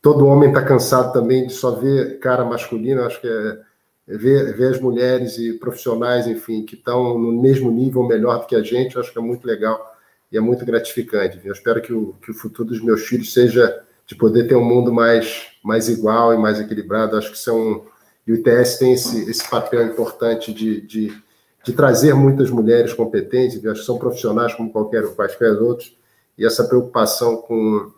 todo 0.00 0.26
homem 0.26 0.50
está 0.50 0.62
cansado 0.62 1.12
também 1.12 1.48
de 1.48 1.52
só 1.52 1.72
ver 1.72 2.20
cara 2.20 2.44
masculina. 2.44 3.06
Acho 3.06 3.20
que 3.20 3.26
é 3.26 3.58
ver, 4.06 4.56
ver 4.56 4.68
as 4.68 4.80
mulheres 4.80 5.38
e 5.38 5.54
profissionais, 5.54 6.26
enfim, 6.26 6.64
que 6.64 6.74
estão 6.74 7.18
no 7.18 7.40
mesmo 7.40 7.70
nível, 7.70 8.02
melhor 8.02 8.40
do 8.40 8.46
que 8.46 8.56
a 8.56 8.62
gente. 8.62 8.96
Eu 8.96 9.02
acho 9.02 9.12
que 9.12 9.18
é 9.18 9.22
muito 9.22 9.46
legal 9.46 9.96
e 10.30 10.36
é 10.36 10.40
muito 10.40 10.64
gratificante. 10.64 11.40
Eu 11.44 11.52
espero 11.52 11.80
que 11.80 11.92
o, 11.92 12.14
que 12.22 12.30
o 12.30 12.34
futuro 12.34 12.68
dos 12.68 12.82
meus 12.82 13.06
filhos 13.06 13.32
seja 13.32 13.82
de 14.06 14.14
poder 14.14 14.48
ter 14.48 14.56
um 14.56 14.64
mundo 14.64 14.92
mais, 14.92 15.48
mais 15.62 15.88
igual 15.88 16.34
e 16.34 16.38
mais 16.38 16.60
equilibrado. 16.60 17.14
Eu 17.14 17.18
acho 17.18 17.30
que 17.30 17.36
isso 17.36 17.50
é 17.50 17.92
e 18.26 18.32
o 18.32 18.36
ITS 18.36 18.78
tem 18.78 18.92
esse, 18.92 19.28
esse 19.28 19.48
papel 19.48 19.84
importante 19.86 20.52
de, 20.52 20.80
de, 20.82 21.22
de 21.64 21.72
trazer 21.72 22.14
muitas 22.14 22.50
mulheres 22.50 22.92
competentes, 22.92 23.58
que 23.58 23.74
são 23.76 23.98
profissionais 23.98 24.54
como 24.54 24.70
qualquer 24.70 25.06
quaisquer 25.14 25.52
outros, 25.60 25.96
e 26.38 26.46
essa 26.46 26.64
preocupação 26.64 27.36
com, 27.38 27.90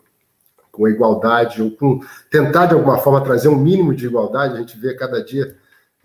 com 0.71 0.85
a 0.85 0.89
igualdade, 0.89 1.61
ou 1.61 1.71
com 1.71 1.99
tentar, 2.29 2.65
de 2.65 2.73
alguma 2.73 2.97
forma, 2.97 3.23
trazer 3.23 3.49
um 3.49 3.55
mínimo 3.55 3.93
de 3.93 4.07
igualdade. 4.07 4.55
A 4.55 4.59
gente 4.59 4.77
vê 4.77 4.95
cada 4.95 5.23
dia, 5.23 5.55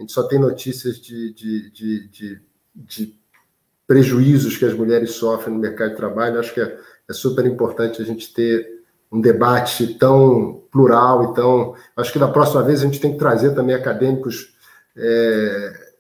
a 0.01 0.03
gente 0.03 0.13
só 0.13 0.23
tem 0.23 0.39
notícias 0.39 0.99
de, 0.99 1.35
de, 1.35 1.71
de, 1.71 2.09
de, 2.09 2.41
de 2.75 3.21
prejuízos 3.87 4.57
que 4.57 4.65
as 4.65 4.73
mulheres 4.73 5.11
sofrem 5.11 5.55
no 5.55 5.61
mercado 5.61 5.91
de 5.91 5.97
trabalho. 5.97 6.41
Acho 6.41 6.55
que 6.55 6.61
é, 6.61 6.79
é 7.07 7.13
super 7.13 7.45
importante 7.45 8.01
a 8.01 8.05
gente 8.05 8.33
ter 8.33 8.81
um 9.13 9.21
debate 9.21 9.99
tão 9.99 10.65
plural. 10.71 11.31
Então, 11.31 11.75
acho 11.95 12.11
que 12.11 12.19
da 12.19 12.29
próxima 12.29 12.63
vez 12.63 12.81
a 12.81 12.87
gente 12.87 12.99
tem 12.99 13.13
que 13.13 13.19
trazer 13.19 13.55
também 13.55 13.77
acadêmicos. 13.77 14.55
É, 14.97 15.91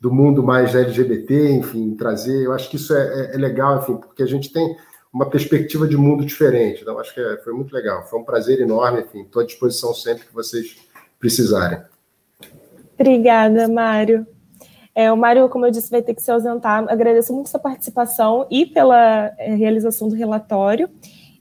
do 0.00 0.12
mundo 0.12 0.42
mais 0.42 0.74
LGBT, 0.74 1.50
enfim, 1.50 1.94
trazer. 1.94 2.46
Eu 2.46 2.52
acho 2.52 2.68
que 2.68 2.74
isso 2.74 2.92
é, 2.92 3.20
é, 3.20 3.34
é, 3.36 3.38
legal, 3.38 3.78
enfim, 3.78 3.98
porque 3.98 4.24
a 4.24 4.26
gente 4.26 4.52
tem 4.52 4.76
uma 5.12 5.30
perspectiva 5.30 5.86
de 5.86 5.96
mundo 5.96 6.24
diferente. 6.24 6.82
Então, 6.82 6.98
acho 6.98 7.14
que 7.14 7.20
é, 7.20 7.36
foi 7.36 7.52
muito 7.52 7.72
legal. 7.72 8.04
Foi 8.08 8.18
um 8.18 8.24
prazer 8.24 8.60
enorme, 8.60 9.02
enfim, 9.02 9.22
estou 9.22 9.40
à 9.40 9.46
disposição 9.46 9.94
sempre 9.94 10.26
que 10.26 10.34
vocês 10.34 10.74
precisarem. 11.20 11.91
Obrigada, 13.02 13.66
Mário. 13.66 14.24
É, 14.94 15.10
o 15.10 15.16
Mário, 15.16 15.48
como 15.48 15.66
eu 15.66 15.70
disse, 15.70 15.90
vai 15.90 16.02
ter 16.02 16.14
que 16.14 16.22
se 16.22 16.30
ausentar. 16.30 16.84
Agradeço 16.88 17.32
muito 17.34 17.48
sua 17.48 17.58
participação 17.58 18.46
e 18.48 18.64
pela 18.64 19.32
é, 19.38 19.54
realização 19.54 20.08
do 20.08 20.14
relatório. 20.14 20.88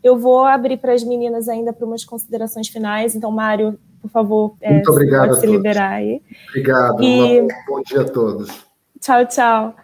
Eu 0.03 0.17
vou 0.17 0.43
abrir 0.43 0.77
para 0.77 0.93
as 0.93 1.03
meninas 1.03 1.47
ainda 1.47 1.71
para 1.71 1.85
umas 1.85 2.03
considerações 2.03 2.67
finais. 2.67 3.15
Então, 3.15 3.29
Mário, 3.29 3.77
por 4.01 4.09
favor, 4.09 4.55
é, 4.59 4.73
Muito 4.73 4.91
obrigado 4.91 5.29
pode 5.29 5.41
se 5.41 5.47
liberar 5.47 5.91
aí. 5.91 6.21
Obrigado, 6.49 7.03
e... 7.03 7.47
bom 7.67 7.81
dia 7.85 8.01
a 8.01 8.05
todos. 8.05 8.65
Tchau, 8.99 9.25
tchau. 9.27 9.75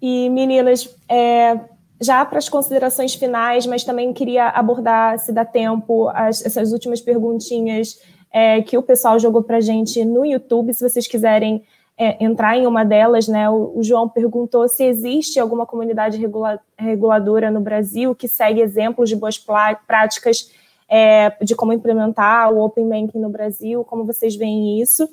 E 0.00 0.30
meninas, 0.30 0.96
é, 1.06 1.58
já 2.00 2.24
para 2.24 2.38
as 2.38 2.48
considerações 2.48 3.14
finais, 3.14 3.66
mas 3.66 3.84
também 3.84 4.12
queria 4.14 4.48
abordar, 4.48 5.18
se 5.18 5.32
dá 5.32 5.44
tempo, 5.44 6.08
as, 6.14 6.44
essas 6.46 6.72
últimas 6.72 7.00
perguntinhas 7.00 7.98
é, 8.36 8.60
que 8.60 8.76
o 8.76 8.82
pessoal 8.82 9.18
jogou 9.18 9.42
para 9.42 9.62
gente 9.62 10.04
no 10.04 10.22
YouTube, 10.22 10.74
se 10.74 10.86
vocês 10.86 11.08
quiserem 11.08 11.64
é, 11.96 12.22
entrar 12.22 12.54
em 12.54 12.66
uma 12.66 12.84
delas, 12.84 13.26
né? 13.26 13.48
O, 13.48 13.78
o, 13.78 13.82
João 13.82 14.06
perguntou 14.06 14.68
se 14.68 14.84
existe 14.84 15.40
alguma 15.40 15.64
comunidade 15.64 16.18
regula, 16.18 16.60
reguladora 16.78 17.50
no 17.50 17.62
Brasil 17.62 18.14
que 18.14 18.28
segue 18.28 18.60
exemplos 18.60 19.08
de 19.08 19.16
boas 19.16 19.38
práticas 19.38 20.52
é, 20.86 21.34
de 21.42 21.56
como 21.56 21.72
implementar 21.72 22.52
o 22.52 22.62
Open 22.62 22.86
Banking 22.86 23.20
no 23.20 23.30
Brasil, 23.30 23.82
como 23.84 24.04
vocês 24.04 24.36
veem 24.36 24.82
isso. 24.82 25.08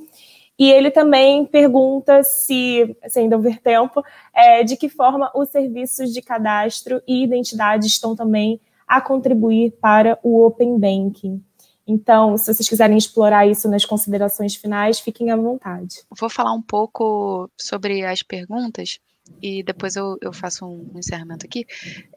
E 0.59 0.69
ele 0.69 0.91
também 0.91 1.45
pergunta 1.45 2.23
se, 2.23 2.93
se 3.07 3.19
ainda 3.19 3.37
houver 3.37 3.57
tempo, 3.61 4.03
é, 4.33 4.65
de 4.65 4.75
que 4.75 4.89
forma 4.89 5.31
os 5.33 5.47
serviços 5.47 6.13
de 6.13 6.21
cadastro 6.21 7.01
e 7.07 7.23
identidade 7.23 7.87
estão 7.87 8.17
também 8.17 8.59
a 8.85 8.99
contribuir 8.99 9.71
para 9.79 10.19
o 10.21 10.45
Open 10.45 10.77
Banking. 10.77 11.41
Então, 11.85 12.37
se 12.37 12.53
vocês 12.53 12.67
quiserem 12.67 12.97
explorar 12.97 13.45
isso 13.45 13.67
nas 13.67 13.83
considerações 13.83 14.55
finais, 14.55 14.99
fiquem 14.99 15.31
à 15.31 15.35
vontade. 15.35 16.03
Vou 16.17 16.29
falar 16.29 16.53
um 16.53 16.61
pouco 16.61 17.49
sobre 17.57 18.05
as 18.05 18.23
perguntas 18.23 18.99
e 19.41 19.63
depois 19.63 19.95
eu, 19.95 20.17
eu 20.21 20.33
faço 20.33 20.65
um, 20.65 20.91
encerramento 20.95 21.45
aqui. 21.45 21.65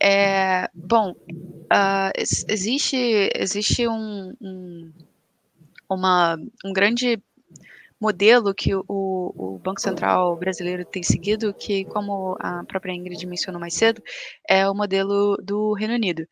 É, 0.00 0.68
bom, 0.74 1.10
uh, 1.12 2.12
existe, 2.48 2.96
existe 3.34 3.86
um, 3.88 4.34
um, 4.40 4.92
uma, 5.88 6.38
um 6.64 6.72
grande 6.72 7.20
modelo 8.00 8.54
que 8.54 8.74
o, 8.74 8.84
o, 8.88 9.58
Banco 9.58 9.80
Central 9.80 10.36
brasileiro 10.36 10.84
tem 10.84 11.02
seguido, 11.02 11.52
que, 11.54 11.84
como 11.86 12.36
a 12.38 12.62
própria 12.64 12.92
Ingrid 12.92 13.26
mencionou 13.26 13.60
mais 13.60 13.74
cedo, 13.74 14.02
é 14.48 14.68
o 14.68 14.74
modelo 14.74 15.36
do 15.42 15.72
Reino 15.72 15.94
Unido. 15.94 16.26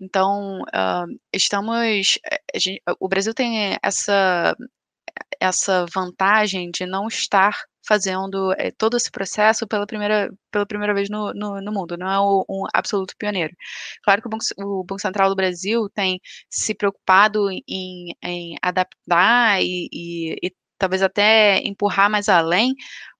Então, 0.00 0.62
uh, 0.62 1.20
estamos. 1.32 2.18
Gente, 2.54 2.80
o 3.00 3.08
Brasil 3.08 3.34
tem 3.34 3.76
essa, 3.82 4.56
essa 5.40 5.86
vantagem 5.92 6.70
de 6.70 6.86
não 6.86 7.08
estar 7.08 7.54
fazendo 7.86 8.52
é, 8.58 8.70
todo 8.70 8.96
esse 8.96 9.10
processo 9.10 9.66
pela 9.66 9.86
primeira, 9.86 10.30
pela 10.50 10.66
primeira 10.66 10.94
vez 10.94 11.08
no, 11.08 11.32
no, 11.32 11.60
no 11.60 11.72
mundo, 11.72 11.96
não 11.96 12.10
é 12.10 12.20
o, 12.20 12.44
um 12.48 12.64
absoluto 12.74 13.14
pioneiro. 13.18 13.54
Claro 14.04 14.20
que 14.20 14.28
o 14.28 14.30
Banco, 14.30 14.44
o 14.58 14.84
Banco, 14.84 15.00
Central 15.00 15.30
do 15.30 15.36
Brasil 15.36 15.88
tem 15.94 16.20
se 16.50 16.74
preocupado 16.74 17.50
em, 17.50 18.14
em 18.22 18.56
adaptar 18.62 19.62
e, 19.62 19.88
e, 19.90 20.36
e 20.42 20.52
talvez 20.78 21.02
até 21.02 21.60
empurrar 21.64 22.10
mais 22.10 22.28
além 22.28 22.74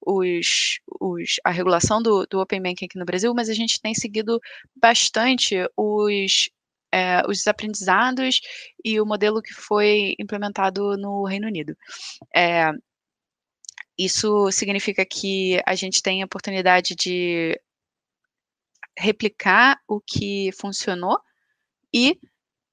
os, 0.06 0.80
os, 1.00 1.36
a 1.44 1.50
regulação 1.50 2.02
do, 2.02 2.26
do 2.26 2.40
Open 2.40 2.62
Banking 2.62 2.86
aqui 2.86 2.98
no 2.98 3.04
Brasil, 3.04 3.32
mas 3.34 3.48
a 3.48 3.54
gente 3.54 3.80
tem 3.80 3.94
seguido 3.94 4.38
bastante 4.76 5.56
os, 5.76 6.50
é, 6.92 7.22
os 7.28 7.46
aprendizados 7.46 8.40
e 8.84 9.00
o 9.00 9.06
modelo 9.06 9.42
que 9.42 9.52
foi 9.52 10.14
implementado 10.18 10.96
no 10.96 11.24
Reino 11.24 11.46
Unido. 11.46 11.76
É, 12.34 12.70
isso 13.98 14.50
significa 14.52 15.04
que 15.04 15.60
a 15.66 15.74
gente 15.74 16.02
tem 16.02 16.22
a 16.22 16.26
oportunidade 16.26 16.94
de 16.94 17.60
replicar 18.96 19.80
o 19.88 20.00
que 20.00 20.50
funcionou 20.52 21.18
e 21.92 22.18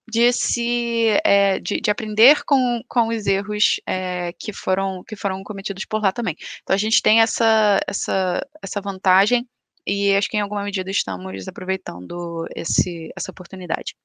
de 0.07 0.31
se 0.31 1.19
é, 1.23 1.59
de, 1.59 1.81
de, 1.81 1.89
aprender 1.89 2.43
com, 2.45 2.81
com 2.87 3.07
os 3.07 3.25
erros 3.25 3.79
é, 3.87 4.33
que 4.33 4.53
foram 4.53 5.03
que 5.03 5.15
foram 5.15 5.43
cometidos 5.43 5.85
por 5.85 6.01
lá 6.01 6.11
também. 6.11 6.35
Então 6.61 6.75
a 6.75 6.77
gente 6.77 7.01
tem 7.01 7.21
essa 7.21 7.79
essa 7.87 8.47
essa 8.61 8.81
vantagem 8.81 9.47
e 9.85 10.15
acho 10.15 10.29
que 10.29 10.37
em 10.37 10.41
alguma 10.41 10.63
medida 10.63 10.89
estamos 10.91 11.47
aproveitando 11.47 12.45
esse 12.55 13.11
essa 13.15 13.31
oportunidade. 13.31 13.95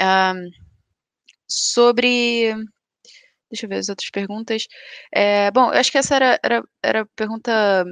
Um, 0.00 0.50
sobre 1.46 2.54
Deixa 3.52 3.66
eu 3.66 3.68
ver 3.68 3.76
as 3.76 3.88
outras 3.90 4.10
perguntas. 4.10 4.66
É, 5.14 5.50
bom, 5.50 5.66
eu 5.72 5.78
acho 5.78 5.92
que 5.92 5.98
essa 5.98 6.16
era, 6.16 6.38
era, 6.42 6.62
era 6.82 7.02
a 7.02 7.06
pergunta 7.14 7.84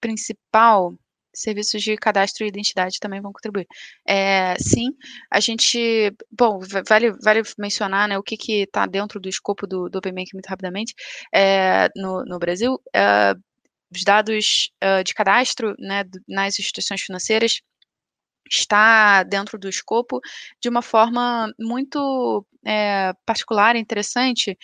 principal. 0.00 0.92
Serviços 1.34 1.82
de 1.82 1.96
cadastro 1.96 2.44
e 2.44 2.48
identidade 2.48 2.98
também 2.98 3.20
vão 3.20 3.32
contribuir. 3.32 3.66
É, 4.08 4.56
sim, 4.58 4.88
a 5.30 5.38
gente. 5.38 6.10
Bom, 6.32 6.58
vale, 6.88 7.12
vale 7.22 7.42
mencionar 7.56 8.08
né, 8.08 8.18
o 8.18 8.22
que 8.22 8.36
está 8.62 8.86
dentro 8.86 9.20
do 9.20 9.28
escopo 9.28 9.66
do, 9.66 9.88
do 9.88 9.98
Open 9.98 10.14
Bank 10.14 10.30
muito 10.32 10.46
rapidamente 10.48 10.94
é, 11.32 11.88
no, 11.94 12.24
no 12.24 12.38
Brasil. 12.40 12.80
É, 12.92 13.34
os 13.94 14.02
dados 14.04 14.70
uh, 14.82 15.02
de 15.02 15.14
cadastro 15.14 15.74
né, 15.78 16.04
nas 16.28 16.58
instituições 16.58 17.00
financeiras 17.02 17.60
está 18.50 19.22
dentro 19.22 19.58
do 19.58 19.68
escopo 19.68 20.20
de 20.60 20.68
uma 20.68 20.82
forma 20.82 21.52
muito 21.58 22.46
é, 22.66 23.12
particular 23.26 23.76
e 23.76 23.78
interessante. 23.78 24.56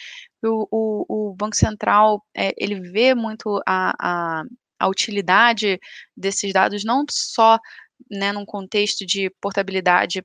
O, 0.43 0.67
o, 0.71 1.31
o, 1.31 1.35
Banco 1.35 1.57
Central 1.57 2.25
é, 2.37 2.53
ele 2.57 2.81
vê 2.81 3.15
muito 3.15 3.61
a, 3.67 3.95
a, 4.01 4.43
a, 4.81 4.89
utilidade 4.89 5.79
desses 6.17 6.53
dados 6.53 6.85
não 6.85 7.05
só 7.11 7.59
né, 8.11 8.33
num 8.33 8.45
contexto 8.45 9.07
de 9.07 9.31
portabilidade 9.41 10.23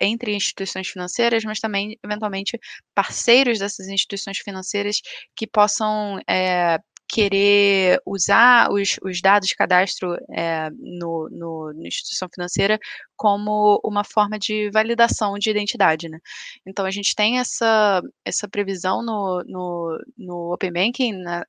entre 0.00 0.34
instituições 0.34 0.86
financeiras, 0.86 1.42
mas 1.44 1.58
também, 1.58 1.98
eventualmente, 2.00 2.58
parceiros 2.94 3.58
dessas 3.58 3.88
instituições 3.88 4.38
financeiras 4.38 5.00
que 5.34 5.48
possam 5.48 6.20
é, 6.28 6.78
querer 7.14 8.00
usar 8.04 8.72
os, 8.72 8.98
os 9.04 9.20
dados 9.20 9.48
de 9.48 9.54
cadastro 9.54 10.16
é, 10.32 10.68
no, 10.70 11.28
no, 11.30 11.72
na 11.72 11.86
instituição 11.86 12.28
financeira 12.34 12.76
como 13.16 13.80
uma 13.84 14.02
forma 14.02 14.36
de 14.36 14.68
validação 14.72 15.38
de 15.38 15.48
identidade, 15.48 16.08
né? 16.08 16.18
Então, 16.66 16.84
a 16.84 16.90
gente 16.90 17.14
tem 17.14 17.38
essa, 17.38 18.02
essa 18.24 18.48
previsão 18.48 19.00
no, 19.00 19.44
no, 19.46 20.04
no 20.18 20.52
Open 20.52 20.72
Banking, 20.72 21.12
na, 21.12 21.44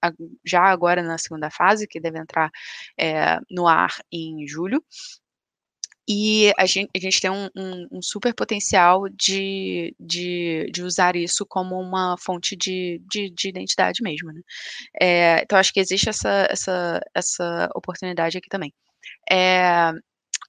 já 0.45 0.61
agora 0.61 1.01
na 1.01 1.17
segunda 1.17 1.49
fase, 1.49 1.87
que 1.87 1.99
deve 1.99 2.19
entrar 2.19 2.51
é, 2.95 3.39
no 3.49 3.67
ar 3.67 3.89
em 4.11 4.47
julho, 4.47 4.83
e 6.07 6.53
a 6.57 6.65
gente, 6.65 6.89
a 6.95 6.99
gente 6.99 7.19
tem 7.19 7.31
um, 7.31 7.49
um, 7.55 7.87
um 7.93 8.01
super 8.01 8.33
potencial 8.33 9.09
de, 9.09 9.95
de, 9.99 10.69
de, 10.71 10.83
usar 10.83 11.15
isso 11.15 11.45
como 11.47 11.79
uma 11.79 12.15
fonte 12.19 12.55
de, 12.55 13.01
de, 13.09 13.31
de 13.31 13.49
identidade 13.49 14.03
mesmo. 14.03 14.31
Né? 14.31 14.41
É, 15.01 15.41
então, 15.41 15.57
acho 15.57 15.73
que 15.73 15.79
existe 15.79 16.07
essa, 16.07 16.47
essa, 16.49 17.01
essa 17.13 17.69
oportunidade 17.73 18.37
aqui 18.37 18.47
também. 18.49 18.71
É, 19.29 19.91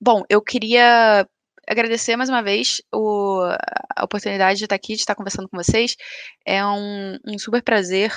bom, 0.00 0.22
eu 0.28 0.42
queria 0.42 1.26
agradecer 1.66 2.16
mais 2.16 2.28
uma 2.28 2.42
vez 2.42 2.82
o, 2.94 3.40
a 3.96 4.04
oportunidade 4.04 4.58
de 4.58 4.66
estar 4.66 4.76
aqui, 4.76 4.94
de 4.94 5.00
estar 5.00 5.14
conversando 5.14 5.48
com 5.48 5.56
vocês. 5.56 5.96
É 6.44 6.64
um, 6.66 7.18
um 7.26 7.38
super 7.38 7.62
prazer 7.62 8.12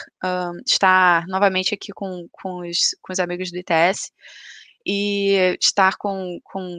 estar 0.68 1.26
novamente 1.28 1.74
aqui 1.74 1.94
com, 1.94 2.28
com, 2.34 2.68
os, 2.68 2.96
com 3.02 3.14
os 3.14 3.20
amigos 3.20 3.50
do 3.50 3.58
ITS 3.58 4.12
e 4.92 5.56
estar 5.62 5.98
com. 6.00 6.40
com 6.44 6.78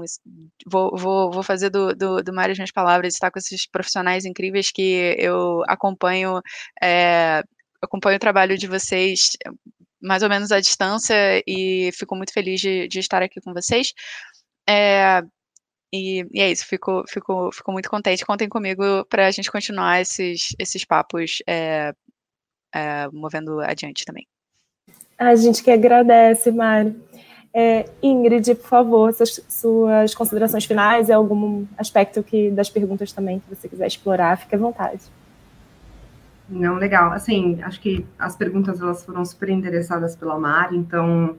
vou, 0.67 0.97
vou, 0.97 1.31
vou 1.31 1.43
fazer 1.45 1.71
do, 1.71 1.95
do, 1.95 2.21
do 2.25 2.33
Mário 2.33 2.51
as 2.51 2.59
minhas 2.59 2.73
palavras, 2.73 3.15
estar 3.15 3.31
com 3.31 3.39
esses 3.39 3.69
profissionais 3.69 4.25
incríveis 4.25 4.73
que 4.73 5.15
eu 5.17 5.63
acompanho, 5.69 6.41
é, 6.83 7.41
acompanho 7.81 8.17
o 8.17 8.21
trabalho 8.21 8.59
de 8.59 8.67
vocês 8.67 9.31
mais 10.03 10.25
ou 10.25 10.29
menos 10.29 10.51
à 10.51 10.59
distância 10.59 11.15
e 11.47 11.91
fico 11.93 12.17
muito 12.17 12.33
feliz 12.33 12.61
de, 12.61 12.89
de 12.89 12.99
estar 12.99 13.23
aqui 13.23 13.41
com 13.41 13.55
vocês. 13.55 13.93
É, 14.69 15.23
e, 15.93 16.27
e, 16.33 16.41
é 16.41 16.51
isso, 16.51 16.67
fico, 16.67 17.05
fico, 17.09 17.53
fico 17.53 17.71
muito 17.71 17.89
contente. 17.89 18.27
Contem 18.27 18.49
comigo 18.49 19.05
para 19.09 19.29
a 19.29 19.31
gente 19.31 19.53
continuar 19.53 20.01
esses, 20.01 20.53
esses 20.59 20.85
papos 20.85 21.45
é, 21.47 21.93
é, 22.75 23.07
movendo 23.13 23.61
adiante 23.61 24.05
também. 24.05 24.27
A 25.17 25.37
gente 25.37 25.63
que 25.63 25.71
agradece, 25.71 26.51
Mário. 26.51 27.09
É, 27.53 27.89
Ingrid, 28.01 28.55
por 28.55 28.69
favor, 28.69 29.13
suas, 29.13 29.41
suas 29.49 30.15
considerações 30.15 30.65
finais 30.65 31.09
e 31.09 31.13
algum 31.13 31.67
aspecto 31.77 32.23
que 32.23 32.51
das 32.51 32.71
perguntas 32.71 33.13
também 33.13 33.41
que 33.41 33.55
você 33.55 33.69
quiser 33.69 33.87
explorar, 33.87 34.39
fique 34.39 34.55
à 34.55 34.59
vontade. 34.59 35.01
Não, 36.49 36.77
legal. 36.77 37.13
Assim, 37.13 37.61
acho 37.63 37.81
que 37.81 38.05
as 38.19 38.37
perguntas 38.37 38.81
elas 38.81 39.05
foram 39.05 39.25
super 39.25 39.49
interessadas 39.49 40.17
pela 40.17 40.39
Mari, 40.39 40.77
então 40.77 41.37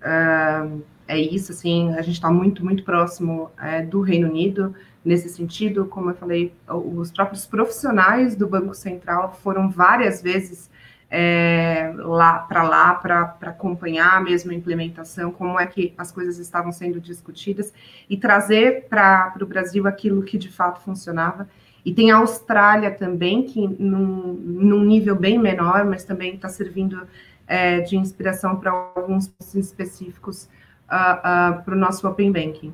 uh, 0.00 0.82
é 1.06 1.18
isso. 1.18 1.52
Assim, 1.52 1.92
a 1.94 2.02
gente 2.02 2.14
está 2.14 2.30
muito, 2.30 2.64
muito 2.64 2.84
próximo 2.84 3.50
é, 3.60 3.82
do 3.82 4.00
Reino 4.00 4.28
Unido 4.28 4.74
nesse 5.04 5.28
sentido. 5.28 5.86
Como 5.86 6.10
eu 6.10 6.14
falei, 6.14 6.52
os 6.68 7.10
próprios 7.10 7.44
profissionais 7.44 8.36
do 8.36 8.46
Banco 8.48 8.74
Central 8.74 9.36
foram 9.42 9.68
várias 9.68 10.22
vezes 10.22 10.70
é, 11.14 11.92
lá 11.94 12.38
para 12.38 12.62
lá 12.62 12.94
para 12.94 13.36
acompanhar 13.42 14.16
a 14.16 14.20
mesma 14.20 14.54
implementação, 14.54 15.30
como 15.30 15.60
é 15.60 15.66
que 15.66 15.92
as 15.98 16.10
coisas 16.10 16.38
estavam 16.38 16.72
sendo 16.72 16.98
discutidas 16.98 17.70
e 18.08 18.16
trazer 18.16 18.86
para 18.88 19.34
o 19.38 19.44
Brasil 19.44 19.86
aquilo 19.86 20.22
que 20.22 20.38
de 20.38 20.48
fato 20.48 20.80
funcionava. 20.80 21.46
E 21.84 21.92
tem 21.92 22.10
a 22.10 22.16
Austrália 22.16 22.90
também, 22.90 23.42
que 23.42 23.68
num, 23.68 24.32
num 24.32 24.82
nível 24.84 25.14
bem 25.14 25.38
menor, 25.38 25.84
mas 25.84 26.02
também 26.02 26.34
está 26.34 26.48
servindo 26.48 27.06
é, 27.46 27.80
de 27.80 27.94
inspiração 27.94 28.56
para 28.56 28.70
alguns 28.70 29.30
específicos 29.54 30.48
uh, 30.88 31.58
uh, 31.58 31.62
para 31.62 31.74
o 31.74 31.76
nosso 31.76 32.08
Open 32.08 32.32
Banking. 32.32 32.72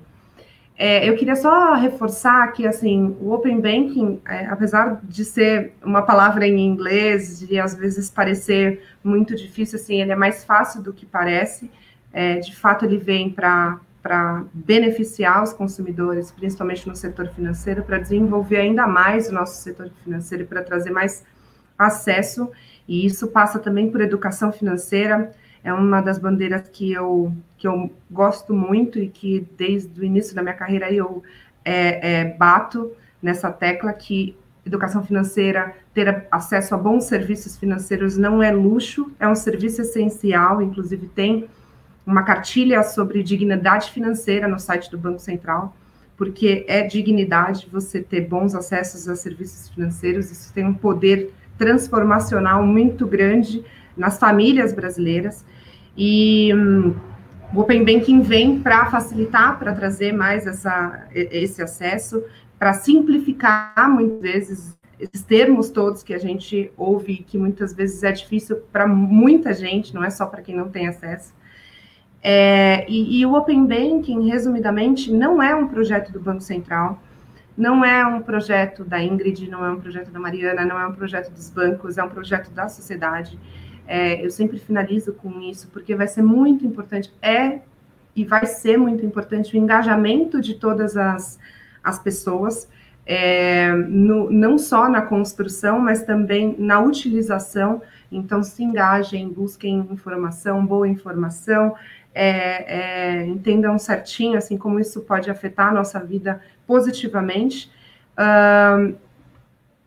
É, 0.81 1.09
eu 1.09 1.17
queria 1.17 1.35
só 1.35 1.75
reforçar 1.75 2.53
que, 2.53 2.65
assim, 2.65 3.17
o 3.21 3.33
Open 3.33 3.61
Banking, 3.61 4.21
é, 4.25 4.47
apesar 4.47 5.01
de 5.03 5.25
ser 5.25 5.73
uma 5.85 6.03
palavra 6.03 6.47
em 6.47 6.61
inglês 6.61 7.43
e 7.43 7.59
às 7.59 7.75
vezes 7.75 8.09
parecer 8.09 8.81
muito 9.03 9.35
difícil, 9.35 9.77
assim, 9.77 10.01
ele 10.01 10.13
é 10.13 10.17
mais 10.17 10.45
fácil 10.45 10.81
do 10.81 10.93
que 10.93 11.05
parece. 11.05 11.69
É, 12.13 12.37
de 12.37 12.55
fato, 12.55 12.85
ele 12.85 12.97
vem 12.97 13.29
para 13.29 13.81
beneficiar 14.55 15.43
os 15.43 15.53
consumidores, 15.53 16.31
principalmente 16.31 16.89
no 16.89 16.95
setor 16.95 17.27
financeiro, 17.31 17.83
para 17.83 17.99
desenvolver 17.99 18.59
ainda 18.59 18.87
mais 18.87 19.29
o 19.29 19.35
nosso 19.35 19.61
setor 19.61 19.91
financeiro, 20.05 20.47
para 20.47 20.63
trazer 20.63 20.91
mais 20.91 21.25
acesso. 21.77 22.53
E 22.87 23.05
isso 23.05 23.27
passa 23.27 23.59
também 23.59 23.91
por 23.91 24.01
educação 24.01 24.53
financeira, 24.53 25.35
é 25.63 25.73
uma 25.73 26.01
das 26.01 26.19
bandeiras 26.19 26.69
que 26.69 26.93
eu, 26.93 27.33
que 27.57 27.67
eu 27.67 27.91
gosto 28.11 28.55
muito 28.55 28.99
e 28.99 29.09
que 29.09 29.47
desde 29.57 30.01
o 30.01 30.05
início 30.05 30.35
da 30.35 30.43
minha 30.43 30.55
carreira 30.55 30.93
eu 30.93 31.23
é, 31.65 32.21
é, 32.21 32.25
bato 32.25 32.93
nessa 33.23 33.51
tecla 33.51 33.93
que 33.93 34.37
educação 34.65 35.03
financeira, 35.03 35.75
ter 35.93 36.27
acesso 36.31 36.75
a 36.75 36.79
bons 36.79 37.05
serviços 37.05 37.57
financeiros 37.57 38.17
não 38.17 38.43
é 38.43 38.53
luxo, 38.53 39.11
é 39.19 39.27
um 39.27 39.35
serviço 39.35 39.81
essencial, 39.81 40.63
inclusive 40.63 41.09
tem 41.09 41.49
uma 42.07 42.23
cartilha 42.23 42.83
sobre 42.83 43.23
dignidade 43.23 43.91
financeira 43.91 44.47
no 44.47 44.59
site 44.59 44.91
do 44.91 44.99
Banco 44.99 45.19
Central, 45.19 45.75
porque 46.17 46.65
é 46.69 46.83
dignidade 46.83 47.69
você 47.71 48.03
ter 48.03 48.23
bons 48.23 48.55
acessos 48.55 49.09
a 49.09 49.17
serviços 49.17 49.69
financeiros, 49.71 50.31
isso 50.31 50.53
tem 50.53 50.65
um 50.65 50.75
poder 50.75 51.33
transformacional 51.57 52.65
muito 52.65 53.07
grande 53.07 53.65
nas 53.99 54.19
famílias 54.19 54.73
brasileiras. 54.73 55.45
E 55.97 56.55
um, 56.55 56.95
o 57.53 57.61
Open 57.61 57.85
Banking 57.85 58.23
vem 58.23 58.61
para 58.61 58.87
facilitar, 58.87 59.59
para 59.59 59.75
trazer 59.75 60.13
mais 60.13 60.47
essa, 60.47 61.07
esse 61.13 61.61
acesso, 61.61 62.23
para 62.59 62.73
simplificar 62.73 63.91
muitas 63.91 64.21
vezes 64.21 64.79
esses 64.99 65.23
termos 65.23 65.71
todos 65.71 66.03
que 66.03 66.13
a 66.13 66.19
gente 66.19 66.73
ouve, 66.77 67.19
que 67.19 67.39
muitas 67.39 67.73
vezes 67.73 68.03
é 68.03 68.11
difícil 68.11 68.57
para 68.73 68.87
muita 68.87 69.53
gente, 69.53 69.95
não 69.95 70.03
é 70.03 70.11
só 70.11 70.27
para 70.27 70.43
quem 70.43 70.57
não 70.57 70.69
tem 70.69 70.89
acesso. 70.89 71.33
É, 72.21 72.85
e, 72.91 73.21
e, 73.21 73.25
o 73.25 73.35
Open 73.35 73.65
Banking, 73.65 74.29
resumidamente, 74.29 75.13
não 75.13 75.41
é 75.41 75.55
um 75.55 75.69
projeto 75.69 76.13
do 76.13 76.19
Banco 76.19 76.41
Central, 76.41 77.01
não 77.57 77.85
é 77.85 78.05
um 78.05 78.21
projeto 78.21 78.85
da 78.85 79.03
Ingrid, 79.03 79.49
não 79.49 79.65
é 79.65 79.71
um 79.71 79.81
projeto 79.81 80.11
da 80.11 80.19
Mariana, 80.19 80.65
não 80.65 80.79
é 80.81 80.87
um 80.87 80.93
projeto 80.93 81.31
dos 81.31 81.49
bancos, 81.49 81.97
é 81.97 82.03
um 82.03 82.09
projeto 82.09 82.51
da 82.51 82.69
sociedade. 82.69 83.39
É, 83.91 84.23
eu 84.23 84.31
sempre 84.31 84.59
finalizo 84.59 85.15
com 85.15 85.41
isso, 85.41 85.69
porque 85.73 85.95
vai 85.95 86.07
ser 86.07 86.23
muito 86.23 86.67
importante, 86.67 87.11
é 87.23 87.61
e 88.15 88.25
vai 88.25 88.45
ser 88.45 88.77
muito 88.77 89.07
importante 89.07 89.55
o 89.55 89.57
engajamento 89.57 90.41
de 90.41 90.55
todas 90.55 90.97
as, 90.97 91.39
as 91.83 91.99
pessoas, 91.99 92.69
é, 93.07 93.73
no, 93.73 94.31
não 94.31 94.59
só 94.59 94.89
na 94.89 95.01
construção, 95.01 95.81
mas 95.81 96.03
também 96.03 96.55
na 96.59 96.81
utilização. 96.81 97.81
Então, 98.13 98.43
se 98.43 98.63
engajem, 98.63 99.29
busquem 99.29 99.79
informação, 99.91 100.67
boa 100.67 100.87
informação, 100.87 101.75
é, 102.15 103.21
é, 103.21 103.27
entendam 103.27 103.79
certinho, 103.79 104.37
assim, 104.37 104.59
como 104.59 104.79
isso 104.79 105.01
pode 105.03 105.31
afetar 105.31 105.69
a 105.69 105.75
nossa 105.75 105.99
vida 105.99 106.43
positivamente. 106.67 107.71
Uh, 108.19 108.97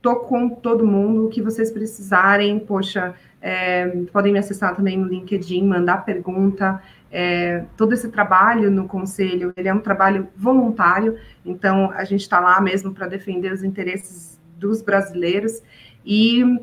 tô 0.02 0.16
com 0.22 0.50
todo 0.50 0.88
mundo, 0.88 1.28
o 1.28 1.30
que 1.30 1.42
vocês 1.42 1.70
precisarem, 1.70 2.58
poxa, 2.58 3.14
é, 3.42 3.88
podem 4.12 4.32
me 4.32 4.40
acessar 4.40 4.76
também 4.76 4.98
no 4.98 5.08
LinkedIn, 5.08 5.66
mandar 5.66 6.06
pergunta. 6.06 6.82
É, 7.12 7.66
todo 7.76 7.94
esse 7.94 8.10
trabalho 8.10 8.70
no 8.70 8.88
conselho, 8.88 9.52
ele 9.58 9.68
é 9.68 9.74
um 9.74 9.80
trabalho 9.80 10.28
voluntário, 10.36 11.18
então 11.46 11.92
a 11.92 12.06
gente 12.06 12.22
está 12.22 12.40
lá 12.40 12.62
mesmo 12.62 12.94
para 12.94 13.08
defender 13.08 13.52
os 13.52 13.64
interesses 13.64 14.40
dos 14.58 14.82
brasileiros 14.82 15.62
e 16.06 16.60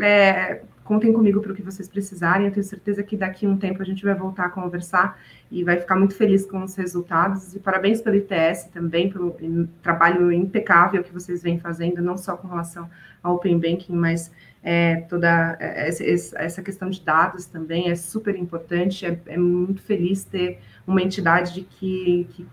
é, 0.00 0.62
contem 0.82 1.12
comigo 1.12 1.40
para 1.40 1.52
o 1.52 1.54
que 1.54 1.62
vocês 1.62 1.88
precisarem. 1.88 2.46
Eu 2.46 2.52
tenho 2.52 2.64
certeza 2.64 3.02
que 3.02 3.16
daqui 3.16 3.46
a 3.46 3.48
um 3.48 3.56
tempo 3.56 3.80
a 3.82 3.84
gente 3.84 4.04
vai 4.04 4.14
voltar 4.14 4.46
a 4.46 4.50
conversar 4.50 5.18
e 5.50 5.62
vai 5.62 5.76
ficar 5.76 5.96
muito 5.96 6.14
feliz 6.14 6.44
com 6.44 6.62
os 6.64 6.74
resultados. 6.74 7.54
E 7.54 7.60
parabéns 7.60 8.00
pelo 8.00 8.16
ITS 8.16 8.64
também, 8.72 9.10
pelo 9.10 9.36
trabalho 9.82 10.32
impecável 10.32 11.02
que 11.02 11.12
vocês 11.12 11.42
vêm 11.42 11.60
fazendo, 11.60 12.02
não 12.02 12.16
só 12.16 12.36
com 12.36 12.48
relação 12.48 12.90
ao 13.22 13.36
Open 13.36 13.58
Banking, 13.58 13.94
mas 13.94 14.32
é, 14.62 14.96
toda 15.08 15.56
é, 15.58 15.88
essa 15.88 16.62
questão 16.62 16.88
de 16.88 17.00
dados 17.00 17.46
também 17.46 17.90
é 17.90 17.96
super 17.96 18.36
importante. 18.36 19.04
É, 19.04 19.18
é 19.26 19.36
muito 19.36 19.82
feliz 19.82 20.24
ter 20.24 20.60
uma 20.86 21.02
entidade 21.02 21.62
que, 21.62 22.26
que, 22.30 22.46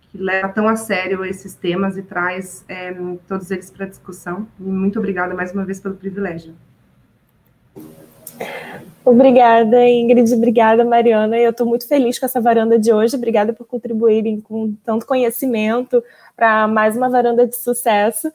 que, 0.00 0.18
leva 0.18 0.48
tão 0.48 0.66
a 0.66 0.76
sério 0.76 1.24
esses 1.24 1.54
temas 1.54 1.96
e 1.96 2.02
traz 2.02 2.64
é, 2.68 2.94
todos 3.28 3.50
eles 3.50 3.70
para 3.70 3.86
discussão. 3.86 4.48
Muito 4.58 4.98
obrigada 4.98 5.34
mais 5.34 5.52
uma 5.52 5.64
vez 5.64 5.78
pelo 5.78 5.94
privilégio. 5.94 6.54
Obrigada, 9.04 9.86
Ingrid. 9.86 10.32
Obrigada, 10.32 10.84
Mariana. 10.84 11.36
Eu 11.36 11.50
estou 11.50 11.66
muito 11.66 11.86
feliz 11.86 12.18
com 12.18 12.24
essa 12.24 12.40
varanda 12.40 12.78
de 12.78 12.92
hoje. 12.92 13.16
Obrigada 13.16 13.52
por 13.52 13.66
contribuírem 13.66 14.40
com 14.40 14.74
tanto 14.84 15.04
conhecimento 15.04 16.02
para 16.34 16.66
mais 16.66 16.96
uma 16.96 17.10
varanda 17.10 17.46
de 17.46 17.56
sucesso. 17.56 18.32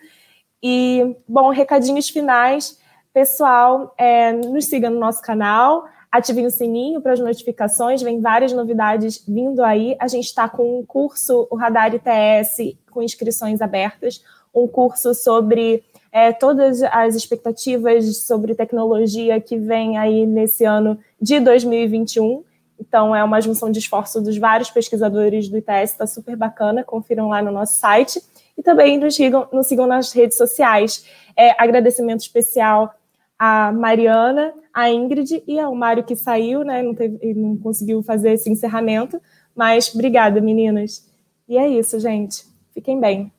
E, 0.61 1.15
bom, 1.27 1.49
recadinhos 1.49 2.09
finais. 2.09 2.77
Pessoal, 3.17 3.95
é, 3.97 4.31
nos 4.31 4.65
siga 4.65 4.91
no 4.91 4.99
nosso 4.99 5.23
canal, 5.23 5.85
ativem 6.11 6.45
o 6.45 6.51
sininho 6.51 7.01
para 7.01 7.13
as 7.13 7.19
notificações, 7.19 7.99
vem 7.99 8.21
várias 8.21 8.53
novidades 8.53 9.23
vindo 9.27 9.63
aí. 9.63 9.95
A 9.99 10.07
gente 10.07 10.25
está 10.25 10.47
com 10.47 10.77
um 10.77 10.85
curso, 10.85 11.47
o 11.49 11.55
Radar 11.55 11.91
ITS, 11.95 12.77
com 12.91 13.01
inscrições 13.01 13.59
abertas, 13.59 14.23
um 14.53 14.67
curso 14.67 15.15
sobre 15.15 15.83
é, 16.11 16.31
todas 16.31 16.83
as 16.83 17.15
expectativas 17.15 18.17
sobre 18.17 18.53
tecnologia 18.53 19.41
que 19.41 19.57
vem 19.57 19.97
aí 19.97 20.27
nesse 20.27 20.63
ano 20.63 20.99
de 21.19 21.39
2021. 21.39 22.43
Então, 22.79 23.15
é 23.15 23.23
uma 23.23 23.41
junção 23.41 23.71
de 23.71 23.79
esforço 23.79 24.21
dos 24.21 24.37
vários 24.37 24.69
pesquisadores 24.69 25.49
do 25.49 25.57
ITS, 25.57 25.89
está 25.89 26.05
super 26.05 26.35
bacana, 26.35 26.83
confiram 26.83 27.29
lá 27.29 27.41
no 27.41 27.51
nosso 27.51 27.79
site. 27.79 28.21
E 28.55 28.61
também 28.61 28.99
nos 28.99 29.15
sigam, 29.15 29.47
nos 29.51 29.65
sigam 29.65 29.87
nas 29.87 30.11
redes 30.11 30.37
sociais. 30.37 31.03
É, 31.35 31.55
agradecimento 31.59 32.21
especial 32.21 32.93
a 33.37 33.71
Mariana, 33.71 34.53
a 34.73 34.89
Ingrid 34.89 35.43
e 35.47 35.59
ao 35.59 35.75
Mário 35.75 36.03
que 36.03 36.15
saiu, 36.15 36.63
né? 36.63 36.81
Não, 36.81 36.93
teve, 36.95 37.33
não 37.33 37.57
conseguiu 37.57 38.01
fazer 38.03 38.31
esse 38.31 38.49
encerramento. 38.49 39.21
Mas 39.55 39.93
obrigada, 39.93 40.39
meninas. 40.41 41.07
E 41.47 41.57
é 41.57 41.67
isso, 41.67 41.99
gente. 41.99 42.45
Fiquem 42.73 42.99
bem. 42.99 43.31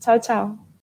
Tchau, 0.00 0.18
tchau. 0.18 0.62